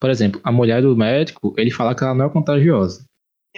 Por 0.00 0.10
exemplo, 0.10 0.40
a 0.44 0.52
mulher 0.52 0.80
do 0.80 0.96
médico, 0.96 1.52
ele 1.58 1.70
fala 1.70 1.94
que 1.94 2.04
ela 2.04 2.14
não 2.14 2.26
é 2.26 2.30
contagiosa. 2.30 3.04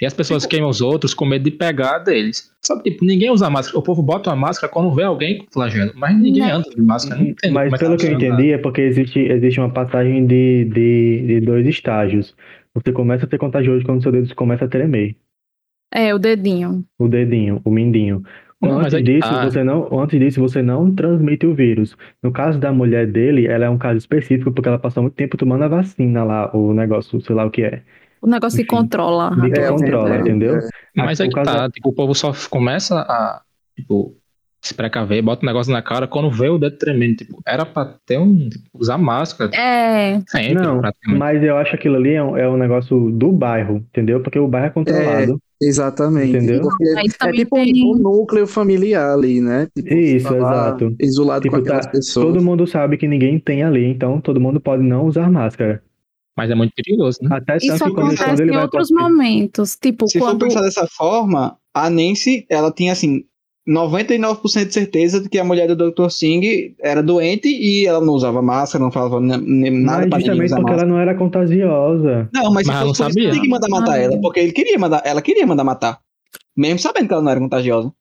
E 0.00 0.06
as 0.06 0.14
pessoas 0.14 0.46
queimam 0.46 0.70
os 0.70 0.80
outros 0.80 1.12
com 1.12 1.26
medo 1.26 1.42
de 1.44 1.50
pegar 1.50 1.98
deles. 1.98 2.50
Sabe, 2.64 2.84
tipo, 2.84 3.04
ninguém 3.04 3.28
usa 3.30 3.50
máscara. 3.50 3.78
O 3.78 3.82
povo 3.82 4.02
bota 4.02 4.30
uma 4.30 4.36
máscara 4.36 4.72
quando 4.72 4.94
vê 4.94 5.02
alguém 5.02 5.38
com 5.38 5.46
flagelo. 5.52 5.92
Mas 5.94 6.16
ninguém 6.18 6.42
Não. 6.42 6.56
anda 6.58 6.70
de 6.70 6.80
máscara. 6.80 7.20
Não 7.20 7.28
entendo 7.28 7.52
Mas 7.52 7.72
é 7.72 7.76
pelo 7.76 7.96
que 7.98 8.06
eu 8.06 8.12
entendi, 8.12 8.52
é 8.52 8.56
porque 8.58 8.80
existe, 8.80 9.18
existe 9.18 9.60
uma 9.60 9.68
passagem 9.70 10.26
de, 10.26 10.64
de, 10.66 11.24
de 11.26 11.40
dois 11.40 11.66
estágios. 11.66 12.34
Você 12.74 12.92
começa 12.92 13.26
a 13.26 13.28
ser 13.28 13.36
contagioso 13.36 13.84
quando 13.84 14.02
seu 14.02 14.12
dedo 14.12 14.34
começa 14.34 14.64
a 14.64 14.68
tremer. 14.68 15.16
É, 15.92 16.14
o 16.14 16.18
dedinho. 16.18 16.84
O 16.98 17.08
dedinho, 17.08 17.60
o 17.64 17.70
mindinho. 17.70 18.22
Antes, 18.62 18.92
aí 18.94 19.02
que 19.02 19.10
disso, 19.12 19.28
tá. 19.28 19.44
você 19.44 19.64
não, 19.64 19.88
antes 20.00 20.18
disso, 20.20 20.40
você 20.40 20.62
não 20.62 20.94
transmite 20.94 21.46
o 21.46 21.54
vírus. 21.54 21.96
No 22.22 22.30
caso 22.30 22.58
da 22.58 22.70
mulher 22.72 23.06
dele, 23.06 23.46
ela 23.46 23.64
é 23.64 23.70
um 23.70 23.78
caso 23.78 23.96
específico 23.98 24.52
porque 24.52 24.68
ela 24.68 24.78
passou 24.78 25.02
muito 25.02 25.14
tempo 25.14 25.36
tomando 25.36 25.64
a 25.64 25.68
vacina 25.68 26.22
lá, 26.24 26.54
o 26.54 26.72
negócio, 26.74 27.20
sei 27.22 27.34
lá 27.34 27.44
o 27.46 27.50
que 27.50 27.62
é. 27.62 27.82
O 28.20 28.26
negócio 28.26 28.56
que 28.56 28.62
Enfim. 28.62 28.68
controla. 28.76 29.30
De 29.34 29.50
que 29.50 29.60
É, 29.60 29.68
controla, 29.68 30.14
é, 30.16 30.20
entendeu? 30.20 30.56
é. 30.56 30.68
Mas 30.94 31.20
Ah, 31.20 31.24
é 31.24 31.26
o 31.26 31.30
que 31.30 31.42
tá, 31.42 31.70
tipo, 31.70 31.88
o 31.88 31.92
povo 31.94 32.14
só 32.14 32.32
começa 32.50 33.00
a, 33.00 33.42
tipo, 33.76 34.19
se 34.62 34.74
precaver, 34.74 35.22
bota 35.22 35.42
um 35.44 35.46
negócio 35.46 35.72
na 35.72 35.80
cara 35.82 36.06
quando 36.06 36.30
vê 36.30 36.48
o 36.48 36.58
dedo 36.58 36.76
tremendo. 36.76 37.16
Tipo, 37.16 37.40
era 37.46 37.64
pra 37.64 37.94
ter 38.06 38.18
um. 38.18 38.48
tipo, 38.48 38.64
usar 38.74 38.98
máscara 38.98 39.50
É, 39.54 40.20
sempre, 40.28 40.54
Não. 40.54 40.80
Mas 41.18 41.42
eu 41.42 41.56
acho 41.56 41.70
que 41.70 41.76
aquilo 41.76 41.96
ali 41.96 42.12
é 42.14 42.22
um, 42.22 42.36
é 42.36 42.48
um 42.48 42.56
negócio 42.56 43.10
do 43.10 43.32
bairro, 43.32 43.76
entendeu? 43.76 44.20
Porque 44.22 44.38
o 44.38 44.46
bairro 44.48 44.66
é 44.66 44.70
controlado. 44.70 45.40
Exatamente. 45.62 46.36
Entendeu? 46.36 46.68
É 46.96 47.02
também 47.18 47.36
tipo 47.40 47.58
um, 47.58 47.64
tem. 47.64 47.84
um 47.86 47.98
núcleo 47.98 48.46
familiar 48.46 49.12
ali, 49.12 49.40
né? 49.40 49.68
Tipo, 49.76 49.94
Isso, 49.94 50.28
tá 50.28 50.36
exato. 50.36 50.96
Isolado 51.00 51.42
com 51.42 51.48
Tipo, 51.56 51.56
aquelas 51.62 51.86
tá, 51.86 51.92
pessoas. 51.92 52.26
todo 52.26 52.42
mundo 52.42 52.66
sabe 52.66 52.96
que 52.96 53.06
ninguém 53.06 53.38
tem 53.38 53.62
ali, 53.62 53.84
então 53.86 54.20
todo 54.20 54.40
mundo 54.40 54.60
pode 54.60 54.82
não 54.82 55.06
usar 55.06 55.30
máscara. 55.30 55.82
Mas 56.36 56.50
é 56.50 56.54
muito 56.54 56.72
perigoso, 56.74 57.18
né? 57.22 57.36
Até 57.36 57.56
Isso 57.58 57.66
tanto 57.68 57.84
que 57.84 57.90
quando, 57.94 58.14
acontece 58.14 58.42
em 58.44 58.56
outros 58.56 58.90
momentos. 58.90 59.76
Tipo, 59.76 60.08
Se 60.08 60.18
for 60.18 60.26
quando. 60.30 60.46
pensar 60.46 60.62
dessa 60.62 60.86
forma, 60.86 61.58
a 61.74 61.90
Nancy, 61.90 62.46
ela 62.48 62.72
tinha 62.72 62.92
assim, 62.92 63.24
99% 63.70 64.66
de 64.66 64.74
certeza 64.74 65.20
de 65.20 65.28
que 65.28 65.38
a 65.38 65.44
mulher 65.44 65.72
do 65.74 65.90
Dr. 65.92 66.08
Singh 66.10 66.74
era 66.80 67.02
doente 67.02 67.48
e 67.48 67.86
ela 67.86 68.00
não 68.04 68.12
usava 68.14 68.42
máscara, 68.42 68.82
não 68.84 68.90
falava 68.90 69.20
ne- 69.20 69.36
ne- 69.36 69.70
nada 69.70 70.00
Mas 70.00 70.08
pra 70.08 70.18
ninguém 70.18 70.20
justamente 70.20 70.46
usar 70.46 70.56
porque 70.56 70.70
máscara. 70.72 70.88
ela 70.88 70.90
não 70.96 71.00
era 71.00 71.14
contagiosa. 71.16 72.28
Não, 72.34 72.52
mas 72.52 72.66
Mas 72.66 72.76
fosse 72.80 72.80
não 72.80 72.86
por 72.86 72.90
isso, 72.90 73.02
sabia. 73.04 73.30
tinha 73.30 73.42
que 73.42 73.48
mandar 73.48 73.68
matar 73.68 73.92
Ah. 73.94 73.98
ela, 73.98 74.20
porque 74.20 74.40
ele 74.40 74.52
queria 74.52 74.78
mandar, 74.78 75.02
ela 75.04 75.22
queria 75.22 75.46
mandar 75.46 75.64
matar. 75.64 75.98
Mesmo 76.56 76.78
sabendo 76.78 77.06
que 77.08 77.12
ela 77.14 77.22
não 77.22 77.30
era 77.30 77.40
contagiosa. 77.40 77.92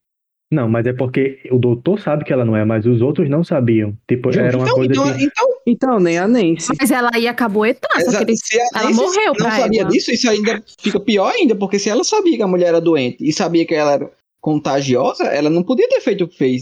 Não, 0.51 0.67
mas 0.67 0.83
é 0.87 0.93
porque 0.93 1.37
o 1.51 1.59
doutor 1.59 1.99
sabe 1.99 2.25
que 2.25 2.33
ela 2.33 2.43
não 2.43 2.57
é, 2.57 2.65
mas 2.65 2.83
os 2.87 3.01
outros 3.03 3.29
não 3.29 3.43
sabiam. 3.43 3.95
Tipo, 4.07 4.29
era 4.35 4.57
uma 4.57 4.63
então, 4.65 4.75
coisa 4.75 4.91
então, 4.91 5.13
que. 5.13 5.23
então, 5.23 5.47
Então, 5.67 5.99
nem 5.99 6.17
a 6.17 6.27
Nancy. 6.27 6.73
Mas 6.79 6.89
ela 6.89 7.11
ia 7.19 7.31
caboetar, 7.35 8.01
só 8.01 8.17
que 8.17 8.23
ele... 8.23 8.33
ela 8.73 8.85
Nancy 8.85 8.95
morreu 8.95 9.25
não 9.27 9.33
pra 9.35 9.51
sabia 9.51 9.81
ela. 9.81 9.89
disso, 9.91 10.11
isso 10.11 10.27
ainda 10.27 10.63
fica 10.81 10.99
pior 10.99 11.31
ainda, 11.31 11.53
porque 11.55 11.77
se 11.77 11.87
ela 11.87 12.03
sabia 12.03 12.35
que 12.35 12.41
a 12.41 12.47
mulher 12.47 12.69
era 12.69 12.81
doente 12.81 13.17
e 13.21 13.31
sabia 13.31 13.63
que 13.63 13.75
ela 13.75 13.91
era 13.93 14.09
contagiosa, 14.41 15.25
ela 15.25 15.49
não 15.49 15.63
podia 15.63 15.87
ter 15.89 16.01
feito 16.01 16.23
o 16.23 16.27
que 16.27 16.37
fez. 16.37 16.61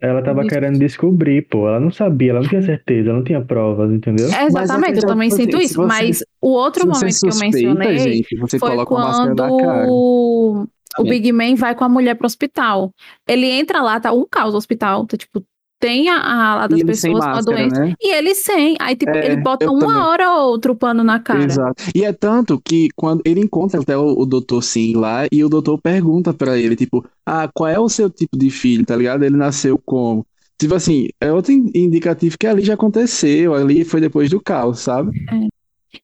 Ela 0.00 0.22
tava 0.22 0.42
Isso. 0.42 0.50
querendo 0.50 0.78
descobrir, 0.78 1.42
pô. 1.48 1.66
Ela 1.66 1.80
não 1.80 1.90
sabia, 1.90 2.32
ela 2.32 2.40
não 2.40 2.48
tinha 2.48 2.60
certeza, 2.60 3.08
ela 3.08 3.18
não 3.18 3.24
tinha 3.24 3.40
provas, 3.40 3.90
entendeu? 3.90 4.26
É, 4.26 4.44
exatamente, 4.44 4.88
eu 4.88 4.94
questão, 4.94 5.10
também 5.10 5.28
tipo 5.30 5.40
sinto 5.40 5.56
assim, 5.56 5.64
isso. 5.64 5.74
se 5.74 5.78
você- 5.78 5.86
Mas 5.86 6.24
o 6.42 6.48
outro 6.50 6.86
momento 6.86 7.00
que 7.00 7.06
eu 7.26 7.32
suspeita, 7.32 7.56
mencionei 7.56 7.98
gente, 7.98 8.36
você 8.36 8.58
foi 8.58 8.70
coloca 8.70 8.86
quando 8.94 10.66
o 10.98 11.04
Big 11.04 11.32
Man 11.32 11.54
vai 11.56 11.74
com 11.74 11.84
a 11.84 11.88
mulher 11.88 12.14
pro 12.16 12.26
hospital. 12.26 12.92
Ele 13.26 13.46
entra 13.46 13.80
lá, 13.82 13.98
tá 13.98 14.12
um 14.12 14.26
caos 14.30 14.52
no 14.52 14.58
hospital. 14.58 15.06
Tá, 15.06 15.16
tipo, 15.16 15.42
tem 15.80 16.08
a, 16.08 16.16
a 16.16 16.54
lá 16.56 16.66
das 16.66 16.80
E 16.80 16.84
pessoas 16.84 17.24
com 17.24 17.30
a 17.30 17.34
máscara, 17.34 17.56
doença. 17.58 17.80
né? 17.80 17.94
E 18.00 18.14
ele 18.14 18.34
sem. 18.34 18.76
Aí, 18.80 18.96
tipo, 18.96 19.16
É, 19.16 19.26
ele 19.26 19.36
bota 19.36 19.70
uma 19.70 19.80
também. 19.80 19.96
hora 19.96 20.30
ou 20.36 20.50
outra 20.50 20.72
o 20.72 20.76
pano 20.76 21.04
na 21.04 21.20
cara. 21.20 21.44
Exato. 21.44 21.82
E 21.94 22.04
é 22.04 22.12
tanto 22.12 22.60
que 22.64 22.88
quando 22.96 23.22
ele 23.24 23.40
encontra 23.40 23.80
até 23.80 23.96
o, 23.96 24.18
o 24.18 24.24
doutor 24.26 24.62
Sim 24.62 24.96
lá 24.96 25.26
e 25.30 25.44
o 25.44 25.48
doutor 25.48 25.78
pergunta 25.80 26.32
pra 26.32 26.56
ele, 26.58 26.74
tipo, 26.76 27.04
ah, 27.26 27.48
qual 27.52 27.68
é 27.68 27.78
o 27.78 27.88
seu 27.88 28.08
tipo 28.08 28.38
de 28.38 28.50
filho, 28.50 28.84
tá 28.86 28.96
ligado? 28.96 29.24
Ele 29.24 29.36
nasceu 29.36 29.78
como? 29.84 30.26
Tipo 30.58 30.74
assim, 30.76 31.08
é 31.20 31.32
outro 31.32 31.52
in- 31.52 31.70
indicativo 31.74 32.38
que 32.38 32.46
ali 32.46 32.62
já 32.62 32.74
aconteceu, 32.74 33.52
ali 33.54 33.84
foi 33.84 34.00
depois 34.00 34.30
do 34.30 34.40
caos, 34.40 34.80
sabe? 34.80 35.10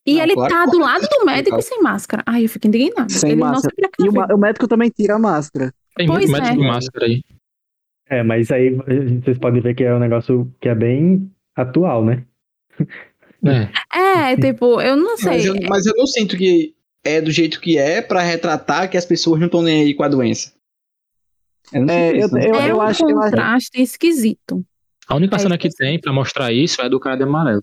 E 0.07 0.15
Não, 0.17 0.23
ele 0.23 0.35
claro 0.35 0.53
tá 0.55 0.67
do 0.67 0.79
lado 0.79 1.07
do 1.09 1.25
médico 1.25 1.59
e 1.59 1.63
sem 1.63 1.81
máscara. 1.83 2.23
Ai, 2.27 2.45
eu 2.45 2.49
fico 2.49 2.67
indignada. 2.67 3.09
Sem 3.09 3.33
ele 3.33 3.41
não 3.41 3.49
máscara. 3.53 3.75
E 3.99 4.09
o, 4.09 4.13
o 4.35 4.39
médico 4.39 4.69
também 4.69 4.91
tira 4.91 5.15
a 5.17 5.19
máscara. 5.19 5.73
Tem 5.97 6.07
Pois 6.07 6.29
muito 6.29 6.33
médico 6.33 6.55
é. 6.55 6.57
de 6.63 6.69
máscara 6.69 7.07
aí. 7.07 7.23
É, 8.11 8.23
mas 8.25 8.51
aí 8.51 8.71
vocês 9.23 9.39
podem 9.39 9.63
ver 9.63 9.75
que 9.75 9.85
é 9.85 9.95
um 9.95 9.99
negócio 10.01 10.53
que 10.61 10.69
é 10.69 10.75
bem 10.75 11.31
atual, 11.57 12.05
né? 12.05 12.25
É. 13.45 14.29
É, 14.33 14.37
tipo, 14.37 14.81
eu 14.81 14.97
não 14.97 15.17
sei. 15.17 15.31
Mas 15.33 15.45
eu, 15.47 15.55
mas 15.69 15.87
eu 15.87 15.95
não 15.97 16.07
sinto 16.07 16.37
que 16.37 16.75
é 17.05 17.21
do 17.21 17.31
jeito 17.31 17.61
que 17.61 17.79
é 17.79 18.03
pra 18.03 18.21
retratar 18.21 18.91
que 18.91 18.97
as 18.99 19.07
pessoas 19.07 19.39
não 19.39 19.47
estão 19.47 19.63
nem 19.63 19.83
aí 19.83 19.95
com 19.95 20.03
a 20.03 20.09
doença. 20.09 20.53
Eu 21.73 21.87
não 21.87 21.95
É, 21.95 22.11
sinto 22.11 22.17
eu, 22.21 22.27
isso, 22.27 22.35
não. 22.35 22.43
eu, 22.43 22.55
é 22.61 22.71
eu 22.71 22.77
um 22.77 22.81
acho, 22.83 23.03
eu 23.09 23.19
acho. 23.21 23.31
contraste 23.31 23.81
esquisito. 23.81 24.65
A 25.07 25.15
única 25.17 25.37
É 25.37 25.39
cena 25.39 25.57
que 25.57 25.69
que 25.69 25.77
tem 25.77 26.01
pra 26.01 26.13
mostrar 26.13 26.53
isso 26.53 26.83
é 26.83 26.89
do 26.89 27.01
cara 27.01 27.17
de 27.17 27.23
amarelo. 27.23 27.63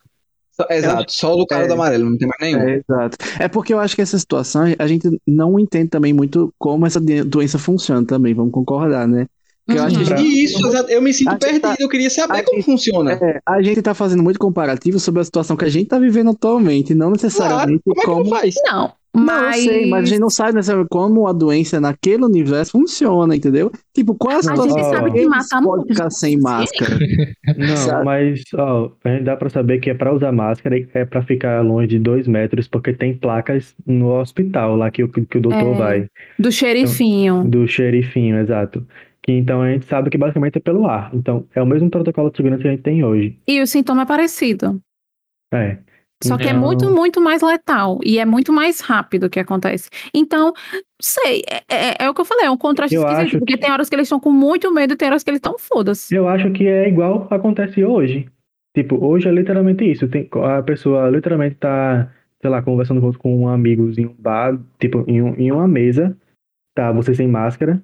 Exato, 0.71 1.11
só 1.13 1.33
o 1.35 1.37
do 1.37 1.45
cara 1.45 1.65
É. 1.65 1.67
do 1.67 1.73
amarelo, 1.73 2.09
não 2.09 2.17
tem 2.17 2.27
mais 2.27 2.41
nenhum. 2.41 2.67
É, 2.67 2.75
exato. 2.77 3.17
É 3.39 3.47
porque 3.47 3.71
eu 3.73 3.79
acho 3.79 3.95
que 3.95 4.01
essa 4.01 4.17
situação 4.17 4.63
a 4.79 4.87
gente 4.87 5.07
não 5.27 5.59
entende 5.59 5.89
também 5.89 6.13
muito 6.13 6.51
como 6.57 6.85
essa 6.87 6.99
de- 6.99 7.23
doença 7.23 7.59
funciona 7.59 8.03
também, 8.05 8.33
vamos 8.33 8.51
concordar, 8.51 9.07
né? 9.07 9.27
Eu 9.67 9.83
acho 9.83 9.95
que 9.99 10.13
a 10.13 10.15
Uhum. 10.15 10.21
gente, 10.21 10.21
E 10.39 10.43
isso, 10.45 10.59
eu 10.89 11.01
me 11.01 11.13
sinto 11.13 11.29
A 11.29 11.35
perdido, 11.35 11.61
tá- 11.61 11.75
eu 11.79 11.89
queria 11.89 12.09
saber 12.09 12.39
a 12.39 12.43
como 12.43 12.57
gente- 12.57 12.65
funciona. 12.65 13.11
é, 13.13 13.39
a 13.45 13.61
gente 13.61 13.81
tá 13.81 13.93
fazendo 13.93 14.23
muito 14.23 14.39
comparativo 14.39 14.99
sobre 14.99 15.21
a 15.21 15.23
situação 15.23 15.57
que 15.57 15.65
a 15.65 15.69
gente 15.69 15.87
tá 15.87 15.99
vivendo 15.99 16.29
atualmente, 16.31 16.95
não 16.95 17.11
necessariamente 17.11 17.81
Como 17.83 17.97
é 17.97 17.99
que 18.01 18.05
como. 18.05 18.23
não 18.23 18.29
faz? 18.29 18.55
Não, 18.65 18.91
Não, 19.13 19.25
mas. 19.25 19.65
eu 19.65 19.71
sei, 19.73 19.89
mas 19.89 20.03
a 20.03 20.05
gente 20.05 20.19
não 20.19 20.29
sabe 20.29 20.53
necessariamente 20.53 20.89
como 20.89 21.27
a 21.27 21.33
doença 21.33 21.81
naquele 21.81 22.23
universo 22.23 22.71
funciona, 22.73 23.35
entendeu? 23.35 23.71
Tipo, 23.93 24.13
qual 24.15 24.35
a 24.35 24.39
A 24.39 24.43
situação 24.43 24.69
gente 24.69 24.83
sabe 24.85 25.11
que 25.11 25.25
mata 25.27 25.59
muito. 25.61 25.87
ficar 25.87 26.09
sem 26.11 26.39
máscara? 26.39 26.97
Não, 27.57 27.77
Sabe? 27.77 28.05
mas 28.05 28.41
ó, 28.53 28.91
a 29.03 29.09
gente 29.09 29.23
dá 29.23 29.35
pra 29.35 29.49
saber 29.49 29.79
que 29.79 29.89
é 29.89 29.93
pra 29.93 30.13
usar 30.13 30.31
máscara 30.31 30.77
e 30.77 30.87
é 30.93 31.03
pra 31.05 31.21
ficar 31.23 31.61
longe 31.61 31.87
de 31.87 31.97
dois 31.99 32.27
metros, 32.27 32.67
porque 32.67 32.93
tem 32.93 33.17
placas 33.17 33.73
no 33.85 34.19
hospital 34.19 34.75
lá 34.75 34.91
que, 34.91 35.03
o- 35.03 35.09
que 35.09 35.37
o 35.37 35.41
doutor 35.41 35.73
É. 35.73 35.77
vai, 35.77 36.05
Do 36.37 36.51
xerifinho. 36.51 37.43
do 37.45 37.67
xerifinho, 37.67 38.37
exato. 38.39 38.85
Que 39.27 39.33
então 39.33 39.61
a 39.61 39.69
gente 39.71 39.85
sabe 39.85 40.09
que 40.09 40.17
basicamente 40.17 40.57
é 40.57 40.61
pelo 40.61 40.87
ar. 40.87 41.13
Então 41.13 41.45
é 41.53 41.61
o 41.61 41.65
mesmo 41.65 41.89
protocolo 41.89 42.29
de 42.31 42.37
segurança 42.37 42.61
que 42.61 42.67
a 42.67 42.71
gente 42.71 42.83
tem 42.83 43.03
hoje. 43.03 43.37
E 43.47 43.61
o 43.61 43.67
sintoma 43.67 44.03
é 44.03 44.05
parecido. 44.05 44.79
É. 45.53 45.77
Só 46.23 46.35
que 46.37 46.45
é 46.47 46.49
Então- 46.49 46.61
muito, 46.61 46.89
muito 46.89 47.21
mais 47.21 47.41
letal. 47.43 47.99
E 48.03 48.17
é 48.17 48.25
muito 48.25 48.51
mais 48.51 48.79
rápido 48.79 49.29
que 49.29 49.39
acontece. 49.39 49.89
Então, 50.13 50.51
sei, 50.99 51.43
é, 51.47 51.57
é- 51.69 52.05
é 52.05 52.09
o 52.09 52.13
que 52.13 52.21
eu 52.21 52.25
falei, 52.25 52.45
é 52.45 52.49
um 52.49 52.57
contraste 52.57 52.95
Eu 52.95 53.03
esquisito. 53.03 53.25
acho 53.27 53.37
Porque 53.39 53.57
tem 53.57 53.71
horas 53.71 53.87
que 53.87 53.95
eles 53.95 54.07
estão 54.07 54.19
com 54.19 54.31
muito 54.31 54.73
medo 54.73 54.93
e 54.93 54.97
tem 54.97 55.09
horas 55.09 55.23
que 55.23 55.29
eles 55.29 55.37
estão 55.37 55.59
foda-se. 55.59 56.15
Eu 56.15 56.27
acho 56.27 56.49
que 56.51 56.65
é 56.67 56.87
igual 56.87 57.27
acontece 57.29 57.83
hoje. 57.83 58.27
Tipo, 58.75 59.03
hoje 59.05 59.27
é 59.27 59.31
literalmente 59.31 59.83
isso. 59.89 60.07
Tem, 60.07 60.27
a 60.43 60.61
pessoa 60.63 61.07
literalmente 61.09 61.55
tá, 61.55 62.11
sei 62.41 62.49
lá, 62.49 62.61
conversando 62.63 62.99
com, 63.01 63.11
com 63.13 63.47
amigos 63.49 63.97
em 63.97 64.05
um 64.07 64.15
bar, 64.17 64.57
tipo, 64.79 65.03
em, 65.07 65.21
um- 65.21 65.35
em 65.35 65.51
uma 65.51 65.67
mesa, 65.67 66.17
tá 66.75 66.91
você 66.91 67.13
sem 67.13 67.27
máscara, 67.27 67.79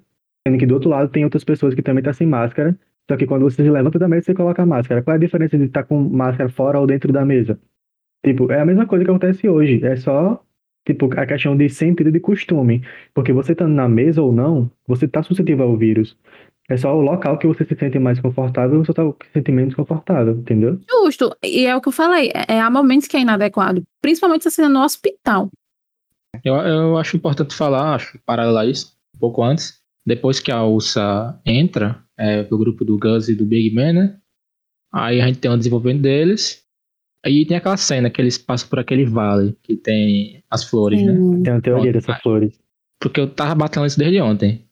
sendo 0.46 0.58
que 0.58 0.66
do 0.66 0.74
outro 0.74 0.90
lado 0.90 1.10
tem 1.10 1.24
outras 1.24 1.44
pessoas 1.44 1.74
que 1.74 1.82
também 1.82 2.04
tá 2.04 2.12
sem 2.12 2.26
máscara, 2.26 2.76
Só 3.10 3.16
que 3.16 3.26
quando 3.26 3.42
você 3.42 3.62
se 3.62 3.70
levanta 3.70 3.98
da 3.98 4.08
mesa, 4.08 4.26
você 4.26 4.34
coloca 4.34 4.62
a 4.62 4.66
máscara. 4.66 5.02
Qual 5.02 5.14
é 5.14 5.16
a 5.16 5.20
diferença 5.20 5.58
de 5.58 5.64
estar 5.64 5.84
com 5.84 6.00
máscara 6.00 6.48
fora 6.48 6.80
ou 6.80 6.86
dentro 6.86 7.12
da 7.12 7.24
mesa? 7.24 7.58
Tipo, 8.24 8.50
é 8.50 8.60
a 8.60 8.64
mesma 8.64 8.86
coisa 8.86 9.04
que 9.04 9.10
acontece 9.10 9.46
hoje. 9.46 9.84
É 9.84 9.96
só, 9.96 10.42
tipo, 10.86 11.12
a 11.18 11.26
questão 11.26 11.54
de 11.54 11.68
sentido 11.68 12.10
de 12.10 12.18
costume. 12.18 12.82
Porque 13.12 13.32
você 13.32 13.52
estando 13.52 13.74
na 13.74 13.88
mesa 13.88 14.22
ou 14.22 14.32
não, 14.32 14.70
você 14.86 15.06
tá 15.06 15.22
suscetível 15.22 15.66
ao 15.66 15.76
vírus. 15.76 16.16
É 16.66 16.78
só 16.78 16.96
o 16.96 17.02
local 17.02 17.36
que 17.36 17.46
você 17.46 17.62
se 17.62 17.74
sente 17.74 17.98
mais 17.98 18.18
confortável, 18.18 18.82
você 18.82 18.94
tá 18.94 19.02
se 19.02 19.32
sente 19.34 19.52
menos 19.52 19.74
confortável, 19.74 20.34
entendeu? 20.34 20.80
Justo. 20.88 21.36
E 21.42 21.66
é 21.66 21.76
o 21.76 21.80
que 21.82 21.88
eu 21.88 21.92
falei. 21.92 22.32
É, 22.48 22.58
há 22.58 22.70
momentos 22.70 23.06
que 23.06 23.18
é 23.18 23.20
inadequado. 23.20 23.82
Principalmente 24.00 24.44
se 24.44 24.50
você 24.50 24.66
no 24.66 24.82
hospital. 24.82 25.50
Eu, 26.42 26.54
eu 26.54 26.96
acho 26.96 27.18
importante 27.18 27.54
falar, 27.54 27.94
acho 27.94 28.18
paralelo 28.24 28.56
a 28.56 28.64
isso, 28.64 28.96
um 29.14 29.18
pouco 29.18 29.42
antes. 29.42 29.83
Depois 30.06 30.38
que 30.40 30.50
a 30.52 30.62
Ursa 30.64 31.40
entra 31.46 31.98
é, 32.18 32.42
pro 32.42 32.58
grupo 32.58 32.84
do 32.84 32.98
Gus 32.98 33.28
e 33.28 33.34
do 33.34 33.44
Big 33.44 33.74
Man, 33.74 33.92
né? 33.92 34.16
Aí 34.92 35.20
a 35.20 35.26
gente 35.26 35.38
tem 35.38 35.50
o 35.50 35.56
desenvolvimento 35.56 36.02
deles. 36.02 36.62
Aí 37.24 37.46
tem 37.46 37.56
aquela 37.56 37.76
cena 37.76 38.10
que 38.10 38.20
eles 38.20 38.36
passam 38.36 38.68
por 38.68 38.78
aquele 38.78 39.04
vale 39.06 39.56
que 39.62 39.74
tem 39.76 40.42
as 40.50 40.62
flores, 40.64 41.02
né? 41.02 41.12
Sim. 41.14 41.42
Tem 41.42 41.52
uma 41.54 41.60
teoria 41.62 41.90
Pronto. 41.90 42.06
dessas 42.06 42.22
flores. 42.22 42.60
Porque 43.00 43.18
eu 43.20 43.28
tava 43.28 43.54
batendo 43.54 43.86
isso 43.86 43.98
desde 43.98 44.20
ontem. 44.20 44.64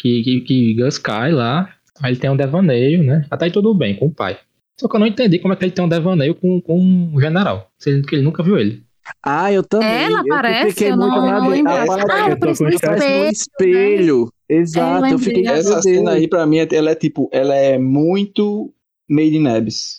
Que, 0.00 0.22
que, 0.22 0.40
que 0.40 0.74
Gus 0.74 0.96
cai 0.98 1.30
lá, 1.30 1.74
aí 2.02 2.12
ele 2.12 2.20
tem 2.20 2.30
um 2.30 2.36
devaneio, 2.36 3.02
né? 3.02 3.26
Até 3.30 3.44
aí 3.44 3.50
tudo 3.52 3.74
bem 3.74 3.96
com 3.96 4.06
o 4.06 4.14
pai. 4.14 4.38
Só 4.80 4.88
que 4.88 4.96
eu 4.96 5.00
não 5.00 5.06
entendi 5.06 5.38
como 5.38 5.52
é 5.52 5.56
que 5.56 5.64
ele 5.66 5.72
tem 5.72 5.84
um 5.84 5.88
devaneio 5.90 6.34
com, 6.34 6.58
com 6.62 7.12
o 7.14 7.20
general. 7.20 7.70
Sendo 7.78 8.06
que 8.06 8.14
ele 8.14 8.22
nunca 8.22 8.42
viu 8.42 8.58
ele. 8.58 8.82
Ah, 9.22 9.52
eu 9.52 9.62
também. 9.62 9.88
Ela 10.04 10.22
eu 10.26 10.32
aparece, 10.34 10.84
eu 10.84 10.96
não- 10.96 11.08
não 11.08 11.40
dele. 11.42 11.56
lembrava. 11.56 11.84
Ela 11.84 11.94
Ah, 12.08 12.18
ela 12.18 12.32
aparece 12.32 12.62
no 12.62 12.70
espelho, 12.70 13.30
espelho. 13.30 14.32
Exato, 14.52 15.06
eu 15.06 15.18
fiquei 15.18 15.42
lembrei. 15.42 15.52
meu 15.52 15.60
Essa 15.60 15.82
cena 15.82 16.10
aí, 16.12 16.26
pra 16.28 16.44
mim, 16.46 16.58
ela 16.72 16.90
é 16.90 16.94
tipo, 16.94 17.28
ela 17.32 17.54
é 17.54 17.78
muito 17.78 18.72
Made 19.08 19.36
in 19.36 19.46
Abyss. 19.46 19.98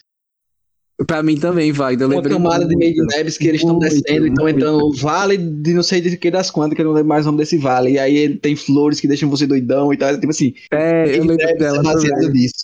Pra 1.08 1.24
mim 1.24 1.36
também, 1.38 1.72
Wagner. 1.72 2.02
Eu 2.04 2.08
Uma 2.10 2.16
lembrei 2.18 2.34
camada 2.38 2.68
de 2.68 2.76
Made 2.76 2.95
in 2.99 3.20
Abyss 3.20 3.38
que 3.38 3.47
eles 3.47 3.62
estão 3.62 3.80
descendo 3.80 4.28
e 4.28 4.30
estão 4.30 4.47
entrando 4.47 4.78
no 4.80 4.93
vale 4.93 5.36
de 5.38 5.74
não 5.74 5.82
sei 5.82 5.99
de 6.02 6.16
que 6.18 6.30
das 6.30 6.52
quantas, 6.52 6.76
que 6.76 6.82
eu 6.82 6.86
não 6.86 6.91
lembro 6.93 7.10
mais 7.10 7.26
o 7.26 7.30
nome 7.30 7.39
desse 7.39 7.58
vale. 7.58 7.91
E 7.93 7.97
aí 7.99 8.16
ele 8.16 8.36
tem 8.36 8.56
flores 8.56 8.99
que 8.99 9.08
deixam 9.08 9.30
você 9.30 9.47
doidão 9.47 9.91
e 9.93 9.97
tal. 9.97 10.14
Tipo 10.20 10.30
assim, 10.30 10.54
É, 10.72 11.18
eu 11.18 11.26
dela 11.58 11.80
é 11.80 11.84
baseado 11.84 12.20
também. 12.22 12.30
nisso. 12.34 12.56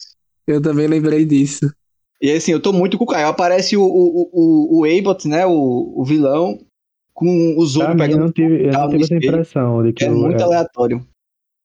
Eu 0.45 0.61
também 0.61 0.87
lembrei 0.87 1.25
disso. 1.25 1.71
E 2.21 2.31
assim, 2.31 2.51
eu 2.51 2.59
tô 2.59 2.71
muito 2.73 2.97
com 2.97 3.05
o 3.05 3.07
Caio. 3.07 3.27
Aparece 3.27 3.75
o, 3.77 3.81
o, 3.83 4.29
o, 4.33 4.79
o 4.81 4.85
Abot, 4.85 5.27
né? 5.27 5.45
O, 5.45 5.93
o 5.95 6.03
vilão, 6.05 6.59
com 7.13 7.55
os 7.57 7.73
Pra 7.75 7.89
outros 7.89 7.95
mim, 7.95 8.01
eu 8.03 8.07
pegando. 8.07 8.25
não 8.25 8.31
tive, 8.31 8.67
eu 8.67 8.71
não 8.73 8.89
tive 8.89 9.03
essa 9.03 9.15
impressão 9.15 9.83
de 9.83 9.93
que, 9.93 10.03
É 10.03 10.11
o- 10.11 10.15
muito 10.15 10.39
é, 10.39 10.43
aleatório. 10.43 11.03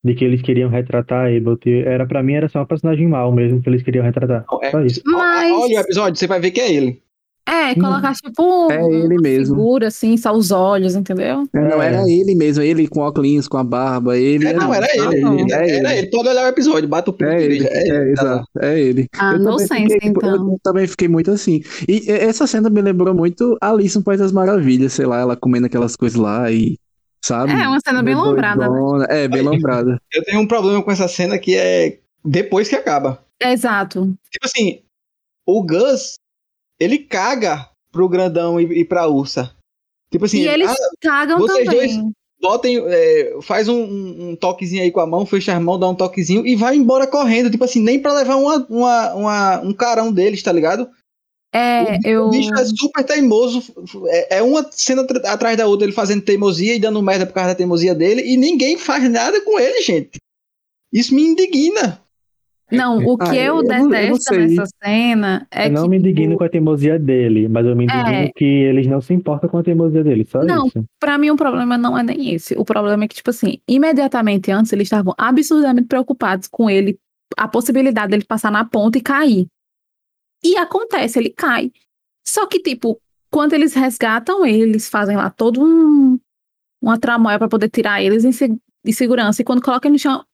De 0.05 0.15
que 0.15 0.25
eles 0.25 0.43
queriam 0.43 0.69
retratar 0.69 1.27
a 1.27 1.29
Abel. 1.37 1.59
Era, 1.85 2.07
pra 2.07 2.23
mim, 2.23 2.35
era 2.35 2.49
só 2.49 2.63
um 2.63 2.67
personagem 2.67 3.07
mal 3.07 3.33
mesmo 3.33 3.63
que 3.63 3.69
eles 3.69 3.83
queriam 3.83 4.05
retratar. 4.05 4.45
Não, 4.51 4.63
é- 4.63 4.71
Só 4.71 4.81
isso. 4.83 5.01
Mas- 5.07 5.53
Olha 5.53 5.77
o 5.79 5.81
episódio, 5.81 6.19
você 6.19 6.27
vai 6.27 6.41
ver 6.41 6.51
que 6.51 6.61
é 6.61 6.73
ele. 6.73 7.01
É, 7.45 7.75
colocar 7.75 8.13
tipo 8.15 8.71
É 8.71 8.77
ele 8.85 9.15
uma 9.17 9.21
mesmo. 9.21 9.57
figura 9.57 9.89
assim, 9.89 10.17
só 10.17 10.33
os 10.33 10.53
olhos, 10.53 10.95
entendeu? 10.95 11.45
Não 11.53 11.83
É. 11.83 11.89
era 11.89 12.09
ele 12.09 12.37
mesmo, 12.37 12.63
ele 12.63 12.87
com 12.87 13.01
óculos, 13.01 13.49
com 13.49 13.57
a 13.59 13.65
barba, 13.65 14.17
ele. 14.17 14.47
É, 14.47 14.53
não, 14.53 14.73
era 14.73 14.87
ele. 14.95 15.21
não. 15.21 15.37
Era, 15.41 15.67
É 15.67 15.77
era 15.79 15.91
ele. 15.91 15.99
ele. 15.99 16.11
Pode 16.11 16.29
olhar 16.29 16.45
o 16.45 16.49
episódio, 16.49 16.89
bate 16.89 17.11
o 17.11 17.13
pinto 17.13 17.33
É 17.33 17.43
ele, 17.43 17.59
já. 17.59 17.69
é, 17.69 17.81
ele, 17.81 18.15
tá 18.15 18.23
exato, 18.23 18.49
é 18.61 18.81
ele. 18.81 19.09
Ah, 19.19 19.33
eu, 19.33 19.39
no 19.41 19.45
também 19.57 19.67
sense, 19.67 19.83
fiquei, 19.95 19.99
tipo, 20.09 20.21
então. 20.25 20.53
eu 20.53 20.61
também 20.63 20.87
fiquei 20.87 21.09
muito 21.09 21.33
assim. 21.33 21.61
E 21.89 22.09
e- 22.09 22.11
essa 22.13 22.47
cena 22.47 22.71
me 22.71 22.81
lembrou 22.81 23.13
muito 23.13 23.59
Alice 23.61 23.99
no 23.99 24.05
País 24.05 24.21
das 24.21 24.31
Maravilhas, 24.31 24.93
sei 24.93 25.07
lá, 25.07 25.19
ela 25.19 25.35
comendo 25.37 25.67
aquelas 25.67 25.97
coisas 25.97 26.17
lá 26.17 26.49
e. 26.51 26.79
Sabe? 27.25 27.53
É, 27.53 27.69
uma 27.69 27.79
cena 27.81 28.03
bem 28.03 28.15
Meio 28.15 28.27
lembrada, 28.27 28.69
né? 28.69 29.07
É, 29.09 29.29
bem 29.29 29.43
lembrada. 29.49 29.97
Eu 30.13 30.25
tenho 30.25 30.41
um 30.41 30.47
problema 30.47 30.83
com 30.83 30.91
essa 30.91 31.07
cena 31.07 31.39
que 31.39 31.57
é 31.57 32.01
depois 32.25 32.69
que 32.69 32.75
acaba. 32.75 33.25
Exato. 33.41 34.13
Tipo 34.31 34.47
assim, 34.47 34.83
o 35.47 35.63
Gus, 35.65 36.15
ele 36.81 36.99
caga 36.99 37.69
pro 37.93 38.09
grandão 38.09 38.61
e, 38.61 38.81
e 38.81 38.85
pra 38.85 39.07
ursa. 39.07 39.55
Tipo 40.11 40.25
assim, 40.25 40.39
e 40.41 40.49
eles 40.49 40.71
ah, 40.71 40.77
cagam 41.01 41.39
vocês 41.39 41.65
também. 41.65 42.13
botem, 42.41 42.83
é, 42.87 43.39
faz 43.41 43.69
um, 43.69 44.31
um- 44.31 44.37
toquezinho 44.37 44.83
aí 44.83 44.91
com 44.91 45.01
a 45.01 45.07
mão, 45.07 45.25
fecha 45.25 45.57
as 45.57 45.63
mãos, 45.63 45.79
dá 45.79 45.89
um 45.89 45.95
toquezinho 45.95 46.47
e 46.47 46.57
vai 46.57 46.77
embora 46.77 47.07
correndo. 47.07 47.51
Tipo 47.51 47.65
assim, 47.65 47.81
nem 47.81 48.01
pra 48.01 48.13
levar 48.13 48.37
uma, 48.37 48.67
uma, 48.69 49.15
uma- 49.15 49.61
um 49.61 49.73
carão 49.73 50.13
deles, 50.13 50.43
tá 50.43 50.53
ligado? 50.53 50.91
É, 51.55 51.99
o, 51.99 52.07
eu. 52.07 52.31
bicho 52.31 52.55
é 52.55 52.65
super 52.65 53.05
teimoso. 53.05 53.63
É, 54.09 54.39
é 54.39 54.43
uma 54.43 54.67
cena 54.71 55.03
atrás 55.27 55.57
da 55.57 55.67
outra, 55.67 55.85
ele 55.87 55.93
fazendo 55.93 56.23
teimosia 56.23 56.75
e 56.75 56.81
dando 56.81 57.03
merda 57.03 57.27
por 57.27 57.35
causa 57.35 57.51
da 57.51 57.55
teimosia 57.55 57.95
dele, 57.95 58.23
e 58.25 58.37
ninguém 58.37 58.79
faz 58.79 59.11
nada 59.11 59.41
com 59.43 59.59
ele, 59.61 59.83
gente. 59.83 60.19
Isso 60.93 61.15
me 61.15 61.23
indigna. 61.23 62.01
Não, 62.71 63.05
o 63.05 63.19
que 63.19 63.29
Ah, 63.29 63.35
eu, 63.37 63.57
eu 63.59 63.63
não- 63.65 63.75
eu 63.77 63.81
não 63.83 63.89
detesto 63.91 64.35
nessa 64.35 64.65
cena 64.83 65.47
é 65.51 65.67
eu 65.67 65.73
não 65.73 65.83
que. 65.83 65.89
me 65.91 65.99
indigno 65.99 66.23
tipo, 66.29 66.39
com 66.39 66.45
a 66.45 66.49
teimosia 66.49 66.99
dele, 66.99 67.47
mas 67.47 67.67
eu 67.67 67.77
me 67.77 67.85
indigno 67.85 68.09
É. 68.09 68.31
que 68.35 68.45
eles 68.47 68.87
não 68.87 68.99
se 69.03 69.13
importam 69.13 69.51
com 69.51 69.59
a 69.59 69.63
teimosia 69.63 70.03
dele, 70.03 70.25
só 70.25 70.43
Não. 70.43 70.69
isso. 70.69 70.83
Pra 70.99 71.19
mim, 71.19 71.29
o 71.29 71.37
problema 71.37 71.77
não 71.77 71.99
é 71.99 72.03
nem 72.03 72.33
esse. 72.35 72.55
O 72.55 72.65
problema 72.65 73.05
é 73.05 73.09
que, 73.09 73.15
tipo 73.17 73.29
assim, 73.29 73.59
imediatamente 73.69 74.51
antes 74.51 74.73
eles 74.73 74.87
estavam 74.87 75.13
absurdamente 75.19 75.87
preocupados 75.87 76.49
com 76.49 76.71
ele, 76.71 76.99
a 77.37 77.47
possibilidade 77.47 78.11
dele 78.11 78.25
passar 78.27 78.51
na 78.51 78.65
ponta 78.65 78.97
e 78.97 79.03
cair. 79.03 79.47
E 80.45 80.57
acontece, 80.57 81.19
ele 81.19 81.31
cai. 81.31 81.71
Só 82.27 82.47
que, 82.47 82.61
tipo, 82.61 83.01
quando 83.31 83.53
eles 83.53 83.75
resgatam 83.75 84.45
ele, 84.45 84.63
eles 84.63 84.89
fazem 84.89 85.17
lá 85.17 85.31
todo 85.31 85.63
um, 85.63 86.19
uma 86.81 86.99
tramóia 86.99 87.39
pra 87.39 87.49
poder 87.49 87.69
tirar 87.69 88.03
eles 88.03 88.23
de 88.85 88.93
segurança. 88.93 89.43
E 89.43 89.45
quando 89.45 89.63
colocam 89.63 89.89
ele 89.89 89.95
no 89.95 89.99
chão, 89.99 90.25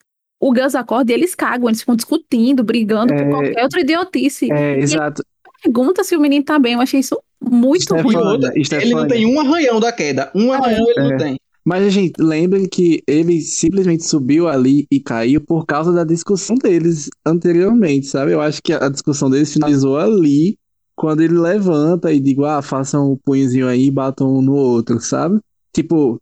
o 0.41 0.53
Gus 0.53 0.75
acorda 0.75 1.13
e 1.13 1.15
eles 1.15 1.35
cagam, 1.35 1.69
eles 1.69 1.81
ficam 1.81 1.97
discutindo, 1.97 2.63
brigando 2.63 3.13
por 3.15 3.21
É. 3.23 3.29
qualquer 3.31 3.63
outra 3.65 3.81
idiotice. 3.81 4.53
É, 4.53 4.79
exato. 4.79 5.23
Pergunta 5.63 6.05
se 6.05 6.17
o 6.17 6.21
menino 6.21 6.45
tá 6.45 6.59
bem, 6.59 6.75
eu 6.75 6.81
achei 6.81 7.01
isso 7.01 7.21
muito 7.43 7.83
Stefania, 7.83 8.03
ruim. 8.03 8.15
E 8.15 8.33
outra, 8.61 8.83
ele 8.83 8.95
não 8.95 9.09
tem 9.09 9.27
um 9.27 9.41
arranhão 9.41 9.81
da 9.81 9.91
queda. 9.93 10.31
Um 10.35 10.53
arranhão 10.53 10.89
ele 10.91 11.01
É. 11.01 11.11
não 11.11 11.17
tem. 11.19 11.41
Mas, 11.69 11.93
gente, 11.93 12.15
lembrem 12.19 12.67
que 12.67 13.03
ele 13.07 13.43
simplesmente 13.43 14.03
subiu 14.03 14.49
ali 14.49 14.87
e 14.91 14.99
caiu 14.99 15.39
por 15.39 15.67
causa 15.67 15.93
da 15.93 16.03
discussão 16.03 16.57
deles 16.57 17.11
anteriormente, 17.27 18.07
sabe? 18.07 18.33
Eu 18.33 18.41
acho 18.41 18.63
que 18.63 18.73
a 18.73 18.89
discussão 18.89 19.29
deles 19.29 19.53
finalizou 19.53 19.99
ali, 19.99 20.57
quando 20.97 21.21
ele 21.21 21.39
levanta 21.39 22.11
e 22.11 22.21
digo, 22.21 22.47
ah, 22.47 22.63
façam 22.63 23.13
um 23.13 23.19
punhozinho 23.23 23.69
aí 23.69 23.89
e 23.89 23.91
batam 23.91 24.39
um 24.39 24.41
no 24.41 24.55
outro, 24.55 24.99
sabe? 24.99 25.41
Tipo, 25.71 26.19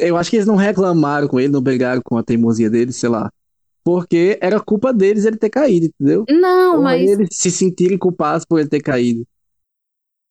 eu 0.00 0.16
acho 0.16 0.30
que 0.30 0.36
eles 0.36 0.46
não 0.46 0.56
reclamaram 0.56 1.28
com 1.28 1.38
ele, 1.38 1.52
não 1.52 1.60
brigaram 1.60 2.00
com 2.02 2.16
a 2.16 2.22
teimosia 2.22 2.70
dele, 2.70 2.94
sei 2.94 3.10
lá. 3.10 3.30
Porque 3.84 4.38
era 4.40 4.58
culpa 4.58 4.90
deles 4.90 5.26
ele 5.26 5.36
ter 5.36 5.50
caído, 5.50 5.84
entendeu? 5.84 6.24
Não, 6.30 6.76
Ou 6.76 6.82
mas 6.82 7.10
eles 7.10 7.28
se 7.30 7.50
sentirem 7.50 7.98
culpados 7.98 8.46
por 8.46 8.58
ele 8.58 8.70
ter 8.70 8.80
caído. 8.80 9.26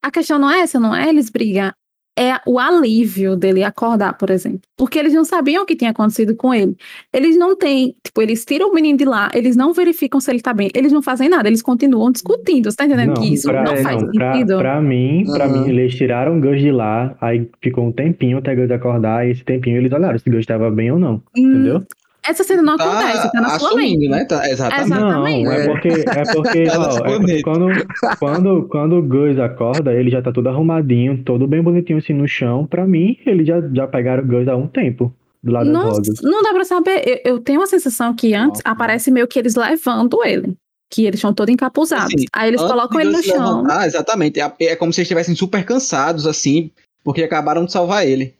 a 0.03 0.09
questão 0.09 0.39
não 0.39 0.49
é 0.49 0.61
essa, 0.61 0.79
não 0.79 0.95
é 0.95 1.09
eles 1.09 1.29
brigar. 1.29 1.75
É 2.21 2.39
o 2.45 2.59
alívio 2.59 3.35
dele 3.35 3.63
acordar, 3.63 4.15
por 4.15 4.29
exemplo. 4.29 4.61
Porque 4.77 4.99
eles 4.99 5.11
não 5.11 5.25
sabiam 5.25 5.63
o 5.63 5.65
que 5.65 5.75
tinha 5.75 5.89
acontecido 5.89 6.35
com 6.35 6.53
ele. 6.53 6.75
Eles 7.11 7.35
não 7.35 7.55
têm, 7.57 7.95
tipo, 8.05 8.21
eles 8.21 8.45
tiram 8.45 8.69
o 8.69 8.73
menino 8.75 8.95
de 8.95 9.05
lá, 9.05 9.31
eles 9.33 9.55
não 9.55 9.73
verificam 9.73 10.19
se 10.19 10.29
ele 10.29 10.39
tá 10.39 10.53
bem, 10.53 10.69
eles 10.75 10.91
não 10.91 11.01
fazem 11.01 11.27
nada, 11.27 11.47
eles 11.49 11.63
continuam 11.63 12.11
discutindo. 12.11 12.69
Você 12.69 12.77
tá 12.77 12.85
entendendo 12.85 13.15
que 13.19 13.33
isso 13.33 13.47
pra, 13.47 13.63
não 13.63 13.73
é, 13.73 13.81
faz 13.81 14.03
não, 14.03 14.11
pra, 14.11 14.33
sentido? 14.33 14.57
pra 14.59 14.79
mim, 14.81 15.23
pra 15.33 15.45
Aham. 15.45 15.53
mim, 15.63 15.69
eles 15.69 15.95
tiraram 15.95 16.37
o 16.37 16.41
Gus 16.41 16.59
de 16.61 16.71
lá, 16.71 17.15
aí 17.19 17.49
ficou 17.59 17.87
um 17.87 17.91
tempinho 17.91 18.37
até 18.37 18.55
Gus 18.55 18.69
acordar, 18.69 19.27
e 19.27 19.31
esse 19.31 19.43
tempinho 19.43 19.77
eles 19.77 19.91
olharam 19.91 20.19
se 20.19 20.29
o 20.29 20.31
Gus 20.31 20.41
estava 20.41 20.69
bem 20.69 20.91
ou 20.91 20.99
não, 20.99 21.23
Hum, 21.35 21.49
entendeu? 21.49 21.81
Essa 22.23 22.43
cena 22.43 22.61
não 22.61 22.75
acontece, 22.75 23.31
tá 23.31 23.41
na 23.41 23.57
sua 23.57 23.75
mente. 23.75 24.07
né? 24.07 24.25
Tá, 24.25 24.47
exatamente. 24.47 24.91
Exatamente. 24.91 25.43
Não, 25.43 25.51
é 25.51 25.67
porque, 25.67 25.87
é 25.87 25.93
porque, 26.33 26.63
Tá 26.65 26.79
ó, 26.79 27.07
é 27.07 27.41
quando, 27.41 27.77
quando, 28.19 28.67
quando 28.69 28.95
o 28.97 29.01
Gus 29.01 29.39
acorda, 29.39 29.91
ele 29.93 30.11
já 30.11 30.21
tá 30.21 30.31
todo 30.31 30.47
arrumadinho, 30.47 31.23
todo 31.23 31.47
bem 31.47 31.61
bonitinho 31.63 31.97
assim 31.97 32.13
no 32.13 32.27
chão, 32.27 32.67
pra 32.67 32.85
mim, 32.85 33.17
eles 33.25 33.47
já, 33.47 33.59
já 33.73 33.87
pegaram 33.87 34.23
o 34.23 34.27
Gus 34.27 34.47
há 34.47 34.55
um 34.55 34.67
tempo, 34.67 35.11
do 35.43 35.51
lado 35.51 35.69
Não, 35.71 35.91
não 36.21 36.43
dá 36.43 36.53
pra 36.53 36.63
saber. 36.63 37.03
Eu, 37.25 37.33
eu 37.33 37.39
tenho 37.39 37.61
a 37.61 37.65
sensação 37.67 38.13
que 38.13 38.33
antes 38.35 38.61
Nossa. 38.63 38.75
aparece 38.75 39.09
meio 39.09 39.27
que 39.27 39.39
eles 39.39 39.55
levando 39.55 40.23
ele. 40.23 40.55
Que 40.93 41.05
eles 41.05 41.15
estão 41.19 41.33
todos 41.33 41.51
encapuzados. 41.51 42.13
Assim, 42.13 42.25
Aí 42.33 42.49
eles 42.49 42.61
colocam 42.61 42.99
ele 42.99 43.11
no 43.11 43.23
chão. 43.23 43.61
levantar, 43.61 43.87
exatamente. 43.87 44.39
É, 44.39 44.53
é 44.59 44.75
como 44.75 44.91
se 44.93 44.99
eles 44.99 45.05
estivessem 45.07 45.33
super 45.35 45.63
cansados, 45.65 46.27
assim, 46.27 46.69
porque 47.03 47.23
acabaram 47.23 47.65
de 47.65 47.71
salvar 47.71 48.05
ele. 48.05 48.35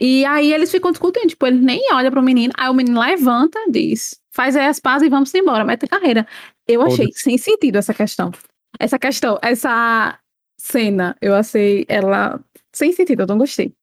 E 0.00 0.24
aí 0.24 0.52
eles 0.52 0.70
ficam 0.70 0.90
discutindo, 0.92 1.28
tipo, 1.28 1.46
ele 1.46 1.58
nem 1.60 1.80
olha 1.92 2.10
pro 2.10 2.22
menino, 2.22 2.52
aí 2.56 2.68
o 2.68 2.74
menino 2.74 3.00
levanta, 3.00 3.58
diz, 3.70 4.20
faz 4.30 4.56
aí 4.56 4.66
as 4.66 4.78
pazes 4.78 5.06
e 5.06 5.10
vamos 5.10 5.34
embora, 5.34 5.64
mete 5.64 5.84
a 5.84 5.88
carreira. 5.88 6.26
Eu 6.66 6.82
achei 6.82 7.10
sem 7.12 7.36
sentido 7.36 7.76
essa 7.76 7.92
questão. 7.92 8.30
Essa 8.78 8.98
questão, 8.98 9.38
essa 9.42 10.18
cena, 10.60 11.16
eu 11.20 11.34
achei 11.34 11.84
ela 11.88 12.40
sem 12.72 12.92
sentido, 12.92 13.22
eu 13.22 13.26
não 13.26 13.38
gostei. 13.38 13.74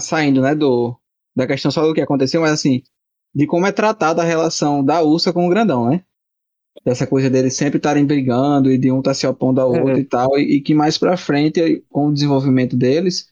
Saindo, 0.00 0.40
né, 0.42 0.54
do, 0.54 0.96
da 1.36 1.46
questão 1.46 1.70
só 1.70 1.86
do 1.86 1.94
que 1.94 2.00
aconteceu, 2.00 2.40
mas 2.40 2.52
assim, 2.52 2.82
de 3.34 3.46
como 3.46 3.66
é 3.66 3.72
tratada 3.72 4.22
a 4.22 4.24
relação 4.24 4.84
da 4.84 5.02
Ursa 5.02 5.32
com 5.32 5.46
o 5.46 5.50
Grandão, 5.50 5.88
né? 5.90 6.02
Dessa 6.84 7.06
coisa 7.06 7.30
deles 7.30 7.56
sempre 7.56 7.76
estarem 7.78 8.04
brigando 8.04 8.70
e 8.70 8.78
de 8.78 8.90
um 8.90 8.98
estar 8.98 9.14
se 9.14 9.26
opondo 9.26 9.60
ao 9.60 9.74
É. 9.74 9.80
outro 9.82 9.98
e 9.98 10.04
tal, 10.04 10.38
e, 10.38 10.56
e 10.56 10.60
que 10.60 10.74
mais 10.74 10.98
pra 10.98 11.16
frente, 11.16 11.84
com 11.90 12.08
o 12.08 12.12
desenvolvimento 12.12 12.76
deles, 12.76 13.30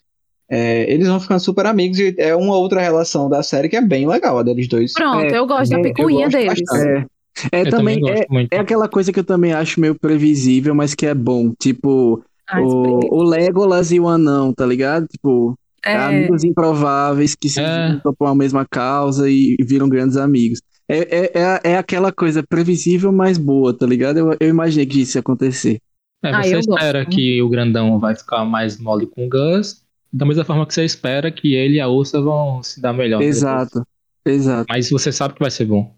é, 0.52 0.92
eles 0.92 1.08
vão 1.08 1.18
ficando 1.20 1.40
super 1.40 1.66
amigos 1.66 1.98
e 1.98 2.14
é 2.18 2.36
uma 2.36 2.56
outra 2.56 2.80
relação 2.82 3.28
da 3.30 3.42
série 3.42 3.68
que 3.70 3.76
é 3.76 3.80
bem 3.80 4.06
legal, 4.06 4.38
a 4.38 4.42
deles 4.42 4.68
dois. 4.68 4.92
Pronto, 4.92 5.34
É, 5.34 5.38
eu 5.38 5.46
gosto 5.46 5.70
da 5.72 5.78
é, 5.78 5.80
eu 5.80 5.82
picuinha 5.94 6.28
gosto 6.28 6.36
deles. 6.38 6.60
bastante. 6.70 6.88
É, 6.98 7.06
É 7.52 7.62
Eu 7.62 7.70
também, 7.70 7.98
também 7.98 8.10
é, 8.10 8.16
gosto 8.16 8.26
muito. 8.30 8.52
é 8.52 8.58
aquela 8.58 8.88
coisa 8.88 9.12
que 9.12 9.18
eu 9.20 9.24
também 9.24 9.52
acho 9.54 9.80
meio 9.80 9.94
previsível, 9.98 10.74
mas 10.74 10.94
que 10.94 11.06
é 11.06 11.14
bom. 11.14 11.52
Tipo, 11.60 12.22
Ah, 12.48 12.60
o, 12.60 13.20
o 13.20 13.22
Legolas 13.22 13.90
e 13.90 13.98
o 13.98 14.06
Anão, 14.08 14.52
tá 14.52 14.66
ligado? 14.66 15.06
Tipo, 15.06 15.58
é, 15.84 15.96
amigos 15.96 16.44
improváveis 16.44 17.34
que 17.34 17.48
se 17.48 17.60
É. 17.60 17.88
juntam 17.92 18.14
por 18.14 18.26
uma 18.26 18.34
mesma 18.34 18.66
causa 18.70 19.30
e 19.30 19.56
viram 19.60 19.88
grandes 19.88 20.16
amigos. 20.18 20.60
É, 20.88 20.98
é, 20.98 21.32
é, 21.34 21.60
é 21.72 21.76
aquela 21.78 22.12
coisa 22.12 22.42
previsível, 22.46 23.10
mas 23.10 23.38
boa, 23.38 23.72
tá 23.76 23.86
ligado? 23.86 24.18
Eu, 24.18 24.36
eu 24.38 24.48
imaginei 24.50 24.84
que 24.84 25.00
isso 25.00 25.16
ia 25.16 25.20
acontecer. 25.20 25.80
É, 26.22 26.30
Ah, 26.30 26.42
você 26.42 26.54
eu 26.54 26.58
espera 26.60 27.04
gosto. 27.04 27.16
que 27.16 27.40
o 27.42 27.48
grandão 27.48 27.98
vai 27.98 28.14
ficar 28.14 28.44
mais 28.44 28.78
mole 28.78 29.06
com 29.06 29.26
o 29.26 29.28
Gus, 29.28 29.81
da 30.12 30.26
mesma 30.26 30.44
forma 30.44 30.66
que 30.66 30.74
você 30.74 30.84
espera 30.84 31.32
que 31.32 31.54
ele 31.54 31.76
e 31.76 31.80
a 31.80 31.88
Ursa 31.88 32.20
vão 32.20 32.62
se 32.62 32.80
dar 32.80 32.92
melhor. 32.92 33.18
depois. 33.18 33.36
Exato, 33.36 33.86
exato. 34.26 34.66
Mas 34.68 34.90
você 34.90 35.10
sabe 35.10 35.34
que 35.34 35.40
vai 35.40 35.50
ser 35.50 35.64
bom. 35.64 35.96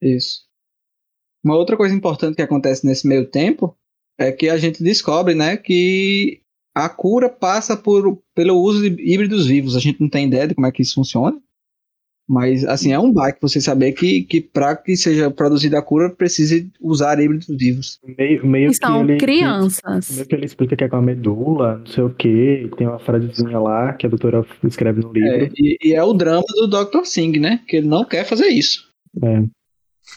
Isso. 0.00 0.44
Uma 1.44 1.56
outra 1.56 1.76
coisa 1.76 1.94
importante 1.94 2.36
que 2.36 2.42
acontece 2.42 2.86
nesse 2.86 3.06
meio 3.06 3.30
tempo 3.30 3.76
é 4.18 4.32
que 4.32 4.48
a 4.48 4.56
gente 4.56 4.82
descobre, 4.82 5.34
né, 5.34 5.56
que 5.56 6.40
a 6.74 6.88
cura 6.88 7.28
passa 7.28 7.76
por, 7.76 8.22
pelo 8.34 8.56
uso 8.60 8.88
de 8.88 9.02
híbridos 9.02 9.46
vivos. 9.46 9.76
A 9.76 9.80
gente 9.80 10.00
não 10.00 10.08
tem 10.08 10.26
ideia 10.26 10.48
de 10.48 10.54
como 10.54 10.66
é 10.66 10.72
que 10.72 10.82
isso 10.82 10.94
funciona. 10.94 11.40
Mas, 12.26 12.64
assim, 12.64 12.90
é 12.92 12.98
um 12.98 13.12
baque 13.12 13.38
você 13.40 13.60
saber 13.60 13.92
que, 13.92 14.22
que 14.22 14.40
para 14.40 14.74
que 14.74 14.96
seja 14.96 15.30
produzida 15.30 15.78
a 15.78 15.82
cura, 15.82 16.08
precise 16.08 16.70
usar 16.80 17.20
híbridos 17.20 17.46
vivos. 17.48 18.00
Meio, 18.18 18.46
meio 18.46 18.70
que 18.70 18.76
são 18.76 19.04
que 19.04 19.12
ele, 19.12 19.20
crianças. 19.20 20.10
Meio 20.10 20.26
que 20.26 20.34
ele 20.34 20.46
explica 20.46 20.74
que 20.74 20.84
é 20.84 20.88
com 20.88 20.96
a 20.96 21.02
medula, 21.02 21.78
não 21.78 21.86
sei 21.86 22.02
o 22.04 22.10
que, 22.10 22.70
tem 22.78 22.86
uma 22.86 22.98
frasezinha 22.98 23.58
lá 23.58 23.92
que 23.92 24.06
a 24.06 24.08
doutora 24.08 24.44
escreve 24.64 25.02
no 25.02 25.12
É, 25.16 25.38
livro. 25.38 25.54
e, 25.58 25.78
e 25.82 25.94
é 25.94 26.02
o 26.02 26.14
drama 26.14 26.44
do 26.56 26.66
Dr. 26.66 27.04
Singh, 27.04 27.38
né? 27.38 27.60
Que 27.68 27.76
ele 27.76 27.88
não 27.88 28.04
quer 28.06 28.24
fazer 28.24 28.46
isso. 28.46 28.84
É. 29.22 29.42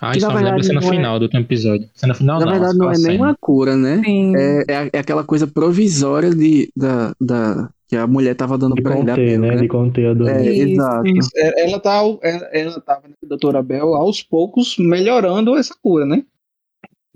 Ah, 0.02 0.12
Que, 0.12 0.18
isso 0.20 0.28
na 0.28 0.34
me 0.34 0.40
lembra 0.44 0.50
a 0.60 0.62
verdade, 0.62 0.68
cena 0.68 0.80
é- 0.80 0.90
final 0.98 1.20
do 1.20 1.24
último 1.24 1.42
episódio. 1.42 1.90
Cena 1.96 2.14
final 2.14 2.40
Na 2.40 2.46
não, 2.46 2.52
verdade, 2.52 2.78
não 2.78 2.92
é 2.92 2.98
nem 2.98 3.18
uma 3.18 3.36
cura, 3.40 3.76
né? 3.76 4.02
É, 4.06 4.74
é, 4.74 4.90
é 4.94 5.00
aquela 5.00 5.24
coisa 5.24 5.48
provisória 5.48 6.30
de, 6.30 6.70
da, 6.76 7.14
da, 7.20 7.70
que 7.88 7.96
a 7.96 8.06
mulher 8.06 8.36
tava 8.36 8.58
dando 8.58 8.76
De 8.76 8.82
pra 8.82 8.98
ele. 8.98 9.08
conter, 9.08 9.40
Bel, 9.40 9.52
né? 9.52 9.56
De 9.56 9.68
conter 9.68 10.08
a 10.10 10.14
dor. 10.14 10.30
É, 10.30 10.44
Isso. 10.44 10.70
exato. 10.74 11.08
Isso, 11.08 11.30
é, 11.36 11.64
Ela 11.64 11.80
tá, 11.80 11.98
ela, 12.22 12.50
ela 12.52 12.82
tava, 12.82 13.08
né, 13.08 13.14
doutora 13.26 13.64
Bel, 13.64 13.96
aos 13.96 14.22
poucos 14.22 14.78
melhorando 14.78 15.56
essa 15.56 15.74
cura, 15.82 16.06
né? 16.06 16.24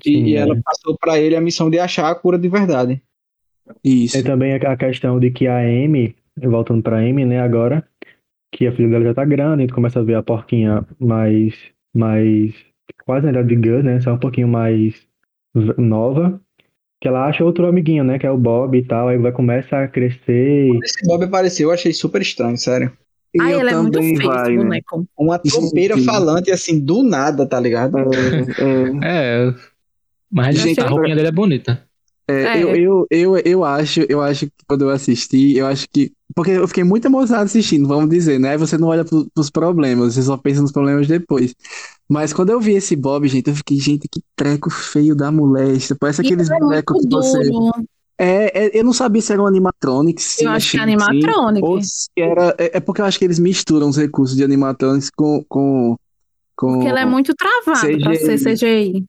E, 0.03 0.09
Sim, 0.09 0.23
e 0.25 0.35
é. 0.35 0.39
ela 0.39 0.59
passou 0.63 0.97
pra 0.97 1.19
ele 1.19 1.35
a 1.35 1.41
missão 1.41 1.69
de 1.69 1.77
achar 1.77 2.09
a 2.09 2.15
cura 2.15 2.39
de 2.39 2.47
verdade. 2.49 3.01
Isso. 3.83 4.13
Tem 4.13 4.23
também 4.23 4.53
a 4.53 4.71
a 4.71 4.75
questão 4.77 5.19
de 5.19 5.29
que 5.29 5.45
a 5.47 5.59
Amy, 5.59 6.15
voltando 6.41 6.81
pra 6.81 6.97
Amy, 6.97 7.25
né, 7.25 7.39
agora, 7.39 7.85
que 8.51 8.65
a 8.65 8.71
filha 8.71 8.89
dela 8.89 9.03
já 9.05 9.13
tá 9.13 9.23
grande, 9.25 9.59
a 9.63 9.65
gente 9.67 9.73
começa 9.73 9.99
a 9.99 10.03
ver 10.03 10.15
a 10.15 10.23
porquinha 10.23 10.85
mais, 10.99 11.53
mais, 11.93 12.53
quase 13.05 13.25
na 13.25 13.31
idade 13.31 13.49
de 13.49 13.55
Gus, 13.55 13.83
né, 13.83 13.99
só 14.01 14.13
um 14.13 14.19
pouquinho 14.19 14.47
mais 14.47 14.95
nova, 15.77 16.39
que 17.01 17.07
ela 17.07 17.25
acha 17.27 17.43
outro 17.43 17.65
amiguinho, 17.67 18.03
né, 18.03 18.17
que 18.19 18.25
é 18.27 18.31
o 18.31 18.37
Bob 18.37 18.77
e 18.77 18.83
tal, 18.85 19.07
aí 19.07 19.17
vai 19.17 19.31
começar 19.31 19.83
a 19.83 19.87
crescer, 19.87 20.67
e- 20.69 20.79
Esse 20.83 21.05
Bob 21.05 21.23
apareceu, 21.23 21.69
eu 21.69 21.73
achei 21.73 21.91
super 21.93 22.21
estranho, 22.21 22.57
sério. 22.57 22.91
E 23.33 23.41
Ai, 23.41 23.53
eu 23.53 23.61
ele 23.61 23.69
é 23.69 23.75
muito 23.75 23.97
esse 23.99 24.15
Wagner. 24.17 24.57
boneco. 24.57 25.07
Uma 25.17 25.39
tropeira 25.39 25.97
falante, 25.97 26.51
assim, 26.51 26.79
do 26.79 27.01
nada, 27.01 27.45
tá 27.45 27.59
ligado? 27.59 27.97
É, 27.97 29.03
é, 29.03 29.47
É, 29.47 29.53
mas 30.29 30.57
Gente, 30.57 30.81
a 30.81 30.87
roupinha 30.87 31.15
dele 31.15 31.29
é 31.29 31.31
bonita. 31.31 31.81
É, 32.31 32.57
É. 32.57 32.63
Eu, 32.63 32.75
eu, 32.75 33.07
eu, 33.09 33.37
eu 33.37 33.63
acho, 33.63 34.01
eu 34.07 34.21
acho 34.21 34.45
que 34.47 34.53
quando 34.67 34.83
eu 34.83 34.89
assisti, 34.89 35.57
eu 35.57 35.67
acho 35.67 35.87
que. 35.91 36.11
Porque 36.33 36.51
eu 36.51 36.67
fiquei 36.67 36.83
muito 36.83 37.05
emocionado 37.05 37.45
assistindo, 37.45 37.87
vamos 37.87 38.09
dizer, 38.09 38.39
né? 38.39 38.57
Você 38.57 38.77
não 38.77 38.87
olha 38.87 39.03
pro, 39.03 39.27
pros 39.33 39.49
problemas, 39.49 40.15
você 40.15 40.21
só 40.21 40.37
pensa 40.37 40.61
nos 40.61 40.71
problemas 40.71 41.07
depois. 41.07 41.53
Mas 42.09 42.31
quando 42.31 42.49
eu 42.51 42.59
vi 42.59 42.73
esse 42.73 42.95
Bob, 42.95 43.27
gente, 43.27 43.49
eu 43.49 43.55
fiquei, 43.55 43.77
gente, 43.77 44.07
que 44.09 44.21
treco 44.35 44.69
feio 44.69 45.15
da 45.15 45.31
molesta. 45.31 45.95
Parece 45.99 46.21
aqueles 46.21 46.49
ele 46.49 46.57
é 46.57 46.59
bonecos 46.59 47.01
que 47.01 47.09
você. 47.09 47.39
É, 48.17 48.65
é, 48.65 48.79
eu 48.79 48.83
não 48.83 48.93
sabia 48.93 49.21
se 49.21 49.33
era 49.33 49.41
um 49.41 49.47
animatronics. 49.47 50.39
Eu 50.41 50.51
acho 50.51 50.71
que 50.71 50.77
é 50.77 50.85
mexia 50.85 51.05
assim, 51.05 51.11
animatronic. 51.15 51.65
Ou 51.65 51.81
se 51.81 52.09
era. 52.15 52.55
É, 52.57 52.77
é 52.77 52.79
porque 52.79 53.01
eu 53.01 53.05
acho 53.05 53.17
que 53.17 53.25
eles 53.25 53.39
misturam 53.39 53.89
os 53.89 53.97
recursos 53.97 54.37
de 54.37 54.43
animatronics 54.43 55.09
com. 55.09 55.43
com, 55.49 55.97
com 56.55 56.73
Porque 56.73 56.87
ele 56.87 56.99
é 56.99 57.05
muito 57.05 57.33
travado 57.33 57.99
pra 57.99 58.15
ser 58.15 58.37
CGI. 58.37 59.05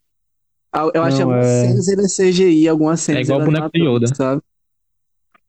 Ah, 0.72 0.90
Eu 0.94 1.02
acho 1.02 1.18
que 1.18 1.24
Não, 1.24 1.34
é- 1.34 1.42
cenas 1.42 1.88
ele 1.88 2.02
é 2.02 2.08
CGI, 2.08 2.68
algumas 2.68 3.00
cenas 3.00 3.28
igual 3.28 3.40
ele 3.40 3.48
o 3.48 3.52
boneco 3.52 3.70
de 3.74 3.82
Yoda. 3.82 4.14
sabe? 4.14 4.40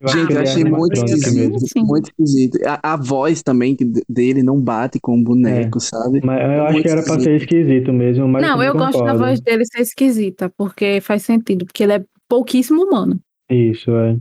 Eu 0.02 0.08
acho 0.10 0.18
Gente, 0.20 0.34
eu 0.34 0.40
é 0.40 0.42
achei 0.44 0.64
muito 0.66 0.94
esquisito. 0.96 1.60
Sim. 1.60 1.84
Muito 1.86 2.10
esquisito. 2.10 2.58
A, 2.66 2.94
a 2.94 2.98
voz 2.98 3.42
também 3.42 3.78
dele 4.10 4.44
não 4.44 4.60
bate 4.60 5.00
com 5.00 5.18
o 5.18 5.24
boneco, 5.24 5.80
sabe? 5.80 6.20
Mas 6.24 6.42
eu 6.42 6.64
acho 6.64 6.74
Muito 6.74 6.84
que 6.86 6.90
era 6.92 7.04
pra 7.04 7.20
ser 7.22 7.36
esquisito 7.38 7.94
mesmo, 7.94 8.28
mas 8.28 8.42
Não, 8.42 8.62
eu 8.62 8.74
gosto 8.74 9.02
da 9.02 9.14
voz 9.14 9.40
dele 9.40 9.64
ser 9.66 9.82
esquisita, 9.82 10.52
porque 10.58 11.00
faz 11.00 11.24
sentido, 11.24 11.66
porque 11.66 11.84
ele 11.84 11.94
é 11.94 12.04
pouquíssimo 12.28 12.84
humano. 12.84 13.18
Isso, 13.50 13.92
é. 13.92 14.18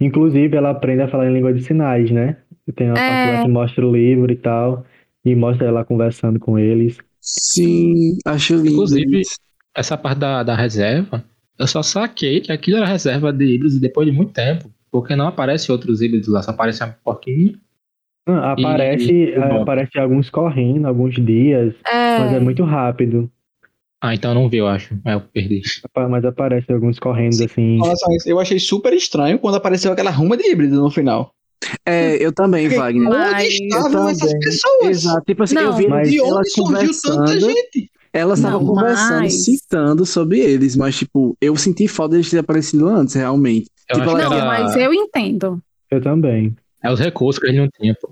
Inclusive, 0.00 0.56
ela 0.56 0.70
aprende 0.70 1.02
a 1.02 1.08
falar 1.08 1.28
em 1.28 1.34
língua 1.34 1.52
de 1.52 1.62
sinais, 1.62 2.10
né? 2.10 2.38
Tem 2.74 2.86
uma 2.86 2.94
parte 2.94 3.30
lá 3.32 3.38
É. 3.40 3.42
que 3.42 3.48
mostra 3.50 3.86
o 3.86 3.92
livro 3.94 4.32
e 4.32 4.36
tal, 4.36 4.86
e 5.24 5.34
mostra 5.34 5.66
ela 5.66 5.84
conversando 5.84 6.38
com 6.40 6.58
eles. 6.58 6.96
Sim, 7.20 8.16
acho 8.24 8.54
lindo. 8.56 8.68
Inclusive- 8.70 9.20
isso. 9.20 9.36
Essa 9.76 9.96
parte 9.96 10.18
da, 10.18 10.42
da 10.42 10.54
reserva, 10.54 11.22
eu 11.58 11.66
só 11.66 11.82
saquei 11.82 12.40
que 12.40 12.50
aquilo 12.50 12.78
era 12.78 12.86
reserva 12.86 13.32
de 13.32 13.44
híbridos 13.44 13.78
depois 13.78 14.06
de 14.06 14.12
muito 14.12 14.32
tempo. 14.32 14.70
Porque 14.90 15.14
não 15.14 15.26
aparece 15.28 15.70
outros 15.70 16.00
híbridos 16.00 16.28
lá, 16.28 16.42
só 16.42 16.52
aparece 16.52 16.82
a 16.82 16.86
porquinha. 16.86 17.54
Ah, 18.26 18.52
aparece, 18.52 19.12
e 19.12 19.34
Bob? 19.38 19.62
aparece 19.62 19.98
alguns 19.98 20.30
correndo, 20.30 20.86
alguns 20.86 21.14
dias, 21.14 21.74
É, 21.86 22.18
mas 22.18 22.32
é 22.32 22.40
muito 22.40 22.64
rápido. 22.64 23.30
Ah, 24.02 24.14
então 24.14 24.30
eu 24.30 24.34
não 24.34 24.48
vi, 24.48 24.56
eu 24.58 24.66
acho. 24.66 24.94
É, 25.04 25.14
eu 25.14 25.20
perdi. 25.20 25.62
Mas 26.10 26.24
aparece 26.24 26.72
alguns 26.72 26.98
correndo 26.98 27.34
assim. 27.44 27.78
Com 27.78 27.84
relação 27.84 28.12
a 28.12 28.16
isso, 28.16 28.28
Eu 28.28 28.40
achei 28.40 28.58
super 28.58 28.92
estranho 28.92 29.38
quando 29.38 29.56
apareceu 29.56 29.92
aquela 29.92 30.10
ruma 30.10 30.36
de 30.36 30.48
híbrido 30.50 30.76
no 30.80 30.90
final. 30.90 31.30
É, 31.84 32.16
eu 32.24 32.32
também, 32.32 32.68
Wagner. 32.68 33.08
Mas- 33.08 33.44
Onde 33.44 33.64
estavam 33.64 34.08
essas 34.08 34.32
pessoas? 34.38 34.88
Exato. 34.88 35.24
Tipo 35.26 35.42
assim, 35.42 35.54
Não, 35.54 35.62
eu 35.62 35.72
vi 35.74 35.88
mas- 35.88 36.10
De 36.10 36.20
onde 36.20 36.50
surgiu 36.50 36.90
tanta 37.02 37.40
gente? 37.40 37.90
Elas 38.16 38.38
estavam 38.38 38.66
conversando, 38.66 39.20
mas- 39.22 39.44
citando 39.44 40.06
sobre 40.06 40.40
eles, 40.40 40.74
mas, 40.76 40.96
tipo, 40.96 41.36
eu 41.40 41.54
senti 41.56 41.86
falta 41.88 42.12
deles 42.12 42.30
terem 42.30 42.40
aparecido 42.40 42.88
antes, 42.88 43.14
realmente. 43.14 43.68
Eu 43.88 43.98
Tipo, 44.00 44.12
Não, 44.12 44.32
era, 44.32 44.44
mas 44.46 44.76
eu 44.76 44.92
entendo. 44.92 45.62
Eu 45.90 46.00
também. 46.02 46.56
é 46.82 46.90
os 46.92 46.98
recursos 47.00 47.40
que 47.40 47.48
ele 47.48 47.58
não 47.60 47.68
tinha. 47.80 47.94
pô. 47.94 48.10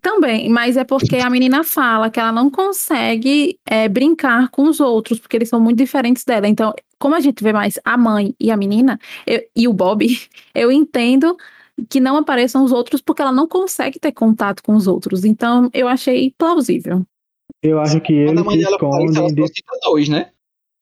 Também, 0.00 0.48
mas 0.48 0.76
é 0.76 0.84
porque 0.84 1.16
a 1.16 1.28
menina 1.28 1.64
fala 1.64 2.08
que 2.08 2.20
ela 2.20 2.32
não 2.32 2.48
consegue 2.50 3.58
é, 3.66 3.88
brincar 3.88 4.48
com 4.50 4.62
os 4.62 4.80
outros, 4.80 5.18
porque 5.18 5.36
eles 5.36 5.48
são 5.48 5.60
muito 5.60 5.78
diferentes 5.78 6.24
dela. 6.24 6.46
Então, 6.48 6.72
como 6.98 7.14
a 7.14 7.20
gente 7.20 7.42
vê 7.42 7.52
mais 7.52 7.78
a 7.84 7.96
mãe 7.96 8.34
e 8.38 8.50
a 8.50 8.56
menina, 8.56 8.98
eu- 9.26 9.42
e 9.56 9.66
o 9.68 9.72
Bob, 9.72 10.06
eu 10.54 10.70
entendo 10.70 11.36
que 11.88 11.98
não 12.00 12.16
apareçam 12.16 12.62
os 12.64 12.72
outros 12.72 13.00
porque 13.00 13.22
ela 13.22 13.32
não 13.32 13.46
consegue 13.48 13.98
ter 13.98 14.12
contato 14.12 14.62
com 14.62 14.74
os 14.74 14.86
outros. 14.86 15.24
Então, 15.24 15.68
eu 15.72 15.88
achei 15.88 16.32
plausível. 16.38 17.04
Eu 17.62 17.80
acho 17.80 18.00
que 18.00 18.12
eles 18.12 18.40
se 18.46 18.58
escondem 18.58 19.34
de, 19.34 19.46
cita 19.48 19.72
dois, 19.84 20.08
né? 20.08 20.30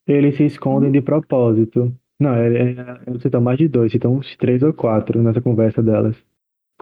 eles 0.06 0.36
se 0.36 0.44
escondem 0.44 0.90
de 0.90 1.00
propósito. 1.00 1.92
Não, 2.20 2.34
é, 2.34 2.48
é, 2.48 2.70
é, 3.06 3.18
citam 3.20 3.40
mais 3.40 3.59
de 3.59 3.68
dois, 3.68 3.92
citam 3.92 4.14
uns 4.16 4.36
três 4.36 4.62
ou 4.62 4.72
quatro 4.72 5.22
nessa 5.22 5.40
conversa 5.40 5.82
delas. 5.82 6.16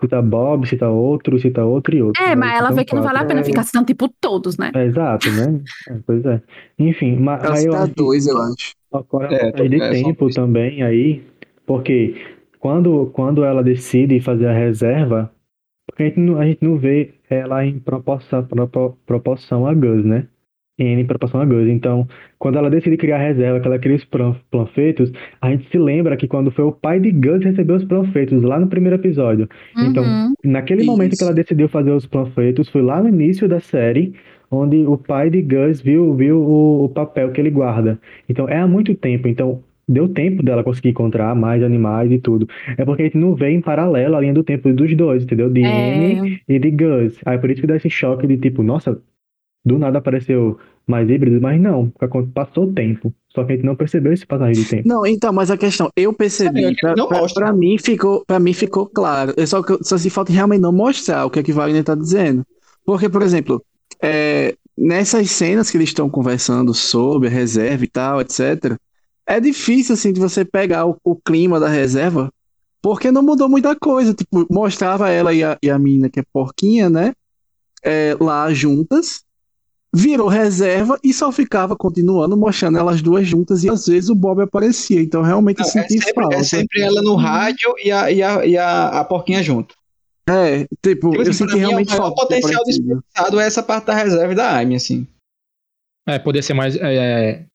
Cita 0.01 0.20
Bob, 0.20 0.66
cita 0.66 0.89
outro, 0.90 1.39
cita 1.39 1.64
outro 1.64 1.97
e 1.97 2.02
outro. 2.02 2.23
É, 2.23 2.36
mas 2.36 2.59
ela 2.59 2.70
vê 2.70 2.85
que 2.85 2.94
não 2.94 3.02
vale 3.02 3.16
a 3.18 3.20
quatro. 3.20 3.28
pena 3.28 3.40
É. 3.40 3.44
ficar 3.44 3.62
citando, 3.64 3.86
tipo, 3.86 4.09
todos, 4.20 4.56
né? 4.59 4.70
É, 4.74 4.85
exato, 4.85 5.31
né? 5.31 5.60
É, 5.89 5.98
pois 6.06 6.24
é. 6.24 6.43
Enfim, 6.78 7.16
ma- 7.16 7.36
Ela 7.36 7.51
mas 7.51 7.64
eu 7.64 7.73
cita 7.73 7.85
acho 7.85 7.94
dois, 7.94 8.27
eu 8.27 8.39
acho. 8.39 8.74
ocorre 8.93 9.35
É, 9.35 9.51
passagem 9.51 9.70
de 9.70 9.77
é, 9.82 9.90
tempo 9.90 10.28
também 10.31 10.82
aí, 10.82 11.23
porque 11.66 12.14
quando, 12.60 13.06
quando 13.12 13.44
ela 13.44 13.62
decide 13.62 14.20
fazer 14.20 14.47
a 14.48 14.52
reserva, 14.52 15.32
porque 15.86 16.02
a 16.05 16.06
gente 16.06 16.20
não, 16.20 16.39
a 16.39 16.47
gente 16.47 16.64
não 16.64 16.78
vê 16.78 17.14
ela 17.31 17.65
em 17.65 17.78
proporção, 17.78 18.44
propo- 18.44 18.97
proporção 19.07 19.66
a 19.66 19.74
Gus, 19.74 20.05
né? 20.05 20.27
Em 20.78 21.07
proporção 21.07 21.40
a 21.40 21.44
Gus. 21.47 21.66
Então, 21.69 22.07
quando 22.39 22.59
ela 22.59 22.69
decide 22.69 22.98
criar 22.98 23.16
a 23.16 23.23
reserva, 23.27 23.61
que 23.61 23.66
ela 23.66 23.78
cria 23.78 23.97
os 23.97 24.05
plan- 24.05 24.36
planfetos, 24.51 25.11
a 25.40 25.51
gente 25.51 25.69
se 25.70 25.78
lembra 25.78 26.16
que 26.19 26.28
quando 26.28 26.51
foi 26.51 26.65
o 26.66 26.73
pai 26.73 27.01
de 27.01 27.11
Gus 27.12 27.43
recebeu 27.43 27.77
os 27.77 27.85
planfetos, 27.85 28.43
lá 28.43 28.61
no 28.61 28.66
primeiro 28.69 28.97
episódio. 28.97 29.48
Então, 29.77 30.05
Uhum. 30.05 30.32
Naquele 30.44 30.85
momento 30.85 31.12
Isso. 31.12 31.19
que 31.19 31.24
ela 31.24 31.35
decidiu 31.35 31.69
fazer 31.69 31.90
os 31.93 32.07
panfletos, 32.07 32.69
foi 32.69 32.82
lá 32.82 33.03
no 33.03 33.09
início 33.09 33.48
da 33.48 33.59
série, 33.59 34.15
onde 34.51 34.86
o 34.86 34.97
pai 34.98 35.31
de 35.31 35.40
Gus 35.43 35.81
viu, 35.81 36.15
viu 36.15 36.39
o, 36.40 36.85
o 36.85 36.89
papel 36.90 37.32
que 37.32 37.40
ele 37.40 37.51
guarda. 37.51 37.98
Então 38.28 38.48
é 38.48 38.59
há 38.59 38.66
muito 38.69 38.94
tempo, 38.94 39.27
então 39.28 39.62
deu 39.88 40.08
tempo 40.08 40.42
dela 40.42 40.64
conseguir 40.64 40.88
encontrar 40.90 41.34
mais 41.34 41.62
animais 41.62 42.10
e 42.10 42.18
tudo. 42.18 42.48
É 42.76 42.84
porque 42.84 43.02
a 43.02 43.04
gente 43.06 43.18
não 43.18 43.34
vê 43.34 43.50
em 43.50 43.60
paralelo 43.60 44.16
a 44.16 44.20
linha 44.20 44.34
do 44.34 44.42
tempo 44.44 44.72
dos 44.72 44.94
dois, 44.96 45.22
entendeu? 45.22 45.48
De 45.50 45.62
É, 45.64 46.38
e 46.48 46.58
de 46.58 46.70
Gus. 46.70 47.16
Aí 47.24 47.38
por 47.38 47.50
isso 47.50 47.60
que 47.60 47.66
dá 47.66 47.76
esse 47.76 47.88
choque 47.90 48.26
de 48.26 48.36
tipo, 48.36 48.62
nossa, 48.62 49.00
do 49.64 49.78
nada 49.78 49.98
apareceu 49.98 50.58
mais 50.86 51.08
híbridos, 51.10 51.40
mas 51.40 51.60
não, 51.60 51.90
porque 51.90 52.28
passou 52.32 52.64
o 52.64 52.72
tempo. 52.72 53.12
Só 53.34 53.44
que 53.44 53.52
a 53.52 53.56
gente 53.56 53.64
não 53.64 53.74
percebeu 53.76 54.12
esse 54.12 54.24
passagem 54.26 54.62
de 54.62 54.68
tempo. 54.68 54.88
Não, 54.88 55.04
então, 55.04 55.32
mas 55.32 55.50
a 55.50 55.56
questão, 55.58 55.90
eu 55.96 56.12
percebi, 56.12 56.64
É, 56.64 56.72
pra, 56.80 56.94
não 56.96 57.08
pra- 57.08 57.26
pra 57.34 57.52
mim 57.52 57.76
ficou, 57.78 58.24
pra 58.24 58.38
mim 58.38 58.52
ficou 58.52 58.86
claro. 58.86 59.34
É 59.36 59.44
só 59.44 59.62
que 59.62 59.72
eu- 59.72 59.78
só 59.82 59.98
se 59.98 60.08
falta 60.08 60.32
realmente 60.32 60.60
não 60.60 60.72
mostrar 60.72 61.26
o 61.26 61.30
que 61.30 61.40
é 61.40 61.42
que 61.42 61.52
Wagner 61.52 61.82
tá 61.84 61.94
dizendo. 61.94 62.44
Porque, 62.84 63.08
por 63.08 63.22
exemplo, 63.22 63.62
é, 64.02 64.54
nessas 64.78 65.30
cenas 65.30 65.70
que 65.70 65.76
eles 65.76 65.88
estão 65.88 66.08
conversando 66.08 66.72
sobre 66.72 67.28
a 67.28 67.30
reserva 67.30 67.84
e 67.84 67.88
tal, 67.88 68.20
etc., 68.20 68.76
é 69.27 69.40
difícil, 69.40 69.94
assim, 69.94 70.12
de 70.12 70.20
você 70.20 70.44
pegar 70.44 70.86
o, 70.86 70.97
o 71.03 71.16
clima 71.16 71.59
da 71.59 71.69
reserva, 71.69 72.32
porque 72.81 73.11
não 73.11 73.23
mudou 73.23 73.48
muita 73.48 73.74
coisa. 73.74 74.15
Tipo, 74.15 74.47
mostrava 74.51 75.11
ela 75.11 75.35
e 75.35 75.43
a, 75.43 75.59
e 75.62 75.69
a 75.69 75.78
menina, 75.78 76.09
que 76.09 76.20
é 76.20 76.24
porquinha, 76.32 76.89
né? 76.89 77.12
É, 77.82 78.16
lá 78.20 78.53
juntas, 78.53 79.23
virou 79.94 80.28
reserva 80.28 80.98
e 81.03 81.12
só 81.12 81.32
ficava 81.32 81.74
continuando 81.74 82.36
mostrando 82.36 82.78
elas 82.78 83.01
duas 83.01 83.27
juntas 83.27 83.65
e 83.65 83.70
às 83.70 83.86
vezes 83.86 84.11
o 84.11 84.15
Bob 84.15 84.43
aparecia. 84.43 85.01
Então 85.01 85.23
realmente 85.23 85.59
Não, 85.59 85.66
eu 85.66 85.70
senti 85.70 85.98
é, 85.98 86.01
sempre, 86.03 86.23
falta. 86.23 86.36
é 86.36 86.43
sempre 86.43 86.82
ela 86.82 87.01
no 87.03 87.15
rádio 87.16 87.74
e 87.82 87.90
a, 87.90 88.11
e 88.11 88.23
a, 88.23 88.47
e 88.47 88.57
a, 88.59 89.01
a 89.01 89.05
porquinha 89.05 89.43
junto. 89.43 89.74
É, 90.28 90.66
tipo, 90.82 91.11
Tipo 91.11 91.15
eu 91.16 91.20
assim, 91.23 91.32
senti 91.32 91.53
é 91.53 91.57
o 91.57 91.59
realmente 91.59 91.89
maior 91.90 92.15
falta. 92.15 92.23
de 92.23 92.28
ter 92.28 92.40
potencial 92.40 92.65
desperdiçado 92.65 93.40
é 93.40 93.47
essa 93.47 93.62
parte 93.62 93.86
da 93.86 93.94
reserva 93.94 94.32
e 94.32 94.36
da 94.36 94.59
Amy, 94.59 94.74
assim. 94.74 95.07
É, 96.07 96.19
poder 96.19 96.43
ser 96.43 96.55
mais 96.55 96.77
é, 96.77 97.47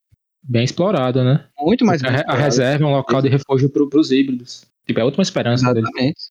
bem 0.44 0.64
explorado, 0.64 1.24
né? 1.24 1.46
Muito 1.60 1.86
mais 1.86 2.04
a, 2.04 2.08
a 2.28 2.36
reserva 2.36 2.84
é 2.84 2.88
um 2.88 2.92
local 2.92 3.22
de 3.22 3.30
refúgio 3.30 3.70
pro, 3.70 3.90
pros 3.90 4.12
híbridos. 4.12 4.66
Tipo, 4.86 5.00
é 5.00 5.04
a 5.04 5.06
última 5.06 5.22
esperança 5.22 5.74
deles. 5.74 5.90
Exatamente. 5.90 6.22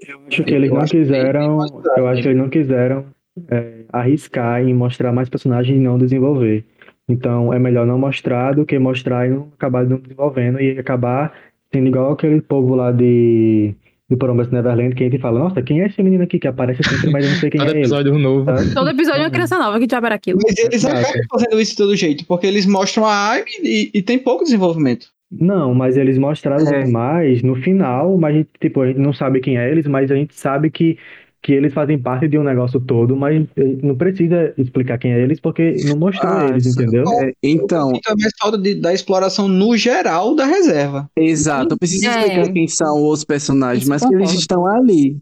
Eu 0.00 0.20
acho 0.26 0.44
que 0.44 0.54
eles 0.54 0.70
Eu 0.70 0.76
não 0.76 0.86
quiseram. 0.86 1.58
Eu 1.96 2.08
acho 2.08 2.22
que 2.22 2.28
eles 2.28 2.38
não 2.38 2.48
quiseram 2.48 3.06
é, 3.48 3.84
arriscar 3.92 4.62
em 4.62 4.74
mostrar 4.74 5.12
mais 5.12 5.28
personagens 5.28 5.76
e 5.76 5.80
não 5.80 5.98
desenvolver. 5.98 6.64
Então 7.08 7.52
é 7.52 7.58
melhor 7.58 7.86
não 7.86 7.98
mostrar 7.98 8.54
do 8.54 8.64
que 8.64 8.78
mostrar 8.78 9.26
e 9.26 9.30
não 9.30 9.48
acabar 9.54 9.84
não 9.84 9.98
desenvolvendo 9.98 10.60
e 10.60 10.78
acabar 10.78 11.32
sendo 11.72 11.88
igual 11.88 12.12
aquele 12.12 12.40
povo 12.40 12.74
lá 12.74 12.92
de 12.92 13.74
do 14.12 14.18
Promised 14.18 14.52
Neverland 14.52 14.94
que 14.94 15.04
a 15.04 15.08
gente 15.08 15.20
fala, 15.20 15.38
nossa, 15.40 15.62
quem 15.62 15.80
é 15.82 15.86
esse 15.86 16.02
menino 16.02 16.22
aqui 16.22 16.38
que 16.38 16.46
aparece 16.46 16.82
sempre, 16.82 17.10
mas 17.10 17.24
eu 17.24 17.30
não 17.32 17.38
sei 17.38 17.50
quem 17.50 17.60
é 17.60 17.64
ele. 17.70 17.78
episódio 17.80 18.12
um 18.14 18.18
novo. 18.18 18.44
Tá? 18.44 18.56
Todo 18.74 18.90
episódio 18.90 19.20
é 19.20 19.24
uma 19.24 19.30
criança 19.30 19.58
nova, 19.58 19.80
que 19.80 19.86
diabo 19.86 20.06
era 20.06 20.14
aquilo? 20.14 20.38
Mas 20.42 20.56
eles 20.58 20.84
acabam 20.84 21.20
fazendo 21.30 21.60
isso 21.60 21.72
de 21.72 21.76
todo 21.78 21.96
jeito, 21.96 22.24
porque 22.26 22.46
eles 22.46 22.66
mostram 22.66 23.06
a 23.06 23.32
Amy 23.32 23.44
e, 23.62 23.90
e 23.94 24.02
tem 24.02 24.18
pouco 24.18 24.44
desenvolvimento. 24.44 25.06
Não, 25.30 25.74
mas 25.74 25.96
eles 25.96 26.18
mostraram 26.18 26.66
É. 26.68 26.86
mais 26.86 27.42
no 27.42 27.54
final, 27.56 28.18
mas 28.18 28.34
a 28.34 28.38
gente, 28.38 28.50
tipo, 28.60 28.82
a 28.82 28.86
gente 28.88 28.98
não 29.00 29.14
sabe 29.14 29.40
quem 29.40 29.56
é 29.56 29.70
eles, 29.70 29.86
mas 29.86 30.10
a 30.10 30.14
gente 30.14 30.34
sabe 30.34 30.70
que, 30.70 30.98
que 31.42 31.52
eles 31.52 31.74
fazem 31.74 31.98
parte 31.98 32.28
de 32.28 32.38
um 32.38 32.44
negócio 32.44 32.80
todo, 32.80 33.16
mas 33.16 33.44
não 33.82 33.96
precisa 33.96 34.54
explicar 34.56 34.96
quem 34.98 35.12
é 35.12 35.20
eles 35.20 35.40
porque 35.40 35.74
não 35.86 35.96
mostrou 35.96 36.32
Ah, 36.32 36.46
eles, 36.50 36.66
entendeu? 36.66 37.04
É, 37.20 37.32
então, 37.42 37.92
Então 37.96 38.12
é 38.12 38.20
mais 38.20 38.32
falta 38.40 38.58
da 38.80 38.94
exploração 38.94 39.48
no 39.48 39.76
geral 39.76 40.36
da 40.36 40.44
reserva. 40.46 41.10
exato. 41.16 41.74
Eu 41.74 41.78
preciso 41.78 42.06
É. 42.06 42.10
explicar 42.10 42.52
quem 42.52 42.68
são 42.68 43.08
os 43.08 43.24
personagens, 43.24 43.82
Isso 43.82 43.90
mas 43.90 44.06
que 44.06 44.14
eles 44.14 44.32
estão 44.32 44.64
ali. 44.66 45.18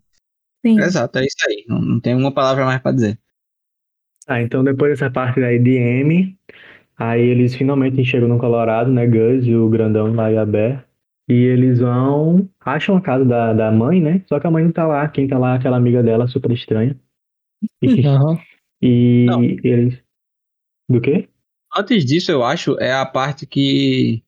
Sim. 0.65 0.79
Exato, 0.79 1.19
é 1.19 1.23
isso 1.25 1.37
aí. 1.49 1.65
Não, 1.67 1.81
não 1.81 2.01
tem 2.01 2.15
uma 2.15 2.33
palavra 2.33 2.67
mais 2.67 2.83
pra 2.83 2.93
dizer. 2.93 3.19
Ah, 4.29 4.43
então 4.43 4.63
depois 4.63 4.93
dessa 4.93 5.11
parte 5.11 5.43
aí 5.43 5.59
de 5.59 5.71
M, 5.77 6.37
aí 6.99 7.23
eles 7.23 7.55
finalmente 7.55 8.05
chegam 8.05 8.29
no 8.29 8.39
Colorado, 8.39 8.93
né, 8.93 9.07
Gus 9.07 9.47
e 9.47 9.55
o 9.57 9.71
grandão 9.71 10.13
lá 10.15 10.31
e 10.31 10.37
a 10.37 10.45
Bear, 10.45 10.85
e 11.31 11.35
eles 11.35 11.79
vão, 11.79 12.49
acham 12.61 12.97
a 12.97 13.01
casa 13.01 13.25
da, 13.25 13.53
da 13.53 13.71
mãe, 13.71 14.01
né, 14.01 14.23
só 14.29 14.41
que 14.41 14.47
a 14.47 14.51
mãe 14.51 14.65
não 14.65 14.73
tá 14.73 14.87
lá, 14.87 15.09
quem 15.09 15.29
tá 15.29 15.39
lá 15.39 15.55
é 15.55 15.57
aquela 15.59 15.77
amiga 15.77 16.03
dela, 16.03 16.27
super 16.27 16.51
estranha. 16.51 16.99
E, 17.83 18.07
Aham. 18.07 18.39
e 18.83 19.25
Não. 19.27 19.43
eles... 19.45 19.99
Do 20.91 21.01
quê? 21.01 21.29
Antes 21.77 22.05
disso, 22.05 22.33
eu 22.33 22.43
acho, 22.43 22.77
é 22.81 22.93
a 22.93 23.07
parte 23.07 23.47
que. 23.47 24.23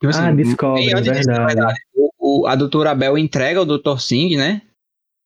tipo 0.00 0.06
Ah, 0.06 0.28
assim, 0.28 0.36
descobrem, 0.36 0.86
bem 0.86 0.94
antes 0.94 1.12
disso, 1.12 1.28
na 1.28 1.46
verdade. 1.46 1.78
o, 1.94 2.10
o- 2.18 2.46
a 2.46 2.56
doutora 2.56 2.94
Bell 2.94 3.18
entrega 3.18 3.60
o 3.60 3.66
Dr. 3.66 3.98
Singh, 3.98 4.36
né? 4.38 4.62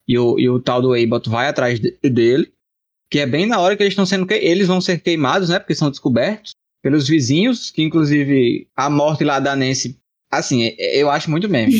E 0.08 0.18
o, 0.18 0.36
e 0.40 0.48
o 0.48 0.58
tal 0.58 0.82
do 0.82 0.92
Abbott 0.92 1.28
vai 1.30 1.46
atrás 1.46 1.78
de- 1.78 1.96
dele. 2.02 2.52
Que 3.08 3.20
é 3.20 3.26
bem 3.26 3.46
na 3.46 3.60
hora 3.60 3.76
que 3.76 3.82
eles 3.84 3.92
estão 3.92 4.04
sendo. 4.04 4.26
que- 4.26 4.34
Eles 4.34 4.66
vão 4.66 4.80
ser 4.80 5.00
queimados, 5.00 5.50
né? 5.50 5.60
Porque 5.60 5.76
são 5.76 5.88
descobertos 5.88 6.50
pelos 6.82 7.06
vizinhos, 7.06 7.70
que 7.70 7.80
inclusive 7.80 8.66
a 8.74 8.90
morte 8.90 9.22
lá 9.22 9.38
da 9.38 9.54
Nancy. 9.54 9.96
Assim, 10.32 10.74
é- 10.78 10.96
eu 11.02 11.10
acho 11.10 11.30
muito 11.30 11.48
meme. 11.48 11.72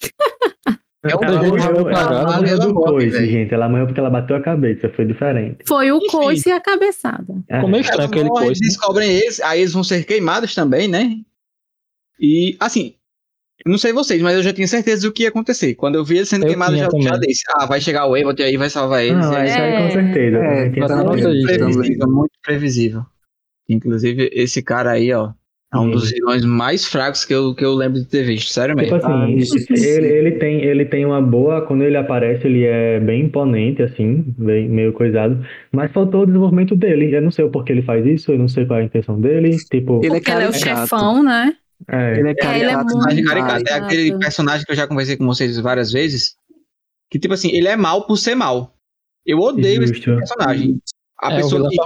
É 1.08 1.14
um 1.14 1.22
Ela 1.22 1.40
morreu, 1.40 1.88
ela 1.88 2.36
morreu 2.40 2.58
do 2.58 2.74
coice, 2.74 3.10
velho. 3.10 3.30
gente. 3.30 3.54
Ela 3.54 3.68
morreu 3.68 3.86
porque 3.86 4.00
ela 4.00 4.10
bateu 4.10 4.34
a 4.34 4.40
cabeça, 4.42 4.88
foi 4.88 5.04
diferente. 5.04 5.58
Foi 5.68 5.92
o 5.92 5.98
Enfim. 5.98 6.06
coice 6.08 6.48
e 6.48 6.52
a 6.52 6.58
cabeçada. 6.60 7.32
É. 7.48 7.54
Ficou 7.56 7.70
meio 7.70 7.82
estranho 7.82 8.08
aquele 8.08 8.24
morrem, 8.28 8.46
coisa. 8.46 8.60
né? 8.60 8.66
descobrem 8.66 9.10
eles, 9.12 9.40
aí 9.40 9.60
eles 9.60 9.72
vão 9.72 9.84
ser 9.84 10.04
queimados 10.04 10.52
também, 10.52 10.88
né? 10.88 11.16
E, 12.20 12.56
assim, 12.58 12.94
não 13.64 13.78
sei 13.78 13.92
vocês, 13.92 14.20
mas 14.20 14.34
eu 14.34 14.42
já 14.42 14.52
tinha 14.52 14.66
certeza 14.66 15.02
do 15.06 15.12
que 15.12 15.22
ia 15.22 15.28
acontecer. 15.28 15.76
Quando 15.76 15.94
eu 15.94 16.04
vi 16.04 16.16
eles 16.16 16.28
sendo 16.28 16.42
Eu 16.42 16.48
queimados, 16.48 16.76
já, 16.76 16.88
já 17.00 17.16
disse, 17.18 17.42
ah, 17.54 17.66
vai 17.66 17.80
chegar 17.80 18.06
o 18.08 18.14
Abbott 18.16 18.42
e 18.42 18.44
aí 18.44 18.56
vai 18.56 18.68
salvar 18.68 19.04
eles. 19.04 19.24
Não, 19.24 19.32
aí- 19.32 19.46
isso 19.48 19.58
aí 19.60 19.72
É. 19.74 19.82
com 19.86 19.90
certeza. 19.92 20.36
É, 20.38 20.56
certeza. 20.64 20.92
anota 20.92 21.28
aí, 21.28 21.42
previsível, 21.44 22.08
muito 22.10 22.32
previsível. 22.42 23.02
Inclusive, 23.68 24.28
esse 24.32 24.60
cara 24.60 24.90
aí, 24.90 25.12
ó, 25.12 25.30
é 25.74 25.78
um 25.78 25.84
Sim. 25.86 25.90
dos 25.90 26.10
vilões 26.10 26.44
mais 26.44 26.86
fracos 26.86 27.24
que 27.24 27.34
eu, 27.34 27.54
que 27.54 27.64
eu 27.64 27.74
lembro 27.74 28.00
de 28.00 28.06
ter 28.06 28.22
visto, 28.24 28.52
sério 28.52 28.76
Tipo 28.76 28.94
mesmo. 28.94 28.96
assim, 28.96 29.12
Ah, 29.12 29.76
ele, 29.98 30.06
ele 30.06 30.32
tem, 30.32 30.62
ele 30.62 30.84
tem 30.84 31.04
uma 31.04 31.20
boa. 31.20 31.60
Quando 31.66 31.82
ele 31.82 31.96
aparece, 31.96 32.46
ele 32.46 32.64
é 32.64 33.00
bem 33.00 33.24
imponente, 33.24 33.82
assim, 33.82 34.24
bem, 34.38 34.68
meio 34.68 34.92
coisado. 34.92 35.44
Mas 35.72 35.92
faltou 35.92 36.22
o 36.22 36.26
desenvolvimento 36.26 36.76
dele. 36.76 37.14
Eu 37.14 37.20
não 37.22 37.30
sei 37.30 37.44
o 37.44 37.50
porquê 37.50 37.72
ele 37.72 37.82
faz 37.82 38.06
isso, 38.06 38.32
eu 38.32 38.38
não 38.38 38.48
sei 38.48 38.64
qual 38.64 38.78
é 38.78 38.82
a 38.82 38.86
intenção 38.86 39.20
dele. 39.20 39.56
Tipo, 39.56 39.98
Ele 40.04 40.06
é 40.16 40.20
Porque 40.20 40.30
ele 40.30 40.44
é 40.44 40.48
o 40.48 40.52
caricato. 40.52 40.80
chefão, 40.80 41.22
né? 41.22 41.52
é, 41.88 42.18
Ele 42.18 42.28
é 42.30 42.34
É, 42.38 42.58
ele 42.58 42.70
é 42.70 42.74
caricato 42.74 43.24
caricato. 43.26 43.68
É 43.68 43.74
aquele 43.74 44.18
personagem 44.18 44.64
que 44.64 44.72
eu 44.72 44.76
já 44.76 44.86
conversei 44.86 45.16
com 45.16 45.26
vocês 45.26 45.58
várias 45.58 45.90
vezes. 45.92 46.36
Que, 47.10 47.18
tipo 47.18 47.34
assim, 47.34 47.50
ele 47.52 47.68
é 47.68 47.76
mal 47.76 48.06
por 48.06 48.16
ser 48.16 48.34
mal. 48.34 48.74
Eu 49.26 49.40
odeio 49.40 49.82
esse 49.82 49.94
Justo. 49.94 50.14
personagem. 50.16 50.80
A 51.18 51.32
É, 51.32 51.36
pessoa 51.36 51.68
que, 51.68 51.76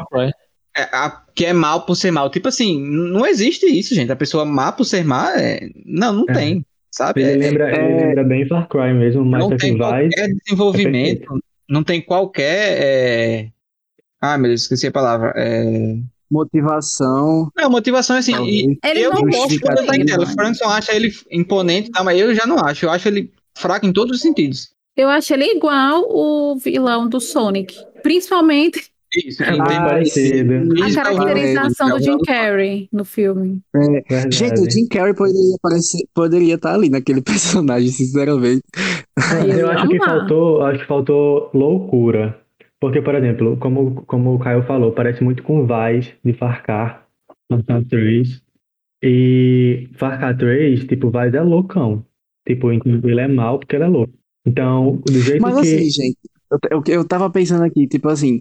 é, 0.77 0.83
a- 0.93 1.23
que 1.41 1.47
é 1.47 1.55
mal 1.55 1.87
por 1.87 1.95
ser 1.95 2.11
mal. 2.11 2.29
Tipo 2.29 2.49
assim, 2.49 2.79
não 2.85 3.27
existe 3.27 3.65
isso, 3.65 3.95
gente. 3.95 4.13
A 4.13 4.17
pessoa 4.17 4.45
má 4.45 4.71
por 4.71 4.85
ser 4.85 5.03
má, 5.03 5.33
é... 5.41 5.71
não, 5.87 6.13
não 6.13 6.25
É. 6.29 6.33
tem. 6.35 6.67
Sabe? 6.93 7.23
ele 7.23 7.33
É- 7.33 7.49
lembra, 7.49 7.71
ele 7.71 7.81
é- 7.95 8.07
lembra 8.09 8.25
bem 8.25 8.47
Far 8.47 8.69
Cry 8.69 8.93
mesmo, 8.93 9.25
mas 9.25 9.41
não 9.41 9.49
só 9.49 9.57
tem 9.57 9.73
que 9.73 9.79
vai. 9.79 10.03
qualquer 10.11 10.29
desenvolvimento. 10.35 11.41
não 11.67 11.83
tem 11.83 12.03
qualquer. 12.03 12.79
é, 12.83 13.49
Ah, 14.21 14.37
meu 14.37 14.49
Deus, 14.51 14.63
esqueci 14.63 14.87
a 14.87 14.93
palavra. 14.93 15.33
É... 15.35 15.97
Motivação. 16.31 17.51
Não, 17.57 17.71
motivação 17.71 18.17
é 18.17 18.19
assim. 18.19 18.35
E, 18.45 18.79
Ele 18.85 19.01
eu 19.01 19.13
não 19.15 19.23
gosto 19.23 19.59
quando 19.61 19.79
ele 19.79 19.87
tá 19.87 19.97
em 19.97 20.05
tela. 20.05 20.25
O. 20.25 20.27
Frankson 20.27 20.67
acha 20.69 20.95
ele 20.95 21.11
imponente, 21.31 21.91
tá, 21.91 22.05
mas 22.05 22.21
eu 22.21 22.35
já 22.35 22.47
não 22.47 22.59
acho. 22.59 22.85
Eu 22.85 22.91
acho 22.91 23.09
ele 23.09 23.33
fraco 23.57 23.87
em 23.87 23.93
todos 23.95 24.17
os 24.17 24.23
sentidos. 24.23 24.69
Eu 24.95 25.09
achei 25.09 25.37
ele 25.37 25.57
igual 25.57 26.05
o 26.07 26.57
vilão 26.57 27.09
do 27.09 27.19
Sonic. 27.19 27.75
Principalmente 28.03 28.90
Isso, 29.17 29.43
É 29.43 29.51
bem 29.51 29.61
a 29.61 30.95
caracterização 30.95 31.89
é, 31.89 31.99
do 31.99 32.05
Jim 32.05 32.19
Carrey 32.19 32.89
no 32.93 33.05
filme. 33.05 33.61
Verdade. 33.75 34.37
Gente, 34.37 34.61
o 34.61 34.71
Jim 34.71 34.87
Carrey 34.87 35.15
poderia, 35.15 35.57
aparecer, 35.57 36.07
poderia 36.15 36.55
estar 36.55 36.75
ali 36.75 36.89
naquele 36.89 37.21
personagem, 37.23 37.89
sinceramente. 37.89 38.63
Eu 39.57 39.69
acho 39.71 39.89
que 39.89 39.99
faltou, 39.99 40.63
acho 40.63 40.79
que 40.81 40.87
faltou 40.87 41.51
loucura. 41.53 42.39
Porque, 42.81 43.03
por 43.03 43.15
exemplo, 43.15 43.57
como, 43.59 44.03
como 44.07 44.35
o 44.35 44.39
Caio 44.39 44.63
falou, 44.63 44.93
parece 44.93 45.23
muito 45.25 45.43
com 45.43 45.67
Vice 45.67 46.15
de 46.25 46.33
Far 46.33 46.63
Cry, 46.63 46.97
Far 47.51 47.65
Cry 47.65 47.85
3. 47.85 48.43
E 49.03 49.89
Far 49.99 50.19
Cry 50.19 50.39
3, 50.39 50.85
tipo, 50.85 51.11
Vice 51.11 51.37
é 51.37 51.43
loucão. 51.43 52.05
Tipo, 52.47 52.71
ele 52.73 53.21
é 53.21 53.29
mal 53.29 53.59
porque 53.59 53.77
ele 53.77 53.85
é 53.85 53.89
louco. 53.89 54.15
Então, 54.47 54.97
do 55.05 55.21
jeito 55.21 55.43
Mas 55.43 55.55
que. 55.55 55.61
assim, 55.61 55.91
gente, 55.91 56.19
eu, 56.51 56.59
eu, 56.71 56.83
eu 56.87 57.05
tava 57.07 57.29
pensando 57.29 57.65
aqui, 57.65 57.87
tipo 57.87 58.09
assim, 58.09 58.41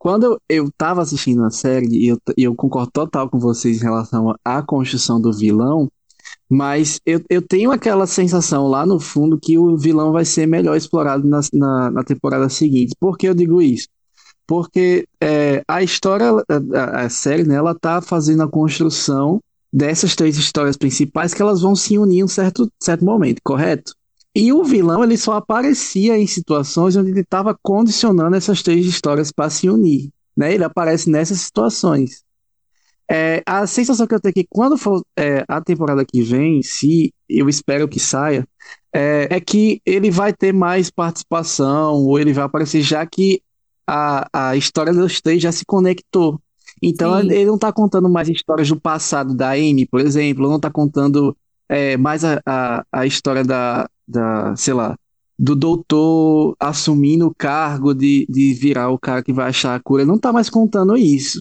quando 0.00 0.40
eu, 0.48 0.70
tava 0.78 1.02
assistindo 1.02 1.44
a 1.44 1.50
série, 1.50 1.86
e 1.86 2.08
eu, 2.08 2.18
eu 2.34 2.54
concordo 2.54 2.90
total 2.90 3.28
com 3.28 3.38
vocês 3.38 3.76
em 3.76 3.84
relação 3.84 4.34
à 4.42 4.62
construção 4.62 5.20
do 5.20 5.30
vilão, 5.30 5.92
mas 6.48 6.98
eu, 7.04 7.22
eu 7.28 7.42
tenho 7.42 7.70
aquela 7.70 8.06
sensação 8.06 8.66
lá 8.66 8.86
no 8.86 8.98
fundo 8.98 9.38
que 9.38 9.58
o 9.58 9.76
vilão 9.76 10.10
vai 10.10 10.24
ser 10.24 10.46
melhor 10.46 10.74
explorado 10.74 11.28
na, 11.28 11.40
na, 11.52 11.90
na 11.90 12.02
temporada 12.02 12.48
seguinte. 12.48 12.94
Por 12.98 13.18
que 13.18 13.28
eu 13.28 13.34
digo 13.34 13.60
isso? 13.60 13.88
Porque 14.46 15.06
é, 15.22 15.62
a 15.68 15.82
história, 15.82 16.30
a, 16.74 17.02
a 17.02 17.10
série, 17.10 17.44
né, 17.44 17.56
ela 17.56 17.74
tá 17.74 18.00
fazendo 18.00 18.42
a 18.42 18.48
construção 18.48 19.38
dessas 19.70 20.16
três 20.16 20.38
histórias 20.38 20.78
principais 20.78 21.34
que 21.34 21.42
elas 21.42 21.60
vão 21.60 21.76
se 21.76 21.98
unir 21.98 22.20
em 22.20 22.24
um 22.24 22.28
certo, 22.28 22.72
certo 22.82 23.04
momento, 23.04 23.42
correto? 23.44 23.92
E 24.34 24.52
o 24.52 24.62
vilão 24.62 25.02
ele 25.02 25.16
só 25.16 25.32
aparecia 25.32 26.16
em 26.16 26.26
situações 26.26 26.96
onde 26.96 27.10
ele 27.10 27.20
estava 27.20 27.56
condicionando 27.62 28.36
essas 28.36 28.62
três 28.62 28.86
histórias 28.86 29.32
para 29.32 29.50
se 29.50 29.68
unir. 29.68 30.10
Né? 30.36 30.54
Ele 30.54 30.64
aparece 30.64 31.10
nessas 31.10 31.40
situações. 31.40 32.22
É, 33.10 33.42
a 33.44 33.66
sensação 33.66 34.06
que 34.06 34.14
eu 34.14 34.20
tenho 34.20 34.30
é 34.30 34.34
que 34.34 34.46
quando 34.48 34.78
for 34.78 35.02
é, 35.18 35.44
a 35.48 35.60
temporada 35.60 36.04
que 36.04 36.22
vem, 36.22 36.62
se 36.62 37.12
eu 37.28 37.48
espero 37.48 37.88
que 37.88 37.98
saia, 37.98 38.46
é, 38.94 39.26
é 39.30 39.40
que 39.40 39.82
ele 39.84 40.12
vai 40.12 40.32
ter 40.32 40.52
mais 40.52 40.90
participação, 40.90 41.94
ou 41.94 42.20
ele 42.20 42.32
vai 42.32 42.44
aparecer 42.44 42.82
já 42.82 43.04
que 43.04 43.42
a, 43.84 44.28
a 44.32 44.56
história 44.56 44.92
dos 44.92 45.20
três 45.20 45.42
já 45.42 45.50
se 45.50 45.64
conectou. 45.64 46.40
Então 46.80 47.20
Sim. 47.20 47.26
ele 47.32 47.46
não 47.46 47.56
está 47.56 47.72
contando 47.72 48.08
mais 48.08 48.28
histórias 48.28 48.68
do 48.68 48.80
passado 48.80 49.34
da 49.34 49.50
Amy, 49.50 49.86
por 49.86 50.00
exemplo, 50.00 50.48
não 50.48 50.56
está 50.56 50.70
contando 50.70 51.36
é, 51.68 51.96
mais 51.96 52.24
a, 52.24 52.40
a, 52.46 52.84
a 52.92 53.06
história 53.06 53.42
da, 53.42 53.88
da, 54.10 54.54
sei 54.56 54.74
lá, 54.74 54.96
do 55.38 55.56
doutor 55.56 56.54
assumindo 56.60 57.26
o 57.26 57.34
cargo 57.34 57.94
de, 57.94 58.26
de 58.28 58.52
virar 58.54 58.90
o 58.90 58.98
cara 58.98 59.22
que 59.22 59.32
vai 59.32 59.48
achar 59.48 59.74
a 59.74 59.80
cura. 59.80 60.04
Não 60.04 60.18
tá 60.18 60.32
mais 60.32 60.50
contando 60.50 60.96
isso. 60.96 61.40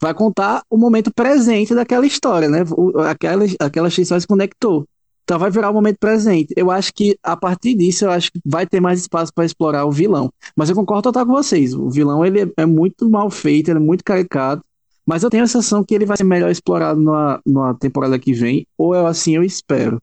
vai 0.00 0.12
contar 0.14 0.62
o 0.70 0.76
momento 0.76 1.12
presente 1.14 1.74
daquela 1.74 2.06
história, 2.06 2.48
né? 2.48 2.64
Aquela, 3.08 3.44
aquela 3.58 3.90
X 3.90 4.08
só 4.08 4.20
se 4.20 4.26
conectou. 4.26 4.86
Então 5.24 5.38
vai 5.38 5.50
virar 5.50 5.70
o 5.70 5.74
momento 5.74 5.98
presente. 5.98 6.54
Eu 6.56 6.70
acho 6.70 6.92
que 6.94 7.18
a 7.22 7.36
partir 7.36 7.74
disso, 7.74 8.06
eu 8.06 8.10
acho 8.10 8.32
que 8.32 8.40
vai 8.44 8.66
ter 8.66 8.80
mais 8.80 9.00
espaço 9.00 9.32
para 9.34 9.44
explorar 9.44 9.84
o 9.84 9.92
vilão. 9.92 10.30
Mas 10.56 10.70
eu 10.70 10.76
concordo 10.76 11.02
total 11.02 11.26
com 11.26 11.32
vocês. 11.32 11.74
O 11.74 11.90
vilão 11.90 12.24
ele 12.24 12.42
é, 12.42 12.52
é 12.58 12.66
muito 12.66 13.08
mal 13.10 13.30
feito, 13.30 13.70
ele 13.70 13.78
é 13.78 13.82
muito 13.82 14.04
caricato. 14.04 14.62
Mas 15.06 15.22
eu 15.22 15.30
tenho 15.30 15.44
a 15.44 15.46
sensação 15.46 15.84
que 15.84 15.94
ele 15.94 16.06
vai 16.06 16.16
ser 16.16 16.24
melhor 16.24 16.50
explorado 16.50 17.00
numa, 17.00 17.40
numa 17.44 17.74
temporada 17.74 18.18
que 18.18 18.32
vem, 18.32 18.66
ou 18.76 18.94
eu 18.94 19.06
assim 19.06 19.36
eu 19.36 19.42
espero. 19.42 20.00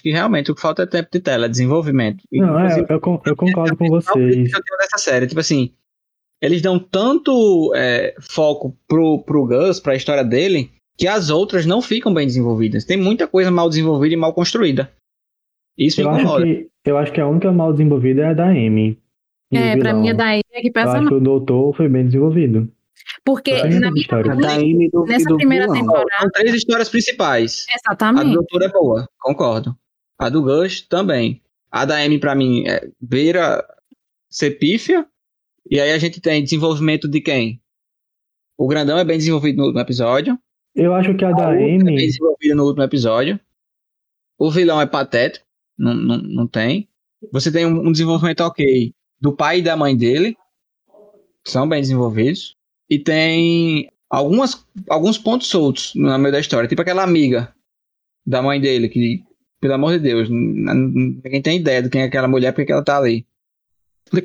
Que 0.00 0.10
realmente 0.12 0.50
o 0.50 0.54
que 0.54 0.60
falta 0.60 0.82
é 0.82 0.86
tempo 0.86 1.08
de 1.12 1.20
tela, 1.20 1.48
desenvolvimento. 1.48 2.22
Não, 2.32 2.58
é, 2.58 2.80
eu, 2.80 2.86
eu 3.26 3.36
concordo 3.36 3.76
com 3.76 3.84
a 3.86 4.00
vocês. 4.00 4.34
que 4.34 4.56
eu 4.56 4.62
tenho 4.62 4.78
dessa 4.78 4.98
série, 4.98 5.26
tipo 5.26 5.40
assim, 5.40 5.72
eles 6.40 6.62
dão 6.62 6.78
tanto 6.78 7.72
é, 7.74 8.14
foco 8.20 8.76
pro, 8.86 9.18
pro 9.24 9.46
Gus, 9.46 9.80
pra 9.80 9.96
história 9.96 10.24
dele, 10.24 10.70
que 10.96 11.08
as 11.08 11.30
outras 11.30 11.66
não 11.66 11.82
ficam 11.82 12.14
bem 12.14 12.26
desenvolvidas. 12.26 12.84
Tem 12.84 12.96
muita 12.96 13.26
coisa 13.26 13.50
mal 13.50 13.68
desenvolvida 13.68 14.14
e 14.14 14.16
mal 14.16 14.32
construída. 14.32 14.90
Isso 15.76 16.00
me 16.00 16.06
Eu 16.06 16.10
acho, 16.12 16.42
que, 16.42 16.70
eu 16.84 16.98
acho 16.98 17.12
que 17.12 17.20
a 17.20 17.26
única 17.26 17.52
mal 17.52 17.72
desenvolvida 17.72 18.22
é 18.22 18.26
a 18.26 18.34
da 18.34 18.46
Amy. 18.46 18.98
E 19.50 19.56
É, 19.56 19.76
pra 19.76 19.94
mim 19.94 20.08
é 20.08 20.14
daí 20.14 20.40
é 20.52 20.60
que 20.60 20.68
Eu 20.68 20.72
pesa 20.72 20.90
acho 20.90 20.96
mais. 20.96 21.08
que 21.08 21.14
o 21.14 21.20
doutor 21.20 21.74
foi 21.76 21.88
bem 21.88 22.04
desenvolvido. 22.06 22.68
Porque 23.24 23.52
Essa 23.52 23.66
é 23.66 23.76
a 23.76 23.80
na 23.80 23.90
minha 23.90 24.00
história. 24.02 24.32
A 24.32 24.34
da 24.34 24.54
Amy 24.54 24.86
e 24.86 24.90
do, 24.90 25.06
e 25.06 25.08
nessa 25.08 25.28
do 25.28 25.36
primeira 25.36 25.66
vilão. 25.66 25.80
temporada. 25.80 26.20
São 26.20 26.30
três 26.30 26.54
histórias 26.54 26.88
principais. 26.88 27.66
A 27.68 27.72
do 27.72 27.78
Exatamente. 27.80 28.34
Doutor 28.34 28.62
é 28.62 28.68
boa, 28.68 29.08
concordo. 29.20 29.76
A 30.18 30.28
do 30.28 30.42
Gus 30.42 30.82
também. 30.82 31.40
A 31.70 31.84
da 31.84 31.98
Amy, 31.98 32.18
pra 32.18 32.34
mim, 32.34 32.66
é 32.66 32.90
beira 33.00 33.64
ser 34.28 34.52
pífia. 34.58 35.06
E 35.70 35.80
aí 35.80 35.92
a 35.92 35.98
gente 35.98 36.20
tem 36.20 36.42
desenvolvimento 36.42 37.06
de 37.06 37.20
quem? 37.20 37.60
O 38.56 38.66
Grandão 38.66 38.98
é 38.98 39.04
bem 39.04 39.18
desenvolvido 39.18 39.58
no 39.58 39.64
último 39.64 39.80
episódio. 39.80 40.38
Eu 40.74 40.94
acho 40.94 41.14
que 41.14 41.24
a 41.24 41.30
da 41.30 41.48
A 41.48 41.50
Ultra 41.50 41.90
é 41.90 41.94
bem 41.94 42.06
desenvolvida 42.06 42.54
no 42.54 42.64
último 42.64 42.82
episódio. 42.82 43.38
O 44.38 44.50
vilão 44.50 44.80
é 44.80 44.86
patético. 44.86 45.46
Não, 45.76 45.94
não, 45.94 46.18
não 46.18 46.46
tem. 46.46 46.88
Você 47.32 47.52
tem 47.52 47.66
um, 47.66 47.88
um 47.88 47.92
desenvolvimento 47.92 48.40
ok 48.40 48.92
do 49.20 49.34
pai 49.34 49.58
e 49.58 49.62
da 49.62 49.76
mãe 49.76 49.96
dele. 49.96 50.36
São 51.44 51.68
bem 51.68 51.80
desenvolvidos. 51.80 52.56
E 52.90 52.98
tem 52.98 53.90
algumas, 54.08 54.66
alguns 54.88 55.18
pontos 55.18 55.48
soltos 55.48 55.92
no 55.94 56.18
meio 56.18 56.32
da 56.32 56.40
história. 56.40 56.68
Tipo 56.68 56.82
aquela 56.82 57.02
amiga 57.02 57.54
da 58.26 58.42
mãe 58.42 58.60
dele, 58.60 58.88
que, 58.88 59.22
pelo 59.60 59.74
amor 59.74 59.92
de 59.92 59.98
Deus, 60.00 60.28
ninguém 60.30 61.42
tem 61.42 61.58
ideia 61.58 61.82
de 61.82 61.88
quem 61.88 62.02
é 62.02 62.04
aquela 62.04 62.28
mulher, 62.28 62.52
porque 62.52 62.72
ela 62.72 62.82
tá 62.84 62.96
ali. 62.98 63.26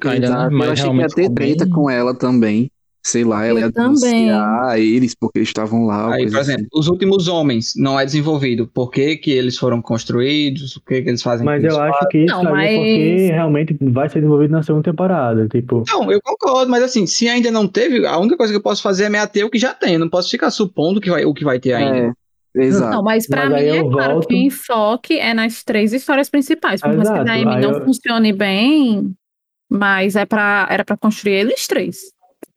Ainda, 0.06 0.30
né? 0.30 0.50
Mas 0.52 0.68
eu 0.68 0.74
achei 0.74 0.76
que 0.76 0.90
ia 0.90 0.94
realmente 0.94 1.16
ter 1.16 1.30
treta 1.32 1.68
com 1.70 1.90
ela 1.90 2.14
também. 2.14 2.70
Sei 3.06 3.26
lá, 3.26 3.46
ela 3.46 3.60
Eu 3.60 3.66
ia 3.66 3.72
também. 3.74 3.90
denunciar 4.00 4.80
eles 4.80 5.14
porque 5.14 5.40
eles 5.40 5.50
estavam 5.50 5.86
lá. 5.86 6.14
Aí, 6.14 6.22
coisa 6.22 6.38
por 6.38 6.42
exemplo, 6.42 6.68
os 6.74 6.88
últimos 6.88 7.28
homens 7.28 7.74
não 7.76 8.00
é 8.00 8.06
desenvolvido. 8.06 8.66
Por 8.66 8.90
que, 8.90 9.18
que 9.18 9.30
eles 9.30 9.58
foram 9.58 9.82
construídos? 9.82 10.78
O 10.78 10.82
que, 10.82 11.02
que 11.02 11.10
eles 11.10 11.22
fazem 11.22 11.46
Mas 11.46 11.62
com 11.62 11.68
eu 11.68 11.82
acho 11.82 12.08
que 12.08 12.20
isso 12.20 12.34
Não, 12.34 12.40
aí 12.40 12.46
é 12.46 12.78
mas- 12.78 12.88
porque 12.88 13.28
realmente 13.34 13.78
vai 13.82 14.08
ser 14.08 14.20
desenvolvido 14.20 14.52
na 14.52 14.64
segunda 14.64 14.86
temporada. 14.90 15.50
Tipo, 15.50 15.84
Não, 15.86 16.10
eu 16.10 16.22
concordo, 16.24 16.72
mas 16.72 16.82
assim, 16.82 17.06
se 17.06 17.28
ainda 17.28 17.52
não 17.52 17.68
teve, 17.68 18.06
a 18.08 18.18
única 18.18 18.38
coisa 18.38 18.54
que 18.54 18.58
eu 18.58 18.64
posso 18.64 18.82
fazer 18.82 19.04
é 19.04 19.10
me 19.10 19.18
ater 19.18 19.46
o 19.46 19.50
que 19.50 19.60
já 19.60 19.74
tem. 19.74 19.96
Eu 19.96 20.00
não 20.00 20.10
posso 20.10 20.30
ficar 20.32 20.50
supondo 20.50 21.02
que 21.02 21.10
vai, 21.10 21.26
o 21.26 21.34
que 21.34 21.44
vai 21.44 21.60
ter 21.60 21.74
assim. 21.74 21.84
ainda. 21.84 21.98
É, 22.08 22.12
exato. 22.56 22.92
Não, 22.96 23.04
mas 23.04 23.28
pra 23.28 23.50
Mas 23.50 23.62
mim 23.64 23.70
é 23.70 23.80
eu 23.80 23.90
claro 23.90 24.14
volto- 24.14 24.28
que 24.28 24.34
o 24.36 24.38
enfoque 24.38 25.20
é 25.20 25.34
nas 25.34 25.64
três 25.64 25.94
histórias 25.94 26.30
principais. 26.30 26.82
Por 26.82 26.94
mais 26.96 27.10
que 27.10 27.18
a 27.18 27.32
aí 27.34 27.44
não 27.46 27.72
eu- 27.74 27.86
funcione 27.86 28.32
bem, 28.34 29.14
mas 29.70 30.16
é 30.16 30.26
pra, 30.26 30.68
era 30.70 30.84
pra 30.86 30.98
construir 30.98 31.34
eles 31.34 31.68
três. 31.68 31.98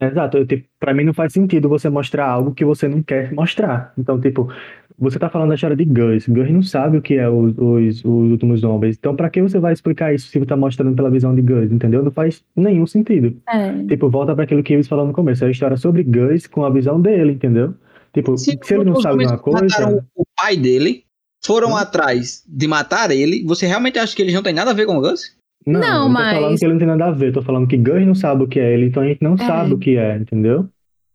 Exato, 0.01 0.37
eu, 0.39 0.47
tipo, 0.47 0.67
pra 0.79 0.93
mim 0.93 1.05
não 1.05 1.15
faz 1.15 1.33
sentido 1.33 1.69
você 1.69 1.89
mostrar 1.89 2.27
algo 2.27 2.53
que 2.53 2.65
você 2.65 2.87
não 2.87 3.03
quer 3.03 3.33
mostrar. 3.33 3.95
Então, 3.97 4.21
tipo, 4.21 4.53
você 4.99 5.19
tá 5.19 5.31
falando 5.31 5.49
da 5.51 5.55
história 5.55 5.77
de 5.77 5.85
Gus. 5.87 6.27
Gus 6.29 6.51
não 6.51 6.61
sabe 6.63 6.99
o 6.99 7.03
que 7.03 7.15
é 7.15 7.27
os, 7.31 7.55
os, 7.57 8.05
os 8.05 8.31
últimos 8.31 8.63
homens. 8.63 8.97
Então, 8.99 9.17
pra 9.17 9.31
que 9.31 9.41
você 9.41 9.59
vai 9.59 9.73
explicar 9.73 10.13
isso 10.13 10.29
se 10.29 10.39
você 10.39 10.45
tá 10.45 10.57
mostrando 10.57 10.95
pela 10.95 11.11
visão 11.11 11.35
de 11.35 11.41
Gus, 11.41 11.73
entendeu? 11.73 12.03
Não 12.03 12.11
faz 12.11 12.45
nenhum 12.55 12.87
sentido. 12.87 13.35
É. 13.49 13.73
Tipo, 13.85 14.11
volta 14.11 14.35
pra 14.35 14.45
aquilo 14.45 14.63
que 14.63 14.75
eles 14.75 14.89
falou 14.89 15.07
no 15.07 15.15
começo. 15.15 15.45
É 15.45 15.49
a 15.49 15.51
história 15.51 15.77
sobre 15.79 16.03
Gus 16.03 16.47
com 16.47 16.63
a 16.65 16.69
visão 16.71 17.01
dele, 17.01 17.33
entendeu? 17.33 17.73
Tipo, 18.17 18.37
se, 18.39 18.59
os 18.63 18.71
ele 18.71 18.85
não 18.85 19.01
sabe 19.01 19.25
uma 19.27 19.39
coisa. 19.39 19.63
mataram 19.63 20.03
o 20.17 20.25
pai 20.37 20.57
dele, 20.57 21.05
foram 21.45 21.73
Hum. 21.73 21.77
atrás 21.77 22.43
de 22.49 22.67
matar 22.67 23.11
ele, 23.11 23.45
você 23.45 23.67
realmente 23.67 23.99
acha 23.99 24.17
que 24.17 24.23
eles 24.23 24.33
não 24.35 24.43
têm 24.43 24.55
nada 24.55 24.71
a 24.71 24.75
ver 24.75 24.87
com 24.87 24.97
o 24.97 25.01
Gus? 25.01 25.37
Não, 25.67 25.81
Não, 25.81 25.97
eu 25.99 26.03
tô 26.05 26.09
mas- 26.09 26.35
falando 26.37 26.59
que 26.59 26.65
ele 26.65 26.73
não 26.73 26.79
tem 26.79 26.89
nada 26.89 27.07
a 27.07 27.11
ver. 27.11 27.33
Tô 27.33 27.43
falando 27.43 27.67
que 27.69 27.77
Gus 27.77 28.07
não 28.07 28.15
sabe 28.15 28.45
o 28.45 28.49
que 28.49 28.59
é 28.59 28.73
ele, 28.73 28.87
então 28.87 29.03
a 29.03 29.07
gente 29.07 29.21
não 29.23 29.37
sabe 29.37 29.75
o 29.75 29.79
que 29.79 29.97
é, 29.97 30.17
entendeu? 30.17 30.67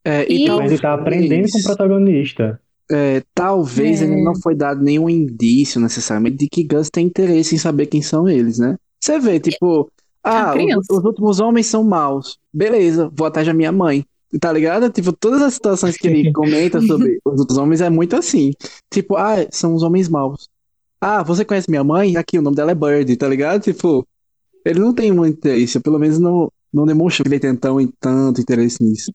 É, 0.05 0.31
E- 0.31 0.45
e 0.45 0.49
Mas 0.49 0.71
ele 0.71 0.81
tá 0.81 0.93
aprendendo 0.93 1.49
com 1.49 1.57
o 1.59 1.63
protagonista. 1.63 2.59
é, 2.91 3.23
talvez 3.33 4.01
É. 4.01 4.05
ele 4.05 4.21
não 4.23 4.35
foi 4.41 4.53
dado 4.53 4.83
nenhum 4.83 5.09
indício 5.09 5.79
necessariamente 5.81 6.37
de 6.37 6.47
que 6.49 6.63
Gus 6.65 6.89
tem 6.89 7.07
interesse 7.07 7.55
em 7.55 7.57
saber 7.57 7.85
quem 7.87 8.01
são 8.01 8.27
eles, 8.27 8.59
né? 8.59 8.75
Você 8.99 9.17
vê, 9.19 9.39
tipo, 9.39 9.89
ah, 10.23 10.53
os, 10.77 10.97
os 10.97 11.03
últimos 11.05 11.39
homens 11.39 11.65
são 11.67 11.83
maus. 11.83 12.37
Beleza, 12.53 13.09
vou 13.13 13.25
atrás 13.27 13.47
da 13.47 13.53
minha 13.53 13.71
mãe. 13.71 14.03
Tá 14.39 14.51
ligado? 14.51 14.89
Tipo, 14.89 15.11
todas 15.11 15.41
as 15.41 15.53
situações 15.53 15.97
que 15.97 16.07
ele 16.07 16.31
comenta 16.33 16.79
sobre 16.81 17.19
os 17.25 17.39
outros 17.39 17.57
homens 17.57 17.81
é 17.81 17.89
muito 17.89 18.15
assim. 18.15 18.53
Tipo, 18.89 19.17
ah, 19.17 19.35
são 19.51 19.75
os 19.75 19.83
homens 19.83 20.07
maus. 20.07 20.47
Ah, 20.99 21.23
você 21.23 21.43
conhece 21.43 21.69
minha 21.69 21.83
mãe? 21.83 22.15
Aqui, 22.15 22.37
o 22.37 22.41
nome 22.41 22.55
dela 22.55 22.71
é 22.71 22.75
Bird, 22.75 23.15
tá 23.17 23.27
ligado? 23.27 23.61
Tipo, 23.61 24.07
ele 24.65 24.79
não 24.79 24.93
tem 24.93 25.11
muito 25.11 25.37
interesse, 25.37 25.79
pelo 25.79 25.99
menos 25.99 26.19
não, 26.19 26.51
não 26.71 26.85
demonstra 26.85 27.23
que 27.23 27.29
ele 27.29 27.39
tem 27.39 27.55
tão, 27.55 27.85
tanto 27.99 28.39
interesse 28.39 28.83
nisso. 28.83 29.11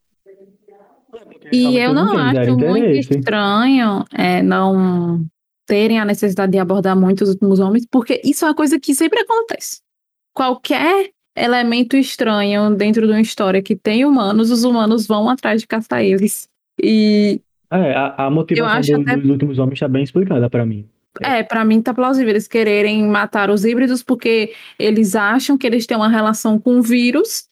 E 1.52 1.78
eu 1.78 1.94
não 1.94 2.16
acho 2.18 2.56
muito 2.56 3.10
estranho 3.10 4.04
é, 4.12 4.42
não 4.42 5.24
terem 5.64 5.98
a 5.98 6.04
necessidade 6.04 6.52
de 6.52 6.58
abordar 6.58 6.98
muito 6.98 7.22
os 7.22 7.30
últimos 7.30 7.60
homens, 7.60 7.86
porque 7.90 8.20
isso 8.24 8.44
é 8.44 8.48
uma 8.48 8.54
coisa 8.54 8.78
que 8.78 8.94
sempre 8.94 9.20
acontece. 9.20 9.80
Qualquer 10.32 11.10
elemento 11.36 11.96
estranho 11.96 12.74
dentro 12.74 13.06
de 13.06 13.12
uma 13.12 13.20
história 13.20 13.62
que 13.62 13.76
tem 13.76 14.04
humanos, 14.04 14.50
os 14.50 14.64
humanos 14.64 15.06
vão 15.06 15.28
atrás 15.28 15.60
de 15.60 15.66
caçar 15.66 16.02
eles. 16.02 16.48
E 16.82 17.40
É, 17.70 17.92
a, 17.94 18.26
a 18.26 18.30
motivação 18.30 19.02
do- 19.02 19.10
até- 19.10 19.16
dos 19.20 19.30
últimos 19.30 19.58
homens 19.58 19.78
tá 19.80 19.88
bem 19.88 20.02
explicada 20.02 20.48
pra 20.48 20.64
mim. 20.64 20.88
é, 21.22 21.42
pra 21.42 21.64
mim 21.64 21.80
tá 21.82 21.92
plausível 21.94 22.30
eles 22.30 22.46
quererem 22.48 23.02
matar 23.06 23.50
os 23.50 23.64
híbridos 23.64 24.02
porque 24.02 24.52
eles 24.78 25.14
acham 25.16 25.56
que 25.56 25.66
eles 25.66 25.86
têm 25.86 25.96
uma 25.96 26.08
relação 26.08 26.58
com 26.58 26.78
o 26.78 26.82
vírus 26.82 27.44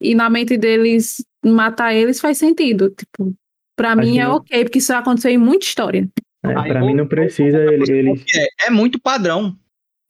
e 0.00 0.14
na 0.14 0.28
mente 0.28 0.56
deles 0.56 1.24
matar 1.44 1.94
eles 1.94 2.20
faz 2.20 2.38
sentido. 2.38 2.90
Tipo, 2.90 3.32
pra 3.76 3.94
Mas 3.96 4.08
mim 4.08 4.18
é 4.18 4.24
não- 4.24 4.36
ok, 4.36 4.64
porque 4.64 4.78
isso 4.78 4.92
aconteceu 4.92 5.30
em 5.30 5.38
muita 5.38 5.64
história. 5.66 6.08
É, 6.44 6.52
pra 6.68 6.80
mim 6.80 6.94
não 6.94 7.06
precisa 7.06 7.58
ele, 7.58 8.10
É, 8.34 8.66
é 8.66 8.70
muito 8.70 9.00
padrão. 9.00 9.56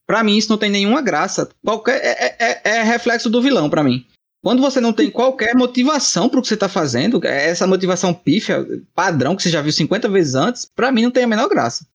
Pra 0.07 0.23
mim, 0.23 0.37
isso 0.37 0.49
não 0.49 0.57
tem 0.57 0.69
nenhuma 0.69 1.01
graça. 1.01 1.49
Qualquer, 1.63 1.99
é, 2.01 2.35
é- 2.39 2.61
é 2.77 2.83
reflexo 2.83 3.29
do 3.29 3.41
vilão, 3.41 3.69
pra 3.69 3.83
mim. 3.83 4.05
Quando 4.41 4.61
você 4.61 4.79
não 4.79 4.93
tem 4.93 5.09
qualquer 5.11 5.53
motivação 5.55 6.29
pro 6.29 6.41
que 6.41 6.47
você 6.47 6.55
tá 6.55 6.69
fazendo, 6.69 7.19
é 7.25 7.49
essa 7.49 7.67
motivação 7.67 8.13
pífia, 8.13 8.65
padrão, 8.95 9.35
que 9.35 9.43
você 9.43 9.49
já 9.49 9.61
viu 9.61 9.71
50 9.73 10.07
vezes 10.07 10.35
antes, 10.35 10.65
pra 10.73 10.91
mim 10.91 11.01
não 11.03 11.11
tem 11.11 11.23
a 11.25 11.27
menor 11.27 11.49
graça. 11.49 11.85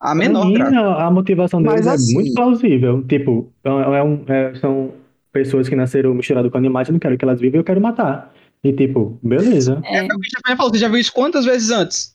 A 0.00 0.08
Pra 0.08 0.14
menor 0.14 0.46
mim, 0.46 0.54
graça. 0.54 0.78
a, 0.78 1.10
motivação 1.10 1.60
Mas 1.60 1.72
deles 1.74 1.86
é 1.86 1.90
assim- 1.94 2.14
muito 2.14 2.34
plausível. 2.34 3.02
Tipo, 3.08 3.50
é, 3.64 3.68
é 3.98 4.02
um- 4.02 4.24
é- 4.28 4.54
são 4.60 4.92
pessoas 5.32 5.68
que 5.68 5.74
nasceram 5.74 6.14
misturadas 6.14 6.52
com 6.52 6.58
animais, 6.58 6.86
eu 6.88 6.92
não 6.92 7.00
quero 7.00 7.16
que 7.18 7.24
elas 7.24 7.40
vivam, 7.40 7.58
eu 7.60 7.64
quero 7.64 7.80
matar. 7.80 8.32
E 8.62 8.72
tipo, 8.72 9.18
beleza. 9.22 9.80
É 9.84 10.04
o 10.04 10.08
que 10.18 10.56
falou, 10.56 10.72
você 10.72 10.78
já 10.78 10.88
viu 10.88 10.98
isso 10.98 11.12
quantas 11.12 11.44
vezes 11.44 11.70
antes? 11.70 12.14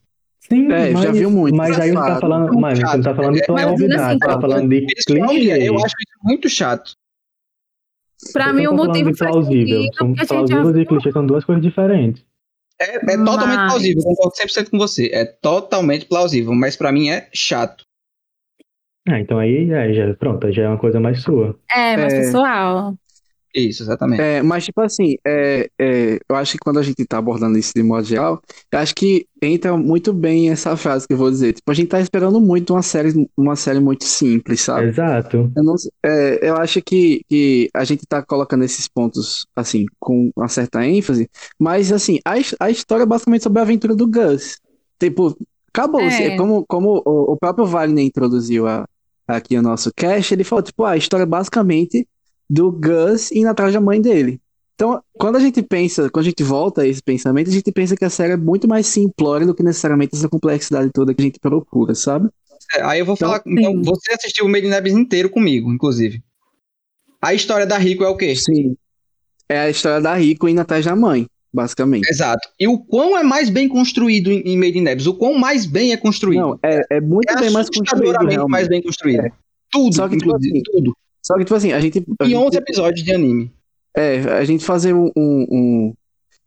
Sim, 0.52 0.70
É, 0.72 0.92
mas, 0.92 1.04
já 1.04 1.12
viu 1.14 1.32
muito, 1.32 1.56
mas 1.56 1.80
aí 1.80 1.92
você 1.92 1.96
tá 1.96 2.20
falando, 2.20 2.60
mas 2.60 2.78
você 2.80 2.98
não 2.98 3.02
tá 3.04 3.16
falando 3.16 3.34
de 3.36 3.40
É, 3.40 3.44
assim, 3.64 3.88
você 3.88 4.20
tá 4.20 4.42
falando 4.42 4.70
de 4.70 4.86
clichê. 4.86 5.68
eu 5.68 5.76
acho 5.78 5.96
isso 6.00 6.18
muito 6.24 6.50
chato. 6.50 6.92
Pra 8.34 8.52
mim, 8.52 8.68
o 8.68 8.74
motivo 8.76 9.16
faz 9.16 9.32
plausível. 9.32 9.82
sentido, 9.84 9.96
São 9.96 10.14
plausíveis 10.48 10.78
e 10.78 10.86
clichê 10.86 11.12
são 11.12 11.26
duas 11.26 11.46
coisas 11.46 11.64
diferentes. 11.64 12.24
É, 12.80 12.96
é 12.98 13.00
totalmente 13.18 13.56
Mas- 13.58 13.72
plausível, 13.72 14.02
eu 14.02 14.06
concordo 14.10 14.36
100% 14.36 14.70
com 14.72 14.78
você. 14.78 15.10
É 15.14 15.24
totalmente 15.26 16.06
plausível, 16.06 16.54
mas 16.54 16.76
pra 16.76 16.92
mim 16.92 17.10
é 17.10 17.30
chato. 17.34 17.86
Ah, 19.08 19.20
então 19.20 19.40
aí 19.40 19.72
é, 19.72 19.94
já, 19.94 20.14
pronto, 20.16 20.52
já 20.52 20.64
é 20.64 20.68
uma 20.68 20.78
coisa 20.78 21.00
mais 21.00 21.22
sua. 21.24 21.58
É, 21.72 21.96
mais 21.98 22.14
É. 22.14 22.18
pessoal. 22.22 22.94
Isso, 23.54 23.84
exatamente. 23.84 24.22
É, 24.22 24.42
mas, 24.42 24.64
tipo 24.64 24.80
assim, 24.80 25.16
é, 25.28 25.70
é, 25.78 26.20
eu 26.30 26.36
acho 26.38 26.54
que 26.54 26.58
quando 26.60 26.80
a 26.80 26.84
gente 26.84 27.06
tá 27.06 27.18
abordando 27.18 27.58
isso 27.58 27.74
de 27.76 27.84
modo 27.84 28.06
geral, 28.06 28.42
eu 28.72 28.80
acho 28.80 28.96
que 28.96 29.28
entra 29.42 29.76
muito 29.76 30.14
bem 30.14 30.50
essa 30.50 30.78
frase 30.78 31.06
que 31.06 31.14
eu 31.14 31.18
vou 31.18 31.30
dizer. 31.30 31.54
Tipo, 31.54 31.70
a 31.70 31.74
gente 31.74 31.90
tá 31.90 32.00
esperando 32.00 32.40
muito 32.40 32.74
uma 32.74 32.82
série, 32.82 33.28
uma 33.36 33.58
série 33.58 33.82
muito 33.82 34.06
simples, 34.06 34.62
sabe? 34.62 34.88
Exato. 34.88 35.52
Eu, 35.54 35.64
não, 35.64 35.76
é, 36.06 36.50
eu 36.50 36.56
acho 36.56 36.82
que, 36.82 37.24
que 37.28 37.70
a 37.74 37.84
gente 37.84 38.06
tá 38.08 38.22
colocando 38.24 38.64
esses 38.64 38.88
pontos, 38.88 39.46
assim, 39.54 39.86
com 40.00 40.32
uma 40.36 40.48
certa 40.48 40.86
ênfase, 40.86 41.30
mas, 41.60 41.92
assim, 41.92 42.20
a, 42.26 42.36
a 42.60 42.72
história 42.72 43.04
é 43.04 43.06
basicamente 43.06 43.44
sobre 43.44 43.60
a 43.60 43.64
aventura 43.64 43.94
do 43.96 44.08
Gus. 44.08 44.60
Tipo, 44.98 45.36
acabou. 45.74 46.02
É. 46.02 46.38
Como, 46.38 46.66
como 46.66 47.02
o, 47.06 47.34
o 47.34 47.38
próprio 47.38 47.66
Wagner 47.66 48.06
introduziu 48.06 48.68
a- 48.68 48.86
aqui 49.28 49.58
o 49.58 49.62
nosso 49.62 49.92
cast, 49.96 50.34
ele 50.34 50.44
falou, 50.44 50.64
tipo, 50.64 50.84
ah, 50.84 50.92
a 50.92 50.98
história 50.98 51.24
é 51.24 51.26
basicamente 51.26 52.08
do 52.52 52.70
Gus 52.70 53.32
indo 53.32 53.48
atrás 53.48 53.74
da 53.74 53.80
mãe 53.80 54.02
dele. 54.02 54.42
Então, 54.76 55.02
quando 55.14 55.38
a 55.38 55.40
gente 55.40 55.62
pensa, 55.62 56.10
quando 56.10 56.26
a 56.26 56.30
gente 56.30 56.44
volta 56.44 56.82
a 56.82 56.88
esse 56.88 57.02
pensamento, 57.02 57.50
a 57.50 57.54
gente 57.54 57.72
pensa 57.72 57.96
que 57.96 58.04
a 58.04 58.10
série 58.10 58.34
é 58.34 58.38
muito 58.38 58.68
mais 58.68 58.88
simplória 58.88 59.48
do 59.48 59.56
que 59.56 59.64
necessariamente 59.64 60.16
essa 60.16 60.28
complexidade 60.28 60.90
toda 60.94 61.14
que 61.14 61.22
a 61.22 61.26
gente 61.26 61.40
procura, 61.40 61.96
sabe? 61.96 62.28
É, 62.76 62.82
aí 62.84 63.00
eu 63.00 63.06
vou 63.06 63.16
Então, 63.16 63.30
falar. 63.30 63.42
Então, 63.46 63.82
você 63.84 64.14
assistiu 64.14 64.46
o 64.46 64.50
Made 64.50 64.68
in 64.68 64.74
Abyss 64.74 64.94
inteiro 64.94 65.30
comigo, 65.30 65.72
inclusive. 65.72 66.22
A 67.22 67.34
história 67.34 67.66
da 67.66 67.78
Rico 67.78 68.04
é 68.04 68.10
o 68.10 68.18
quê? 68.18 68.36
Sim. 68.36 68.76
É 69.48 69.60
a 69.60 69.70
história 69.70 70.02
da 70.02 70.14
Rico 70.16 70.50
indo 70.50 70.60
atrás 70.60 70.84
da 70.84 70.96
mãe, 70.96 71.28
basicamente. 71.54 72.10
Exato. 72.10 72.50
E 72.60 72.68
o 72.68 72.78
quão 72.80 73.18
é 73.18 73.24
mais 73.24 73.50
bem 73.50 73.70
construído 73.70 74.30
em 74.32 74.58
Made 74.58 74.78
in 74.80 74.88
Abyss? 74.90 75.08
O 75.08 75.14
quão 75.14 75.38
mais 75.38 75.66
bem 75.66 75.94
é 75.94 75.98
construído? 75.98 76.40
Não, 76.42 76.60
é, 76.64 76.82
é 76.98 77.00
muito 77.02 77.32
é 77.32 77.40
bem 77.40 77.52
mais 77.52 77.70
construído, 77.70 78.18
realmente. 78.28 78.50
mais 78.50 78.68
bem 78.68 78.82
construído. 78.82 79.22
É. 79.26 79.32
Tudo, 79.70 79.96
Só 79.96 80.10
que, 80.10 80.18
tipo 80.18 80.30
inclusive, 80.30 80.58
assim, 80.58 80.64
tudo. 80.64 80.98
Só 81.22 81.36
que, 81.38 81.44
tipo 81.46 81.56
assim, 81.56 81.72
a 81.72 81.80
gente. 81.80 82.00
A 82.20 82.24
E 82.26 82.30
gente 82.30 82.36
11 82.38 82.58
episódios 82.58 83.04
de 83.06 83.14
anime. 83.14 83.52
é, 83.96 84.20
a 84.40 84.44
gente 84.44 84.66
fazer 84.66 84.94
um. 84.94 85.12
um- 85.16 85.48
um- 85.52 85.94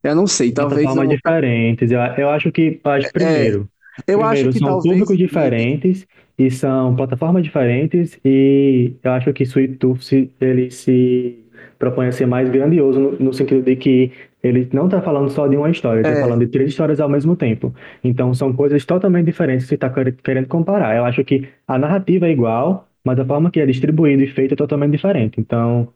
eu 0.02 0.14
não 0.14 0.26
sei, 0.26 0.48
De 0.48 0.54
talvez. 0.54 0.82
formas 0.84 1.06
não- 1.08 1.14
diferentes. 1.14 1.90
Eu, 1.90 1.98
eu 2.18 2.28
acho 2.30 2.50
que, 2.52 2.80
eu 2.84 2.90
acho, 2.90 3.12
primeiro, 3.12 3.68
eu 4.06 4.18
primeiro 4.18 4.28
acho 4.28 4.48
que 4.50 4.58
são 4.58 4.68
talvez. 4.68 4.92
públicos 4.92 5.16
diferentes 5.16 6.06
e 6.38 6.50
são 6.50 6.94
plataformas 6.96 7.42
diferentes 7.42 8.18
e 8.24 8.92
eu 9.02 9.12
acho 9.12 9.32
que 9.32 9.44
Sweet 9.44 9.76
Tooth 9.76 10.02
se, 10.04 10.30
ele 10.40 10.70
se 10.70 11.38
propõe 11.78 12.08
a 12.08 12.12
ser 12.12 12.26
mais 12.26 12.48
grandioso 12.50 12.98
no, 13.00 13.12
no 13.18 13.32
sentido 13.32 13.62
de 13.62 13.76
que 13.76 14.10
ele 14.42 14.68
não 14.72 14.86
está 14.86 15.00
falando 15.00 15.30
só 15.30 15.46
de 15.46 15.56
uma 15.56 15.70
história, 15.70 16.00
ele 16.00 16.08
está 16.08 16.18
É. 16.20 16.22
falando 16.22 16.40
de 16.40 16.48
três 16.48 16.68
histórias 16.70 17.00
ao 17.00 17.08
mesmo 17.08 17.34
tempo. 17.34 17.74
Então 18.02 18.34
são 18.34 18.52
coisas 18.52 18.84
totalmente 18.84 19.24
diferentes 19.26 19.64
que 19.64 19.68
você 19.70 19.74
está 19.76 19.88
querendo 20.22 20.48
comparar. 20.48 20.94
Eu 20.96 21.04
acho 21.06 21.24
que 21.24 21.48
a 21.66 21.78
narrativa 21.78 22.26
é 22.26 22.30
igual, 22.32 22.86
mas 23.04 23.18
a 23.18 23.24
forma 23.26 23.50
que 23.50 23.60
é 23.60 23.66
distribuído 23.66 24.22
e 24.22 24.32
feito 24.32 24.54
é 24.54 24.56
totalmente 24.56 24.92
diferente. 24.92 25.40
Então, 25.40 25.92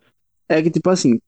É 0.49 0.63
que, 0.63 0.71
tipo 0.71 0.91
assim, 0.91 1.19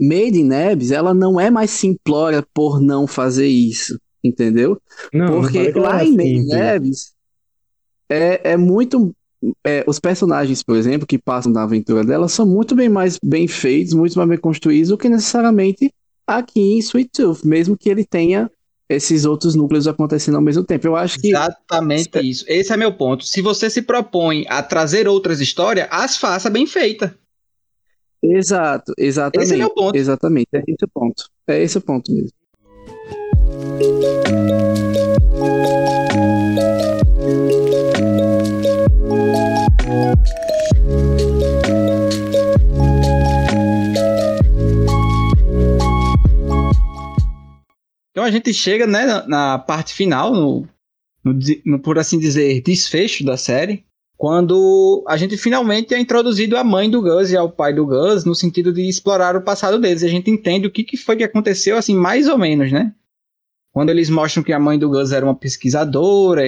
Made 0.00 0.38
in 0.38 0.52
Abyss, 0.52 0.90
ela 0.92 1.14
não 1.14 1.40
é 1.40 1.50
mais 1.50 1.70
simplória 1.70 2.44
por 2.54 2.80
não 2.80 3.06
fazer 3.06 3.46
isso, 3.46 3.98
entendeu? 4.24 4.80
não, 5.12 5.40
não 5.42 5.42
Porque 5.42 5.58
ela 5.74 5.90
lá 5.90 5.94
era 5.94 6.04
em 6.04 6.12
Made 6.16 6.52
in. 6.52 6.52
Abyss, 6.52 7.14
é, 8.08 8.52
é 8.52 8.56
muito. 8.56 9.14
é, 9.64 9.84
os 9.86 9.98
personagens, 10.00 10.62
por 10.62 10.76
exemplo, 10.76 11.06
que 11.06 11.18
passam 11.18 11.52
da 11.52 11.62
aventura 11.62 12.04
dela 12.04 12.28
são 12.28 12.46
muito 12.46 12.74
bem 12.74 12.88
mais 12.88 13.18
bem 13.22 13.46
feitos, 13.48 13.94
muito 13.94 14.16
mais 14.18 14.28
bem 14.28 14.38
construídos 14.38 14.88
do 14.90 14.98
que 14.98 15.08
necessariamente 15.08 15.92
aqui 16.26 16.60
em 16.60 16.78
Sweet 16.78 17.10
Tooth, 17.12 17.44
mesmo 17.46 17.76
que 17.76 17.88
ele 17.88 18.04
tenha 18.04 18.50
esses 18.88 19.24
outros 19.24 19.54
núcleos 19.54 19.86
acontecendo 19.86 20.36
ao 20.36 20.42
mesmo 20.42 20.64
tempo. 20.64 20.86
Eu 20.86 20.96
acho 20.96 21.18
que. 21.18 21.28
Exatamente 21.28 22.18
isso. 22.20 22.44
Esse 22.48 22.72
é 22.72 22.76
meu 22.76 22.92
ponto. 22.92 23.24
Se 23.24 23.42
você 23.42 23.68
se 23.68 23.82
propõe 23.82 24.44
a 24.48 24.62
trazer 24.62 25.06
outras 25.06 25.40
histórias, 25.40 25.86
as 25.90 26.16
faça 26.16 26.48
bem 26.48 26.66
feita. 26.66 27.14
Exato, 28.22 28.92
exatamente. 28.98 29.46
Esse 29.46 29.54
é 29.54 29.58
meu 29.58 29.70
ponto. 29.70 29.96
Exatamente, 29.96 30.48
é 30.52 30.62
esse 30.66 30.84
o 30.84 30.88
ponto. 30.88 31.24
É 31.46 31.62
esse 31.62 31.78
o 31.78 31.80
ponto 31.80 32.12
mesmo. 32.12 32.32
Então 48.18 48.26
a 48.26 48.32
gente 48.32 48.52
chega 48.52 48.84
né, 48.84 49.06
na, 49.06 49.28
na 49.28 49.58
parte 49.60 49.94
final, 49.94 50.34
no, 50.34 50.66
no 51.22 51.38
no, 51.64 51.78
por 51.78 52.00
assim 52.00 52.18
dizer, 52.18 52.60
desfecho 52.62 53.24
da 53.24 53.36
série, 53.36 53.84
quando 54.16 55.04
a 55.06 55.16
gente 55.16 55.36
finalmente 55.36 55.94
é 55.94 56.00
introduzido 56.00 56.56
à 56.56 56.64
mãe 56.64 56.90
do 56.90 57.00
Gus 57.00 57.30
e 57.30 57.36
ao 57.36 57.48
pai 57.48 57.72
do 57.72 57.86
Gus, 57.86 58.24
no 58.24 58.34
sentido 58.34 58.72
de 58.72 58.88
explorar 58.88 59.36
o 59.36 59.42
passado 59.42 59.78
deles. 59.78 60.02
A 60.02 60.08
gente 60.08 60.32
entende 60.32 60.66
o 60.66 60.70
que, 60.72 60.82
que 60.82 60.96
foi 60.96 61.14
que 61.14 61.22
aconteceu, 61.22 61.76
assim, 61.76 61.94
mais 61.94 62.26
ou 62.26 62.36
menos, 62.36 62.72
né? 62.72 62.92
Quando 63.72 63.90
eles 63.90 64.10
mostram 64.10 64.42
que 64.42 64.52
a 64.52 64.58
mãe 64.58 64.76
do 64.76 64.88
Gus 64.88 65.12
era 65.12 65.24
uma 65.24 65.36
pesquisadora 65.36 66.42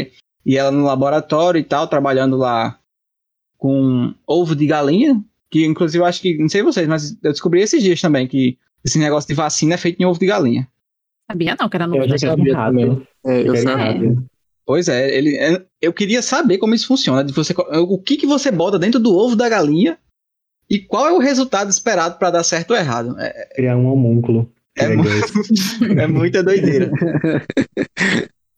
e 0.45 0.57
ela 0.57 0.73
no 0.73 0.85
laboratório 0.85 1.61
e 1.61 1.65
tal, 1.65 1.87
trabalhando 1.87 2.37
lá 2.37 2.81
com 3.57 4.13
ovo 4.27 4.57
de 4.57 4.67
galinha, 4.67 5.25
que 5.49 5.65
inclusive 5.65 6.03
eu 6.03 6.07
acho 6.07 6.21
que, 6.21 6.37
não 6.37 6.49
sei 6.49 6.65
vocês, 6.65 6.89
mas 6.89 7.13
eu 7.23 7.31
descobri 7.31 7.61
esses 7.61 7.81
dias 7.81 8.01
também 8.01 8.27
que 8.27 8.59
esse 8.85 8.99
negócio 8.99 9.29
de 9.29 9.35
vacina 9.35 9.75
é 9.75 9.79
feito 9.79 10.01
em 10.01 10.05
ovo 10.05 10.19
de 10.19 10.27
galinha. 10.27 10.69
Sabia 11.31 11.57
não 11.61 11.69
que 11.69 11.77
era 11.77 11.87
no 11.87 11.97
Eu 11.97 12.09
já 12.09 12.19
sabia 12.19 12.55
também. 12.55 13.07
É, 13.25 13.41
eu 13.47 13.65
rato. 13.65 14.25
Pois 14.67 14.89
é, 14.89 15.17
ele, 15.17 15.37
é- 15.37 15.65
eu 15.81 15.93
queria 15.93 16.23
saber 16.23 16.59
como 16.59 16.75
isso 16.75 16.87
funciona. 16.87 17.23
De 17.25 17.33
você, 17.33 17.53
o 17.57 17.99
que, 17.99 18.17
que 18.17 18.27
você 18.27 18.51
bota 18.51 18.79
dentro 18.79 18.99
do 19.01 19.15
ovo 19.15 19.37
da 19.37 19.49
galinha 19.49 19.99
e 20.69 20.79
qual 20.79 21.07
é 21.09 21.13
o 21.13 21.19
resultado 21.19 21.71
esperado 21.71 22.19
para 22.19 22.31
dar 22.31 22.45
certo 22.45 22.71
ou 22.73 22.77
errado. 22.77 23.17
É, 23.19 23.49
Criar 23.55 23.77
um 23.77 23.87
homúnculo. 23.87 24.51
É 24.79 24.89
Que 24.89 24.97
mu- 24.97 25.05
é 26.01 26.07
muita 26.07 26.43
doideira. 26.43 26.91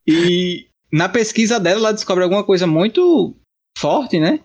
E 0.07 0.67
na 0.93 1.09
pesquisa 1.09 1.59
dela, 1.59 1.79
ela 1.81 1.93
descobre 1.93 2.25
alguma 2.25 2.45
coisa 2.45 2.67
muito 2.67 3.35
forte, 3.79 4.19
né? 4.19 4.41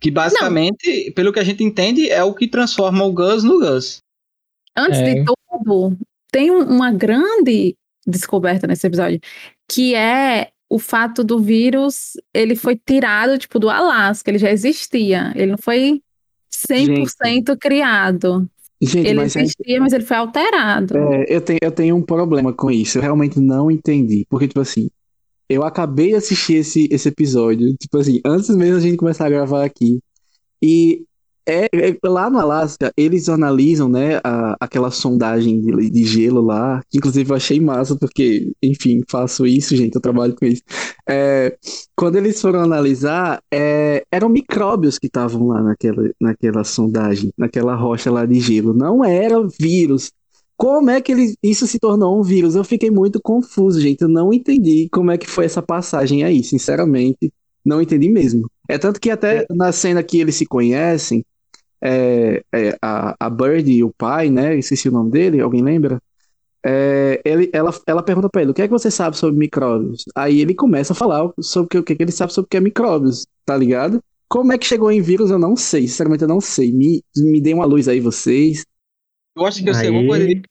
Que 0.00 0.10
basicamente, 0.10 1.12
pelo 1.14 1.32
que 1.32 1.38
a 1.38 1.44
gente 1.44 1.62
entende, 1.62 2.10
é 2.10 2.22
o 2.24 2.34
que 2.34 2.48
transforma 2.48 3.04
o 3.04 3.12
Gus 3.12 3.44
no 3.44 3.60
Gus. 3.60 3.98
Antes 4.76 4.98
É. 4.98 5.14
de 5.14 5.24
tudo, 5.24 5.96
tem 6.32 6.50
um- 6.50 6.64
uma 6.64 6.90
grande 6.90 7.76
descoberta 8.04 8.66
nesse 8.66 8.84
episódio, 8.86 9.20
que 9.70 9.94
é 9.94 10.48
o 10.68 10.78
fato 10.78 11.22
do 11.22 11.38
vírus, 11.38 12.12
ele 12.34 12.56
foi 12.56 12.74
tirado, 12.74 13.38
tipo, 13.38 13.58
do 13.60 13.68
Alasca, 13.70 14.30
ele 14.30 14.38
já 14.38 14.50
existia, 14.50 15.30
ele 15.36 15.52
não 15.52 15.58
foi 15.58 16.00
100% 16.50 17.56
criado. 17.56 18.48
Gente, 18.80 19.06
Ele 19.06 19.14
mas 19.20 19.36
é- 19.36 19.42
existia, 19.42 19.80
mas 19.80 19.92
ele 19.92 20.04
foi 20.04 20.16
alterado. 20.16 20.96
É, 20.98 21.26
eu, 21.28 21.40
tenho, 21.40 21.58
eu 21.62 21.70
tenho 21.70 21.94
um 21.96 22.02
problema 22.02 22.52
com 22.52 22.68
isso. 22.70 22.98
Eu 22.98 23.02
realmente 23.02 23.38
não 23.38 23.70
entendi. 23.70 24.26
Porque, 24.28 24.48
tipo 24.48 24.58
assim, 24.60 24.90
eu 25.48 25.62
acabei 25.62 26.08
de 26.08 26.14
assistir 26.16 26.54
esse, 26.54 26.88
esse 26.90 27.08
episódio, 27.08 27.76
tipo 27.76 27.96
assim, 27.98 28.20
antes 28.26 28.48
mesmo 28.56 28.74
da 28.76 28.80
gente 28.80 28.96
começar 28.96 29.26
a 29.26 29.30
gravar 29.30 29.64
aqui. 29.64 30.00
E 30.60 31.04
é, 31.46 31.66
é- 31.72 31.98
lá 32.04 32.30
no 32.30 32.38
Alasca, 32.38 32.92
eles 32.96 33.28
analisam, 33.28 33.88
né, 33.88 34.20
a- 34.24 34.56
aquela 34.60 34.90
sondagem 34.90 35.60
de, 35.60 35.90
de 35.90 36.04
gelo 36.04 36.40
lá, 36.40 36.82
que 36.90 36.98
inclusive 36.98 37.30
eu 37.30 37.36
achei 37.36 37.60
massa, 37.60 37.96
porque, 37.96 38.52
enfim, 38.62 39.02
faço 39.10 39.46
isso, 39.46 39.74
gente, 39.76 39.94
eu 39.96 40.00
trabalho 40.00 40.34
com 40.36 40.44
isso. 40.46 40.62
É, 41.08 41.56
quando 41.96 42.16
eles 42.16 42.40
foram 42.40 42.60
analisar, 42.60 43.42
é, 43.52 44.04
eram 44.10 44.28
micróbios 44.28 44.98
que 44.98 45.06
estavam 45.06 45.46
lá 45.48 45.62
naquela, 45.62 46.10
naquela 46.20 46.64
sondagem, 46.64 47.32
naquela 47.36 47.74
rocha 47.74 48.10
lá 48.10 48.24
de 48.26 48.38
gelo. 48.40 48.72
Não 48.74 49.04
era 49.04 49.36
vírus. 49.58 50.10
Como 50.56 50.90
é 50.90 51.00
que 51.00 51.10
ele, 51.12 51.34
isso 51.42 51.66
se 51.66 51.78
tornou 51.78 52.18
um 52.18 52.22
vírus? 52.22 52.54
Eu 52.54 52.62
fiquei 52.64 52.90
muito 52.90 53.20
confuso, 53.20 53.80
gente. 53.80 54.02
Eu 54.02 54.08
não 54.08 54.32
entendi 54.32 54.88
como 54.92 55.10
é 55.10 55.18
que 55.18 55.28
foi 55.28 55.44
essa 55.44 55.62
passagem 55.62 56.22
aí, 56.24 56.42
sinceramente. 56.44 57.32
Não 57.64 57.80
entendi 57.82 58.08
mesmo. 58.08 58.48
É 58.68 58.78
tanto 58.78 59.00
que 59.00 59.10
até 59.10 59.44
na 59.50 59.72
cena 59.72 60.02
que 60.02 60.18
eles 60.18 60.36
se 60.36 60.46
conhecem, 60.46 61.24
é, 61.82 62.42
é, 62.54 62.78
a, 62.80 63.14
a 63.18 63.30
Bird 63.30 63.70
e 63.70 63.82
o 63.84 63.92
pai, 63.96 64.30
né? 64.30 64.56
Esqueci 64.56 64.88
o 64.88 64.92
nome 64.92 65.10
dele, 65.10 65.40
alguém 65.40 65.62
lembra? 65.62 66.00
É, 66.64 67.20
ele, 67.24 67.50
ela, 67.52 67.72
ela 67.86 68.02
pergunta 68.02 68.28
pra 68.28 68.42
ele, 68.42 68.52
o 68.52 68.54
que 68.54 68.62
é 68.62 68.66
que 68.68 68.72
você 68.72 68.90
sabe 68.90 69.16
sobre 69.16 69.38
micróbios? 69.38 70.04
Aí 70.14 70.40
ele 70.40 70.54
começa 70.54 70.92
a 70.92 70.96
falar 70.96 71.28
sobre 71.40 71.66
o 71.66 71.68
que, 71.68 71.78
o 71.78 71.82
que 71.82 71.96
que 71.96 72.02
ele 72.04 72.12
sabe 72.12 72.32
sobre 72.32 72.46
o 72.46 72.48
que 72.48 72.56
é 72.56 72.60
micróbios, 72.60 73.26
tá 73.44 73.56
ligado? 73.56 74.00
Como 74.28 74.52
é 74.52 74.58
que 74.58 74.64
chegou 74.66 74.90
em 74.90 75.02
vírus, 75.02 75.30
eu 75.30 75.38
não 75.38 75.56
sei. 75.56 75.82
Sinceramente, 75.88 76.22
eu 76.22 76.28
não 76.28 76.40
sei. 76.40 76.72
Me, 76.72 77.02
me 77.16 77.40
dê 77.40 77.52
uma 77.52 77.64
luz 77.66 77.88
aí, 77.88 78.00
vocês. 78.00 78.64
Eu 79.36 79.44
acho 79.44 79.62
que 79.62 79.68
eu 79.68 79.74
sei 79.74 79.88
Aí- 79.88 79.94
alguma 79.94 80.08
coisa 80.08 80.42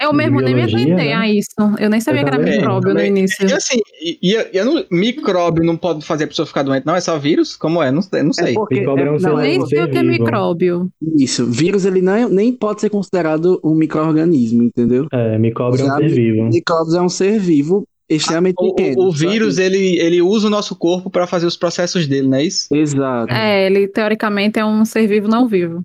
Eu 0.00 0.12
mesmo 0.12 0.40
nem 0.40 0.54
me 0.54 0.62
atentei 0.62 0.86
né? 0.86 1.12
a 1.14 1.28
isso. 1.28 1.54
Eu 1.78 1.88
nem 1.88 2.00
sabia 2.00 2.22
Eu 2.22 2.24
que 2.24 2.30
era 2.30 2.38
também, 2.38 2.58
micróbio 2.58 2.94
no 2.94 3.02
início. 3.02 3.48
E 3.48 3.52
assim, 3.52 3.78
e, 4.02 4.18
e, 4.20 4.58
e 4.58 4.64
não- 4.64 4.84
micróbio 4.90 5.62
não 5.64 5.76
pode 5.76 6.04
fazer 6.04 6.24
a 6.24 6.26
pessoa 6.26 6.44
ficar 6.46 6.62
doente, 6.64 6.84
não? 6.84 6.96
É 6.96 7.00
só 7.00 7.16
vírus? 7.18 7.54
Como 7.56 7.80
é? 7.82 7.92
Não, 7.92 8.02
sei- 8.02 8.22
não 8.22 8.32
sei. 8.32 8.54
porque- 8.54 8.80
Micróbio 8.80 9.04
é 9.06 9.08
um 9.10 9.12
não, 9.12 9.18
ser- 9.20 9.36
Nem 9.36 9.66
sei 9.66 9.82
o 9.84 9.90
que 9.90 9.96
é 9.96 10.02
vivo. 10.02 10.12
micróbio. 10.24 10.90
Isso, 11.16 11.46
vírus 11.46 11.84
ele 11.84 12.02
não, 12.02 12.28
nem 12.28 12.52
pode 12.52 12.80
ser 12.80 12.90
considerado 12.90 13.60
um 13.62 13.74
micro-organismo, 13.74 14.64
entendeu? 14.64 15.06
É, 15.12 15.38
micróbio 15.38 15.80
é 15.80 15.84
um 15.84 15.96
ser 15.98 16.08
vivo. 16.08 16.44
Micróbios 16.48 16.94
é 16.94 17.00
um 17.00 17.08
ser 17.08 17.38
vivo 17.38 17.86
extremamente 18.08 18.56
O, 18.58 18.74
pequeno. 18.74 19.00
o- 19.00 19.08
o 19.08 19.12
vírus, 19.12 19.58
ele, 19.58 19.98
ele 20.00 20.20
usa 20.20 20.48
o 20.48 20.50
nosso 20.50 20.74
corpo 20.76 21.08
para 21.08 21.26
fazer 21.26 21.46
os 21.46 21.56
processos 21.56 22.06
dele, 22.06 22.26
não 22.26 22.36
é 22.38 22.44
isso? 22.44 22.66
Exato. 22.74 23.32
É, 23.32 23.64
ele 23.64 23.86
teoricamente 23.88 24.58
é 24.58 24.64
um 24.66 24.84
ser 24.84 25.06
vivo 25.06 25.28
não 25.28 25.46
vivo. 25.48 25.82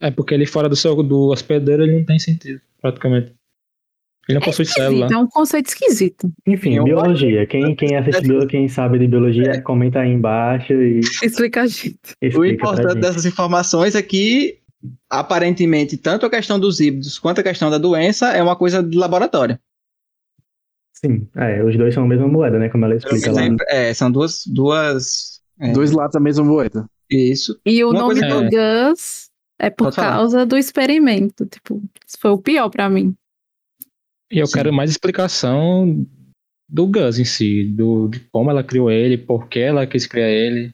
É 0.00 0.10
porque 0.10 0.32
ele 0.32 0.46
fora 0.46 0.68
do 0.68 0.74
seu 0.76 1.00
do 1.02 1.28
hospedeiro 1.30 1.82
ele 1.82 1.98
não 1.98 2.04
tem 2.04 2.18
sentido, 2.18 2.60
praticamente. 2.80 3.34
Ele 4.28 4.38
não 4.38 4.44
possui 4.44 4.66
célula. 4.66 5.08
É 5.10 5.16
um 5.16 5.26
conceito 5.26 5.68
esquisito. 5.68 6.30
Enfim, 6.46 6.76
Eu 6.76 6.84
biologia. 6.84 7.46
Quem, 7.46 7.74
quem 7.74 7.96
assiste 7.96 8.20
biologia, 8.20 8.48
quem 8.48 8.68
sabe 8.68 8.98
de 8.98 9.06
biologia, 9.06 9.62
comenta 9.62 10.00
aí 10.00 10.10
embaixo 10.12 10.74
e 10.74 11.00
Explica 11.22 11.62
a 11.62 11.66
gente. 11.66 11.96
O 12.22 12.26
explica 12.26 12.38
pra 12.40 12.48
importante 12.48 12.92
gente. 12.92 13.00
dessas 13.00 13.24
informações 13.24 13.94
é 13.94 14.02
que, 14.02 14.58
aparentemente, 15.08 15.96
tanto 15.96 16.26
a 16.26 16.30
questão 16.30 16.60
dos 16.60 16.78
híbridos 16.78 17.18
quanto 17.18 17.40
a 17.40 17.42
questão 17.42 17.70
da 17.70 17.78
doença 17.78 18.30
é 18.32 18.42
uma 18.42 18.54
coisa 18.54 18.82
de 18.82 18.98
laboratório. 18.98 19.58
Sim, 20.92 21.26
é, 21.34 21.64
os 21.64 21.78
dois 21.78 21.94
são 21.94 22.02
a 22.02 22.06
mesma 22.06 22.28
moeda, 22.28 22.58
né? 22.58 22.68
Como 22.68 22.84
ela 22.84 22.96
explica 22.96 23.32
lá. 23.32 23.40
É, 23.68 23.94
são 23.94 24.10
duas. 24.10 24.42
duas 24.46 25.40
é, 25.58 25.72
Dois 25.72 25.90
lados 25.90 26.12
da 26.12 26.20
mesma 26.20 26.44
moeda. 26.44 26.86
Isso. 27.10 27.58
E 27.64 27.82
o 27.82 27.90
Uma 27.90 28.00
nome 28.00 28.20
coisa 28.20 28.42
do 28.42 28.50
Gus 28.50 29.27
É 29.58 29.70
por 29.70 29.84
Pode 29.84 29.96
falar. 29.96 30.12
causa 30.12 30.46
do 30.46 30.56
experimento. 30.56 31.44
Tipo, 31.46 31.82
isso 32.06 32.16
foi 32.20 32.30
o 32.30 32.38
pior 32.38 32.68
pra 32.70 32.88
mim. 32.88 33.14
E 34.30 34.38
eu 34.38 34.46
Sim. 34.46 34.54
quero 34.54 34.72
mais 34.72 34.90
explicação 34.90 36.06
do 36.68 36.86
Gus 36.86 37.18
em 37.18 37.24
si, 37.24 37.64
do, 37.64 38.08
de 38.08 38.20
como 38.30 38.50
ela 38.50 38.62
criou 38.62 38.90
ele, 38.90 39.16
por 39.18 39.48
que 39.48 39.58
ela 39.58 39.86
quis 39.86 40.06
criar 40.06 40.28
ele. 40.28 40.72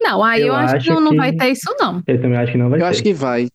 Não, 0.00 0.22
aí 0.22 0.40
eu, 0.42 0.48
Eu 0.48 0.54
acho 0.54 0.84
que 0.84 0.90
não, 1.00 1.10
que- 1.10 1.16
vai 1.16 1.32
ter 1.34 1.48
isso, 1.50 1.74
não. 1.78 2.02
Eu 2.06 2.20
também 2.20 2.38
acho 2.38 2.52
que 2.52 2.58
não 2.58 2.70
vai 2.70 2.78
Eu 2.78 2.84
ter. 2.84 2.88
acho 2.90 3.02
que 3.02 3.12
vai. 3.12 3.48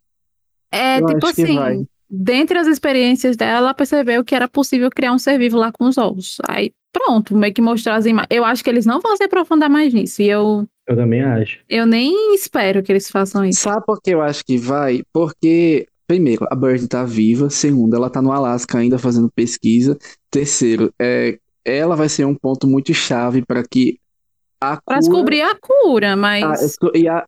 É 0.72 1.00
Eu 1.00 1.06
tipo 1.08 1.26
assim, 1.26 1.88
dentre 2.10 2.58
as 2.60 2.68
experiências 2.68 3.36
dela, 3.38 3.58
ela 3.60 3.74
percebeu 3.74 4.24
que 4.24 4.36
era 4.36 4.48
possível 4.48 4.90
criar 4.90 5.14
um 5.14 5.18
ser 5.20 5.38
vivo 5.40 5.58
lá 5.58 5.72
com 5.72 5.86
os 5.86 5.98
ovos. 5.98 6.38
Aí, 6.48 6.72
pronto, 6.92 7.36
meio 7.36 7.54
que 7.54 7.62
mostrar 7.62 7.96
as 7.96 8.06
imagens. 8.06 8.28
Eu 8.30 8.44
acho 8.46 8.64
que 8.64 8.70
eles 8.70 8.86
não 8.86 9.00
vão 9.00 9.16
se 9.18 9.24
aprofundar 9.24 9.70
mais 9.70 9.94
nisso. 9.94 10.22
E 10.22 10.30
eu, 10.30 10.68
Eu 10.88 10.96
também 10.96 11.22
acho. 11.22 11.60
eu 11.68 11.86
nem 11.86 12.34
espero 12.34 12.82
que 12.82 12.92
eles 12.92 13.10
façam 13.10 13.44
isso. 13.44 13.62
Sabe 13.62 13.86
por 13.86 14.02
que 14.02 14.12
eu 14.12 14.22
acho 14.22 14.44
que 14.46 14.58
vai? 14.58 15.04
Porque, 15.12 15.86
primeiro, 16.08 16.46
a 16.50 16.56
Bird 16.56 16.88
tá 16.88 17.04
viva. 17.04 17.50
Segundo, 17.50 17.96
ela 17.96 18.10
tá 18.10 18.22
no 18.22 18.32
Alasca 18.32 18.78
ainda 18.78 18.98
fazendo 18.98 19.30
pesquisa. 19.36 19.98
Terceiro, 20.32 20.94
é, 21.02 21.38
ela 21.66 21.96
vai 21.96 22.08
ser 22.08 22.26
um 22.26 22.34
ponto 22.36 22.66
muito 22.68 22.94
chave 22.94 23.44
para 23.46 23.64
que 23.70 24.00
a 24.62 24.78
Pra 24.78 24.82
cura... 24.86 25.00
descobrir 25.00 25.42
a 25.42 25.56
cura, 25.60 26.16
mas. 26.16 26.78
Ah, 26.82 26.90
e 26.96 27.08
a- 27.08 27.26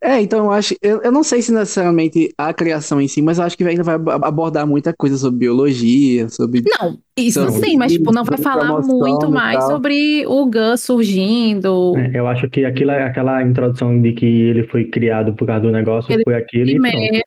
É, 0.00 0.20
então 0.20 0.44
eu 0.44 0.52
acho. 0.52 0.74
Eu, 0.80 1.02
eu 1.02 1.10
não 1.10 1.24
sei 1.24 1.42
se 1.42 1.52
necessariamente 1.52 2.32
a 2.38 2.54
criação 2.54 3.00
em 3.00 3.08
si, 3.08 3.20
mas 3.20 3.38
eu 3.38 3.44
acho 3.44 3.56
que 3.58 3.64
ainda 3.64 3.82
vai 3.82 3.96
ab- 3.96 4.24
abordar 4.24 4.64
muita 4.66 4.94
coisa 4.96 5.16
sobre 5.16 5.40
biologia, 5.40 6.28
sobre. 6.28 6.62
Não, 6.80 6.96
isso 7.16 7.40
Então, 7.40 7.50
sim, 7.54 7.76
mas 7.76 7.92
tipo, 7.92 8.12
não 8.12 8.22
vai 8.24 8.38
sobre 8.38 8.42
falar 8.44 8.80
muito 8.82 9.28
mais 9.28 9.64
sobre 9.64 10.24
o 10.26 10.46
Gus 10.46 10.80
surgindo. 10.82 11.94
É, 11.96 12.18
Eu 12.18 12.28
acho 12.28 12.48
que 12.48 12.64
aquilo, 12.64 12.92
aquela 12.92 13.42
introdução 13.42 14.00
de 14.00 14.12
que 14.12 14.24
ele 14.24 14.68
foi 14.68 14.84
criado 14.84 15.34
por 15.34 15.46
causa 15.46 15.62
do 15.62 15.72
negócio 15.72 16.12
Ele 16.12 16.22
foi 16.22 16.34
aquilo 16.34 16.70
e 16.70 16.78
pronto. 16.78 16.92
Primeiro, 16.92 17.24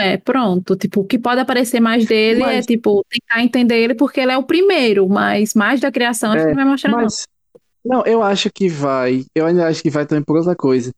é, 0.00 0.16
pronto. 0.16 0.76
Tipo, 0.76 1.00
o 1.02 1.04
que 1.04 1.20
pode 1.20 1.40
aparecer 1.40 1.78
mais 1.80 2.04
dele 2.04 2.42
é, 2.42 2.46
Mas- 2.56 2.66
tipo, 2.66 3.04
tentar 3.08 3.44
entender 3.44 3.76
ele 3.76 3.94
porque 3.94 4.20
ele 4.20 4.32
é 4.32 4.36
o 4.38 4.42
primeiro, 4.42 5.08
mas 5.08 5.54
mais 5.54 5.80
da 5.80 5.92
criação 5.92 6.32
acho 6.32 6.40
É, 6.40 6.42
que 6.46 6.48
não 6.48 6.56
vai 6.56 6.64
mostrar, 6.64 6.90
não. 6.90 6.98
Mas. 7.02 7.26
Não, 7.84 8.04
eu 8.04 8.22
acho 8.24 8.50
que 8.52 8.68
vai. 8.68 9.22
Eu 9.36 9.46
ainda 9.46 9.68
acho 9.68 9.80
que 9.82 9.88
vai 9.88 10.04
também 10.04 10.24
por 10.24 10.36
outra 10.36 10.56
coisa. 10.56 10.90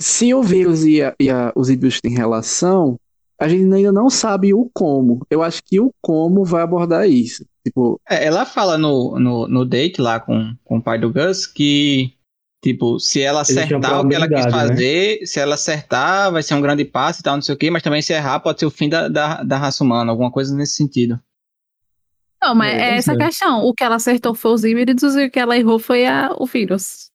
Se 0.00 0.32
o 0.34 0.42
vírus 0.42 0.84
e, 0.84 1.02
a- 1.02 1.14
e 1.20 1.30
a- 1.30 1.52
os 1.54 1.70
híbridos 1.70 2.00
têm 2.00 2.12
relação, 2.12 2.98
a 3.40 3.48
gente 3.48 3.72
ainda 3.72 3.92
não 3.92 4.08
sabe 4.10 4.52
o 4.54 4.70
como. 4.72 5.24
Eu 5.30 5.42
acho 5.42 5.62
que 5.64 5.80
o 5.80 5.92
como 6.00 6.44
vai 6.44 6.62
abordar 6.62 7.08
isso. 7.08 7.44
Tipo, 7.64 8.00
É, 8.08 8.24
ela 8.24 8.44
fala 8.44 8.76
no, 8.76 9.18
no, 9.18 9.46
no 9.48 9.64
date 9.64 10.00
lá 10.00 10.18
com, 10.18 10.54
com 10.64 10.78
o 10.78 10.82
pai 10.82 10.98
do 10.98 11.12
Gus 11.12 11.46
que, 11.46 12.12
tipo, 12.62 12.98
se 12.98 13.20
ela 13.20 13.42
acertar 13.42 14.00
o 14.00 14.08
que 14.08 14.14
ela 14.14 14.26
quis 14.28 14.44
né? 14.44 14.50
fazer, 14.50 15.26
se 15.26 15.38
ela 15.38 15.54
acertar, 15.54 16.32
vai 16.32 16.42
ser 16.42 16.54
um 16.54 16.60
grande 16.60 16.84
passo 16.84 17.20
e 17.20 17.22
tal, 17.22 17.36
não 17.36 17.42
sei 17.42 17.54
o 17.54 17.58
quê, 17.58 17.70
mas 17.70 17.82
também 17.82 18.02
se 18.02 18.12
errar 18.12 18.40
pode 18.40 18.58
ser 18.58 18.66
o 18.66 18.70
fim 18.70 18.88
da, 18.88 19.08
da, 19.08 19.42
da 19.44 19.58
raça 19.58 19.84
humana, 19.84 20.10
alguma 20.10 20.30
coisa 20.32 20.54
nesse 20.56 20.74
sentido. 20.74 21.20
Não, 22.42 22.54
mas 22.56 22.72
É, 22.74 22.94
é 22.94 22.96
essa 22.96 23.12
é. 23.12 23.16
questão. 23.16 23.62
O 23.64 23.72
que 23.72 23.84
ela 23.84 23.94
acertou 23.96 24.34
foi 24.34 24.52
os 24.52 24.64
híbridos 24.64 25.14
e 25.14 25.26
o 25.26 25.30
que 25.30 25.38
ela 25.38 25.56
errou 25.56 25.78
foi 25.78 26.04
a, 26.06 26.34
o 26.36 26.46
vírus. 26.46 27.11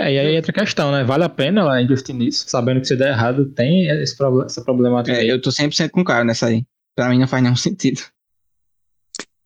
É, 0.00 0.12
e 0.14 0.18
aí 0.18 0.36
entra 0.36 0.52
a 0.52 0.54
questão, 0.54 0.92
né? 0.92 1.02
Vale 1.02 1.24
a 1.24 1.28
pena 1.28 1.62
ela 1.62 1.82
investir 1.82 2.14
nisso, 2.14 2.44
sabendo 2.48 2.80
que 2.80 2.86
se 2.86 2.94
der 2.96 3.08
errado 3.08 3.46
tem 3.46 3.88
esse 3.88 4.16
proble- 4.16 4.44
essa 4.46 4.62
problemática 4.62 5.16
É, 5.16 5.20
aí. 5.22 5.28
eu 5.28 5.40
tô 5.42 5.50
100% 5.50 5.90
com 5.90 6.02
o 6.02 6.04
cara 6.04 6.24
nessa 6.24 6.46
aí. 6.46 6.64
Pra 6.94 7.08
mim 7.08 7.18
não 7.18 7.26
faz 7.26 7.42
nenhum 7.42 7.56
sentido. 7.56 8.00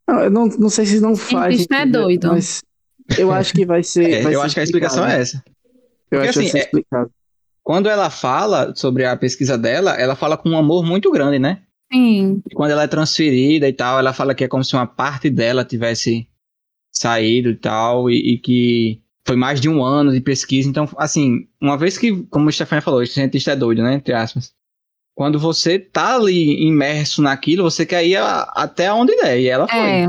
não, 0.09 0.20
eu 0.20 0.31
não, 0.31 0.47
não 0.47 0.69
sei 0.69 0.85
se 0.87 1.01
não 1.01 1.16
faz. 1.16 1.55
Cientista 1.57 1.77
é 1.77 1.87
doido. 1.87 2.29
Mas 2.29 2.62
eu 3.19 3.31
acho 3.33 3.53
que 3.55 3.65
vai 3.65 3.83
ser. 3.83 4.11
É, 4.11 4.23
vai 4.23 4.35
eu 4.35 4.41
ser 4.41 4.47
acho 4.47 4.55
que 4.55 4.61
a 4.61 4.65
explicação 4.65 4.99
explicado. 5.07 5.19
é 5.19 5.23
essa. 5.23 5.45
Eu 6.11 6.19
Porque, 6.20 6.29
acho 6.29 6.33
que 6.33 6.39
vai 6.39 6.45
assim, 6.45 6.51
ser 6.51 6.59
é- 6.59 6.62
explicado. 6.65 7.11
Quando 7.65 7.89
ela 7.89 8.11
fala 8.11 8.74
sobre 8.74 9.05
a 9.07 9.16
pesquisa 9.16 9.57
dela, 9.57 9.93
ela 9.93 10.16
fala 10.16 10.37
com 10.37 10.51
um 10.51 10.59
amor 10.59 10.85
muito 10.85 11.11
grande, 11.12 11.39
né? 11.39 11.62
Sim. 11.93 12.43
E 12.51 12.55
quando 12.55 12.73
ela 12.73 12.83
é 12.83 12.89
transferida 12.89 13.69
e 13.69 13.73
tal, 13.73 13.99
ela 14.01 14.12
fala 14.12 14.35
que 14.35 14.43
é 14.45 14.49
como 14.49 14.65
se 14.65 14.74
uma 14.74 14.87
parte 14.87 15.31
dela 15.31 15.65
tivesse 15.65 16.27
saído 16.93 17.51
e 17.51 17.57
tal, 17.57 18.11
e, 18.11 18.35
e 18.35 18.39
que 18.39 19.01
foi 19.27 19.36
mais 19.36 19.61
de 19.61 19.69
um 19.69 19.82
ano 19.85 20.12
de 20.12 20.20
pesquisa. 20.20 20.69
Então, 20.69 20.89
assim, 20.97 21.47
uma 21.61 21.77
vez 21.78 21.97
que, 21.97 22.24
como 22.24 22.49
o 22.49 22.53
Stefania 22.53 22.82
falou, 22.82 23.01
o 23.01 23.07
cientista 23.07 23.53
é 23.53 23.57
doido, 23.57 23.82
né? 23.82 23.94
Entre 23.94 24.12
aspas. 24.12 24.53
Quando 25.15 25.39
você 25.39 25.78
tá 25.78 26.16
ali 26.16 26.65
imerso 26.66 27.20
naquilo, 27.23 27.62
você 27.65 27.85
quer 27.85 28.05
ir 28.07 28.16
a- 28.16 28.51
até 28.55 28.93
onde 28.93 29.15
der, 29.16 29.39
e 29.40 29.47
ela 29.49 29.69
foi. 29.69 29.78
É, 29.78 30.07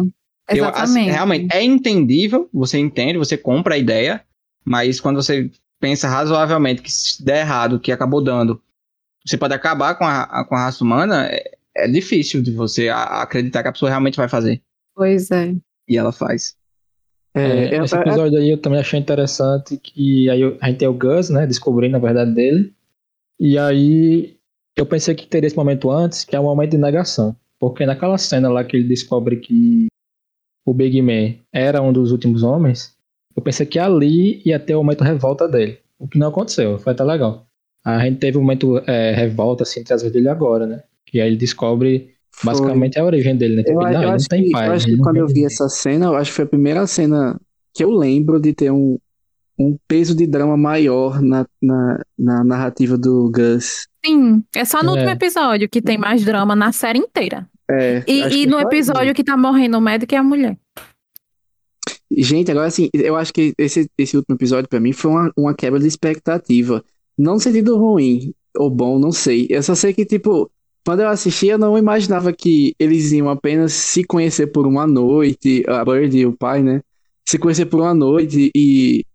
Eu, 0.59 0.65
assim, 0.83 0.99
realmente, 1.11 1.47
é 1.55 1.63
entendível, 1.63 2.49
você 2.53 2.77
entende, 2.79 3.17
você 3.17 3.37
compra 3.37 3.75
a 3.75 3.77
ideia, 3.77 4.23
mas 4.65 4.99
quando 4.99 5.21
você 5.21 5.49
pensa 5.79 6.07
razoavelmente 6.07 6.81
que 6.81 6.91
se 6.91 7.23
der 7.23 7.41
errado, 7.41 7.79
que 7.79 7.91
acabou 7.91 8.23
dando, 8.23 8.61
você 9.25 9.37
pode 9.37 9.53
acabar 9.53 9.95
com 9.95 10.05
a, 10.05 10.45
com 10.45 10.55
a 10.55 10.65
raça 10.65 10.83
humana, 10.83 11.27
é, 11.29 11.43
é 11.75 11.87
difícil 11.87 12.41
de 12.41 12.51
você 12.51 12.89
acreditar 12.89 13.61
que 13.61 13.69
a 13.69 13.71
pessoa 13.71 13.89
realmente 13.89 14.17
vai 14.17 14.29
fazer. 14.29 14.61
Pois 14.95 15.31
é. 15.31 15.53
E 15.87 15.97
ela 15.97 16.11
faz. 16.11 16.55
É, 17.35 17.41
É, 17.75 17.83
esse 17.83 17.95
é- 17.95 17.99
episódio 17.99 18.37
aí 18.37 18.49
eu 18.49 18.57
também 18.57 18.79
achei 18.79 18.99
interessante 18.99 19.77
que 19.77 20.29
aí 20.29 20.43
a 20.61 20.67
gente 20.67 20.77
tem 20.77 20.87
o 20.87 20.93
Gus, 20.93 21.29
né, 21.29 21.47
descobrindo 21.47 21.97
a 21.97 21.99
verdade 21.99 22.31
dele. 22.33 22.73
E 23.39 23.57
aí 23.57 24.37
eu 24.77 24.85
pensei 24.85 25.15
que 25.15 25.27
teria 25.27 25.47
esse 25.47 25.55
momento 25.57 25.89
antes, 25.91 26.23
que 26.23 26.35
é 26.35 26.39
um 26.39 26.43
momento 26.43 26.71
de 26.71 26.77
negação. 26.77 27.35
Porque 27.59 27.85
naquela 27.85 28.17
cena 28.17 28.49
lá 28.49 28.63
que 28.63 28.75
ele 28.75 28.87
descobre 28.87 29.37
que 29.37 29.87
o 30.65 30.73
Big 30.73 31.01
Man 31.01 31.35
era 31.51 31.81
um 31.81 31.91
dos 31.91 32.11
últimos 32.11 32.43
homens, 32.43 32.95
eu 33.35 33.41
pensei 33.41 33.65
que 33.65 33.79
ali 33.79 34.41
ia 34.45 34.59
ter 34.59 34.75
o 34.75 34.83
momento 34.83 35.03
revolta 35.03 35.47
dele. 35.47 35.79
O 35.97 36.07
que 36.07 36.19
não 36.19 36.27
aconteceu, 36.27 36.77
foi 36.77 36.93
até 36.93 37.03
legal. 37.03 37.45
A 37.85 37.99
gente 37.99 38.19
teve 38.19 38.37
um 38.37 38.41
momento 38.41 38.77
é, 38.87 39.11
revolta 39.13 39.63
assim, 39.63 39.79
entre 39.81 39.93
as 39.93 40.03
dele 40.03 40.29
agora, 40.29 40.65
né? 40.65 40.83
E 41.13 41.19
aí 41.19 41.27
ele 41.27 41.37
descobre 41.37 42.12
foi- 42.35 42.51
basicamente 42.53 42.99
a 42.99 43.05
origem 43.05 43.35
dele, 43.37 43.55
né? 43.55 43.61
Eu, 43.61 43.65
Tipo, 43.65 43.79
eu 43.79 43.83
não, 43.83 43.89
ele 43.99 44.05
não 44.07 44.13
acho 44.13 44.27
tem 44.27 44.43
que, 44.43 44.51
pai. 44.51 44.67
eu 44.67 44.73
acho 44.73 44.85
que 44.85 44.97
quando 44.97 45.17
eu 45.17 45.27
vi 45.27 45.33
ninguém. 45.33 45.45
essa 45.45 45.69
cena, 45.69 46.05
eu 46.07 46.15
acho 46.15 46.31
que 46.31 46.35
foi 46.35 46.45
a 46.45 46.47
primeira 46.49 46.85
cena 46.87 47.39
que 47.73 47.83
eu 47.83 47.91
lembro 47.91 48.39
de 48.39 48.53
ter 48.53 48.71
um, 48.71 48.97
um 49.59 49.77
peso 49.87 50.15
de 50.15 50.25
drama 50.27 50.57
maior 50.57 51.21
na, 51.21 51.45
na, 51.61 52.03
na 52.17 52.43
narrativa 52.43 52.97
do 52.97 53.31
Gus. 53.33 53.87
Sim, 54.05 54.43
é 54.55 54.65
só 54.65 54.81
no 54.83 54.89
É. 54.89 54.91
último 54.93 55.09
episódio 55.11 55.69
que 55.69 55.81
tem 55.81 55.97
mais 55.97 56.23
drama 56.25 56.55
na 56.55 56.71
série 56.71 56.99
inteira. 56.99 57.47
É, 57.71 58.03
E, 58.07 58.43
e 58.43 58.45
no 58.45 58.59
só 58.59 58.61
episódio 58.61 59.13
que 59.13 59.23
tá 59.23 59.37
morrendo 59.37 59.77
o 59.77 59.81
médico 59.81 60.13
é 60.13 60.17
a 60.17 60.23
mulher. 60.23 60.57
Gente, 62.15 62.51
agora 62.51 62.67
assim, 62.67 62.89
eu 62.93 63.15
acho 63.15 63.33
que 63.33 63.53
esse, 63.57 63.89
esse 63.97 64.15
último 64.17 64.35
episódio 64.35 64.69
pra 64.69 64.79
mim 64.79 64.91
foi 64.93 65.09
uma, 65.11 65.31
uma 65.35 65.53
quebra 65.55 65.79
de 65.79 65.87
expectativa. 65.87 66.83
Não 67.17 67.33
no 67.35 67.39
sentido 67.39 67.77
ruim 67.77 68.33
ou 68.55 68.69
bom, 68.69 68.99
não 68.99 69.11
sei. 69.11 69.47
Eu 69.49 69.63
só 69.63 69.73
sei 69.73 69.93
que, 69.93 70.05
tipo, 70.05 70.49
quando 70.85 71.01
eu 71.01 71.09
assisti, 71.09 71.47
eu 71.47 71.57
não 71.57 71.77
imaginava 71.77 72.33
que 72.33 72.75
eles 72.79 73.11
iam 73.11 73.29
apenas 73.29 73.73
se 73.73 74.03
conhecer 74.03 74.47
por 74.47 74.67
uma 74.67 74.85
noite, 74.87 75.63
a 75.67 75.83
Bird 75.85 76.17
e 76.17 76.25
o 76.25 76.35
pai, 76.37 76.61
né? 76.63 76.81
Se 77.27 77.37
conhecer 77.39 77.65
por 77.67 77.79
uma 77.81 77.93
noite 77.93 78.51
e 78.55 79.05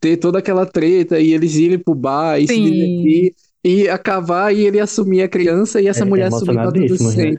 ter 0.00 0.16
toda 0.18 0.38
aquela 0.40 0.66
treta 0.66 1.20
e 1.20 1.32
eles 1.32 1.56
irem 1.56 1.78
pro 1.78 1.94
bar 1.94 2.40
e 2.40 2.48
se 2.48 2.54
Sim. 2.54 2.62
divertir 2.62 3.34
e 3.64 3.88
acabar 3.88 4.54
e 4.54 4.66
ele 4.66 4.80
assumir 4.80 5.22
a 5.22 5.28
criança 5.28 5.80
e 5.80 5.88
essa 5.88 6.04
É, 6.04 6.06
mulher 6.06 6.28
assumir 6.28 6.60
pra 6.60 6.72
tudo 6.72 6.96
emocionadíssimo, 6.96 7.12
né? 7.12 7.36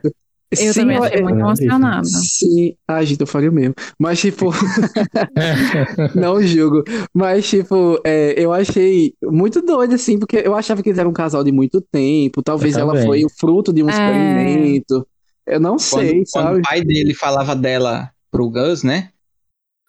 Eu 0.50 0.74
Sim, 0.74 0.80
também 0.80 0.98
achei 0.98 1.22
muito 1.22 1.40
emocionadíssimo. 1.40 1.72
emocionada. 1.72 2.08
Sim, 2.08 2.76
ah, 2.88 3.04
gente, 3.04 3.20
eu 3.22 3.28
faria 3.28 3.50
o 3.50 3.54
mesmo. 3.54 3.76
Mas, 4.00 4.20
tipo, 4.20 4.50
não 6.16 6.42
julgo. 6.42 6.84
Mas, 7.14 7.48
tipo, 7.50 8.00
é, 8.06 8.34
eu 8.38 8.54
achei 8.54 9.14
muito 9.24 9.62
doido, 9.62 9.96
assim, 9.96 10.18
porque 10.18 10.38
eu 10.38 10.56
achava 10.56 10.82
que 10.82 10.90
eles 10.90 11.00
eram 11.00 11.10
um 11.10 11.14
casal 11.14 11.44
de 11.44 11.52
muito 11.52 11.82
tempo. 11.82 12.42
Talvez 12.42 12.78
ela 12.78 12.96
foi 13.04 13.26
o 13.26 13.30
fruto 13.30 13.74
de 13.74 13.84
um 13.84 13.90
É. 13.90 13.92
experimento. 13.92 15.06
Eu 15.46 15.60
não 15.60 15.72
Quando, 15.78 15.82
sei, 15.82 16.24
quando 16.32 16.46
sabe? 16.48 16.60
o 16.60 16.62
pai 16.62 16.82
dele 16.82 17.14
falava 17.14 17.56
dela 17.56 18.10
pro 18.32 18.50
Gus, 18.50 18.84
né? 18.84 19.10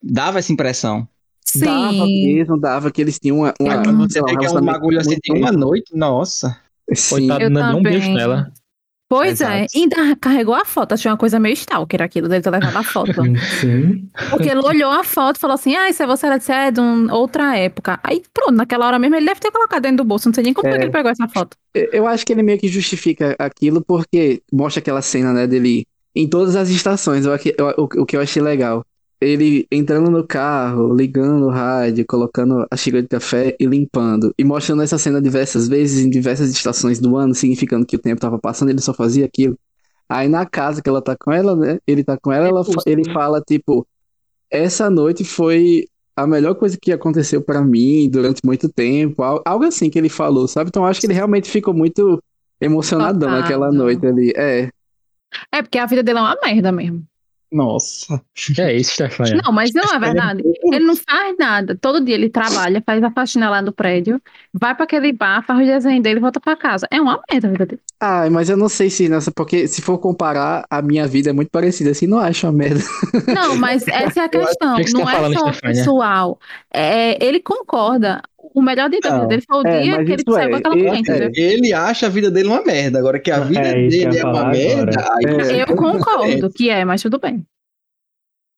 Dava 0.02 0.38
essa 0.38 0.52
impressão. 0.52 1.06
Dava 1.56 1.92
Sim. 1.92 2.26
mesmo, 2.26 2.58
dava 2.60 2.90
que 2.90 3.00
eles 3.00 3.18
tinham 3.18 3.38
uma, 3.38 3.54
uma, 3.58 3.82
quando 3.82 3.98
você 3.98 4.14
sei 4.14 4.22
lá, 4.22 4.28
é 4.28 4.32
um 4.32 4.36
relacionamento 4.36 4.72
bagulho 4.80 5.00
assim 5.00 5.16
de 5.22 5.32
uma 5.32 5.50
noite, 5.50 5.96
nossa. 5.96 6.56
Sim. 6.94 7.26
Coitado, 7.28 7.44
Eu 7.44 7.50
não 7.50 7.62
um 7.62 7.76
também. 7.82 7.92
beijo 7.92 8.12
nela. 8.12 8.52
Pois 9.08 9.40
é, 9.40 9.64
Exato. 9.64 9.72
ainda 9.74 10.16
carregou 10.16 10.54
a 10.54 10.64
foto. 10.66 10.92
Achei 10.92 11.10
uma 11.10 11.16
coisa 11.16 11.40
meio 11.40 11.54
stalker 11.54 12.02
aquilo, 12.02 12.28
dele 12.28 12.42
ter 12.42 12.50
levado 12.50 12.76
a 12.76 12.82
foto. 12.82 13.12
Sim. 13.60 14.06
Porque 14.28 14.50
ele 14.50 14.60
olhou 14.60 14.90
a 14.90 15.02
foto 15.02 15.36
e 15.36 15.40
falou 15.40 15.54
assim: 15.54 15.74
Ah, 15.74 15.88
isso 15.88 16.02
é 16.02 16.06
você, 16.06 16.26
ela 16.26 16.36
disse, 16.36 16.52
é 16.52 16.70
de 16.70 16.78
um- 16.80 17.10
outra 17.10 17.56
época. 17.56 17.98
Aí 18.04 18.22
pronto, 18.34 18.52
naquela 18.52 18.86
hora 18.86 18.98
mesmo 18.98 19.16
ele 19.16 19.24
deve 19.24 19.40
ter 19.40 19.50
colocado 19.50 19.82
dentro 19.82 19.98
do 19.98 20.04
bolso. 20.04 20.28
Não 20.28 20.34
sei 20.34 20.44
nem 20.44 20.52
como 20.52 20.68
É. 20.68 20.70
foi 20.72 20.78
que 20.78 20.84
ele 20.84 20.92
pegou 20.92 21.10
essa 21.10 21.26
foto. 21.28 21.56
Eu- 21.74 22.06
acho 22.06 22.26
que 22.26 22.32
ele 22.34 22.42
meio 22.42 22.58
que 22.58 22.68
justifica 22.68 23.34
aquilo 23.38 23.82
porque 23.82 24.42
mostra 24.52 24.80
aquela 24.80 25.00
cena, 25.00 25.32
né, 25.32 25.46
dele 25.46 25.86
em 26.14 26.28
todas 26.28 26.54
as 26.56 26.68
estações. 26.68 27.24
O 27.26 28.04
que 28.04 28.16
eu 28.16 28.20
achei 28.20 28.42
legal. 28.42 28.84
Ele 29.20 29.66
entrando 29.72 30.10
no 30.10 30.24
carro, 30.24 30.94
ligando 30.94 31.46
o 31.46 31.50
rádio, 31.50 32.04
colocando 32.06 32.64
a 32.70 32.76
xícara 32.76 33.02
de 33.02 33.08
café 33.08 33.56
e 33.58 33.66
limpando. 33.66 34.32
E 34.38 34.44
mostrando 34.44 34.82
essa 34.82 34.96
cena 34.96 35.20
diversas 35.20 35.66
vezes 35.66 36.04
em 36.04 36.08
diversas 36.10 36.50
estações 36.50 37.00
do 37.00 37.16
ano, 37.16 37.34
significando 37.34 37.84
que 37.84 37.96
o 37.96 37.98
tempo 37.98 38.20
tava 38.20 38.38
passando, 38.38 38.68
ele 38.70 38.80
só 38.80 38.94
fazia 38.94 39.24
aquilo. 39.24 39.58
Aí 40.08 40.28
na 40.28 40.46
casa 40.46 40.80
que 40.80 40.88
ela 40.88 41.02
tá 41.02 41.16
com 41.18 41.32
ela, 41.32 41.56
né? 41.56 41.78
Ele 41.86 42.04
tá 42.04 42.16
com 42.16 42.32
ela, 42.32 42.46
ela 42.48 42.62
ele 42.86 43.10
fala, 43.12 43.42
tipo, 43.46 43.84
essa 44.50 44.88
noite 44.88 45.24
foi 45.24 45.84
a 46.16 46.26
melhor 46.26 46.54
coisa 46.54 46.78
que 46.80 46.92
aconteceu 46.92 47.42
pra 47.42 47.60
mim 47.60 48.08
durante 48.10 48.40
muito 48.44 48.68
tempo. 48.68 49.22
al- 49.22 49.42
Algo 49.44 49.64
assim 49.64 49.90
que 49.90 49.98
ele 49.98 50.08
falou, 50.08 50.46
sabe? 50.48 50.68
Então 50.68 50.86
acho 50.86 51.00
que 51.00 51.06
ele 51.06 51.14
realmente 51.14 51.50
ficou 51.50 51.74
muito 51.74 52.22
emocionadão 52.60 53.28
Tocado. 53.28 53.40
naquela 53.40 53.70
noite 53.72 54.06
ali. 54.06 54.32
É. 54.36 54.68
É 55.52 55.60
porque 55.62 55.78
a 55.78 55.86
vida 55.86 56.02
dele 56.02 56.18
é 56.18 56.22
uma 56.22 56.36
merda 56.42 56.72
mesmo. 56.72 57.04
Nossa. 57.50 58.22
Que 58.34 58.60
é 58.60 58.76
isso, 58.76 58.92
Stefania? 58.92 59.40
Não, 59.42 59.52
mas 59.52 59.72
não 59.72 59.84
é 59.84 59.98
verdade. 59.98 60.42
Ele 60.72 60.84
não 60.84 60.96
faz 60.96 61.36
nada. 61.38 61.76
Todo 61.76 62.04
dia 62.04 62.14
ele 62.14 62.28
trabalha, 62.28 62.82
faz 62.84 63.02
a 63.02 63.10
faxina 63.10 63.48
lá 63.48 63.62
no 63.62 63.72
prédio, 63.72 64.20
vai 64.52 64.74
pra 64.74 64.84
aquele 64.84 65.12
bar, 65.12 65.42
faz 65.42 65.60
o 65.60 65.64
desenho 65.64 66.02
dele 66.02 66.18
e 66.18 66.20
volta 66.20 66.40
pra 66.40 66.56
casa. 66.56 66.86
É 66.90 67.00
uma 67.00 67.20
merda 67.30 67.48
a 67.48 67.50
vida 67.50 67.66
dele. 67.66 67.82
Ai, 68.00 68.30
mas 68.30 68.48
eu 68.48 68.56
não 68.56 68.68
sei 68.68 68.88
se 68.90 69.08
nessa, 69.08 69.32
porque 69.32 69.66
se 69.66 69.82
for 69.82 69.98
comparar, 69.98 70.64
a 70.70 70.80
minha 70.80 71.04
vida 71.08 71.30
é 71.30 71.32
muito 71.32 71.50
parecida, 71.50 71.90
assim, 71.90 72.06
não 72.06 72.18
acho 72.18 72.46
uma 72.46 72.52
merda. 72.52 72.78
Não, 73.34 73.56
mas 73.56 73.86
essa 73.88 74.20
é 74.20 74.24
a 74.24 74.28
questão. 74.28 74.76
Que 74.76 74.92
não 74.92 75.04
tá 75.04 75.10
é 75.12 75.14
falando, 75.16 75.34
só 75.38 75.52
Stefania? 75.52 75.74
pessoal. 75.76 76.38
É, 76.72 77.24
ele 77.24 77.40
concorda. 77.40 78.22
O 78.54 78.62
melhor 78.62 78.88
dia 78.88 79.00
da 79.00 79.08
vida 79.10 79.20
Não, 79.22 79.28
dele 79.28 79.42
foi 79.46 79.58
o 79.62 79.66
é, 79.66 79.82
dia 79.82 80.04
que 80.04 80.12
ele 80.12 80.22
saiu 80.28 80.48
é, 80.48 80.50
com 80.50 80.56
aquela 80.56 80.74
ele- 80.76 80.88
mulher, 81.02 81.30
é? 81.36 81.40
Ele 81.40 81.72
acha 81.72 82.06
a 82.06 82.08
vida 82.08 82.30
dele 82.30 82.48
uma 82.48 82.62
merda. 82.62 82.98
Agora 83.00 83.18
que 83.18 83.30
a 83.32 83.40
vida 83.40 83.60
É 83.66 83.72
dele 83.88 84.04
é 84.18 84.24
uma 84.24 84.32
falar 84.34 84.50
merda, 84.52 85.00
agora. 85.00 85.46
aí 85.48 85.58
É. 85.58 85.62
Eu 85.62 85.76
concordo 85.76 86.50
que 86.50 86.70
é, 86.70 86.84
mas 86.84 87.02
tudo 87.02 87.18
bem. 87.18 87.44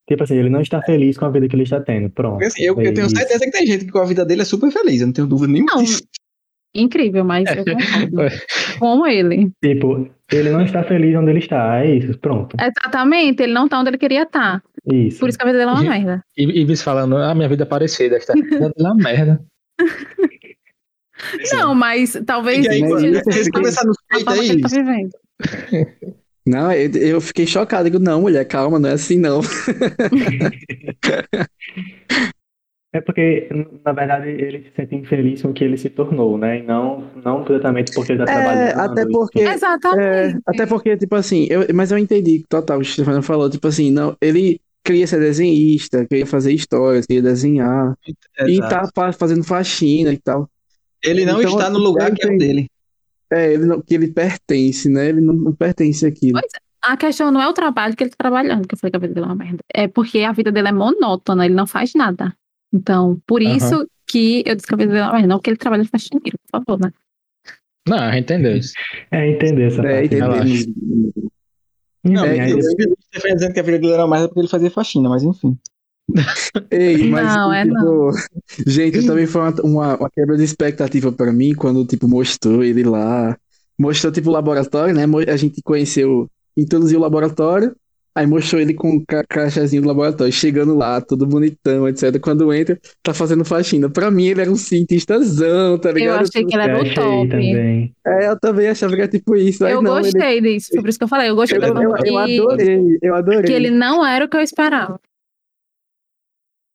Tipo 0.08 0.24
assim, 0.24 0.36
ele 0.36 0.50
não 0.50 0.60
está 0.60 0.82
feliz 0.82 1.16
com 1.16 1.24
a 1.24 1.30
vida 1.30 1.48
que 1.48 1.54
ele 1.56 1.62
está 1.62 1.80
tendo. 1.80 2.10
Pronto. 2.10 2.44
Assim, 2.44 2.62
eu, 2.62 2.74
eu 2.80 2.90
É 2.90 2.92
tenho 2.92 3.08
certeza 3.08 3.44
que 3.44 3.50
tem 3.50 3.66
gente 3.66 3.84
que 3.86 3.90
com 3.92 4.00
a 4.00 4.04
vida 4.04 4.24
dele 4.24 4.42
é 4.42 4.44
super 4.44 4.70
feliz. 4.70 5.00
Eu 5.00 5.06
não 5.06 5.14
tenho 5.14 5.26
dúvida 5.26 5.52
nenhuma 5.52 5.72
Não, 5.74 5.82
disso. 5.82 6.02
Incrível, 6.74 7.24
mas 7.24 7.48
eu 7.50 7.64
concordo. 7.64 8.16
Com 8.78 9.06
ele. 9.06 9.50
Tipo, 9.62 10.08
ele 10.32 10.50
não 10.50 10.62
está 10.62 10.82
feliz 10.82 11.14
onde 11.16 11.30
ele 11.30 11.38
está. 11.40 11.84
É 11.84 11.96
isso, 11.96 12.18
pronto. 12.18 12.56
Exatamente, 12.60 13.42
ele 13.42 13.52
não 13.52 13.68
tá 13.68 13.80
onde 13.80 13.90
ele 13.90 13.98
queria 13.98 14.22
estar. 14.22 14.62
Isso. 14.86 15.20
Por 15.20 15.28
isso 15.28 15.36
que 15.38 15.44
a 15.44 15.46
vida 15.46 15.58
dele 15.58 15.70
é 15.70 15.74
uma 15.74 15.82
Uhum. 15.82 15.88
merda. 15.88 16.24
E, 16.36 16.60
e 16.60 16.64
Viz 16.64 16.82
falando, 16.82 17.16
ah, 17.16 17.34
minha 17.34 17.48
vida 17.48 17.62
é 17.64 17.66
parecida. 17.66 18.18
Stefania 18.20 18.72
é 18.76 18.82
uma 18.82 18.94
merda. 18.94 19.40
Não, 21.52 21.74
mas 21.74 22.18
talvez 22.24 22.64
E 22.64 22.68
aí, 22.70 22.80
Mas 22.80 23.02
isso 23.02 23.28
a 23.28 23.32
é 24.20 24.24
tá 24.24 24.36
isso. 24.36 24.74
vivendo. 24.74 25.10
Não, 26.46 26.72
eu, 26.72 26.90
eu 26.96 27.20
fiquei 27.20 27.46
chocado. 27.46 27.84
Digo, 27.84 27.98
não, 28.02 28.22
mulher, 28.22 28.46
calma, 28.46 28.78
não 28.78 28.88
é 28.88 28.94
assim, 28.94 29.18
não. 29.18 29.40
É 32.92 33.00
porque, 33.00 33.48
na 33.84 33.92
verdade, 33.92 34.28
ele 34.30 34.64
se 34.64 34.72
sente 34.74 34.96
infeliz 34.96 35.40
com 35.42 35.48
o 35.50 35.52
que 35.54 35.62
ele 35.62 35.76
se 35.76 35.88
tornou, 35.90 36.36
né? 36.36 36.58
E 36.58 36.62
não, 36.64 37.08
não 37.24 37.44
exatamente 37.48 37.92
porque 37.94 38.12
ele 38.12 38.22
está 38.22 38.32
É, 38.32 38.36
trabalhando. 38.42 38.80
até 38.80 39.02
e- 39.02 39.12
porque. 39.12 39.40
É, 39.40 39.54
Exatamente. 39.54 40.38
até 40.44 40.66
porque, 40.66 40.96
tipo 40.96 41.14
assim, 41.14 41.46
eu, 41.48 41.66
mas 41.72 41.92
eu 41.92 41.98
entendi 41.98 42.44
total 42.48 42.78
o 42.78 42.82
que 42.82 42.88
o 42.88 42.92
Stefano 42.92 43.22
falou. 43.22 43.48
Tipo 43.48 43.68
assim, 43.68 43.92
não, 43.92 44.16
ele 44.20 44.60
queria 44.84 45.06
ser 45.06 45.20
desenhista, 45.20 46.04
queria 46.04 46.26
fazer 46.26 46.52
histórias, 46.52 47.06
queria 47.06 47.22
desenhar. 47.22 47.94
E 48.06 48.54
Exato. 48.54 48.68
tá 48.68 48.88
fa- 48.92 49.12
fazendo 49.12 49.44
faxina 49.44 50.12
e 50.12 50.18
tal. 50.18 50.50
Ele 51.04 51.24
não 51.24 51.40
Então, 51.40 51.52
está 51.52 51.70
no 51.70 51.78
lugar 51.78 52.12
que 52.12 52.26
é 52.26 52.30
o 52.34 52.36
dele. 52.36 52.68
É, 53.32 53.52
ele 53.52 53.66
não, 53.66 53.80
que 53.80 53.94
ele 53.94 54.08
pertence, 54.08 54.88
né? 54.88 55.10
Ele 55.10 55.20
não, 55.20 55.32
não 55.34 55.52
pertence 55.52 56.04
àquilo. 56.04 56.40
A 56.82 56.96
questão 56.96 57.30
não 57.30 57.40
é 57.40 57.46
o 57.46 57.52
trabalho 57.52 57.94
que 57.94 58.02
ele 58.02 58.10
tá 58.10 58.16
trabalhando, 58.18 58.66
que 58.66 58.74
eu 58.74 58.78
falei 58.78 58.90
que 58.90 58.96
a 58.96 59.00
vida 59.00 59.14
dele 59.14 59.26
é 59.26 59.28
uma 59.28 59.36
merda. 59.36 59.58
É 59.72 59.86
porque 59.86 60.20
a 60.22 60.32
vida 60.32 60.50
dele 60.50 60.68
é 60.68 60.72
monótona, 60.72 61.44
ele 61.46 61.54
não 61.54 61.66
faz 61.68 61.92
nada. 61.94 62.34
Então, 62.72 63.20
por 63.26 63.42
Aham. 63.42 63.56
isso 63.56 63.86
que 64.06 64.42
eu 64.46 64.56
é 64.96 65.02
uma 65.02 65.12
merda. 65.12 65.26
Não 65.28 65.38
que 65.40 65.50
ele 65.50 65.56
trabalha 65.56 65.82
de 65.82 65.88
faxineiro, 65.88 66.38
por 66.50 66.64
favor, 66.64 66.80
né? 66.84 66.92
Não, 67.88 67.96
gente 67.98 68.18
entendeu 68.18 68.56
isso. 68.56 68.72
É, 69.10 69.30
entender 69.30 69.64
essa 69.68 69.80
É, 69.82 69.92
parte. 69.92 70.06
entendeu? 70.06 70.32
relaxa. 70.32 70.64
Não, 72.04 72.24
é, 72.24 72.50
eu 72.52 72.58
ele- 72.58 72.92
o 72.92 72.96
Stefan 73.06 73.34
dizendo 73.34 73.52
que 73.54 73.60
a 73.60 73.62
vida 73.62 73.78
dele 73.78 73.92
era 73.92 74.06
mais 74.06 74.26
porque 74.26 74.40
ele 74.40 74.48
fazia 74.48 74.70
faxina, 74.70 75.08
mas 75.08 75.22
enfim. 75.22 75.58
Ei, 76.70 77.08
mas 77.08 77.34
Não, 77.36 77.52
é 77.52 77.62
tipo, 77.64 78.10
gente, 78.66 79.06
também 79.06 79.26
foi 79.26 79.42
uma, 79.42 79.54
uma, 79.62 79.96
uma 79.96 80.10
quebra 80.10 80.36
de 80.36 80.42
expectativa 80.44 81.12
pra 81.12 81.32
mim 81.32 81.54
quando, 81.54 81.84
tipo, 81.84 82.08
mostrou 82.08 82.64
ele 82.64 82.82
lá. 82.84 83.36
Mostrou, 83.78 84.12
tipo, 84.12 84.28
o 84.28 84.32
laboratório, 84.32 84.94
né? 84.94 85.04
A 85.32 85.36
gente 85.36 85.62
conheceu, 85.62 86.28
introduziu 86.56 86.98
o 86.98 87.02
laboratório, 87.02 87.74
aí 88.14 88.26
mostrou 88.26 88.60
ele 88.60 88.74
com 88.74 88.96
o 88.96 89.06
ca- 89.06 89.24
crachazinho 89.24 89.82
do 89.82 89.88
laboratório, 89.88 90.32
chegando 90.32 90.74
lá, 90.76 91.00
todo 91.00 91.26
bonitão, 91.26 91.88
etc. 91.88 92.18
Quando 92.20 92.52
entra, 92.52 92.78
tá 93.02 93.14
fazendo 93.14 93.44
faxina. 93.44 93.88
Pra 93.90 94.10
mim, 94.10 94.26
ele 94.26 94.40
era 94.40 94.50
um 94.50 94.56
cientistazão, 94.56 95.78
tá 95.78 95.90
Eu 95.90 95.94
ligado? 95.94 96.22
achei 96.28 96.44
que 96.44 96.54
ele 96.54 96.62
eu 96.62 96.68
era 96.68 96.78
o 96.82 96.94
top. 96.94 97.28
também. 97.28 97.94
É, 98.06 98.28
eu 98.28 98.38
também 98.40 98.68
achava 98.68 98.94
que 98.94 99.00
era 99.02 99.10
tipo 99.10 99.36
isso. 99.36 99.64
Aí 99.64 99.72
Eu 99.72 99.82
não, 99.82 99.98
ele- 99.98 100.12
gostei 100.12 100.40
disso, 100.40 100.68
foi 100.72 100.80
por 100.82 100.88
isso 100.88 100.98
que 100.98 101.04
eu 101.04 101.08
falei. 101.08 101.30
Eu 101.30 101.36
gostei 101.36 101.58
eu, 101.58 101.60
da 101.60 101.68
eu, 101.68 101.74
eu 102.04 102.18
adorei, 102.18 102.98
eu 103.02 103.14
adorei. 103.14 103.42
que 103.42 103.52
ele 103.52 103.70
não 103.70 104.04
era 104.06 104.24
o 104.24 104.28
que 104.28 104.36
eu 104.36 104.40
esperava. 104.42 105.00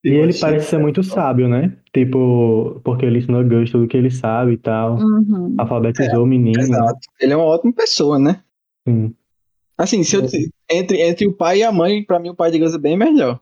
E 0.04 0.10
ele 0.10 0.38
parece 0.40 0.68
ser 0.70 0.78
muito 0.78 1.02
sábio, 1.04 1.48
né? 1.48 1.76
Tipo, 1.92 2.80
porque 2.84 3.06
ele 3.06 3.18
ensinou 3.20 3.44
Gus 3.44 3.72
tudo 3.72 3.88
que 3.88 3.98
ele 3.98 4.12
sabe 4.12 4.52
e 4.54 4.58
tal. 4.58 4.98
Uhum. 5.00 5.56
Alfabetizou 5.58 6.24
o 6.24 6.28
menino. 6.28 6.62
Exato. 6.62 7.00
Ele 7.20 7.34
é 7.34 7.36
uma 7.36 7.46
ótima 7.46 7.74
pessoa, 7.74 8.20
né? 8.20 8.44
Sim. 8.88 9.16
Assim, 9.78 10.04
se 10.04 10.16
eu, 10.16 10.24
entre, 10.70 11.02
entre 11.02 11.28
o 11.28 11.34
pai 11.34 11.60
e 11.60 11.64
a 11.64 11.72
mãe, 11.72 12.04
pra 12.04 12.20
mim 12.20 12.30
o 12.30 12.36
pai 12.36 12.52
de 12.52 12.60
Gus 12.60 12.74
é 12.74 12.78
bem 12.78 12.98
melhor. 12.98 13.40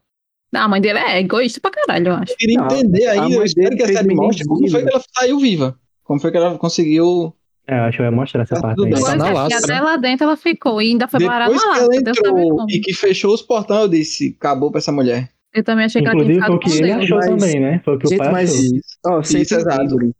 Não, 0.51 0.61
a 0.61 0.67
mãe 0.67 0.81
dele 0.81 0.99
é 0.99 1.19
egoísta 1.19 1.59
pra 1.59 1.71
caralho, 1.71 2.09
eu 2.09 2.13
acho. 2.13 2.31
Eu 2.33 2.37
queria 2.37 2.59
entender 2.59 3.07
a 3.07 3.11
ainda, 3.13 3.29
mãe 3.29 3.37
eu 3.37 3.43
espero 3.43 3.69
dele 3.69 3.77
que 3.77 3.91
a 3.91 3.93
série 3.93 4.15
mostre 4.15 4.45
como 4.45 4.69
foi 4.69 4.83
que 4.83 4.89
ela 4.89 5.03
saiu 5.15 5.39
viva. 5.39 5.79
Como 6.03 6.19
foi 6.19 6.31
que 6.31 6.37
ela 6.37 6.57
conseguiu. 6.57 7.33
É, 7.67 7.79
eu 7.79 7.83
acho 7.83 7.97
que 7.97 8.03
vai 8.03 8.11
mostrar 8.11 8.41
essa 8.43 8.55
Tá 8.55 8.61
parte 8.61 8.85
aí. 8.85 8.91
Tá 8.91 9.15
na 9.15 9.27
é, 9.27 9.31
e 9.31 9.33
lasca, 9.33 9.57
até 9.57 9.73
né? 9.73 9.81
lá 9.81 9.97
dentro 9.97 10.25
ela 10.25 10.35
ficou. 10.37 10.81
E 10.81 10.89
ainda 10.91 11.07
foi 11.07 11.25
parar 11.25 11.49
na 11.49 11.53
Depois 11.53 11.63
que 11.63 11.69
lasca, 11.69 11.83
ela 11.83 12.41
entrou 12.41 12.65
e 12.69 12.79
que 12.81 12.93
fechou 12.93 13.33
os 13.33 13.41
portões, 13.41 13.81
eu 13.81 13.87
disse: 13.87 14.35
acabou 14.37 14.69
pra 14.69 14.79
essa 14.79 14.91
mulher. 14.91 15.29
Eu 15.53 15.63
também 15.63 15.85
achei 15.85 16.01
que 16.01 16.07
ela 16.07 16.17
tinha 16.23 16.35
Inclusive 16.35 16.45
foi 16.45 16.55
ficado 16.55 16.55
o 16.55 16.59
que 16.59 16.79
com 16.79 16.85
ele 16.85 16.91
achou 17.03 17.17
Mas- 17.17 17.27
também, 17.29 17.59
né? 17.61 17.81
Foi 17.85 17.95
o 17.95 17.99
que 17.99 18.13
o 18.13 18.17
pai 18.17 18.31
mas 18.31 18.55
achou. 18.55 18.79
ó, 19.07 19.23
sempre 19.23 19.57
lembre, 19.63 20.11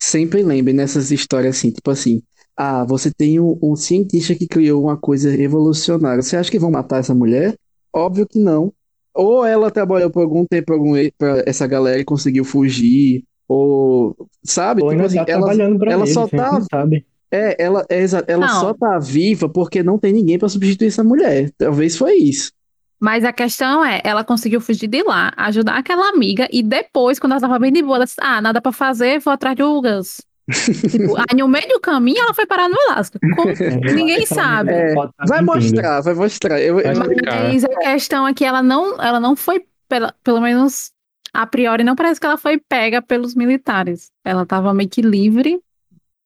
sempre 0.00 0.42
lembre 0.42 0.72
nessas 0.72 1.10
histórias 1.10 1.56
assim, 1.56 1.70
tipo 1.70 1.90
assim, 1.90 2.22
ah, 2.58 2.84
você 2.84 3.12
tem 3.12 3.38
um, 3.38 3.56
um 3.62 3.76
cientista 3.76 4.34
que 4.34 4.48
criou 4.48 4.82
uma 4.82 4.96
coisa 4.96 5.30
revolucionária. 5.30 6.20
Você 6.22 6.36
acha 6.36 6.50
que 6.50 6.58
vão 6.58 6.70
matar 6.72 6.98
essa 6.98 7.14
mulher? 7.14 7.54
Óbvio 7.94 8.26
que 8.26 8.38
não. 8.40 8.72
Ou 9.14 9.44
ela 9.44 9.70
trabalhou 9.70 10.10
por 10.10 10.22
algum 10.22 10.44
tempo 10.44 10.72
algum, 10.72 10.94
pra 11.16 11.42
essa 11.46 11.66
galera 11.66 12.00
e 12.00 12.04
conseguiu 12.04 12.44
fugir, 12.44 13.22
ou 13.48 14.14
sabe? 14.44 14.82
Ou 14.82 14.90
Tipo 14.90 15.02
assim, 15.04 15.16
tá 15.16 15.24
ela, 15.28 15.46
trabalhando 15.46 15.78
pra 15.78 15.92
ela 15.92 16.04
ele, 16.04 16.12
só 16.12 16.26
tá- 16.28 16.60
sabe. 16.70 17.06
é, 17.30 17.62
ela, 17.62 17.84
é, 17.88 18.04
ela 18.26 18.46
Não. 18.46 18.60
só 18.60 18.74
tá 18.74 18.98
viva 18.98 19.48
porque 19.48 19.82
não 19.82 19.98
tem 19.98 20.12
ninguém 20.12 20.38
pra 20.38 20.48
substituir 20.48 20.88
essa 20.88 21.02
mulher. 21.04 21.50
Talvez 21.56 21.96
foi 21.96 22.14
isso. 22.14 22.52
Mas 23.00 23.24
a 23.24 23.32
questão 23.32 23.84
é, 23.84 24.00
ela 24.04 24.24
conseguiu 24.24 24.60
fugir 24.60 24.88
de 24.88 25.02
lá, 25.04 25.32
ajudar 25.36 25.78
aquela 25.78 26.08
amiga, 26.10 26.48
e 26.52 26.64
depois, 26.64 27.18
quando 27.20 27.32
ela 27.32 27.40
tava 27.40 27.56
bem 27.58 27.72
de 27.72 27.80
boa, 27.80 27.96
ela 27.96 28.04
disse, 28.04 28.16
ah, 28.20 28.40
nada 28.42 28.60
pra 28.60 28.72
fazer, 28.72 29.20
vou 29.20 29.32
atrás 29.32 29.54
de 29.56 29.62
Gus. 29.62 30.20
Tipo, 30.52 31.16
aí 31.16 31.36
no 31.38 31.48
meio 31.48 31.68
do 31.68 31.80
caminho 31.80 32.20
ela 32.22 32.34
foi 32.34 32.46
parar 32.46 32.68
no 32.68 32.76
Alasca. 32.88 33.18
Como- 33.36 33.50
É, 33.50 33.92
Ninguém 33.94 34.24
sabe. 34.26 34.70
É, 34.72 34.94
tá 34.94 35.10
Vai 35.26 35.42
mostrar, 35.42 36.00
vai 36.00 36.14
mostrar. 36.14 36.60
Eu, 36.60 36.76
Vai. 36.76 36.94
Mas 36.94 37.64
a 37.64 37.68
questão 37.68 38.26
é 38.26 38.32
que 38.34 38.44
ela 38.44 38.62
não, 38.62 39.00
ela 39.00 39.20
não 39.20 39.36
foi, 39.36 39.64
pela, 39.88 40.14
pelo 40.24 40.40
menos 40.40 40.90
a 41.32 41.46
priori, 41.46 41.84
não 41.84 41.94
parece 41.94 42.18
que 42.18 42.26
ela 42.26 42.38
foi 42.38 42.58
pega 42.58 43.02
pelos 43.02 43.34
militares. 43.34 44.10
Ela 44.24 44.46
tava 44.46 44.72
meio 44.72 44.88
que 44.88 45.02
livre, 45.02 45.60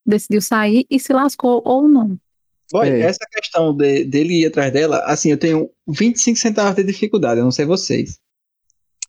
decidiu 0.06 0.40
sair 0.40 0.86
e 0.90 0.98
se 1.00 1.12
lascou 1.12 1.60
ou 1.64 1.88
não. 1.88 2.16
Boy, 2.72 2.88
É. 2.88 3.00
essa 3.00 3.26
questão 3.30 3.76
de- 3.76 4.04
dele 4.04 4.42
ir 4.42 4.46
atrás 4.46 4.72
dela, 4.72 4.98
assim, 5.04 5.30
eu 5.30 5.36
tenho 5.36 5.68
25 5.86 6.38
centavos 6.38 6.74
de 6.76 6.84
dificuldade, 6.84 7.38
eu 7.40 7.44
não 7.44 7.50
sei 7.50 7.64
vocês. 7.66 8.18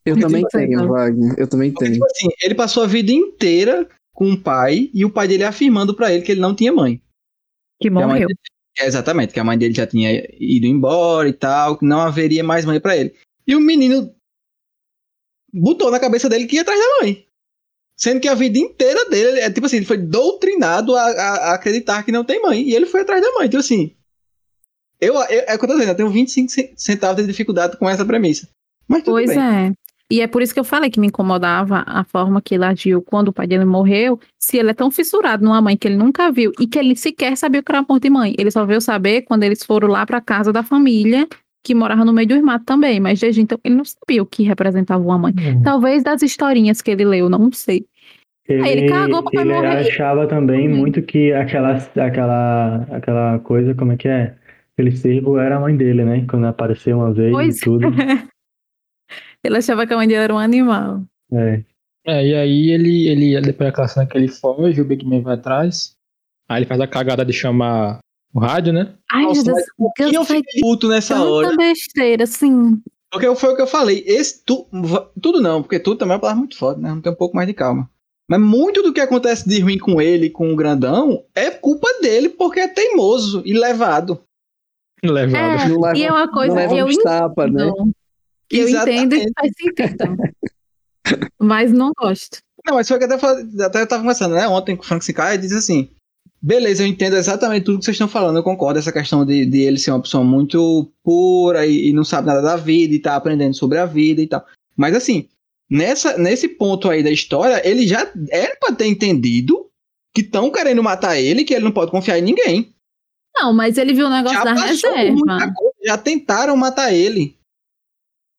eu 0.06 0.16
Muito 0.16 0.28
também 0.28 0.46
tenho. 0.52 0.86
Wagner. 0.90 1.34
Eu 1.38 1.48
também 1.48 1.72
Porque, 1.72 1.86
tenho. 1.86 1.94
tipo 1.94 2.06
assim, 2.06 2.28
ele 2.44 2.54
passou 2.56 2.84
a 2.84 2.88
vida 2.88 3.10
inteira 3.14 3.88
com 4.14 4.32
o 4.32 4.40
pai 4.42 4.90
e 4.94 5.04
o 5.04 5.10
pai 5.12 5.28
dele 5.28 5.44
afirmando 5.44 5.96
pra 5.96 6.14
ele 6.14 6.24
que 6.24 6.32
ele 6.32 6.42
não 6.42 6.56
tinha 6.56 6.72
mãe. 6.72 7.02
Que 7.82 7.90
morreu. 7.90 8.28
dele- 8.28 8.40
exatamente, 8.80 9.34
que 9.34 9.40
a 9.40 9.44
mãe 9.44 9.58
dele 9.58 9.74
já 9.74 9.86
tinha 9.88 10.12
ido 10.40 10.66
embora 10.66 11.28
e 11.30 11.34
tal, 11.34 11.78
que 11.78 11.86
não 11.86 12.00
haveria 12.02 12.44
mais 12.44 12.66
mãe 12.66 12.80
pra 12.80 12.96
ele. 12.98 13.14
E 13.48 13.56
o 13.56 13.60
menino 13.60 14.14
botou 15.54 15.92
na 15.92 16.00
cabeça 16.00 16.30
dele 16.30 16.46
que 16.48 16.56
ia 16.56 16.62
atrás 16.62 16.80
da 16.80 17.02
mãe. 17.02 17.26
Sendo 17.96 18.20
que 18.20 18.28
a 18.28 18.34
vida 18.34 18.58
inteira 18.58 19.08
dele, 19.10 19.40
é 19.40 19.52
tipo 19.52 19.66
assim, 19.68 19.78
ele 19.78 19.86
foi 19.86 19.98
doutrinado 19.98 20.96
a, 20.96 21.04
a- 21.04 21.36
a 21.52 21.54
acreditar 21.56 22.04
que 22.04 22.12
não 22.12 22.24
tem 22.24 22.42
mãe. 22.42 22.62
E 22.68 22.74
ele 22.76 22.86
foi 22.88 23.02
atrás 23.02 23.22
da 23.22 23.32
mãe. 23.34 23.46
Então, 23.48 23.60
assim, 23.60 23.96
eu, 25.00 25.14
eu, 25.14 25.22
é 25.48 25.54
o 25.56 25.60
que 25.60 25.66
eu 25.66 25.70
tô 25.70 25.74
dizendo, 25.76 25.90
eu 25.92 25.96
tenho 25.96 26.10
25 26.10 26.50
ce- 26.52 26.74
centavos 26.76 27.22
de 27.22 27.28
dificuldade 27.32 27.78
com 27.78 27.88
essa 27.88 28.04
premissa. 28.06 28.50
Mas 28.88 29.04
tudo 29.04 29.14
Pois 29.14 29.28
bem. 29.30 29.40
é. 29.40 29.72
E 30.14 30.22
é 30.22 30.28
por 30.28 30.44
isso 30.44 30.54
que 30.54 30.60
eu 30.60 30.64
falei 30.64 30.92
que 30.92 31.00
me 31.00 31.08
incomodava 31.08 31.84
a 31.88 32.04
forma 32.04 32.40
que 32.40 32.54
ele 32.54 32.64
agiu 32.66 33.02
quando 33.02 33.30
o 33.30 33.34
pai 33.34 33.48
dele 33.48 33.66
morreu. 33.66 34.20
Se 34.40 34.60
ele 34.60 34.70
é 34.70 34.74
tão 34.76 34.92
fissurado 34.92 35.44
numa 35.44 35.60
mãe 35.60 35.76
que 35.76 35.88
ele 35.88 35.96
nunca 35.98 36.32
viu 36.32 36.52
e 36.60 36.68
que 36.68 36.78
ele 36.78 36.96
sequer 36.96 37.36
sabia 37.36 37.62
o 37.62 37.64
que 37.64 37.72
era 37.72 37.80
amor 37.80 38.00
de 38.00 38.12
mãe. 38.12 38.36
Ele 38.38 38.52
só 38.52 38.64
veio 38.64 38.80
saber 38.80 39.24
quando 39.24 39.42
eles 39.42 39.64
foram 39.64 39.88
lá 39.88 40.06
pra 40.06 40.22
casa 40.22 40.54
da 40.54 40.62
família, 40.62 41.28
que 41.66 41.74
morava 41.74 42.06
no 42.06 42.14
meio 42.14 42.28
do 42.28 42.44
mato 42.46 42.64
também. 42.64 43.00
Mas 43.00 43.20
desde 43.20 43.42
então 43.42 43.58
ele 43.64 43.74
não 43.74 43.86
sabia 43.86 44.22
o 44.22 44.26
que 44.28 44.44
representava 44.44 45.04
uma 45.04 45.18
mãe. 45.18 45.34
Hum. 45.36 45.64
Talvez 45.64 46.04
das 46.04 46.22
historinhas 46.22 46.80
que 46.80 46.92
ele 46.92 47.06
leu, 47.06 47.28
não 47.28 47.52
sei. 47.52 47.84
Ele, 48.48 48.70
ele 48.70 48.90
cagou 48.90 49.24
pra 49.24 49.42
ele 49.42 49.52
morrer. 49.52 49.68
achava 49.78 50.28
também 50.28 50.68
Uhum. 50.70 50.76
muito 50.78 51.02
que 51.02 51.34
aquela, 51.34 51.78
aquela, 51.96 52.76
aquela 52.92 53.40
coisa, 53.40 53.74
como 53.74 53.94
é 53.94 53.98
que 53.98 54.08
é? 54.08 54.36
Aquele 54.74 54.96
cervo 54.96 55.40
era 55.40 55.58
a 55.58 55.60
mãe 55.60 55.76
dele, 55.76 56.04
né? 56.06 56.26
Quando 56.30 56.46
apareceu 56.46 56.98
uma 56.98 57.12
vez 57.14 57.32
Pois 57.32 57.58
e 57.58 57.62
tudo. 57.62 57.88
ele 59.44 59.58
achava 59.58 59.86
que 59.86 59.94
a 59.94 59.98
mãe 59.98 60.08
dele 60.08 60.22
era 60.22 60.34
um 60.34 60.40
animal. 60.40 61.04
É. 61.32 61.64
É, 62.06 62.26
e 62.26 62.36
aí 62.36 62.72
ele, 62.72 63.08
ele 63.08 63.42
depois 63.42 63.70
daquela 63.70 63.88
cena 63.88 64.06
que 64.06 64.18
ele 64.18 64.28
foge, 64.28 64.82
o 64.82 64.86
Big 64.86 65.06
Man 65.06 65.22
vai 65.22 65.36
atrás. 65.36 65.96
Aí 66.50 66.60
ele 66.60 66.66
faz 66.66 66.80
a 66.82 66.88
cagada 66.88 67.24
de 67.24 67.32
chamar 67.32 68.00
o 68.34 68.40
rádio, 68.40 68.74
né? 68.74 68.94
Ai, 69.10 69.24
Nossa, 69.24 69.44
meu 69.44 69.54
Deus, 69.54 69.66
mas 70.00 70.14
eu 70.14 70.26
fiquei 70.26 70.62
puto 70.62 70.90
nessa 70.90 71.24
hora? 71.24 71.50
tanta 71.50 71.58
besteira, 71.58 72.24
assim. 72.26 72.82
Porque 73.10 73.34
foi 73.36 73.54
o 73.54 73.56
que 73.56 73.62
eu 73.62 73.68
falei. 73.68 74.04
Esse 74.06 74.44
tu, 74.44 74.68
tudo 75.22 75.40
não, 75.40 75.62
porque 75.62 75.80
tudo 75.80 75.98
também 75.98 76.14
é 76.14 76.16
uma 76.16 76.22
palavra 76.22 76.40
muito 76.40 76.58
forte, 76.58 76.82
né? 76.82 76.90
Não 76.90 77.00
tem 77.00 77.12
um 77.12 77.16
pouco 77.16 77.36
mais 77.36 77.48
de 77.48 77.54
calma. 77.54 77.90
Mas 78.30 78.42
muito 78.42 78.82
do 78.82 78.92
que 78.92 79.00
acontece 79.00 79.48
de 79.48 79.60
ruim 79.60 79.78
com 79.78 80.02
ele, 80.02 80.30
com 80.30 80.52
o 80.52 80.56
grandão, 80.56 81.24
é 81.36 81.52
culpa 81.52 81.88
dele, 82.02 82.30
porque 82.30 82.60
é 82.60 82.68
teimoso 82.68 83.44
e 83.46 83.54
levado. 83.54 84.22
Levado. 85.04 85.86
É, 85.88 85.98
e 85.98 86.04
é 86.04 86.12
uma 86.12 86.32
coisa 86.32 86.68
que 86.68 86.76
eu 86.76 86.88
tapa, 87.04 87.48
né? 87.48 87.72
Eu 88.54 88.70
entendo 88.70 89.16
e 89.16 89.32
faz 89.38 89.52
sentido. 89.60 90.18
Mas 91.40 91.72
não 91.72 91.92
gosto. 91.98 92.38
Não, 92.66 92.76
mas 92.76 92.88
foi 92.88 92.98
que 92.98 93.04
até, 93.04 93.16
até 93.16 93.82
eu 93.82 93.88
tava 93.88 94.02
conversando, 94.02 94.36
né? 94.36 94.48
Ontem 94.48 94.76
com 94.76 94.84
o 94.84 94.86
Frank 94.86 95.04
Sinclair, 95.04 95.40
disse 95.40 95.56
assim: 95.56 95.90
beleza, 96.44 96.84
eu 96.84 96.88
entendo 96.88 97.16
exatamente 97.16 97.64
tudo 97.64 97.80
que 97.80 97.86
vocês 97.86 97.96
estão 97.96 98.08
falando, 98.08 98.38
eu 98.38 98.44
concordo, 98.44 98.78
essa 98.78 98.92
questão 98.92 99.26
de, 99.26 99.46
de 99.46 99.62
ele 99.62 99.78
ser 99.78 99.92
uma 99.92 100.02
pessoa 100.02 100.24
muito 100.24 100.92
pura 101.02 101.66
e, 101.66 101.90
e 101.90 101.94
não 101.94 102.04
sabe 102.04 102.28
nada 102.28 102.42
da 102.42 102.58
vida 102.58 102.94
e 102.94 103.00
tá 103.00 103.16
aprendendo 103.16 103.56
sobre 103.56 103.78
a 103.78 103.86
vida 103.86 104.22
e 104.22 104.28
tal. 104.28 104.46
Mas 104.76 104.94
assim, 104.94 105.30
nessa, 105.70 106.18
nesse 106.18 106.50
ponto 106.50 106.90
aí 106.90 107.02
da 107.02 107.12
história, 107.12 107.62
ele 107.68 107.88
já 107.88 108.12
era 108.30 108.56
pra 108.60 108.76
ter 108.76 108.88
entendido 108.88 109.70
que 110.14 110.22
estão 110.22 110.52
querendo 110.52 110.84
matar 110.84 111.18
ele, 111.18 111.46
que 111.46 111.54
ele 111.54 111.64
não 111.64 111.72
pode 111.72 111.92
confiar 111.92 112.20
em 112.20 112.24
ninguém. 112.24 112.74
Não, 113.36 113.52
mas 113.52 113.78
ele 113.78 113.94
viu 113.94 114.06
o 114.06 114.10
negócio 114.10 114.38
Já 114.38 114.44
da 114.44 114.54
reserva. 114.54 115.12
muita 115.12 115.54
coisa, 115.54 115.76
já 115.84 115.98
tentaram 115.98 116.56
matar 116.56 116.94
ele. 116.94 117.36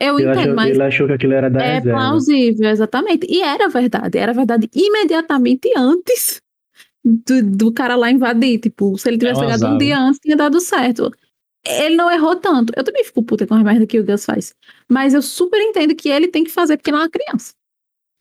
Eu 0.07 0.19
Ele 0.19 0.31
entendo, 0.31 0.41
achou, 0.41 0.55
mas 0.55 0.71
ele 0.71 0.83
achou 0.83 1.07
que 1.07 1.13
aquilo 1.15 1.33
era 1.33 1.49
da 1.51 1.63
é 1.63 1.75
reserva. 1.77 1.99
plausível, 1.99 2.71
exatamente. 2.71 3.27
E 3.31 3.43
era 3.43 3.69
verdade. 3.69 4.19
Era 4.19 4.33
verdade 4.33 4.69
imediatamente 4.75 5.71
antes 5.77 6.41
do, 7.05 7.43
do 7.43 7.73
cara 7.73 7.97
lá 7.97 8.11
invadir. 8.11 8.59
Tipo, 8.61 8.97
se 8.99 9.09
ele 9.09 9.19
tivesse 9.19 9.41
É 9.41 9.45
um 9.45 9.51
chegado 9.51 9.75
um 9.75 9.79
dia 9.79 9.99
antes, 9.99 10.21
tinha 10.21 10.37
dado 10.37 10.61
certo. 10.61 11.11
Ele 11.67 11.97
não 11.97 12.11
errou 12.11 12.37
tanto. 12.37 12.73
Eu 12.77 12.85
também 12.85 13.05
fico 13.05 13.23
puta 13.23 13.47
com 13.47 13.55
as 13.55 13.63
merda 13.63 13.87
que 13.87 13.99
o 13.99 14.05
Gus 14.05 14.25
faz. 14.25 14.55
Mas 14.91 15.15
eu 15.15 15.23
super 15.23 15.61
entendo 15.61 15.95
que 15.95 16.09
ele 16.11 16.29
tem 16.29 16.45
que 16.45 16.51
fazer, 16.51 16.77
porque 16.77 16.91
ele 16.91 16.99
é 16.99 17.01
uma 17.01 17.09
criança. 17.09 17.53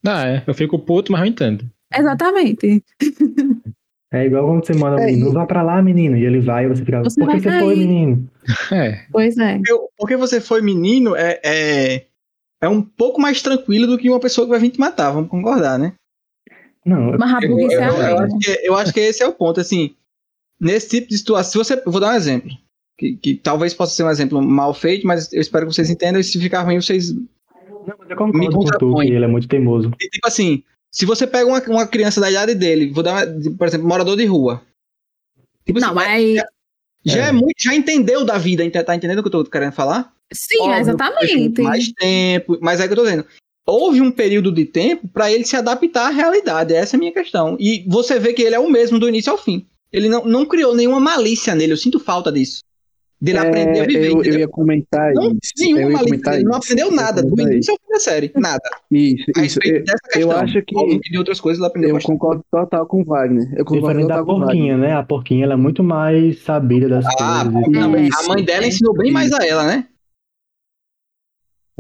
Ah, 0.06 0.28
é. 0.28 0.44
Eu 0.48 0.54
fico 0.54 0.80
puto, 0.80 1.12
mas 1.12 1.22
eu 1.22 1.28
entendo. 1.28 1.70
Exatamente. 1.94 2.84
É 4.14 4.26
igual 4.28 4.46
quando 4.46 4.66
você 4.66 4.74
manda 4.74 4.96
um 4.98 5.00
É, 5.00 5.06
menino, 5.08 5.30
e- 5.30 5.34
vá 5.34 5.46
pra 5.46 5.64
lá, 5.64 5.82
menino. 5.82 6.16
E 6.16 6.24
ele 6.24 6.40
vai 6.40 6.66
e 6.66 6.68
você 6.70 6.86
fica, 6.86 7.02
Você 7.04 7.20
por 7.20 7.30
que 7.32 7.40
você 7.40 7.50
cair. 7.50 7.60
foi, 7.62 7.76
menino? 7.76 8.30
É. 8.72 9.06
Pois 9.12 9.38
é. 9.38 9.60
Eu- 9.68 9.90
porque 9.98 10.16
você 10.16 10.40
foi 10.40 10.62
menino 10.62 11.16
é, 11.16 11.40
é, 11.44 12.06
é 12.62 12.70
um 12.70 12.82
pouco 12.82 13.20
mais 13.20 13.42
tranquilo 13.42 13.88
do 13.88 13.98
que 13.98 14.10
uma 14.10 14.20
pessoa 14.20 14.46
que 14.46 14.52
vai 14.52 14.60
vir 14.60 14.70
te 14.70 14.80
matar, 14.80 15.12
vamos 15.12 15.30
concordar, 15.30 15.80
né? 15.80 15.94
Não, 16.86 17.18
Mas 17.18 17.44
Eu, 17.44 17.58
eu- 17.60 17.72
é 17.72 17.84
a 17.84 17.88
eu 17.88 17.96
regra. 17.96 18.26
acho 18.26 18.38
que, 18.40 18.60
eu 18.68 18.76
acho 18.76 18.94
que 18.94 19.00
esse 19.00 19.24
é 19.24 19.28
o 19.28 19.34
ponto, 19.34 19.60
assim. 19.60 19.96
Nesse 20.60 20.90
tipo 20.90 21.08
de 21.10 21.18
situação, 21.18 21.52
se 21.64 21.70
você, 21.76 21.82
eu 21.86 21.92
vou 21.92 22.00
dar 22.00 22.12
um 22.14 22.16
exemplo. 22.16 22.50
Que, 22.98 23.16
que 23.16 23.34
talvez 23.36 23.74
possa 23.74 23.96
ser 23.96 24.04
um 24.04 24.10
exemplo 24.12 24.40
mal 24.42 24.74
feito, 24.74 25.08
mas 25.08 25.32
eu 25.34 25.42
espero 25.42 25.66
que 25.66 25.74
vocês 25.74 25.90
entendam. 25.90 26.20
E 26.22 26.24
se 26.24 26.40
ficar 26.40 26.62
ruim, 26.62 26.80
vocês. 26.80 27.12
não, 27.12 27.26
mas 27.98 28.10
eu 28.10 28.28
Me 28.28 28.48
concordo 28.48 28.72
com 28.80 28.94
tu, 28.96 29.02
ele 29.02 29.26
é 29.26 29.28
muito 29.28 29.48
teimoso. 29.48 29.92
E, 30.00 30.10
tipo 30.10 30.28
assim, 30.28 30.62
se 30.94 31.06
você 31.06 31.26
pega 31.26 31.48
uma, 31.48 31.60
uma 31.64 31.88
criança 31.88 32.22
da 32.22 32.30
idade 32.30 32.54
dele, 32.54 32.92
vou 32.92 33.04
dar, 33.04 33.28
uma- 33.28 33.58
por 33.58 33.68
exemplo, 33.68 33.88
morador 33.88 34.16
de 34.16 34.26
rua. 34.26 34.62
Tipo 35.66 35.80
Não, 35.80 35.88
assim, 36.00 36.36
mas. 36.36 36.36
já, 37.04 37.26
é. 37.26 37.30
É. 37.30 37.32
muito, 37.32 37.56
já 37.60 37.74
entendeu 37.74 38.24
da 38.24 38.38
vida, 38.38 38.64
tá 38.84 38.96
entendendo 38.96 39.20
o 39.20 39.24
que 39.24 39.28
eu 39.28 39.44
tô 39.44 39.46
querendo 39.46 39.72
falar? 39.74 40.14
Sim, 40.32 40.62
Óbvio, 40.62 40.80
exatamente. 40.80 41.62
Mais 41.62 41.92
tempo, 41.94 42.58
mas 42.62 42.80
é 42.80 42.84
o 42.86 42.88
que 42.88 42.94
eu 42.94 42.98
tô 42.98 43.04
dizendo. 43.04 43.26
Houve 43.66 44.02
um 44.02 44.12
período 44.12 44.52
de 44.52 44.66
tempo 44.66 45.08
pra 45.08 45.32
ele 45.32 45.46
se 45.46 45.56
adaptar 45.56 46.08
à 46.08 46.10
realidade, 46.10 46.74
essa 46.74 46.96
é 46.96 46.98
a 46.98 47.00
minha 47.00 47.14
questão. 47.14 47.56
E 47.60 47.86
você 47.88 48.20
vê 48.20 48.34
que 48.34 48.42
ele 48.42 48.56
é 48.56 48.60
o 48.60 48.70
mesmo 48.70 49.00
do 49.00 49.08
início 49.10 49.32
ao 49.32 49.38
fim. 49.38 49.66
Ele 49.92 50.10
não, 50.10 50.26
não 50.26 50.46
criou 50.46 50.76
nenhuma 50.76 51.00
malícia 51.00 51.56
nele, 51.56 51.74
eu 51.74 51.78
sinto 51.78 52.00
falta 52.00 52.32
disso. 52.32 52.62
Dele 53.24 53.38
aprender 53.38 53.80
a 53.80 53.84
É, 53.84 53.88
viver. 53.88 54.08
eu, 54.12 54.24
eu 54.24 54.40
ia 54.40 54.48
comentar 54.50 55.14
Não, 55.14 55.32
isso. 55.32 55.52
nenhuma 55.58 55.82
eu 55.82 55.88
ia 55.90 55.94
malícia, 55.94 56.06
comentar 56.10 56.34
ele 56.36 56.44
não 56.44 56.52
isso. 56.52 56.60
aprendeu 56.74 56.92
nada, 56.92 57.22
do 57.24 57.42
início 57.42 57.72
ao 57.72 57.78
fim 57.78 57.94
da 57.94 58.00
série, 58.00 58.32
nada. 58.36 58.70
Isso, 58.92 59.24
A 59.38 59.46
isso. 59.46 59.60
respeito 59.62 59.76
Eu, 59.78 59.84
dessa 59.86 59.98
eu 60.20 60.28
questão. 60.28 60.32
acho 60.44 60.62
que- 60.64 61.00
de 61.10 61.18
outras 61.18 61.40
coisas 61.40 61.60
ele 61.60 61.68
aprendeu 61.68 61.90
eu 61.92 61.94
bastante. 61.96 62.12
concordo 62.20 62.44
total 62.52 62.86
com 62.86 63.02
o 63.02 63.06
Wagner. 63.06 63.46
Eu 63.56 63.64
concordo 63.64 63.88
Diferente 63.88 64.08
da 64.10 64.18
total 64.18 64.26
com 64.26 64.32
o 64.32 64.40
Wagner. 64.40 64.56
porquinha, 64.56 64.78
né? 64.78 64.94
A 64.94 65.04
porquinha 65.04 65.44
ela 65.46 65.54
é 65.54 65.58
muito 65.58 65.82
mais 65.82 66.42
sabida 66.44 66.90
das 66.90 67.06
Ah, 67.06 67.46
coisas. 67.46 67.72
não, 67.72 67.96
É, 67.96 68.10
a 68.14 68.28
mãe 68.28 68.44
dela 68.44 68.66
é. 68.66 68.68
ensinou 68.68 68.94
bem 68.94 69.10
mais 69.12 69.32
a 69.32 69.46
ela, 69.48 69.64
né? 69.68 69.88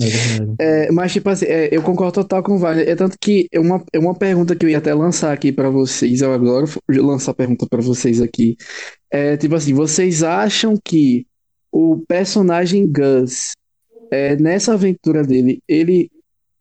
É 0.01 0.05
verdade. 0.05 0.55
É, 0.59 0.91
mas, 0.91 1.13
tipo 1.13 1.29
assim, 1.29 1.45
é, 1.45 1.69
eu 1.75 1.81
concordo 1.83 2.13
total 2.13 2.41
com 2.41 2.53
o 2.53 2.57
Wagner. 2.57 2.87
É 2.89 2.95
tanto 2.95 3.15
que 3.21 3.47
é 3.51 3.59
uma, 3.59 3.83
é 3.93 3.99
uma 3.99 4.15
pergunta 4.15 4.55
que 4.55 4.65
eu 4.65 4.69
ia 4.69 4.79
até 4.79 4.91
lançar 4.93 5.31
aqui 5.31 5.51
pra 5.51 5.69
vocês. 5.69 6.21
Eu 6.21 6.33
agora 6.33 6.65
vou 6.65 7.05
lançar 7.05 7.31
a 7.31 7.35
pergunta 7.35 7.67
pra 7.69 7.79
vocês 7.81 8.19
aqui. 8.21 8.55
É, 9.11 9.37
tipo 9.37 9.53
assim, 9.53 9.73
vocês 9.73 10.23
acham 10.23 10.75
que 10.83 11.27
o 11.73 12.03
personagem 12.07 12.87
Gus, 12.87 13.53
é, 14.11 14.35
nessa 14.35 14.73
aventura 14.73 15.23
dele, 15.23 15.59
ele 15.67 16.09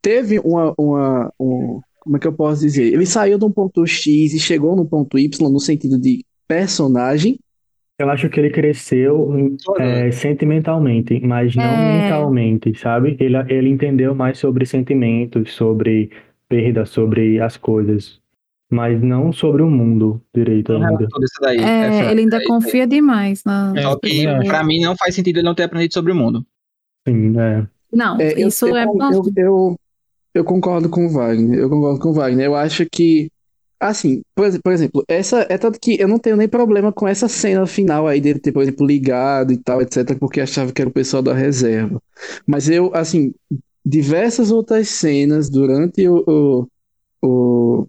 teve 0.01 0.39
uma, 0.40 0.74
uma, 0.78 1.32
um- 1.39 1.80
como 2.01 2.16
é 2.16 2.20
que 2.20 2.26
eu 2.26 2.32
posso 2.32 2.62
dizer? 2.62 2.93
Ele 2.93 3.06
saiu 3.06 3.39
de 3.39 3.44
um 3.44 3.51
ponto 3.52 3.86
X 3.86 4.34
e 4.34 4.40
chegou 4.40 4.74
no 4.74 4.84
ponto 4.86 5.18
Y 5.18 5.51
no 5.52 5.60
sentido 5.60 6.01
de 6.01 6.24
personagem. 6.48 7.39
Eu 7.98 8.10
acho 8.10 8.28
que 8.28 8.40
ele 8.40 8.51
cresceu 8.51 9.56
é, 9.78 10.10
sentimentalmente, 10.10 11.20
mas 11.20 11.55
não 11.55 11.64
É. 11.64 12.02
mentalmente, 12.02 12.76
sabe? 12.78 13.16
Ele, 13.20 13.36
ele 13.48 13.68
entendeu 13.68 14.14
mais 14.14 14.39
sobre 14.39 14.66
sentimentos, 14.66 15.52
sobre 15.52 16.10
perda, 16.48 16.84
sobre 16.84 17.40
as 17.40 17.56
coisas, 17.56 18.20
mas 18.73 19.01
não 19.03 19.32
sobre 19.32 19.62
o 19.62 19.70
mundo 19.70 20.20
direito 20.35 20.73
Não 20.73 20.86
ainda. 20.89 21.07
É, 21.47 21.55
essa- 21.99 22.11
ele 22.11 22.20
ainda 22.23 22.39
é- 22.39 22.44
confia 22.44 22.86
demais 22.86 23.44
na. 23.44 23.73
É, 23.77 23.82
Só 23.82 23.97
que 23.97 24.27
pra 24.47 24.65
mim 24.65 24.81
não 24.81 24.97
faz 24.97 25.15
sentido 25.15 25.36
ele 25.36 25.44
não 25.47 25.55
ter 25.55 25.65
aprendido 25.65 25.93
sobre 25.93 26.11
o 26.11 26.15
mundo. 26.16 26.44
Sim, 27.07 27.39
é. 27.39 27.66
Não, 27.93 28.19
É, 28.19 28.40
isso 28.40 28.66
eu, 28.66 28.77
é. 28.77 28.85
eu, 28.85 29.23
eu, 29.36 29.77
eu 30.35 30.44
concordo 30.44 30.89
com 30.89 31.05
o 31.07 31.11
Wagner. 31.11 31.59
Eu 31.59 31.69
concordo 31.69 32.01
com 32.01 32.09
o 32.09 32.15
Wagner. 32.15 32.47
Eu 32.47 32.55
acho 32.55 32.86
que, 32.90 33.31
assim, 33.78 34.23
por, 34.35 34.47
por 34.62 34.73
exemplo, 34.73 35.05
essa 35.07 35.47
é 35.51 35.59
tanto 35.59 35.78
que 35.78 36.01
eu 36.01 36.09
não 36.09 36.19
tenho 36.19 36.36
nem 36.36 36.49
problema 36.49 36.90
com 36.90 37.07
essa 37.07 37.28
cena 37.28 37.66
final 37.66 38.09
aí 38.09 38.20
dele 38.23 38.39
ter, 38.39 38.53
por 38.53 38.62
exemplo, 38.62 38.86
ligado 38.86 39.53
e 39.53 39.59
tal, 39.59 39.82
etc, 39.82 40.16
porque 40.19 40.40
achava 40.40 40.73
que 40.73 40.81
era 40.81 40.89
o 40.89 40.93
pessoal 40.94 41.23
da 41.23 41.35
reserva. 41.35 42.01
Mas 42.47 42.70
eu, 42.70 42.90
assim, 42.94 43.35
diversas 43.85 44.51
outras 44.51 44.89
cenas 44.89 45.51
durante 45.51 46.09
o, 46.09 46.24
o, 46.27 46.69
o- 47.23 47.86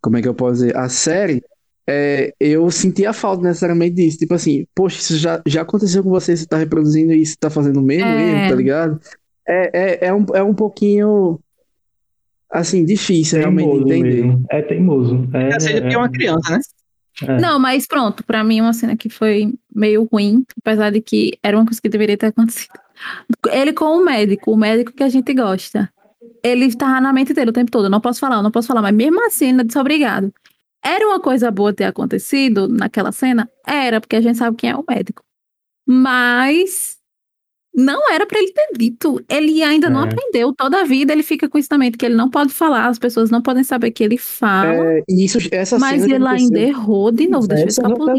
como 0.00 0.16
é 0.16 0.22
que 0.22 0.28
eu 0.28 0.34
posso 0.34 0.54
dizer, 0.54 0.76
a 0.76 0.88
série, 0.88 1.42
é, 1.86 2.32
eu 2.40 2.70
sentia 2.70 3.12
falta 3.12 3.42
necessariamente 3.42 3.96
disso. 3.96 4.18
Tipo 4.18 4.34
assim, 4.34 4.66
poxa, 4.74 4.98
isso 4.98 5.16
já, 5.16 5.40
já 5.46 5.62
aconteceu 5.62 6.02
com 6.02 6.10
você, 6.10 6.36
você 6.36 6.46
tá 6.46 6.56
reproduzindo 6.56 7.12
isso, 7.12 7.36
tá 7.38 7.50
fazendo 7.50 7.78
o 7.80 7.82
mesmo 7.82 8.06
É. 8.08 8.40
erro, 8.42 8.48
tá 8.50 8.54
ligado? 8.54 9.00
É, 9.46 9.70
é, 10.04 10.06
é, 10.08 10.14
um, 10.14 10.24
é 10.34 10.42
um 10.42 10.54
pouquinho, 10.54 11.38
assim, 12.50 12.84
difícil 12.84 13.38
realmente 13.38 13.66
Teimoso 13.68 13.92
entender. 13.92 14.24
mesmo. 14.24 14.44
É 14.50 14.62
teimoso. 14.62 15.28
É, 15.34 15.48
É, 15.48 15.60
seja 15.60 15.80
porque 15.80 15.94
é 15.94 15.98
uma 15.98 16.10
criança, 16.10 16.50
né? 16.52 16.60
é. 17.22 17.40
Não, 17.40 17.58
mas 17.58 17.86
pronto, 17.86 18.24
pra 18.24 18.44
mim 18.44 18.58
é 18.60 18.62
uma 18.62 18.72
cena 18.72 18.96
que 18.96 19.08
foi 19.08 19.52
meio 19.74 20.08
ruim, 20.10 20.44
apesar 20.62 20.90
de 20.90 21.00
que 21.00 21.36
era 21.42 21.56
uma 21.56 21.64
coisa 21.66 21.80
que 21.82 21.88
deveria 21.88 22.16
ter 22.16 22.26
acontecido. 22.26 22.72
Ele 23.50 23.72
com 23.72 23.96
o 23.96 24.04
médico, 24.04 24.52
o 24.52 24.56
médico 24.56 24.92
que 24.92 25.02
a 25.02 25.08
gente 25.08 25.32
gosta. 25.34 25.90
Ele 26.42 26.66
estava 26.66 27.00
na 27.00 27.12
mente 27.12 27.32
dele 27.34 27.50
o 27.50 27.52
tempo 27.52 27.70
todo. 27.70 27.84
Eu 27.84 27.90
não 27.90 28.00
posso 28.00 28.20
falar, 28.20 28.36
eu 28.36 28.42
não 28.42 28.50
posso 28.50 28.68
falar, 28.68 28.82
mas 28.82 28.94
mesmo 28.94 29.24
assim, 29.26 29.50
ele 29.50 29.64
disse 29.64 29.78
obrigado. 29.78 30.32
Era 30.82 31.06
uma 31.06 31.20
coisa 31.20 31.50
boa 31.50 31.72
ter 31.72 31.84
acontecido 31.84 32.66
naquela 32.68 33.12
cena? 33.12 33.48
Era, 33.66 34.00
porque 34.00 34.16
a 34.16 34.20
gente 34.20 34.38
sabe 34.38 34.56
quem 34.56 34.70
é 34.70 34.76
o 34.76 34.84
médico. 34.88 35.22
Mas 35.86 36.96
não 37.74 38.10
era 38.12 38.26
pra 38.26 38.38
ele 38.38 38.52
ter 38.52 38.68
dito. 38.76 39.22
Ele 39.28 39.62
ainda 39.62 39.90
não 39.90 40.02
É. 40.02 40.04
aprendeu. 40.04 40.54
Toda 40.54 40.80
a 40.80 40.84
vida 40.84 41.12
ele 41.12 41.22
fica 41.22 41.48
com 41.48 41.58
isso 41.58 41.68
na 41.70 41.78
mente, 41.78 41.98
que 41.98 42.06
ele 42.06 42.14
não 42.14 42.30
pode 42.30 42.52
falar, 42.52 42.86
as 42.88 42.98
pessoas 42.98 43.30
não 43.30 43.42
podem 43.42 43.62
saber 43.62 43.90
que 43.90 44.02
ele 44.02 44.16
fala. 44.16 44.74
É, 44.74 45.02
isso, 45.08 45.38
essa 45.52 45.78
Mas 45.78 46.04
ele 46.04 46.26
ainda 46.26 46.58
errou 46.58 47.12
de 47.12 47.28
novo, 47.28 47.46
deixa 47.46 47.64
eu 47.64 47.68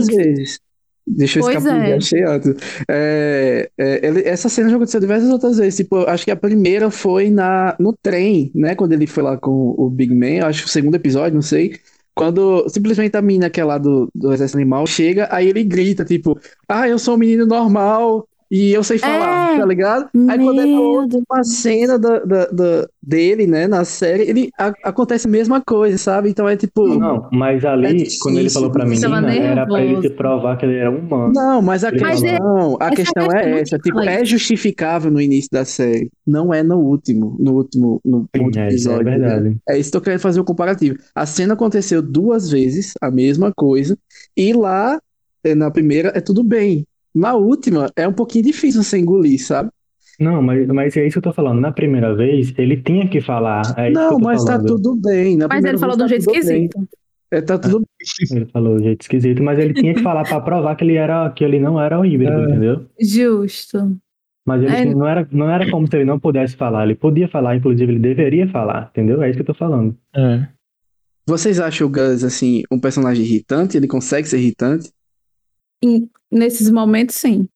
vezes. 0.05 0.59
Deixa 1.05 1.39
eu 1.39 1.43
Pois 1.43 1.57
escapulir, 1.57 1.93
é. 1.93 1.95
achei 1.97 2.23
alto. 2.23 2.55
É, 2.89 3.69
é, 3.77 4.05
ele- 4.07 4.21
essa 4.27 4.47
cena 4.49 4.69
já 4.69 4.75
aconteceu 4.75 4.99
diversas 5.01 5.29
outras 5.29 5.57
vezes. 5.57 5.75
Tipo, 5.77 5.97
acho 6.07 6.23
que 6.25 6.31
a 6.31 6.35
primeira 6.35 6.89
foi 6.91 7.29
na, 7.29 7.75
no 7.79 7.93
trem, 8.01 8.51
né? 8.55 8.75
Quando 8.75 8.93
ele 8.93 9.07
foi 9.07 9.23
lá 9.23 9.37
com 9.37 9.73
o 9.77 9.89
Big 9.89 10.13
Man, 10.15 10.45
acho 10.45 10.61
que 10.63 10.67
o 10.69 10.71
segundo 10.71 10.95
episódio, 10.95 11.35
não 11.35 11.41
sei. 11.41 11.79
Quando 12.13 12.67
simplesmente 12.69 13.15
a 13.17 13.21
mina 13.21 13.49
que 13.49 13.59
é 13.59 13.63
lá 13.63 13.77
do, 13.77 14.09
do 14.13 14.33
Exército 14.33 14.57
Animal 14.57 14.85
chega, 14.85 15.27
aí 15.31 15.47
ele 15.47 15.63
grita, 15.63 16.05
tipo, 16.05 16.39
ah, 16.67 16.87
eu 16.87 16.99
sou 16.99 17.15
um 17.15 17.17
menino 17.17 17.45
normal, 17.45 18.27
E 18.51 18.73
eu 18.73 18.83
sei 18.83 18.97
falar, 18.97 19.53
É. 19.55 19.59
tá 19.59 19.65
ligado? 19.65 20.09
Aí 20.29 20.37
quando 20.37 20.59
é 20.59 20.65
última 20.65 21.41
cena 21.43 21.97
da, 21.97 22.19
da, 22.19 22.45
da- 22.47 22.87
dele, 23.01 23.47
né, 23.47 23.65
na 23.65 23.85
série, 23.85 24.23
ele 24.23 24.49
a- 24.59 24.73
acontece 24.83 25.25
a 25.25 25.29
mesma 25.31 25.61
coisa, 25.61 25.97
sabe? 25.97 26.29
Então 26.29 26.49
é 26.49 26.57
tipo. 26.57 26.85
Não, 26.85 27.29
mas 27.31 27.63
ali, 27.63 27.85
É 27.87 27.93
difícil, 27.93 28.19
quando 28.21 28.39
ele 28.39 28.49
falou 28.49 28.69
pra 28.69 28.85
menina, 28.85 29.33
era 29.33 29.65
pra 29.65 29.81
ele 29.81 30.01
se 30.01 30.09
provar 30.09 30.57
que 30.57 30.65
ele 30.65 30.75
era 30.75 30.91
humano. 30.91 31.31
Não, 31.33 31.61
mas 31.61 31.85
a 31.85 31.87
Ele 31.89 31.99
questão, 31.99 32.37
falou. 32.37 32.77
a 32.81 32.89
questão 32.89 33.23
questão 33.27 33.39
é 33.39 33.61
essa, 33.61 33.77
tipo, 33.79 33.99
é 34.01 34.25
justificável 34.25 35.09
no 35.09 35.21
início 35.21 35.49
da 35.51 35.63
série, 35.63 36.11
não 36.27 36.53
é 36.53 36.61
no 36.61 36.77
último, 36.77 37.37
no 37.39 37.53
último, 37.53 38.01
no 38.03 38.17
último 38.37 38.47
é, 38.59 38.67
isso 38.67 38.89
é 38.91 38.95
episódio. 38.95 39.05
né? 39.05 39.17
verdade. 39.17 39.57
É 39.69 39.77
isso 39.79 39.91
que 39.91 39.97
eu 39.97 40.01
quero 40.01 40.19
fazer 40.19 40.39
o 40.41 40.43
comparativo. 40.43 40.97
A 41.15 41.25
cena 41.25 41.53
aconteceu 41.53 42.01
duas 42.01 42.49
vezes, 42.49 42.93
a 43.01 43.09
mesma 43.09 43.51
coisa, 43.55 43.97
e 44.35 44.51
lá, 44.53 44.99
eh, 45.43 45.55
na 45.55 45.71
primeira, 45.71 46.11
é 46.13 46.19
tudo 46.19 46.43
bem. 46.43 46.85
Na 47.13 47.35
última, 47.35 47.89
é 47.95 48.07
um 48.07 48.13
pouquinho 48.13 48.45
difícil 48.45 48.83
você 48.83 48.97
engolir, 48.97 49.43
sabe? 49.45 49.69
Não, 50.19 50.41
mas, 50.41 50.67
mas 50.67 50.95
é 50.97 51.05
isso 51.07 51.13
que 51.13 51.17
eu 51.19 51.31
tô 51.31 51.33
falando. 51.33 51.59
Na 51.59 51.71
primeira 51.71 52.15
vez, 52.15 52.53
ele 52.57 52.77
tinha 52.81 53.07
que 53.09 53.19
falar. 53.21 53.61
É 53.77 53.89
isso 53.89 53.99
que 53.99 54.05
Não, 54.05 54.09
tô 54.17 54.19
mas 54.19 54.43
tá 54.45 54.51
falando. 54.53 54.67
tudo 54.67 54.95
bem. 55.01 55.35
Na 55.37 55.47
Mas 55.47 55.65
ele 55.65 55.77
falou 55.77 55.97
vez 55.97 55.97
de 55.97 56.03
um 56.03 56.07
jeito 56.07 56.25
tá 56.25 56.31
tudo 56.31 56.47
bem. 56.47 56.65
esquisito. 56.65 56.89
É, 57.33 57.41
tá 57.41 57.57
tudo 57.57 57.85
Ele 58.31 58.45
falou 58.45 58.77
de 58.77 58.83
jeito 58.83 59.01
esquisito, 59.01 59.41
mas 59.43 59.57
ele 59.57 59.73
tinha 59.73 59.93
que 59.93 60.01
falar 60.03 60.23
pra 60.23 60.39
provar 60.41 60.75
que 60.75 60.83
ele 60.83 60.95
era, 60.95 61.29
que 61.31 61.43
ele 61.43 61.59
não 61.59 61.79
era 61.81 61.99
o 61.99 62.05
híbrido, 62.05 62.33
É. 62.33 62.43
entendeu? 62.43 62.85
Justo. 63.01 63.97
Mas 64.45 64.61
ele 64.63 64.75
É. 64.75 64.85
não 64.93 65.07
era, 65.07 65.27
não 65.31 65.49
era 65.49 65.69
como 65.71 65.87
se 65.87 65.95
ele 65.95 66.05
não 66.05 66.19
pudesse 66.19 66.55
falar. 66.55 66.83
Ele 66.83 66.95
podia 66.95 67.27
falar, 67.27 67.55
inclusive 67.55 67.91
ele 67.91 67.99
deveria 67.99 68.47
falar, 68.49 68.89
entendeu? 68.91 69.21
É 69.23 69.29
isso 69.29 69.37
que 69.37 69.41
eu 69.41 69.45
tô 69.45 69.53
falando. 69.53 69.95
É. 70.15 70.47
Vocês 71.27 71.59
acham 71.59 71.87
o 71.87 71.89
Gus, 71.89 72.23
assim, 72.23 72.63
um 72.71 72.79
personagem 72.79 73.23
irritante? 73.23 73.77
Ele 73.77 73.87
consegue 73.87 74.27
ser 74.27 74.39
irritante? 74.39 74.91
Nesses 76.31 76.69
momentos, 76.69 77.15
sim. 77.15 77.47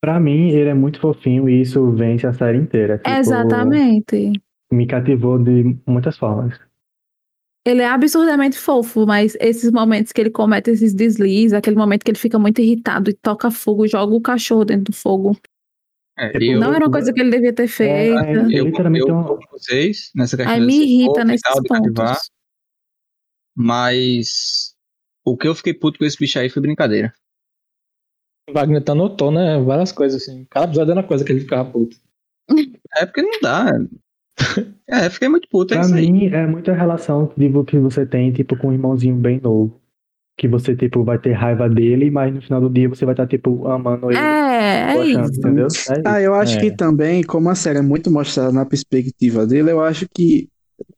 Pra 0.00 0.20
mim, 0.20 0.50
ele 0.50 0.68
é 0.68 0.74
muito 0.74 1.00
fofinho 1.00 1.48
e 1.48 1.62
isso 1.62 1.90
vence 1.92 2.26
a 2.26 2.32
série 2.32 2.58
inteira. 2.58 2.98
Tipo, 2.98 3.10
Exatamente. 3.10 4.32
Me 4.70 4.86
cativou 4.86 5.38
de 5.38 5.76
muitas 5.86 6.18
formas. 6.18 6.58
Ele 7.66 7.80
é 7.80 7.86
absurdamente 7.86 8.58
fofo, 8.58 9.06
mas 9.06 9.34
esses 9.40 9.70
momentos 9.70 10.12
que 10.12 10.20
ele 10.20 10.30
comete 10.30 10.70
esses 10.70 10.92
deslizes, 10.92 11.54
aquele 11.54 11.76
momento 11.76 12.04
que 12.04 12.10
ele 12.10 12.18
fica 12.18 12.38
muito 12.38 12.60
irritado 12.60 13.08
e 13.08 13.14
toca 13.14 13.50
fogo, 13.50 13.88
joga 13.88 14.14
o 14.14 14.20
cachorro 14.20 14.66
dentro 14.66 14.92
do 14.92 14.92
fogo. 14.92 15.34
É, 16.18 16.30
Tipo, 16.32 16.44
eu, 16.44 16.60
não 16.60 16.74
era 16.74 16.84
uma 16.84 16.92
coisa 16.92 17.12
que 17.12 17.20
ele 17.20 17.30
devia 17.30 17.52
ter 17.52 17.66
feito. 17.66 18.18
É, 18.18 18.34
eu, 18.34 18.66
literalmente 18.66 19.08
eu 19.08 19.24
tô 19.24 19.38
com 19.38 19.46
vocês 19.50 20.10
nessa 20.14 20.36
questão 20.36 20.54
Aí 20.54 20.60
me 20.60 20.84
irrita 20.84 21.24
nesses 21.24 21.42
pontos. 21.66 22.30
mas 23.56 24.74
o 25.24 25.36
que 25.36 25.48
eu 25.48 25.54
fiquei 25.54 25.72
puto 25.72 25.98
com 25.98 26.04
esse 26.04 26.18
bicho 26.18 26.38
aí 26.38 26.50
foi 26.50 26.60
brincadeira. 26.60 27.12
O 28.48 28.52
Wagner 28.52 28.82
tá 28.82 28.92
anotou, 28.92 29.30
né? 29.30 29.58
Várias 29.60 29.90
coisas 29.92 30.22
assim. 30.22 30.46
Cada 30.50 30.66
episódio 30.66 30.90
era 30.92 31.00
uma 31.00 31.06
coisa 31.06 31.24
que 31.24 31.32
ele 31.32 31.40
ficava 31.40 31.68
puto. 31.70 31.96
É 32.96 33.06
porque 33.06 33.22
não 33.22 33.40
dá. 33.42 33.72
É, 34.86 35.08
fiquei 35.08 35.28
muito 35.28 35.48
puto, 35.48 35.72
é 35.72 35.78
Pra 35.78 35.86
isso 35.86 35.94
aí. 35.94 36.10
mim, 36.12 36.26
é 36.26 36.46
muita 36.46 36.72
relação 36.72 37.32
de 37.36 37.48
vo- 37.48 37.64
que 37.64 37.78
você 37.78 38.04
tem, 38.04 38.32
tipo, 38.32 38.56
com 38.56 38.68
um 38.68 38.72
irmãozinho 38.72 39.14
bem 39.16 39.40
novo. 39.40 39.80
Que 40.36 40.48
você, 40.48 40.74
tipo, 40.76 41.04
vai 41.04 41.18
ter 41.18 41.32
raiva 41.32 41.68
dele, 41.68 42.10
mas 42.10 42.34
no 42.34 42.42
final 42.42 42.60
do 42.60 42.68
dia 42.68 42.88
você 42.88 43.04
vai 43.04 43.14
estar, 43.14 43.26
tipo, 43.26 43.66
amando 43.68 44.10
ele. 44.10 44.18
É, 44.18 44.96
é 44.96 45.06
isso. 45.06 45.38
entendeu? 45.38 45.64
É 45.64 45.68
isso. 45.68 45.92
Ah, 46.04 46.20
eu 46.20 46.34
acho 46.34 46.58
É. 46.58 46.60
que 46.60 46.70
também, 46.76 47.22
como 47.22 47.48
a 47.48 47.54
série 47.54 47.78
é 47.78 47.82
muito 47.82 48.10
mostrada 48.10 48.52
na 48.52 48.66
perspectiva 48.66 49.46
dele, 49.46 49.70
eu 49.70 49.80
acho 49.80 50.06
que, 50.12 50.48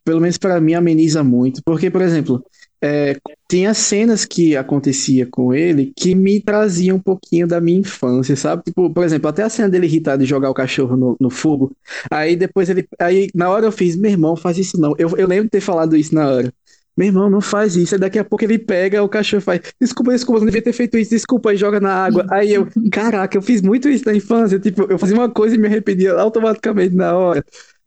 pelo 0.04 0.20
menos 0.20 0.38
pra 0.38 0.58
mim, 0.60 0.72
ameniza 0.74 1.22
muito. 1.22 1.60
Porque, 1.64 1.90
por 1.90 2.00
exemplo, 2.00 2.42
é, 2.86 3.16
tinha 3.48 3.74
cenas 3.74 4.24
que 4.24 4.56
acontecia 4.56 5.26
com 5.26 5.52
ele 5.52 5.92
que 5.96 6.14
me 6.14 6.40
traziam 6.40 6.96
um 6.96 7.00
pouquinho 7.00 7.46
da 7.46 7.60
minha 7.60 7.80
infância, 7.80 8.36
sabe? 8.36 8.62
Tipo, 8.64 8.88
por 8.90 9.04
exemplo, 9.04 9.28
até 9.28 9.42
a 9.42 9.48
cena 9.48 9.68
dele 9.68 9.86
irritado 9.86 10.22
de 10.22 10.28
jogar 10.28 10.50
o 10.50 10.54
cachorro 10.54 10.96
no, 10.96 11.16
no 11.20 11.28
fogo. 11.30 11.76
Aí 12.10 12.36
depois 12.36 12.70
ele. 12.70 12.88
Aí 12.98 13.28
na 13.34 13.50
hora 13.50 13.66
eu 13.66 13.72
fiz, 13.72 13.96
meu 13.96 14.10
irmão, 14.10 14.36
faz 14.36 14.56
isso 14.58 14.80
não. 14.80 14.94
Eu, 14.98 15.16
eu 15.16 15.26
lembro 15.26 15.44
de 15.44 15.50
ter 15.50 15.60
falado 15.60 15.96
isso 15.96 16.14
na 16.14 16.28
hora. 16.28 16.54
Meu 16.96 17.08
irmão, 17.08 17.28
não 17.28 17.40
faz 17.40 17.76
isso. 17.76 17.94
Aí 17.94 18.00
daqui 18.00 18.18
a 18.18 18.24
pouco 18.24 18.42
ele 18.44 18.58
pega, 18.58 19.02
o 19.02 19.08
cachorro 19.08 19.42
faz. 19.42 19.60
Desculpa, 19.78 20.12
desculpa, 20.12 20.40
não 20.40 20.46
devia 20.46 20.62
ter 20.62 20.72
feito 20.72 20.96
isso, 20.96 21.10
desculpa, 21.10 21.52
e 21.52 21.56
joga 21.56 21.78
na 21.78 21.92
água. 21.92 22.26
Aí 22.30 22.54
eu, 22.54 22.66
caraca, 22.90 23.36
eu 23.36 23.42
fiz 23.42 23.60
muito 23.60 23.88
isso 23.88 24.04
na 24.06 24.14
infância. 24.14 24.58
Tipo, 24.58 24.86
eu 24.90 24.98
fazia 24.98 25.14
uma 25.14 25.28
coisa 25.28 25.54
e 25.54 25.58
me 25.58 25.66
arrependia 25.66 26.14
automaticamente 26.14 26.94
na 26.94 27.14
hora. 27.14 27.44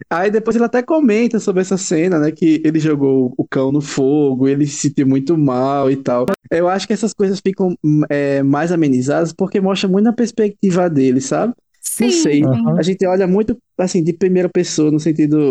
Aí 0.10 0.30
depois 0.30 0.56
ele 0.56 0.66
até 0.66 0.82
comenta 0.82 1.40
sobre 1.40 1.62
essa 1.62 1.76
cena, 1.76 2.20
né? 2.20 2.32
Que 2.32 2.62
ele 2.64 2.80
jogou 2.80 3.34
o 3.36 3.46
cão 3.48 3.72
no 3.72 3.82
fogo, 3.82 4.48
ele 4.48 4.66
se 4.68 4.88
sentiu 4.88 5.08
muito 5.08 5.36
mal 5.38 5.90
e 5.90 5.96
tal. 5.96 6.28
Eu 6.52 6.70
acho 6.70 6.86
que 6.86 6.94
essas 6.94 7.14
coisas 7.14 7.40
ficam 7.40 7.76
é, 8.10 8.44
mais 8.44 8.72
amenizadas 8.72 9.34
porque 9.34 9.60
mostra 9.60 9.90
muito 9.90 10.06
na 10.06 10.14
perspectiva 10.14 10.90
dele, 10.90 11.20
sabe? 11.20 11.54
Sim. 11.82 12.12
sei. 12.12 12.44
Aham. 12.44 12.78
A 12.78 12.82
gente 12.82 13.06
olha 13.06 13.28
muito, 13.28 13.58
assim, 13.78 14.04
de 14.04 14.14
primeira 14.14 14.48
pessoa, 14.48 14.92
no 14.92 15.00
sentido. 15.00 15.50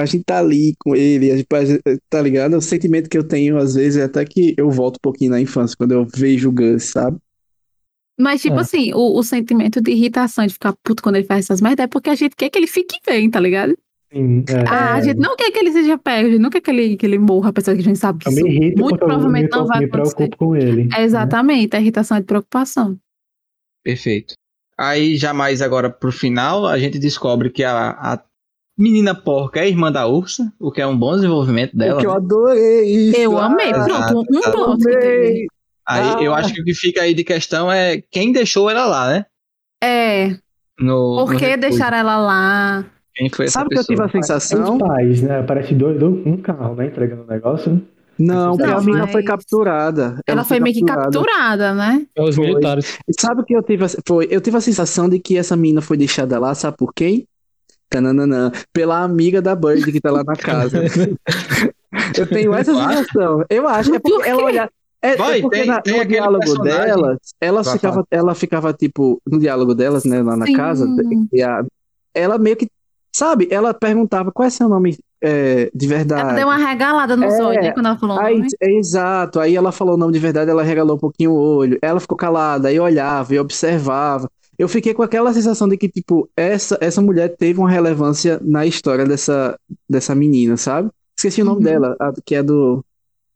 A 0.00 0.06
gente 0.06 0.24
tá 0.24 0.38
ali 0.38 0.74
com 0.78 0.96
ele, 0.96 1.30
a 1.30 1.36
gente, 1.36 1.46
a 1.52 1.64
gente- 1.64 1.82
tá 2.08 2.20
ligado? 2.22 2.56
O 2.56 2.60
sentimento 2.60 3.08
que 3.08 3.18
eu 3.18 3.24
tenho, 3.26 3.56
às 3.58 3.74
vezes, 3.74 3.96
é 4.00 4.04
até 4.04 4.24
que 4.24 4.54
eu 4.56 4.70
volto 4.70 4.96
um 4.96 5.02
pouquinho 5.02 5.30
na 5.32 5.40
infância, 5.40 5.76
quando 5.76 5.92
eu 5.92 6.06
vejo 6.16 6.48
o 6.48 6.52
Gus, 6.52 6.84
sabe? 6.84 7.18
Mas, 8.18 8.42
tipo 8.42 8.56
É. 8.56 8.60
assim, 8.60 8.92
o, 8.92 9.18
o 9.18 9.22
sentimento 9.22 9.80
de 9.80 9.90
irritação, 9.92 10.46
de 10.46 10.52
ficar 10.52 10.74
puto 10.84 11.02
quando 11.02 11.16
ele 11.16 11.24
faz 11.26 11.46
essas 11.46 11.60
merdas, 11.60 11.84
é 11.84 11.86
porque 11.86 12.10
a 12.10 12.14
gente 12.14 12.36
quer 12.36 12.50
que 12.50 12.58
ele 12.58 12.66
fique 12.66 12.98
bem, 13.06 13.30
tá 13.30 13.40
ligado? 13.40 13.76
Sim, 14.12 14.44
é. 14.48 14.64
Ah, 14.68 14.94
a 14.94 14.98
É. 14.98 15.02
gente 15.04 15.18
não 15.18 15.36
quer 15.36 15.50
que 15.50 15.58
ele 15.58 15.72
seja 15.72 15.96
pego, 15.96 16.28
a 16.28 16.30
gente 16.30 16.40
não 16.42 16.50
quer 16.50 16.60
que 16.60 16.70
ele, 16.70 16.96
que 16.96 17.06
ele 17.06 17.18
morra, 17.18 17.50
apesar 17.50 17.74
que 17.74 17.80
a 17.80 17.84
gente 17.84 17.98
sabe 17.98 18.18
que 18.24 18.28
isso 18.30 18.42
me 18.42 18.50
irrito 18.50 18.78
muito 18.80 18.94
me, 18.94 18.98
provavelmente 18.98 19.50
não 19.52 19.66
vai 19.66 19.78
me 19.78 19.84
acontecer. 19.86 20.14
preocupo 20.16 20.36
com 20.36 20.56
ele. 20.56 20.88
É 20.94 21.02
exatamente, 21.02 21.74
a 21.76 21.80
irritação 21.80 22.16
é 22.16 22.20
de 22.20 22.26
preocupação. 22.26 22.98
Perfeito. 23.82 24.34
Aí, 24.76 25.16
já 25.16 25.32
mais 25.32 25.62
agora 25.62 25.88
pro 25.90 26.10
final, 26.12 26.66
a 26.66 26.78
gente 26.78 26.98
descobre 26.98 27.50
que 27.50 27.62
a, 27.62 27.90
a 27.90 28.22
menina 28.80 29.14
porca 29.14 29.60
é 29.60 29.68
irmã 29.68 29.92
da 29.92 30.06
ursa, 30.06 30.52
o 30.58 30.70
que 30.72 30.80
é 30.80 30.86
um 30.86 30.96
bom 30.96 31.14
desenvolvimento 31.14 31.76
dela. 31.76 31.92
Porque 31.94 32.06
eu 32.06 32.10
né? 32.10 32.16
adorei 32.16 32.84
isso. 33.10 33.16
Eu 33.20 33.38
amei, 33.38 33.70
ah, 33.72 33.84
pronto, 33.84 34.26
um 34.32 34.38
ah, 34.44 34.50
ponto. 34.50 34.88
Aí 35.86 36.24
eu 36.24 36.32
Ah. 36.34 36.38
acho 36.38 36.54
que 36.54 36.60
o 36.60 36.64
que 36.64 36.74
fica 36.74 37.02
aí 37.02 37.14
de 37.14 37.24
questão 37.24 37.70
é 37.70 38.02
quem 38.10 38.32
deixou 38.32 38.70
ela 38.70 38.86
lá, 38.86 39.08
né? 39.10 39.26
É, 39.82 40.36
No, 40.78 41.24
por 41.26 41.34
que 41.36 41.44
refúgio. 41.46 41.60
deixar 41.60 41.92
ela 41.92 42.16
lá? 42.16 42.84
Quem 43.14 43.28
foi 43.28 43.46
essa 43.46 43.54
Sabe 43.60 43.66
o 43.66 43.68
que 43.70 43.78
eu 43.78 43.84
tive 43.84 44.02
a 44.02 44.08
sensação? 44.08 44.74
Os 44.76 44.78
pais, 44.78 45.22
né? 45.22 45.42
Parece 45.42 45.74
dois, 45.74 45.98
dois- 45.98 46.24
um 46.26 46.36
carro, 46.36 46.74
né? 46.76 46.86
Entregando 46.86 47.22
o 47.22 47.26
negócio. 47.26 47.72
né? 47.72 47.80
Não, 48.18 48.54
porque 48.54 48.70
Não, 48.70 48.76
a 48.76 48.80
menina 48.82 49.02
mas- 49.04 49.12
foi 49.12 49.22
capturada. 49.22 50.20
Ela 50.26 50.44
foi 50.44 50.60
meio 50.60 50.74
que 50.74 50.84
capturada, 50.84 51.72
né? 51.72 52.06
É 52.14 52.22
os 52.22 52.36
Foi. 52.36 52.46
militares. 52.48 52.98
Sabe 53.18 53.40
o 53.40 53.44
que 53.44 53.56
eu 53.56 53.62
tive? 53.62 53.84
a- 53.86 53.88
Foi, 54.06 54.28
eu 54.30 54.42
tive 54.42 54.58
a 54.58 54.60
sensação 54.60 55.08
de 55.08 55.18
que 55.18 55.38
essa 55.38 55.56
menina 55.56 55.80
foi 55.80 55.96
deixada 55.96 56.38
lá, 56.38 56.54
sabe 56.54 56.76
por 56.76 56.92
quem? 56.92 57.26
Tananana, 57.90 58.52
pela 58.72 59.02
amiga 59.02 59.42
da 59.42 59.54
Bird 59.54 59.90
que 59.90 60.00
tá 60.00 60.10
lá 60.12 60.22
na 60.24 60.36
casa. 60.36 60.78
eu 62.16 62.26
tenho 62.26 62.54
essa 62.54 62.72
sensação. 62.72 63.44
Eu 63.50 63.66
acho. 63.68 63.94
É 63.94 63.98
Por 63.98 64.10
porque 64.12 64.28
ela 64.28 64.38
quê? 64.38 64.44
olha. 64.44 64.70
É, 65.02 65.12
é 65.12 65.16
Vai, 65.16 65.40
porque 65.40 65.58
tem- 65.60 65.66
na- 65.66 65.80
tem 65.80 65.98
no 65.98 66.04
diálogo 66.04 66.38
personagem- 66.44 66.84
delas, 66.86 67.18
elas 67.40 67.66
Vai, 67.66 67.74
ficava, 67.76 68.04
ela 68.10 68.34
ficava, 68.34 68.72
tipo, 68.74 69.20
no 69.26 69.38
diálogo 69.38 69.74
delas, 69.74 70.04
né, 70.04 70.22
lá 70.22 70.36
na 70.36 70.44
Sim. 70.44 70.52
casa, 70.52 70.86
e 71.32 71.42
a- 71.42 71.64
ela 72.14 72.36
meio 72.36 72.54
que, 72.54 72.68
sabe, 73.10 73.48
ela 73.50 73.72
perguntava 73.72 74.30
qual 74.30 74.46
é 74.46 74.50
seu 74.50 74.68
nome 74.68 74.98
é, 75.22 75.70
de 75.74 75.86
verdade. 75.86 76.20
Ela 76.20 76.32
deu 76.34 76.46
uma 76.48 76.56
regalada 76.58 77.16
nos 77.16 77.32
É, 77.32 77.42
olhos 77.42 77.62
né, 77.64 77.72
quando 77.72 77.86
ela 77.86 77.96
falou 77.98 78.16
o 78.16 78.20
Aí, 78.20 78.36
nome. 78.38 78.48
é, 78.60 78.72
exato, 78.72 79.40
aí 79.40 79.56
ela 79.56 79.72
falou 79.72 79.94
o 79.94 79.98
nome 79.98 80.12
de 80.12 80.18
verdade, 80.18 80.50
ela 80.50 80.62
regalou 80.62 80.96
um 80.96 80.98
pouquinho 81.00 81.32
o 81.32 81.56
olho, 81.56 81.78
ela 81.80 81.98
ficou 81.98 82.16
calada, 82.16 82.68
aí 82.68 82.78
olhava 82.78 83.34
e 83.34 83.38
observava. 83.38 84.30
Eu 84.60 84.68
fiquei 84.68 84.92
com 84.92 85.02
aquela 85.02 85.32
sensação 85.32 85.66
de 85.66 85.78
que, 85.78 85.88
tipo, 85.88 86.28
essa, 86.36 86.76
essa 86.82 87.00
mulher 87.00 87.34
teve 87.34 87.58
uma 87.58 87.70
relevância 87.70 88.38
na 88.42 88.66
história 88.66 89.06
dessa, 89.06 89.58
dessa 89.88 90.14
menina, 90.14 90.58
sabe? 90.58 90.90
Esqueci 91.16 91.40
o 91.40 91.46
nome 91.46 91.58
Uhum. 91.58 91.64
dela, 91.64 91.96
a- 91.98 92.12
que 92.22 92.34
é 92.34 92.42
do. 92.42 92.84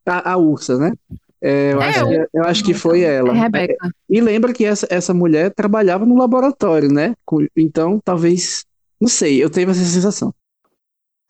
A, 0.06 0.32
a 0.32 0.36
Ursa, 0.36 0.76
né? 0.76 0.92
É, 1.40 1.72
eu, 1.72 1.80
É, 1.80 1.88
acho 1.88 2.06
que, 2.08 2.28
eu 2.34 2.44
acho 2.44 2.64
que 2.64 2.74
foi 2.74 3.00
ela. 3.00 3.30
É 3.30 3.40
Rebeca. 3.40 3.90
E 4.08 4.20
lembra 4.20 4.52
que 4.52 4.66
essa, 4.66 4.86
essa 4.90 5.14
mulher 5.14 5.50
trabalhava 5.54 6.04
no 6.04 6.14
laboratório, 6.16 6.92
né? 6.92 7.14
Então, 7.56 7.98
talvez. 8.04 8.66
Não 9.00 9.08
sei, 9.08 9.42
eu 9.42 9.48
tive 9.48 9.70
essa 9.70 9.82
sensação. 9.82 10.30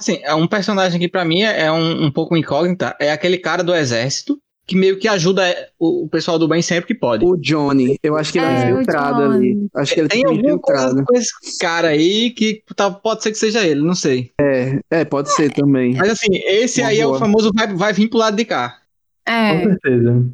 Assim, 0.00 0.18
é 0.24 0.34
um 0.34 0.48
personagem 0.48 0.98
que 1.00 1.08
pra 1.08 1.24
mim 1.24 1.42
é 1.42 1.70
um, 1.70 2.06
um 2.06 2.10
pouco 2.10 2.36
incógnita. 2.36 2.96
É 3.00 3.12
aquele 3.12 3.38
cara 3.38 3.62
do 3.62 3.72
exército 3.72 4.40
que 4.66 4.74
meio 4.76 4.98
que 4.98 5.06
ajuda 5.06 5.42
o, 5.78 6.08
pessoal 6.08 6.38
do 6.38 6.48
bem 6.48 6.62
sempre 6.62 6.86
que 6.86 6.94
pode. 6.94 7.24
O 7.24 7.36
Johnny, 7.36 7.98
eu 8.02 8.16
acho 8.16 8.32
que 8.32 8.38
ele 8.38 8.46
é, 8.46 8.50
É, 8.64 8.70
infiltrado 8.70 9.22
ali. 9.22 9.68
Acho 9.74 9.94
que 9.94 10.00
ele 10.00 10.08
Tem 10.08 10.22
foi 10.22 10.30
alguma 10.30 10.58
coisa 10.58 10.82
infiltrado. 10.90 11.04
com 11.06 11.16
esse 11.16 11.58
cara 11.58 11.88
aí 11.88 12.30
que 12.30 12.62
tá- 12.74 12.90
pode 12.90 13.22
ser 13.22 13.30
que 13.32 13.38
seja 13.38 13.66
ele, 13.66 13.82
não 13.82 13.94
sei. 13.94 14.30
É, 14.90 15.04
pode 15.04 15.30
ser 15.32 15.52
também. 15.52 15.94
Mas 15.96 16.10
assim, 16.10 16.28
esse 16.32 16.80
Uma 16.80 16.88
aí 16.90 16.98
é 17.00 17.04
o 17.06 17.10
boa. 17.10 17.18
famoso 17.18 17.50
vai, 17.54 17.74
vai 17.74 17.92
vir 17.92 18.08
pro 18.08 18.18
lado 18.18 18.36
de 18.36 18.44
cá. 18.46 18.78
Com 19.26 19.32
É, 19.32 19.62
certeza. 19.64 20.26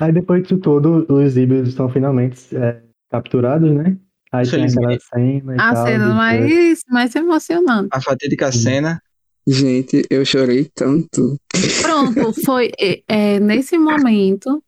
Aí 0.00 0.12
depois 0.12 0.42
disso 0.42 0.58
tudo, 0.58 1.06
os 1.08 1.36
híbridos 1.36 1.68
estão 1.68 1.88
finalmente 1.88 2.56
é, 2.56 2.80
capturados, 3.10 3.70
né? 3.72 3.96
Aí 4.32 4.48
tem 4.50 4.64
aquela 4.64 4.98
cena 4.98 5.52
e 5.54 5.60
a 5.60 5.74
tal. 5.74 5.86
cena 5.86 6.06
de- 6.08 6.14
mais, 6.14 6.80
mais 6.88 7.14
emocionante. 7.14 7.88
A 7.92 8.00
fatídica 8.00 8.50
Sim. 8.50 8.58
cena. 8.60 9.02
Gente, 9.46 10.02
eu 10.08 10.24
chorei 10.24 10.70
tanto. 10.74 11.36
Pronto, 11.80 12.32
foi 12.44 12.70
é, 12.78 13.02
é, 13.08 13.40
nesse 13.40 13.76
momento, 13.76 14.62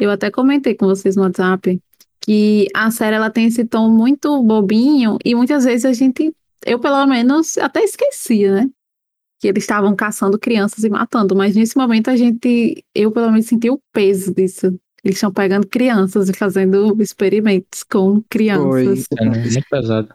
eu 0.00 0.10
até 0.10 0.30
comentei 0.30 0.74
com 0.74 0.86
vocês 0.86 1.14
no 1.14 1.22
WhatsApp, 1.22 1.80
que 2.20 2.66
a 2.74 2.90
série 2.90 3.14
ela 3.14 3.30
tem 3.30 3.46
esse 3.46 3.64
tom 3.64 3.88
muito 3.88 4.42
bobinho 4.42 5.16
e 5.24 5.34
muitas 5.34 5.64
vezes 5.64 5.84
a 5.84 5.92
gente, 5.92 6.34
eu 6.64 6.78
pelo 6.80 7.06
menos 7.06 7.56
até 7.58 7.84
esquecia, 7.84 8.52
né? 8.52 8.70
Que 9.38 9.48
eles 9.48 9.62
estavam 9.62 9.94
caçando 9.94 10.38
crianças 10.38 10.82
e 10.82 10.88
matando, 10.88 11.36
mas 11.36 11.54
nesse 11.54 11.76
momento 11.76 12.08
a 12.08 12.16
gente, 12.16 12.84
eu 12.94 13.12
pelo 13.12 13.30
menos 13.30 13.46
senti 13.46 13.70
o 13.70 13.80
peso 13.92 14.34
disso. 14.34 14.74
Eles 15.04 15.18
estão 15.18 15.32
pegando 15.32 15.68
crianças 15.68 16.28
e 16.28 16.32
fazendo 16.32 17.00
experimentos 17.00 17.84
com 17.84 18.20
crianças. 18.28 19.04
É 19.16 19.24
muito 19.24 19.64
pesado. 19.70 20.08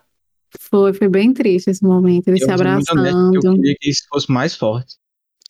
Foi, 0.59 0.93
foi 0.93 1.07
bem 1.07 1.33
triste 1.33 1.69
esse 1.69 1.83
momento, 1.83 2.27
eles 2.27 2.41
Eu 2.41 2.47
se 2.47 2.53
abraçando. 2.53 3.35
Eu 3.35 3.55
queria 3.55 3.75
que 3.79 3.89
isso 3.89 4.03
fosse 4.09 4.31
mais 4.31 4.55
forte. 4.55 4.95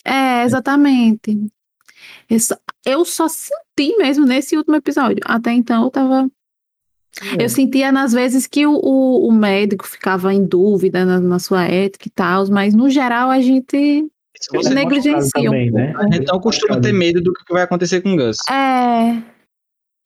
É, 0.06 0.44
exatamente. 0.44 1.40
Eu 2.30 2.40
só, 2.40 2.56
eu 2.86 3.06
só 3.06 3.28
senti 3.28 3.98
mesmo 3.98 4.26
nesse 4.26 4.58
último 4.58 4.76
episódio. 4.76 5.20
Até 5.26 5.52
então 5.52 5.84
eu 5.84 5.92
tava. 5.92 6.30
É. 7.38 7.44
Eu 7.44 7.50
sentia 7.50 7.92
nas 7.92 8.14
vezes 8.14 8.48
que 8.48 8.66
o, 8.66 8.74
o, 8.74 9.28
o 9.28 9.32
médico 9.32 9.86
ficava 9.86 10.34
em 10.34 10.46
dúvida 10.46 11.04
na, 11.04 11.20
na 11.20 11.40
sua 11.40 11.66
ética 11.66 12.08
e 12.08 12.12
tal, 12.12 12.48
mas 12.48 12.74
no 12.74 12.90
geral 12.90 13.30
a 13.30 13.42
gente 13.42 14.10
negligencia 14.74 15.44
também, 15.44 15.70
né? 15.72 15.92
pouco. 15.94 16.08
A 16.08 16.16
gente 16.16 16.28
não 16.28 16.40
costuma 16.40 16.80
ter 16.80 16.94
medo 16.94 17.22
do 17.22 17.34
que 17.34 17.54
vai 17.54 17.64
acontecer 17.64 18.02
com 18.02 18.14
o 18.14 18.16
Gus. 18.16 18.38
É, 18.50 19.22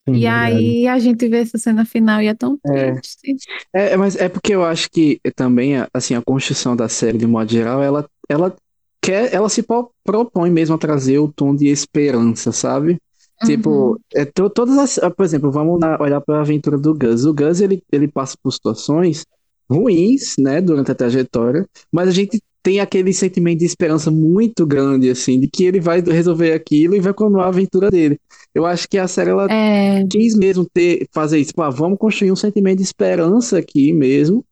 Sim, 0.07 0.15
e 0.15 0.19
verdade. 0.21 0.55
aí 0.55 0.87
a 0.87 0.99
gente 0.99 1.27
vê 1.27 1.37
essa 1.41 1.57
cena 1.57 1.83
final 1.85 2.21
e 2.21 2.27
é 2.27 2.33
tão 2.35 2.59
É. 2.67 2.91
triste. 2.93 3.47
É, 3.73 3.93
é, 3.93 3.97
mas 3.97 4.15
é 4.15 4.29
porque 4.29 4.53
eu 4.53 4.63
acho 4.63 4.89
que 4.91 5.19
também, 5.35 5.77
a- 5.77 5.87
assim, 5.93 6.13
a 6.15 6.21
construção 6.21 6.75
da 6.75 6.87
série, 6.87 7.17
de 7.17 7.25
modo 7.25 7.51
geral, 7.51 7.81
ela, 7.81 8.07
ela 8.29 8.55
quer, 9.01 9.33
ela 9.33 9.49
se 9.49 9.63
pro- 9.63 9.89
propõe 10.03 10.51
mesmo 10.51 10.75
a 10.75 10.77
trazer 10.77 11.17
o 11.19 11.31
tom 11.31 11.55
de 11.55 11.67
esperança, 11.67 12.51
sabe? 12.51 12.97
Uhum. 13.41 13.47
Tipo, 13.47 13.99
é, 14.13 14.25
to- 14.25 14.49
todas 14.49 14.77
as, 14.77 14.97
ah, 14.99 15.09
por 15.09 15.25
exemplo, 15.25 15.51
vamos 15.51 15.79
lá 15.81 15.97
olhar 15.99 16.21
para 16.21 16.37
a 16.37 16.41
aventura 16.41 16.77
do 16.77 16.93
Gus. 16.93 17.25
O 17.25 17.33
Gus, 17.33 17.59
ele, 17.59 17.81
ele 17.91 18.07
passa 18.07 18.37
por 18.41 18.51
situações 18.51 19.25
ruins, 19.69 20.35
né, 20.37 20.61
durante 20.61 20.91
a 20.91 20.95
trajetória, 20.95 21.65
mas 21.91 22.07
a 22.09 22.11
gente 22.11 22.39
tem 22.65 22.79
aquele 22.79 23.13
sentimento 23.13 23.59
de 23.59 23.65
esperança 23.65 24.09
muito 24.09 24.65
grande, 24.65 25.07
assim, 25.07 25.39
de 25.39 25.47
que 25.47 25.65
ele 25.65 25.79
vai 25.79 26.01
resolver 26.01 26.51
aquilo 26.51 26.95
e 26.95 26.99
vai 26.99 27.13
continuar 27.13 27.45
a 27.45 27.49
aventura 27.49 27.91
dele. 27.91 28.19
Eu 28.55 28.65
acho 28.65 28.89
que 28.89 28.97
a 28.97 29.07
série, 29.07 29.29
ela 29.29 29.45
É, 29.51 30.03
quis 30.09 30.35
mesmo 30.35 30.65
ter, 30.73 31.07
fazer 31.13 31.37
isso. 31.37 31.49
Tipo, 31.49 31.61
ah, 31.61 31.69
vamos 31.69 31.99
construir 31.99 32.31
um 32.31 32.35
sentimento 32.35 32.77
de 32.77 32.83
esperança 32.83 33.59
aqui 33.59 33.93
mesmo, 33.93 34.43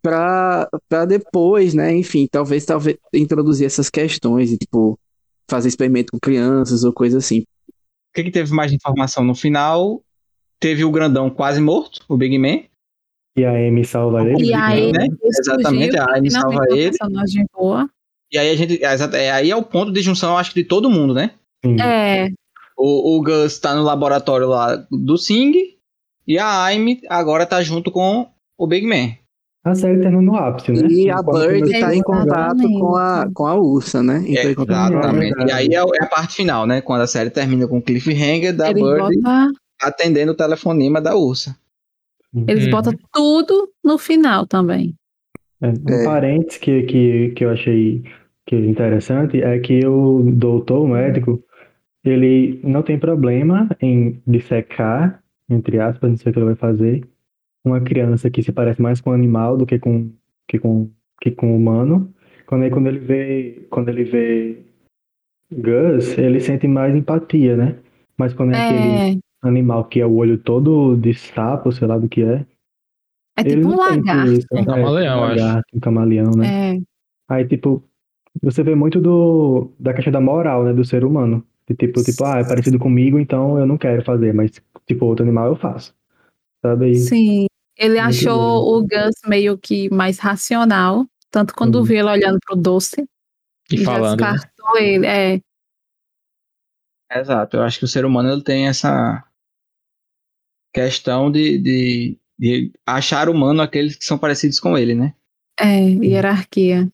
para 0.00 0.66
para 0.88 1.04
depois, 1.04 1.74
né? 1.74 1.94
Enfim, 1.94 2.26
talvez, 2.26 2.64
talvez 2.64 2.96
introduzir 3.12 3.66
essas 3.66 3.90
questões, 3.90 4.50
e, 4.50 4.56
tipo, 4.56 4.98
fazer 5.46 5.68
experimento 5.68 6.10
com 6.10 6.18
crianças 6.18 6.84
ou 6.84 6.92
coisa 6.92 7.18
assim. 7.18 7.40
O 7.40 8.14
que, 8.14 8.24
que 8.24 8.30
teve 8.30 8.50
mais 8.54 8.70
de 8.70 8.78
informação 8.78 9.22
no 9.22 9.34
final? 9.34 10.02
Teve 10.58 10.86
o 10.86 10.90
grandão 10.90 11.28
quase 11.28 11.60
morto, 11.60 12.02
o 12.08 12.16
Big 12.16 12.38
Man. 12.38 12.62
E 13.36 13.44
a 13.44 13.50
Amy 13.50 13.84
salva 13.84 14.22
ele. 14.28 14.44
e 14.44 14.54
aí, 14.54 14.92
né? 14.92 15.08
Exatamente, 15.22 15.96
a 15.98 16.16
Amy 16.16 16.30
salva 16.30 16.64
ele. 16.70 16.96
boa. 17.54 17.88
E 18.30 18.38
aí 18.38 18.50
a 18.50 18.56
gente. 18.56 18.82
é, 18.84 19.24
é, 19.24 19.30
aí 19.30 19.50
é 19.50 19.56
o 19.56 19.62
ponto 19.62 19.92
de 19.92 20.00
junção, 20.02 20.30
eu 20.30 20.36
acho, 20.36 20.54
de 20.54 20.64
todo 20.64 20.90
mundo, 20.90 21.14
né? 21.14 21.32
Sim. 21.64 21.80
É, 21.80 22.28
O, 22.76 23.16
o 23.16 23.22
Gus 23.22 23.58
tá 23.58 23.74
no 23.74 23.82
laboratório 23.82 24.48
lá 24.48 24.76
do 24.90 25.16
Sing. 25.16 25.52
E 26.26 26.38
a 26.38 26.66
Amy 26.66 27.00
agora 27.08 27.44
tá 27.46 27.62
junto 27.62 27.90
com 27.90 28.28
o 28.56 28.66
Big 28.66 28.86
Man. 28.86 29.14
A 29.64 29.74
série 29.74 30.00
terminou 30.00 30.22
no 30.22 30.36
ápice, 30.36 30.72
né? 30.72 30.88
E 30.88 31.08
a 31.08 31.22
Quando 31.22 31.46
Bird 31.46 31.60
começou 31.60 31.80
tá 31.80 31.94
em 31.94 32.00
a 32.00 32.04
contato 32.04 32.62
com 32.62 32.96
a, 32.96 33.30
com 33.32 33.46
a 33.46 33.54
Ursa, 33.54 34.02
né? 34.02 34.24
Então, 34.26 34.42
É, 34.42 34.88
exatamente. 34.90 35.40
É 35.40 35.46
E 35.46 35.52
aí 35.52 35.68
é, 35.68 35.78
é 35.78 36.04
a 36.04 36.06
parte 36.06 36.34
final, 36.34 36.66
né? 36.66 36.80
Quando 36.80 37.02
a 37.02 37.06
série 37.06 37.30
termina 37.30 37.68
com 37.68 37.78
o 37.78 37.82
cliffhanger 37.82 38.54
da 38.56 38.70
eles 38.70 38.82
Bird 38.82 38.98
botam 39.20 39.52
atendendo 39.80 40.32
o 40.32 40.36
telefonema 40.36 41.00
da 41.00 41.14
Ursa. 41.14 41.56
Eles 42.48 42.64
Uhum. 42.64 42.70
botam 42.70 42.92
tudo 43.12 43.70
no 43.84 43.98
final 43.98 44.46
também. 44.46 44.94
É, 45.60 45.68
um 45.68 45.94
É. 46.00 46.04
parênteses 46.04 46.58
que, 46.58 46.82
que, 46.82 47.28
que 47.30 47.44
eu 47.44 47.50
achei 47.50 48.02
que 48.46 48.56
é 48.56 48.58
interessante 48.66 49.42
é 49.42 49.58
que 49.58 49.86
o 49.86 50.22
doutor, 50.32 50.82
o 50.84 50.88
médico, 50.88 51.42
ele 52.04 52.60
não 52.64 52.82
tem 52.82 52.98
problema 52.98 53.68
em 53.80 54.20
dissecar, 54.26 55.22
entre 55.48 55.78
aspas, 55.78 56.10
não 56.10 56.16
sei 56.16 56.30
o 56.30 56.32
que 56.32 56.38
ele 56.38 56.46
vai 56.46 56.56
fazer, 56.56 57.04
uma 57.64 57.80
criança 57.80 58.28
que 58.28 58.42
se 58.42 58.50
parece 58.52 58.82
mais 58.82 59.00
com 59.00 59.10
um 59.10 59.12
animal 59.12 59.56
do 59.56 59.64
que 59.64 59.78
com, 59.78 60.10
que 60.48 60.58
com, 60.58 60.90
que 61.20 61.30
com 61.30 61.52
um 61.52 61.56
humano. 61.56 62.12
Quando, 62.46 62.62
aí, 62.64 62.70
quando 62.70 62.88
ele 62.88 62.98
vê, 62.98 63.66
quando 63.70 63.88
ele 63.88 64.02
vê 64.04 64.58
Gus, 65.52 66.18
ele 66.18 66.40
sente 66.40 66.66
mais 66.66 66.94
empatia, 66.94 67.56
né? 67.56 67.76
Mas 68.18 68.34
quando 68.34 68.52
é 68.52 68.62
aquele 68.64 68.78
É, 68.78 69.18
animal 69.42 69.84
que 69.86 70.00
é 70.00 70.06
o 70.06 70.14
olho 70.14 70.38
todo 70.38 70.96
de 70.96 71.12
sapo, 71.14 71.72
sei 71.72 71.86
lá 71.88 71.98
do 71.98 72.08
que 72.08 72.22
é, 72.22 72.46
é 73.36 73.44
tipo 73.44 73.68
um 73.68 73.76
lagarto. 73.76 74.32
isso. 74.32 74.46
Um 74.52 74.58
É, 74.58 74.64
camaleão, 74.64 75.20
um 75.20 75.24
acho. 75.24 75.40
lagarto, 75.40 75.76
um 75.76 75.80
camaleão, 75.80 76.30
né? 76.36 76.76
É, 76.76 76.80
Aí, 77.28 77.46
tipo, 77.48 77.82
você 78.42 78.62
vê 78.62 78.74
muito 78.74 79.00
do, 79.00 79.72
da 79.78 79.92
questão 79.94 80.12
da 80.12 80.20
moral, 80.20 80.64
né, 80.64 80.72
do 80.72 80.84
ser 80.84 81.04
humano. 81.04 81.44
De 81.68 81.74
tipo, 81.74 82.02
tipo, 82.02 82.24
ah, 82.24 82.38
é 82.40 82.44
parecido 82.44 82.78
comigo, 82.78 83.18
então 83.18 83.58
eu 83.58 83.66
não 83.66 83.78
quero 83.78 84.04
fazer, 84.04 84.34
mas, 84.34 84.50
tipo, 84.86 85.06
outro 85.06 85.24
animal 85.24 85.46
eu 85.48 85.56
faço. 85.56 85.94
Sabe? 86.62 86.90
E, 86.90 86.94
sim. 86.96 87.46
Ele 87.78 88.00
Muito 88.00 88.08
achou 88.08 88.38
bom. 88.64 88.78
o 88.78 88.82
Gus 88.82 89.14
meio 89.26 89.56
que 89.56 89.88
mais 89.90 90.18
racional, 90.18 91.06
tanto 91.30 91.54
quando 91.54 91.76
Uhum. 91.76 91.84
viu 91.84 91.98
ele 92.00 92.10
olhando 92.10 92.38
pro 92.46 92.54
doce 92.54 93.04
E 93.70 93.78
já 93.78 93.84
falando. 93.84 94.20
né? 94.20 94.32
descartou 94.32 94.78
ele. 94.78 95.06
É, 95.06 95.40
Exato. 97.10 97.56
Eu 97.56 97.62
acho 97.62 97.78
que 97.78 97.84
o 97.84 97.88
ser 97.88 98.04
humano 98.04 98.30
ele 98.30 98.42
tem 98.42 98.68
essa 98.68 99.24
questão 100.72 101.30
de, 101.30 101.58
de, 101.58 102.18
de 102.38 102.72
achar 102.86 103.28
humano 103.28 103.60
aqueles 103.62 103.96
que 103.96 104.04
são 104.04 104.18
parecidos 104.18 104.58
com 104.60 104.76
ele, 104.76 104.94
né? 104.94 105.14
é, 105.60 105.80
hierarquia. 105.80 106.88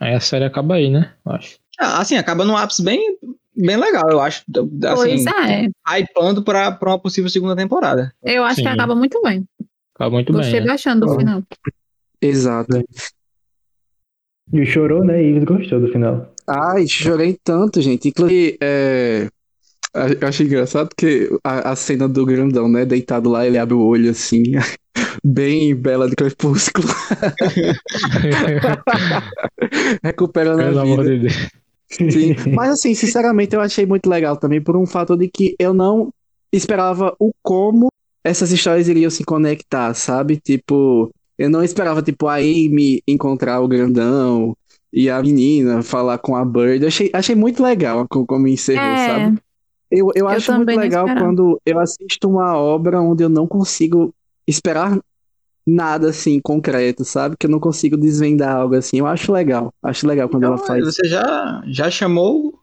Aí 0.00 0.14
a 0.14 0.20
série 0.20 0.44
acaba 0.44 0.74
aí, 0.76 0.88
né? 0.90 1.12
Eu 1.26 1.32
acho. 1.32 1.58
Ah, 1.78 2.00
Assim, 2.00 2.16
acaba 2.16 2.44
num 2.44 2.56
ápice 2.56 2.82
bem, 2.82 3.18
bem 3.56 3.76
legal, 3.76 4.08
eu 4.10 4.20
acho. 4.20 4.44
Pois 4.94 5.26
Assim, 5.26 5.68
é, 5.86 5.98
hypando 6.00 6.42
pra, 6.42 6.70
pra 6.72 6.90
uma 6.90 6.98
possível 6.98 7.28
segunda 7.30 7.56
temporada. 7.56 8.12
eu 8.22 8.44
acho 8.44 8.56
que 8.56 8.62
Sim. 8.62 8.68
acaba 8.68 8.94
muito 8.94 9.20
bem. 9.22 9.44
Acaba 9.94 10.10
muito 10.12 10.32
Gostei 10.32 10.52
bem. 10.54 10.62
Né? 10.62 10.66
bastante 10.68 11.00
do 11.00 11.06
Bom. 11.06 11.18
final. 11.18 11.42
Exato. 12.20 12.82
e 14.52 14.64
chorou, 14.66 15.04
né? 15.04 15.22
E 15.22 15.40
gostou 15.40 15.80
do 15.80 15.88
final. 15.88 16.32
Ai, 16.46 16.86
chorei 16.86 17.38
tanto, 17.42 17.80
gente. 17.82 18.08
Inclusive, 18.08 18.56
é, 18.62 19.28
eu 19.94 20.28
achei 20.28 20.46
engraçado 20.46 20.90
que 20.96 21.28
a, 21.44 21.70
a 21.72 21.76
cena 21.76 22.08
do 22.08 22.24
grandão, 22.26 22.68
né? 22.68 22.84
Deitado 22.84 23.28
lá, 23.30 23.46
ele 23.46 23.58
abre 23.58 23.74
o 23.74 23.80
olho 23.80 24.10
assim, 24.10 24.42
bem 25.24 25.74
bela 25.74 26.08
de 26.08 26.16
crepúsculo, 26.16 26.88
recuperando 30.02 30.58
Pelo 30.64 30.78
a 30.78 30.82
amor 30.82 30.98
vida. 30.98 31.04
de 31.04 31.18
Deus. 31.20 31.34
Sim. 32.10 32.34
Mas 32.54 32.70
assim, 32.70 32.94
sinceramente, 32.94 33.54
eu 33.54 33.60
achei 33.60 33.84
muito 33.86 34.08
legal 34.08 34.36
também 34.36 34.60
por 34.62 34.76
um 34.76 34.86
fator 34.86 35.16
de 35.16 35.28
que 35.28 35.54
eu 35.58 35.72
não 35.74 36.10
esperava 36.52 37.14
o 37.18 37.32
como 37.42 37.88
essas 38.24 38.50
histórias 38.52 38.88
iriam 38.88 39.10
se 39.10 39.24
conectar, 39.24 39.92
sabe? 39.94 40.38
Tipo, 40.38 41.10
eu 41.38 41.48
não 41.50 41.62
esperava, 41.62 42.02
tipo, 42.02 42.26
a 42.28 42.36
Amy 42.36 43.02
encontrar 43.06 43.60
o 43.60 43.68
grandão 43.68 44.54
e 44.92 45.08
a 45.10 45.20
menina 45.22 45.82
falar 45.82 46.18
com 46.18 46.34
a 46.36 46.44
Bird. 46.44 46.82
Eu 46.82 46.88
achei, 46.88 47.10
achei 47.12 47.34
muito 47.34 47.62
legal 47.62 48.06
co- 48.08 48.26
como 48.26 48.48
encerrou, 48.48 48.92
É, 48.92 48.96
sabe? 48.96 49.38
Eu, 49.90 50.10
eu 50.14 50.28
acho 50.28 50.52
muito 50.52 50.68
legal 50.76 51.06
quando 51.16 51.60
eu 51.64 51.78
assisto 51.78 52.28
uma 52.28 52.56
obra 52.56 53.00
onde 53.00 53.22
eu 53.24 53.28
não 53.28 53.46
consigo 53.46 54.14
esperar 54.46 54.98
nada 55.66 56.10
assim 56.10 56.40
concreto, 56.40 57.04
sabe? 57.04 57.36
Que 57.38 57.46
eu 57.46 57.50
não 57.50 57.60
consigo 57.60 57.96
desvendar 57.96 58.56
algo 58.56 58.74
assim. 58.74 58.98
Eu 58.98 59.06
acho 59.06 59.32
legal. 59.32 59.72
Acho 59.82 60.06
legal 60.06 60.28
quando 60.28 60.44
ela 60.44 60.54
Então, 60.56 60.66
faz. 60.66 60.84
você 60.84 61.06
já, 61.08 61.62
já 61.66 61.90
chamou 61.90 62.58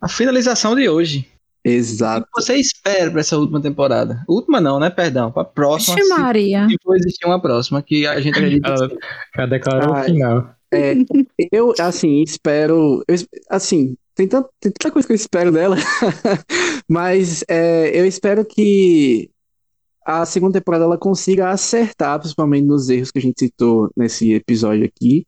a 0.00 0.08
finalização 0.08 0.74
de 0.74 0.88
hoje. 0.88 1.28
O 1.64 1.68
Exato. 1.68 2.26
que 2.26 2.40
você 2.42 2.54
espera 2.56 3.08
pra 3.10 3.20
essa 3.20 3.36
última 3.38 3.60
temporada? 3.60 4.24
Última 4.28 4.60
não, 4.60 4.80
né? 4.80 4.90
Perdão. 4.90 5.30
Pra 5.30 5.44
próxima. 5.44 5.94
Vixe 5.96 6.08
Se, 6.08 6.14
Maria. 6.20 6.66
se 6.68 6.76
for 6.82 6.96
existir 6.96 7.24
uma 7.24 7.40
próxima, 7.40 7.80
que 7.82 8.04
a 8.04 8.20
gente 8.20 8.34
acredita 8.36 8.74
que 8.74 8.82
Ela, 8.82 8.90
ela 9.36 9.46
declarou 9.46 9.94
Ai. 9.94 10.00
o 10.02 10.04
final. 10.06 10.50
É, 10.72 10.94
eu, 11.52 11.72
assim, 11.80 12.22
espero. 12.22 13.02
eu 13.08 13.16
assim, 13.50 13.96
tem, 14.14 14.26
tant- 14.28 14.48
tem 14.60 14.72
tanta 14.72 14.90
coisa 14.92 15.06
que 15.06 15.12
eu 15.12 15.16
espero 15.16 15.52
dela, 15.52 15.76
mas 16.88 17.44
é, 17.48 17.98
eu 17.98 18.06
espero 18.06 18.44
que 18.44 19.30
a 20.04 20.26
segunda 20.26 20.58
temporada 20.60 20.84
ela 20.84 20.98
consiga 20.98 21.50
acertar, 21.50 22.18
principalmente 22.20 22.66
nos 22.66 22.88
erros 22.88 23.10
que 23.10 23.18
a 23.18 23.22
gente 23.22 23.38
citou 23.38 23.90
nesse 23.96 24.32
episódio 24.32 24.84
aqui. 24.84 25.26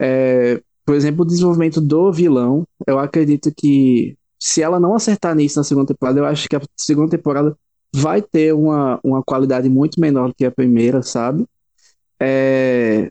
É, 0.00 0.60
por 0.84 0.94
exemplo, 0.94 1.22
o 1.22 1.26
desenvolvimento 1.26 1.80
do 1.80 2.12
vilão. 2.12 2.64
Eu 2.86 2.98
acredito 2.98 3.52
que 3.56 4.16
se 4.38 4.62
ela 4.62 4.80
não 4.80 4.94
acertar 4.94 5.34
nisso 5.34 5.58
na 5.58 5.64
segunda 5.64 5.88
temporada, 5.88 6.20
eu 6.20 6.24
acho 6.24 6.48
que 6.48 6.56
a 6.56 6.60
segunda 6.76 7.10
temporada 7.10 7.56
vai 7.94 8.22
ter 8.22 8.54
uma, 8.54 9.00
uma 9.02 9.22
qualidade 9.22 9.68
muito 9.68 10.00
menor 10.00 10.28
do 10.28 10.34
que 10.34 10.44
a 10.44 10.50
primeira, 10.50 11.02
sabe? 11.02 11.44
É, 12.20 13.10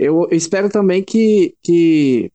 eu 0.00 0.28
espero 0.30 0.68
também 0.68 1.02
que, 1.02 1.54
que 1.62 2.30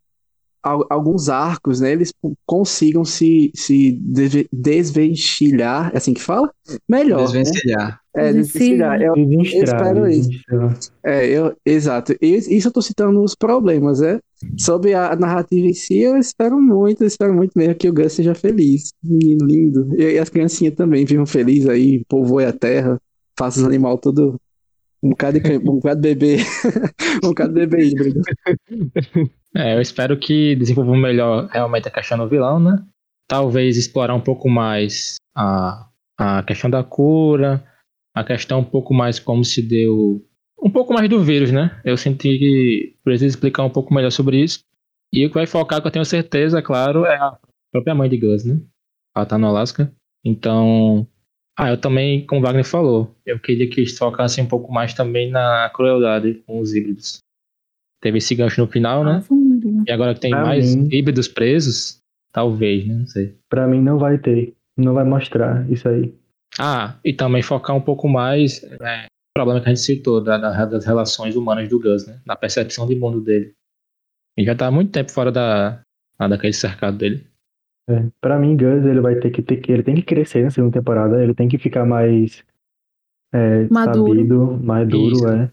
al- 0.64 0.86
alguns 0.90 1.30
arcos, 1.30 1.80
né, 1.80 1.92
eles 1.92 2.14
consigam 2.46 3.06
se, 3.06 3.52
se 3.56 3.94
desve- 4.02 4.48
desvencilhar, 4.52 5.92
é 5.94 5.98
assim 5.98 6.14
que 6.14 6.22
fala? 6.22 6.52
Melhor, 6.88 7.22
né? 7.22 7.26
Desvencilhar. 7.26 8.02
É, 8.16 8.34
desvencilhar. 8.34 9.02
Eu, 9.02 9.14
Desenstrar, 9.16 9.64
espero 9.64 10.08
isso. 10.08 10.30
é, 11.04 11.28
eu, 11.28 11.56
exato. 11.66 12.14
E- 12.22 12.36
Isso 12.58 12.68
eu 12.68 12.72
tô 12.72 12.82
citando 12.82 13.22
os 13.22 13.36
problemas, 13.36 14.00
né? 14.00 14.20
Sobre 14.58 14.94
a 14.94 15.16
narrativa 15.16 15.68
em 15.68 15.74
si, 15.74 16.00
eu 16.00 16.18
espero 16.18 16.60
muito, 16.62 17.02
eu 17.04 17.08
espero 17.08 17.34
muito 17.34 17.52
mesmo 17.56 17.76
que 17.76 17.90
o 17.90 17.94
Gus 17.94 18.14
seja 18.14 18.36
feliz. 18.36 18.92
Menino 19.04 19.46
lindo. 19.46 19.90
E, 19.98 20.14
e 20.14 20.20
as 20.20 20.30
criancinhas 20.30 20.76
também 20.76 21.06
vivam 21.06 21.26
felizes 21.26 21.68
aí, 21.70 22.04
povoe 22.08 22.46
a 22.46 22.54
terra, 22.54 23.00
faça 23.38 23.60
os 23.60 23.66
animais 23.66 24.00
tudo. 24.02 24.40
Um 25.06 25.10
bocado 25.10 25.40
de, 25.40 25.58
um 25.58 25.76
bocado 25.76 26.02
de 26.02 26.16
bebê. 26.16 26.38
um 27.24 27.30
bocado 27.30 27.54
de 27.54 27.66
bebê 27.66 27.86
híbrido. 27.86 28.22
É, 29.58 29.74
eu 29.74 29.80
espero 29.80 30.20
que 30.20 30.54
desenvolvam 30.58 30.98
melhor 30.98 31.48
realmente 31.48 31.88
a 31.88 31.92
questão 31.92 32.18
do 32.18 32.28
vilão, 32.28 32.60
né? 32.60 32.86
Talvez 33.26 33.78
explorar 33.78 34.14
um 34.14 34.20
pouco 34.20 34.50
mais 34.50 35.16
a, 35.34 35.90
a 36.18 36.44
questão 36.44 36.70
da 36.70 36.84
cura, 36.84 37.64
a 38.14 38.22
questão 38.22 38.60
um 38.60 38.66
pouco 38.66 38.94
mais 38.94 39.18
como 39.18 39.46
se 39.46 39.62
deu. 39.62 40.22
Um 40.62 40.70
pouco 40.70 40.94
mais 40.94 41.08
do 41.08 41.24
vírus, 41.24 41.54
né? 41.54 41.80
Eu 41.86 41.96
senti 41.96 42.38
que 42.38 42.98
precisa 43.02 43.28
explicar 43.28 43.64
um 43.64 43.70
pouco 43.70 43.94
melhor 43.94 44.12
sobre 44.12 44.44
isso. 44.44 44.60
E 45.14 45.26
o 45.26 45.30
que 45.30 45.36
vai 45.36 45.48
focar, 45.48 45.82
que 45.82 45.88
eu 45.88 45.92
tenho 45.92 46.04
certeza, 46.04 46.62
claro, 46.62 47.06
é 47.06 47.16
a 47.16 47.40
própria 47.72 47.96
mãe 47.96 48.10
de 48.10 48.18
Gus, 48.18 48.44
né? 48.44 48.60
Ela 49.16 49.26
tá 49.26 49.38
no 49.38 49.48
Alasca. 49.48 49.90
Então. 50.22 51.08
Ah, 51.58 51.70
eu 51.70 51.80
também, 51.80 52.26
como 52.26 52.42
o 52.42 52.44
Wagner 52.44 52.66
falou, 52.66 53.16
eu 53.26 53.40
queria 53.40 53.70
que 53.70 53.80
eles 53.82 53.98
focassem 53.98 54.44
um 54.44 54.48
pouco 54.48 54.72
mais 54.74 54.94
também 54.94 55.32
na 55.32 55.70
crueldade 55.74 56.44
com 56.46 56.60
os 56.60 56.74
híbridos. 56.74 57.20
Teve 58.02 58.18
esse 58.18 58.36
gancho 58.36 58.62
no 58.62 58.68
final, 58.68 59.04
né? 59.06 59.24
E 59.88 59.92
agora 59.92 60.14
que 60.14 60.20
tem 60.20 60.32
Pra 60.32 60.42
mais 60.44 60.76
mim- 60.76 60.90
híbridos 60.92 61.28
presos, 61.30 62.00
talvez, 62.32 62.86
né? 62.86 62.94
Não 62.96 63.08
sei. 63.08 63.38
Pra 63.50 63.68
mim 63.68 63.82
não 63.82 63.98
vai 63.98 64.18
ter. 64.18 64.54
Não 64.78 64.94
vai 64.94 65.06
mostrar 65.06 65.70
isso 65.72 65.88
aí. 65.88 66.14
Ah, 66.60 67.00
e 67.04 67.14
também 67.14 67.42
focar 67.42 67.76
um 67.76 67.82
pouco 67.82 68.08
mais 68.10 68.62
é, 68.64 69.06
o 69.06 69.34
problema 69.34 69.62
que 69.62 69.68
a 69.70 69.74
gente 69.74 69.84
citou 69.84 70.22
da- 70.22 70.38
da- 70.38 70.66
das 70.66 70.86
relações 70.86 71.36
humanas 71.38 71.70
do 71.70 71.80
Gus, 71.80 72.06
né? 72.06 72.20
Da 72.26 72.36
percepção 72.36 72.86
de 72.86 72.96
mundo 72.96 73.22
dele. 73.22 73.54
Ele 74.38 74.46
já 74.46 74.56
tá 74.56 74.68
há 74.68 74.72
muito 74.72 74.92
tempo 74.92 75.10
fora 75.12 75.32
da, 75.32 75.82
daquele 76.20 76.52
cercado 76.54 76.98
dele. 76.98 77.26
É. 77.88 78.08
Pra 78.20 78.40
mim, 78.40 78.58
Gus, 78.58 78.84
ele 78.86 79.00
vai 79.00 79.16
ter 79.16 79.30
que 79.32 79.42
ter 79.42 79.58
que. 79.58 79.72
Ele 79.72 79.84
tem 79.84 79.96
que 79.96 80.02
crescer 80.02 80.44
na 80.44 80.50
segunda 80.50 80.74
temporada. 80.80 81.22
Ele 81.22 81.34
tem 81.36 81.48
que 81.48 81.58
ficar 81.58 81.86
mais 81.86 82.44
é, 83.34 83.68
Maduro. 83.70 84.08
sabido, 84.16 84.60
mais 84.64 84.88
duro, 84.88 85.14
Isso. 85.16 85.28
é. 85.28 85.52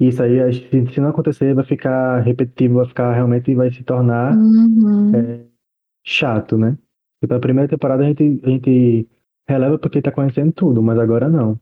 Isso 0.00 0.22
aí, 0.22 0.52
se 0.92 1.00
não 1.00 1.10
acontecer, 1.10 1.54
vai 1.54 1.64
ficar 1.64 2.20
repetitivo, 2.20 2.74
vai 2.76 2.86
ficar 2.86 3.12
realmente 3.12 3.54
vai 3.54 3.70
se 3.72 3.84
tornar 3.84 4.36
Uhum. 4.36 5.14
é, 5.14 5.44
chato, 6.04 6.58
né? 6.58 6.76
Porque 7.20 7.34
a 7.34 7.38
primeira 7.38 7.68
temporada 7.68 8.02
a 8.02 8.06
gente, 8.06 8.40
a 8.42 8.48
gente 8.48 9.08
releva 9.48 9.78
porque 9.78 10.02
tá 10.02 10.10
conhecendo 10.10 10.52
tudo, 10.52 10.82
mas 10.82 10.98
agora 10.98 11.28
não. 11.28 11.58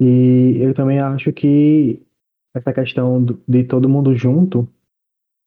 E 0.00 0.56
eu 0.60 0.72
também 0.74 0.98
acho 0.98 1.30
que 1.32 2.00
essa 2.56 2.72
questão 2.72 3.24
de 3.46 3.64
todo 3.64 3.88
mundo 3.88 4.14
junto, 4.14 4.66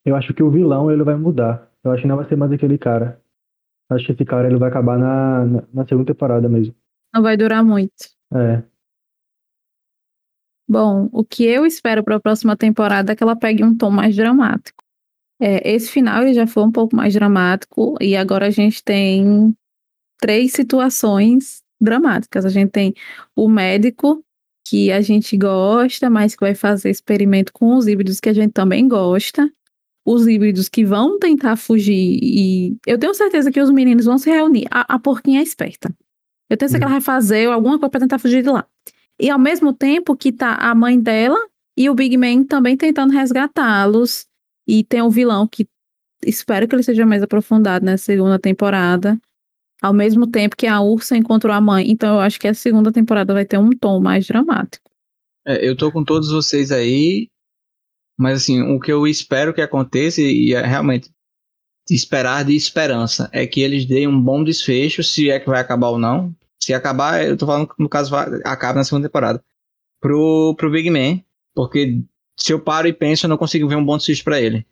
eu 0.06 0.16
acho 0.16 0.34
que 0.34 0.44
o 0.44 0.52
vilão 0.52 0.92
ele 0.92 1.04
vai 1.04 1.16
mudar. 1.16 1.72
Eu 1.84 1.92
acho 1.92 2.04
que 2.04 2.08
não 2.08 2.18
vai 2.18 2.26
ser 2.28 2.36
mais 2.36 2.52
aquele 2.52 2.78
cara. 2.78 3.20
Acho 3.90 4.06
que 4.06 4.12
esse 4.14 4.26
cara 4.26 4.48
ele 4.48 4.58
vai 4.58 4.70
acabar 4.70 4.98
na, 4.98 5.46
na, 5.46 5.64
na 5.74 5.88
segunda 5.88 6.12
temporada 6.12 6.50
mesmo. 6.50 6.74
Não 7.14 7.22
vai 7.22 7.38
durar 7.38 7.64
muito. 7.64 8.10
É. 8.34 8.64
Bom, 10.68 11.08
o 11.12 11.24
que 11.24 11.44
eu 11.44 11.66
espero 11.66 12.04
para 12.04 12.16
a 12.16 12.20
próxima 12.20 12.58
temporada 12.58 13.14
é 13.14 13.16
que 13.16 13.22
ela 13.22 13.36
pegue 13.36 13.64
um 13.64 13.78
tom 13.78 13.92
mais 13.92 14.16
dramático. 14.16 14.84
É, 15.40 15.70
esse 15.70 15.92
final 15.92 16.24
ele 16.24 16.34
já 16.34 16.48
foi 16.48 16.64
um 16.64 16.72
pouco 16.72 16.96
mais 16.96 17.14
dramático 17.14 17.96
e 18.02 18.16
agora 18.16 18.48
a 18.48 18.50
gente 18.50 18.84
tem 18.84 19.56
três 20.20 20.54
situações 20.54 21.62
dramáticas. 21.80 22.46
A 22.46 22.50
gente 22.50 22.72
tem 22.72 22.94
o 23.36 23.48
médico 23.48 24.24
que 24.68 24.92
a 24.92 25.02
gente 25.02 25.38
gosta, 25.38 26.10
mas 26.10 26.34
que 26.34 26.42
vai 26.42 26.56
fazer 26.56 26.90
experimento 26.90 27.54
com 27.54 27.76
os 27.76 27.88
híbridos 27.88 28.20
que 28.20 28.30
a 28.30 28.34
gente 28.34 28.52
também 28.52 28.88
gosta. 28.88 29.48
Os 30.06 30.28
híbridos 30.28 30.70
que 30.70 30.86
vão 30.86 31.18
tentar 31.18 31.56
fugir 31.56 32.20
e 32.22 32.78
eu 32.86 32.98
tenho 32.98 33.14
certeza 33.16 33.52
que 33.52 33.60
os 33.60 33.72
meninos 33.72 34.06
vão 34.06 34.18
se 34.18 34.30
reunir. 34.30 34.68
A, 34.70 34.96
a 34.96 35.00
porquinha 35.00 35.40
é 35.40 35.44
esperta. 35.44 35.90
Eu 36.50 36.58
tenho 36.58 36.70
certeza 36.70 36.78
que 36.78 36.84
ela 36.84 36.92
vai 36.92 37.02
fazer 37.02 37.48
alguma 37.48 37.80
coisa 37.80 37.90
para 37.90 38.02
tentar 38.02 38.20
fugir 38.20 38.44
de 38.44 38.50
lá. 38.50 38.68
E 39.20 39.30
ao 39.30 39.40
mesmo 39.40 39.74
tempo 39.74 40.16
que 40.16 40.32
tá 40.32 40.56
a 40.56 40.76
mãe 40.76 41.00
dela 41.00 41.40
e 41.78 41.90
o 41.90 41.96
Big 41.96 42.18
Man 42.18 42.44
também 42.44 42.78
tentando 42.78 43.14
resgatá-los. 43.14 44.28
E 44.68 44.84
tem 44.84 45.02
o 45.02 45.10
vilão 45.10 45.48
que 45.48 45.68
espero 46.24 46.68
que 46.68 46.76
ele 46.76 46.84
seja 46.84 47.06
mais 47.06 47.24
aprofundado 47.24 47.86
na 47.86 47.98
segunda 47.98 48.38
temporada. 48.38 49.20
Ao 49.82 49.94
mesmo 49.94 50.28
tempo 50.28 50.56
que 50.56 50.68
a 50.68 50.82
Ursa 50.82 51.18
encontrou 51.18 51.54
a 51.54 51.62
mãe. 51.62 51.90
Então 51.90 52.16
eu 52.16 52.20
acho 52.20 52.40
que 52.40 52.48
a 52.48 52.54
segunda 52.54 52.92
temporada 52.92 53.34
vai 53.34 53.46
ter 53.46 53.58
um 53.58 53.70
tom 53.72 54.00
mais 54.00 54.26
dramático. 54.28 54.90
É, 55.46 55.68
eu 55.68 55.76
tô 55.76 55.92
com 55.92 56.04
todos 56.04 56.32
vocês 56.32 56.72
aí, 56.72 57.30
mas 58.18 58.42
assim, 58.44 58.62
o 58.62 58.80
que 58.80 58.92
eu 58.92 59.06
espero 59.08 59.54
que 59.54 59.62
aconteça, 59.62 60.22
e 60.22 60.54
é 60.54 60.66
realmente 60.66 61.10
esperar 61.90 62.44
de 62.44 62.56
esperança, 62.56 63.30
é 63.32 63.46
que 63.46 63.62
eles 63.62 63.86
deem 63.86 64.08
um 64.08 64.20
bom 64.20 64.44
desfecho, 64.44 65.04
se 65.04 65.30
é 65.30 65.40
que 65.40 65.48
vai 65.50 65.60
acabar 65.60 65.90
ou 65.90 66.00
não. 66.00 66.34
Se 66.62 66.74
acabar, 66.74 67.24
eu 67.24 67.38
tô 67.38 67.46
falando 67.46 67.68
que 67.68 67.76
no 67.78 67.90
caso 67.90 68.10
vai, 68.10 68.28
acaba 68.44 68.76
na 68.80 68.84
segunda 68.84 69.08
temporada. 69.08 69.44
Pro, 70.02 70.56
pro 70.58 70.72
Big 70.72 70.90
Man, 70.90 71.22
porque 71.54 72.02
se 72.40 72.52
eu 72.54 72.60
paro 72.60 72.88
e 72.88 72.94
penso, 72.94 73.26
eu 73.26 73.30
não 73.30 73.38
consigo 73.38 73.68
ver 73.68 73.76
um 73.76 73.86
bom 73.86 73.98
desfecho 73.98 74.24
pra 74.24 74.42
ele. 74.42 74.66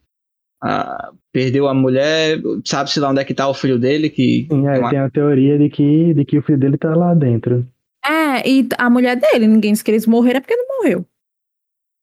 Ah, 0.62 1.12
perdeu 1.32 1.68
a 1.68 1.74
mulher, 1.74 2.42
sabe-se 2.66 3.00
lá 3.00 3.10
onde 3.10 3.20
é 3.20 3.26
que 3.26 3.34
tá 3.34 3.48
o 3.48 3.54
filho 3.54 3.78
dele, 3.78 4.10
que 4.10 4.48
Sim, 4.50 4.66
é, 4.68 4.80
uma- 4.80 4.90
tem 4.90 5.00
a 5.00 5.10
teoria 5.10 5.58
de 5.58 5.70
que, 5.70 6.14
de 6.14 6.24
que 6.26 6.38
o 6.38 6.42
filho 6.42 6.58
dele 6.58 6.78
tá 6.78 6.96
lá 6.96 7.14
dentro. 7.14 7.68
É, 8.06 8.48
e 8.50 8.68
a 8.78 8.90
mulher 8.90 9.16
dele, 9.18 9.46
ninguém 9.48 9.72
disse 9.74 9.84
que 9.84 9.92
eles 9.92 10.06
morreram, 10.08 10.38
é 10.38 10.42
porque 10.42 10.56
não 10.56 10.78
morreu. 10.78 11.06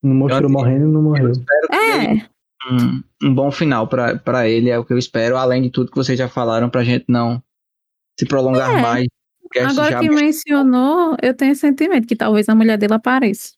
Não 0.02 0.14
mostrou 0.14 0.43
Eu- 0.43 0.51
morrendo 0.51 0.89
e 0.89 0.93
não 0.93 1.02
morreu. 1.02 1.31
espero 1.31 1.68
que 1.68 1.74
ele- 1.77 2.20
É, 2.22 2.28
um, 2.72 3.02
um 3.31 3.35
bom 3.35 3.51
final 3.51 3.86
pra 3.89 4.18
pra 4.18 4.48
ele, 4.48 4.70
é 4.70 4.78
o 4.78 4.85
que 4.85 4.93
eu 4.93 4.98
espero, 4.98 5.36
além 5.36 5.62
de 5.62 5.70
tudo 5.70 5.90
que 5.90 5.97
vocês 5.97 6.18
já 6.18 6.28
falaram, 6.28 6.68
pra 6.70 6.85
gente 6.85 7.05
não 7.09 7.43
se 8.18 8.27
prolongar 8.27 8.78
É. 8.78 8.82
mais. 8.82 9.06
Agora 9.56 9.90
já 9.90 10.01
que 10.01 10.09
mencionou, 10.10 11.16
eu 11.22 11.35
tenho 11.35 11.55
sentimento 11.56 12.06
que 12.06 12.14
talvez 12.14 12.48
a 12.48 12.55
mulher 12.55 12.78
dele 12.78 12.94
apareça. 12.94 13.52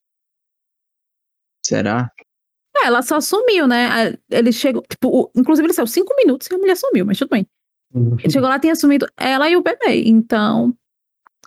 Será? 1.64 2.10
É, 2.76 2.86
ela 2.86 3.02
só 3.02 3.20
sumiu, 3.20 3.66
né? 3.66 4.16
Ele 4.30 4.52
chegou, 4.52 4.82
tipo, 4.88 5.08
o- 5.08 5.30
inclusive 5.36 5.66
ele 5.66 5.74
saiu 5.74 5.86
cinco 5.86 6.14
minutos 6.16 6.48
e 6.50 6.54
a 6.54 6.58
mulher 6.58 6.76
sumiu, 6.76 7.04
mas 7.04 7.18
tudo 7.18 7.28
bem. 7.30 7.46
Ele 7.94 8.30
chegou 8.32 8.48
lá, 8.48 8.58
tinha 8.58 8.74
sumido 8.74 9.06
ela 9.18 9.48
e 9.50 9.56
o 9.56 9.62
bebê. 9.62 10.02
Então, 10.06 10.74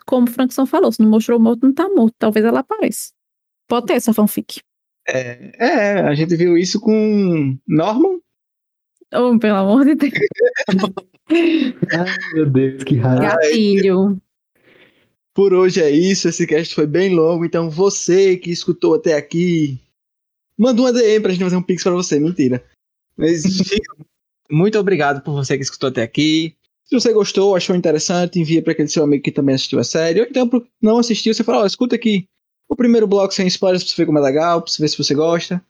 como 0.06 0.28
o 0.28 0.30
Frankson 0.30 0.64
falou, 0.64 0.92
se 0.92 1.02
não 1.02 1.10
mostrou 1.10 1.40
morto, 1.40 1.66
não 1.66 1.74
tá 1.74 1.88
morto. 1.88 2.14
Talvez 2.18 2.46
ela 2.46 2.60
apareça. 2.60 3.12
Pode 3.68 3.86
ter 3.86 3.94
essa 3.94 4.14
fanfic. 4.14 4.60
É, 5.08 5.52
é, 5.58 5.92
a 6.00 6.14
gente 6.14 6.34
viu 6.36 6.56
isso 6.58 6.80
com 6.80 7.56
Norman. 7.66 8.18
Oh, 9.14 9.38
pelo 9.38 9.56
amor 9.56 9.84
de 9.84 9.94
Deus. 9.94 10.12
Ai, 11.30 12.16
meu 12.34 12.50
Deus, 12.50 12.84
que 12.84 12.96
raiva. 12.96 13.22
Gatilho. 13.22 14.20
Por 15.34 15.52
hoje 15.52 15.82
é 15.82 15.90
isso, 15.90 16.28
esse 16.28 16.46
cast 16.46 16.74
foi 16.74 16.86
bem 16.86 17.14
longo, 17.14 17.44
então 17.44 17.68
você 17.68 18.36
que 18.36 18.50
escutou 18.50 18.94
até 18.94 19.14
aqui, 19.14 19.78
manda 20.58 20.80
uma 20.80 20.92
DM 20.92 21.20
pra 21.22 21.32
gente 21.32 21.44
fazer 21.44 21.56
um 21.56 21.62
pix 21.62 21.82
pra 21.82 21.92
você, 21.92 22.18
mentira. 22.18 22.64
Mas 23.16 23.42
Muito 24.50 24.78
obrigado 24.78 25.22
por 25.22 25.32
você 25.32 25.56
que 25.56 25.62
escutou 25.62 25.88
até 25.88 26.02
aqui. 26.02 26.54
se 26.84 26.94
você 26.98 27.12
gostou, 27.12 27.54
achou 27.56 27.74
interessante, 27.76 28.38
envia 28.40 28.62
pra 28.62 28.72
aquele 28.72 28.88
seu 28.88 29.02
amigo 29.04 29.22
que 29.24 29.32
também 29.32 29.54
assistiu 29.56 29.78
a 29.80 29.84
série, 29.84 30.20
ou 30.20 30.26
então 30.26 30.48
pro- 30.48 30.66
não 30.80 30.98
assistiu, 30.98 31.34
você 31.34 31.44
fala, 31.44 31.62
ó, 31.62 31.66
escuta 31.66 31.96
aqui 31.96 32.26
o 32.68 32.76
primeiro 32.76 33.06
bloco 33.06 33.32
sem 33.32 33.46
spoilers 33.46 33.82
pra 33.82 33.90
você 33.90 34.02
ver 34.02 34.06
como 34.06 34.18
é 34.18 34.22
legal, 34.22 34.62
pra 34.62 34.70
você 34.70 34.82
ver 34.82 34.88
se 34.88 34.98
você 34.98 35.14
gosta. 35.14 35.64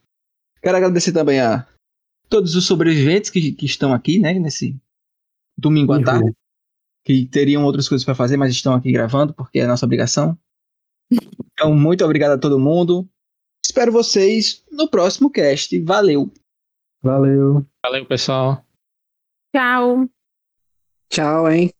Quero 0.61 0.77
agradecer 0.77 1.11
também 1.11 1.39
a 1.39 1.67
todos 2.29 2.55
os 2.55 2.65
sobreviventes 2.65 3.29
que, 3.29 3.51
que 3.51 3.65
estão 3.65 3.93
aqui, 3.93 4.19
né, 4.19 4.33
nesse 4.33 4.75
domingo 5.57 5.93
à 5.93 6.03
tarde, 6.03 6.33
que 7.03 7.25
teriam 7.25 7.63
outras 7.63 7.87
coisas 7.87 8.03
pra 8.03 8.15
fazer, 8.15 8.37
mas 8.37 8.51
estão 8.51 8.73
aqui 8.73 8.91
gravando 8.91 9.33
porque 9.33 9.59
é 9.59 9.63
a 9.63 9.67
nossa 9.67 9.85
obrigação. 9.85 10.37
Então, 11.53 11.73
muito 11.73 12.03
obrigado 12.03 12.31
a 12.31 12.37
todo 12.37 12.59
mundo. 12.59 13.07
Espero 13.65 13.91
vocês 13.91 14.63
no 14.71 14.89
próximo 14.89 15.29
cast. 15.29 15.79
Valeu! 15.81 16.31
Valeu. 17.01 17.65
Valeu, 17.83 18.05
pessoal. 18.05 18.63
Tchau. 19.55 20.09
Tchau, 21.09 21.49
hein? 21.49 21.71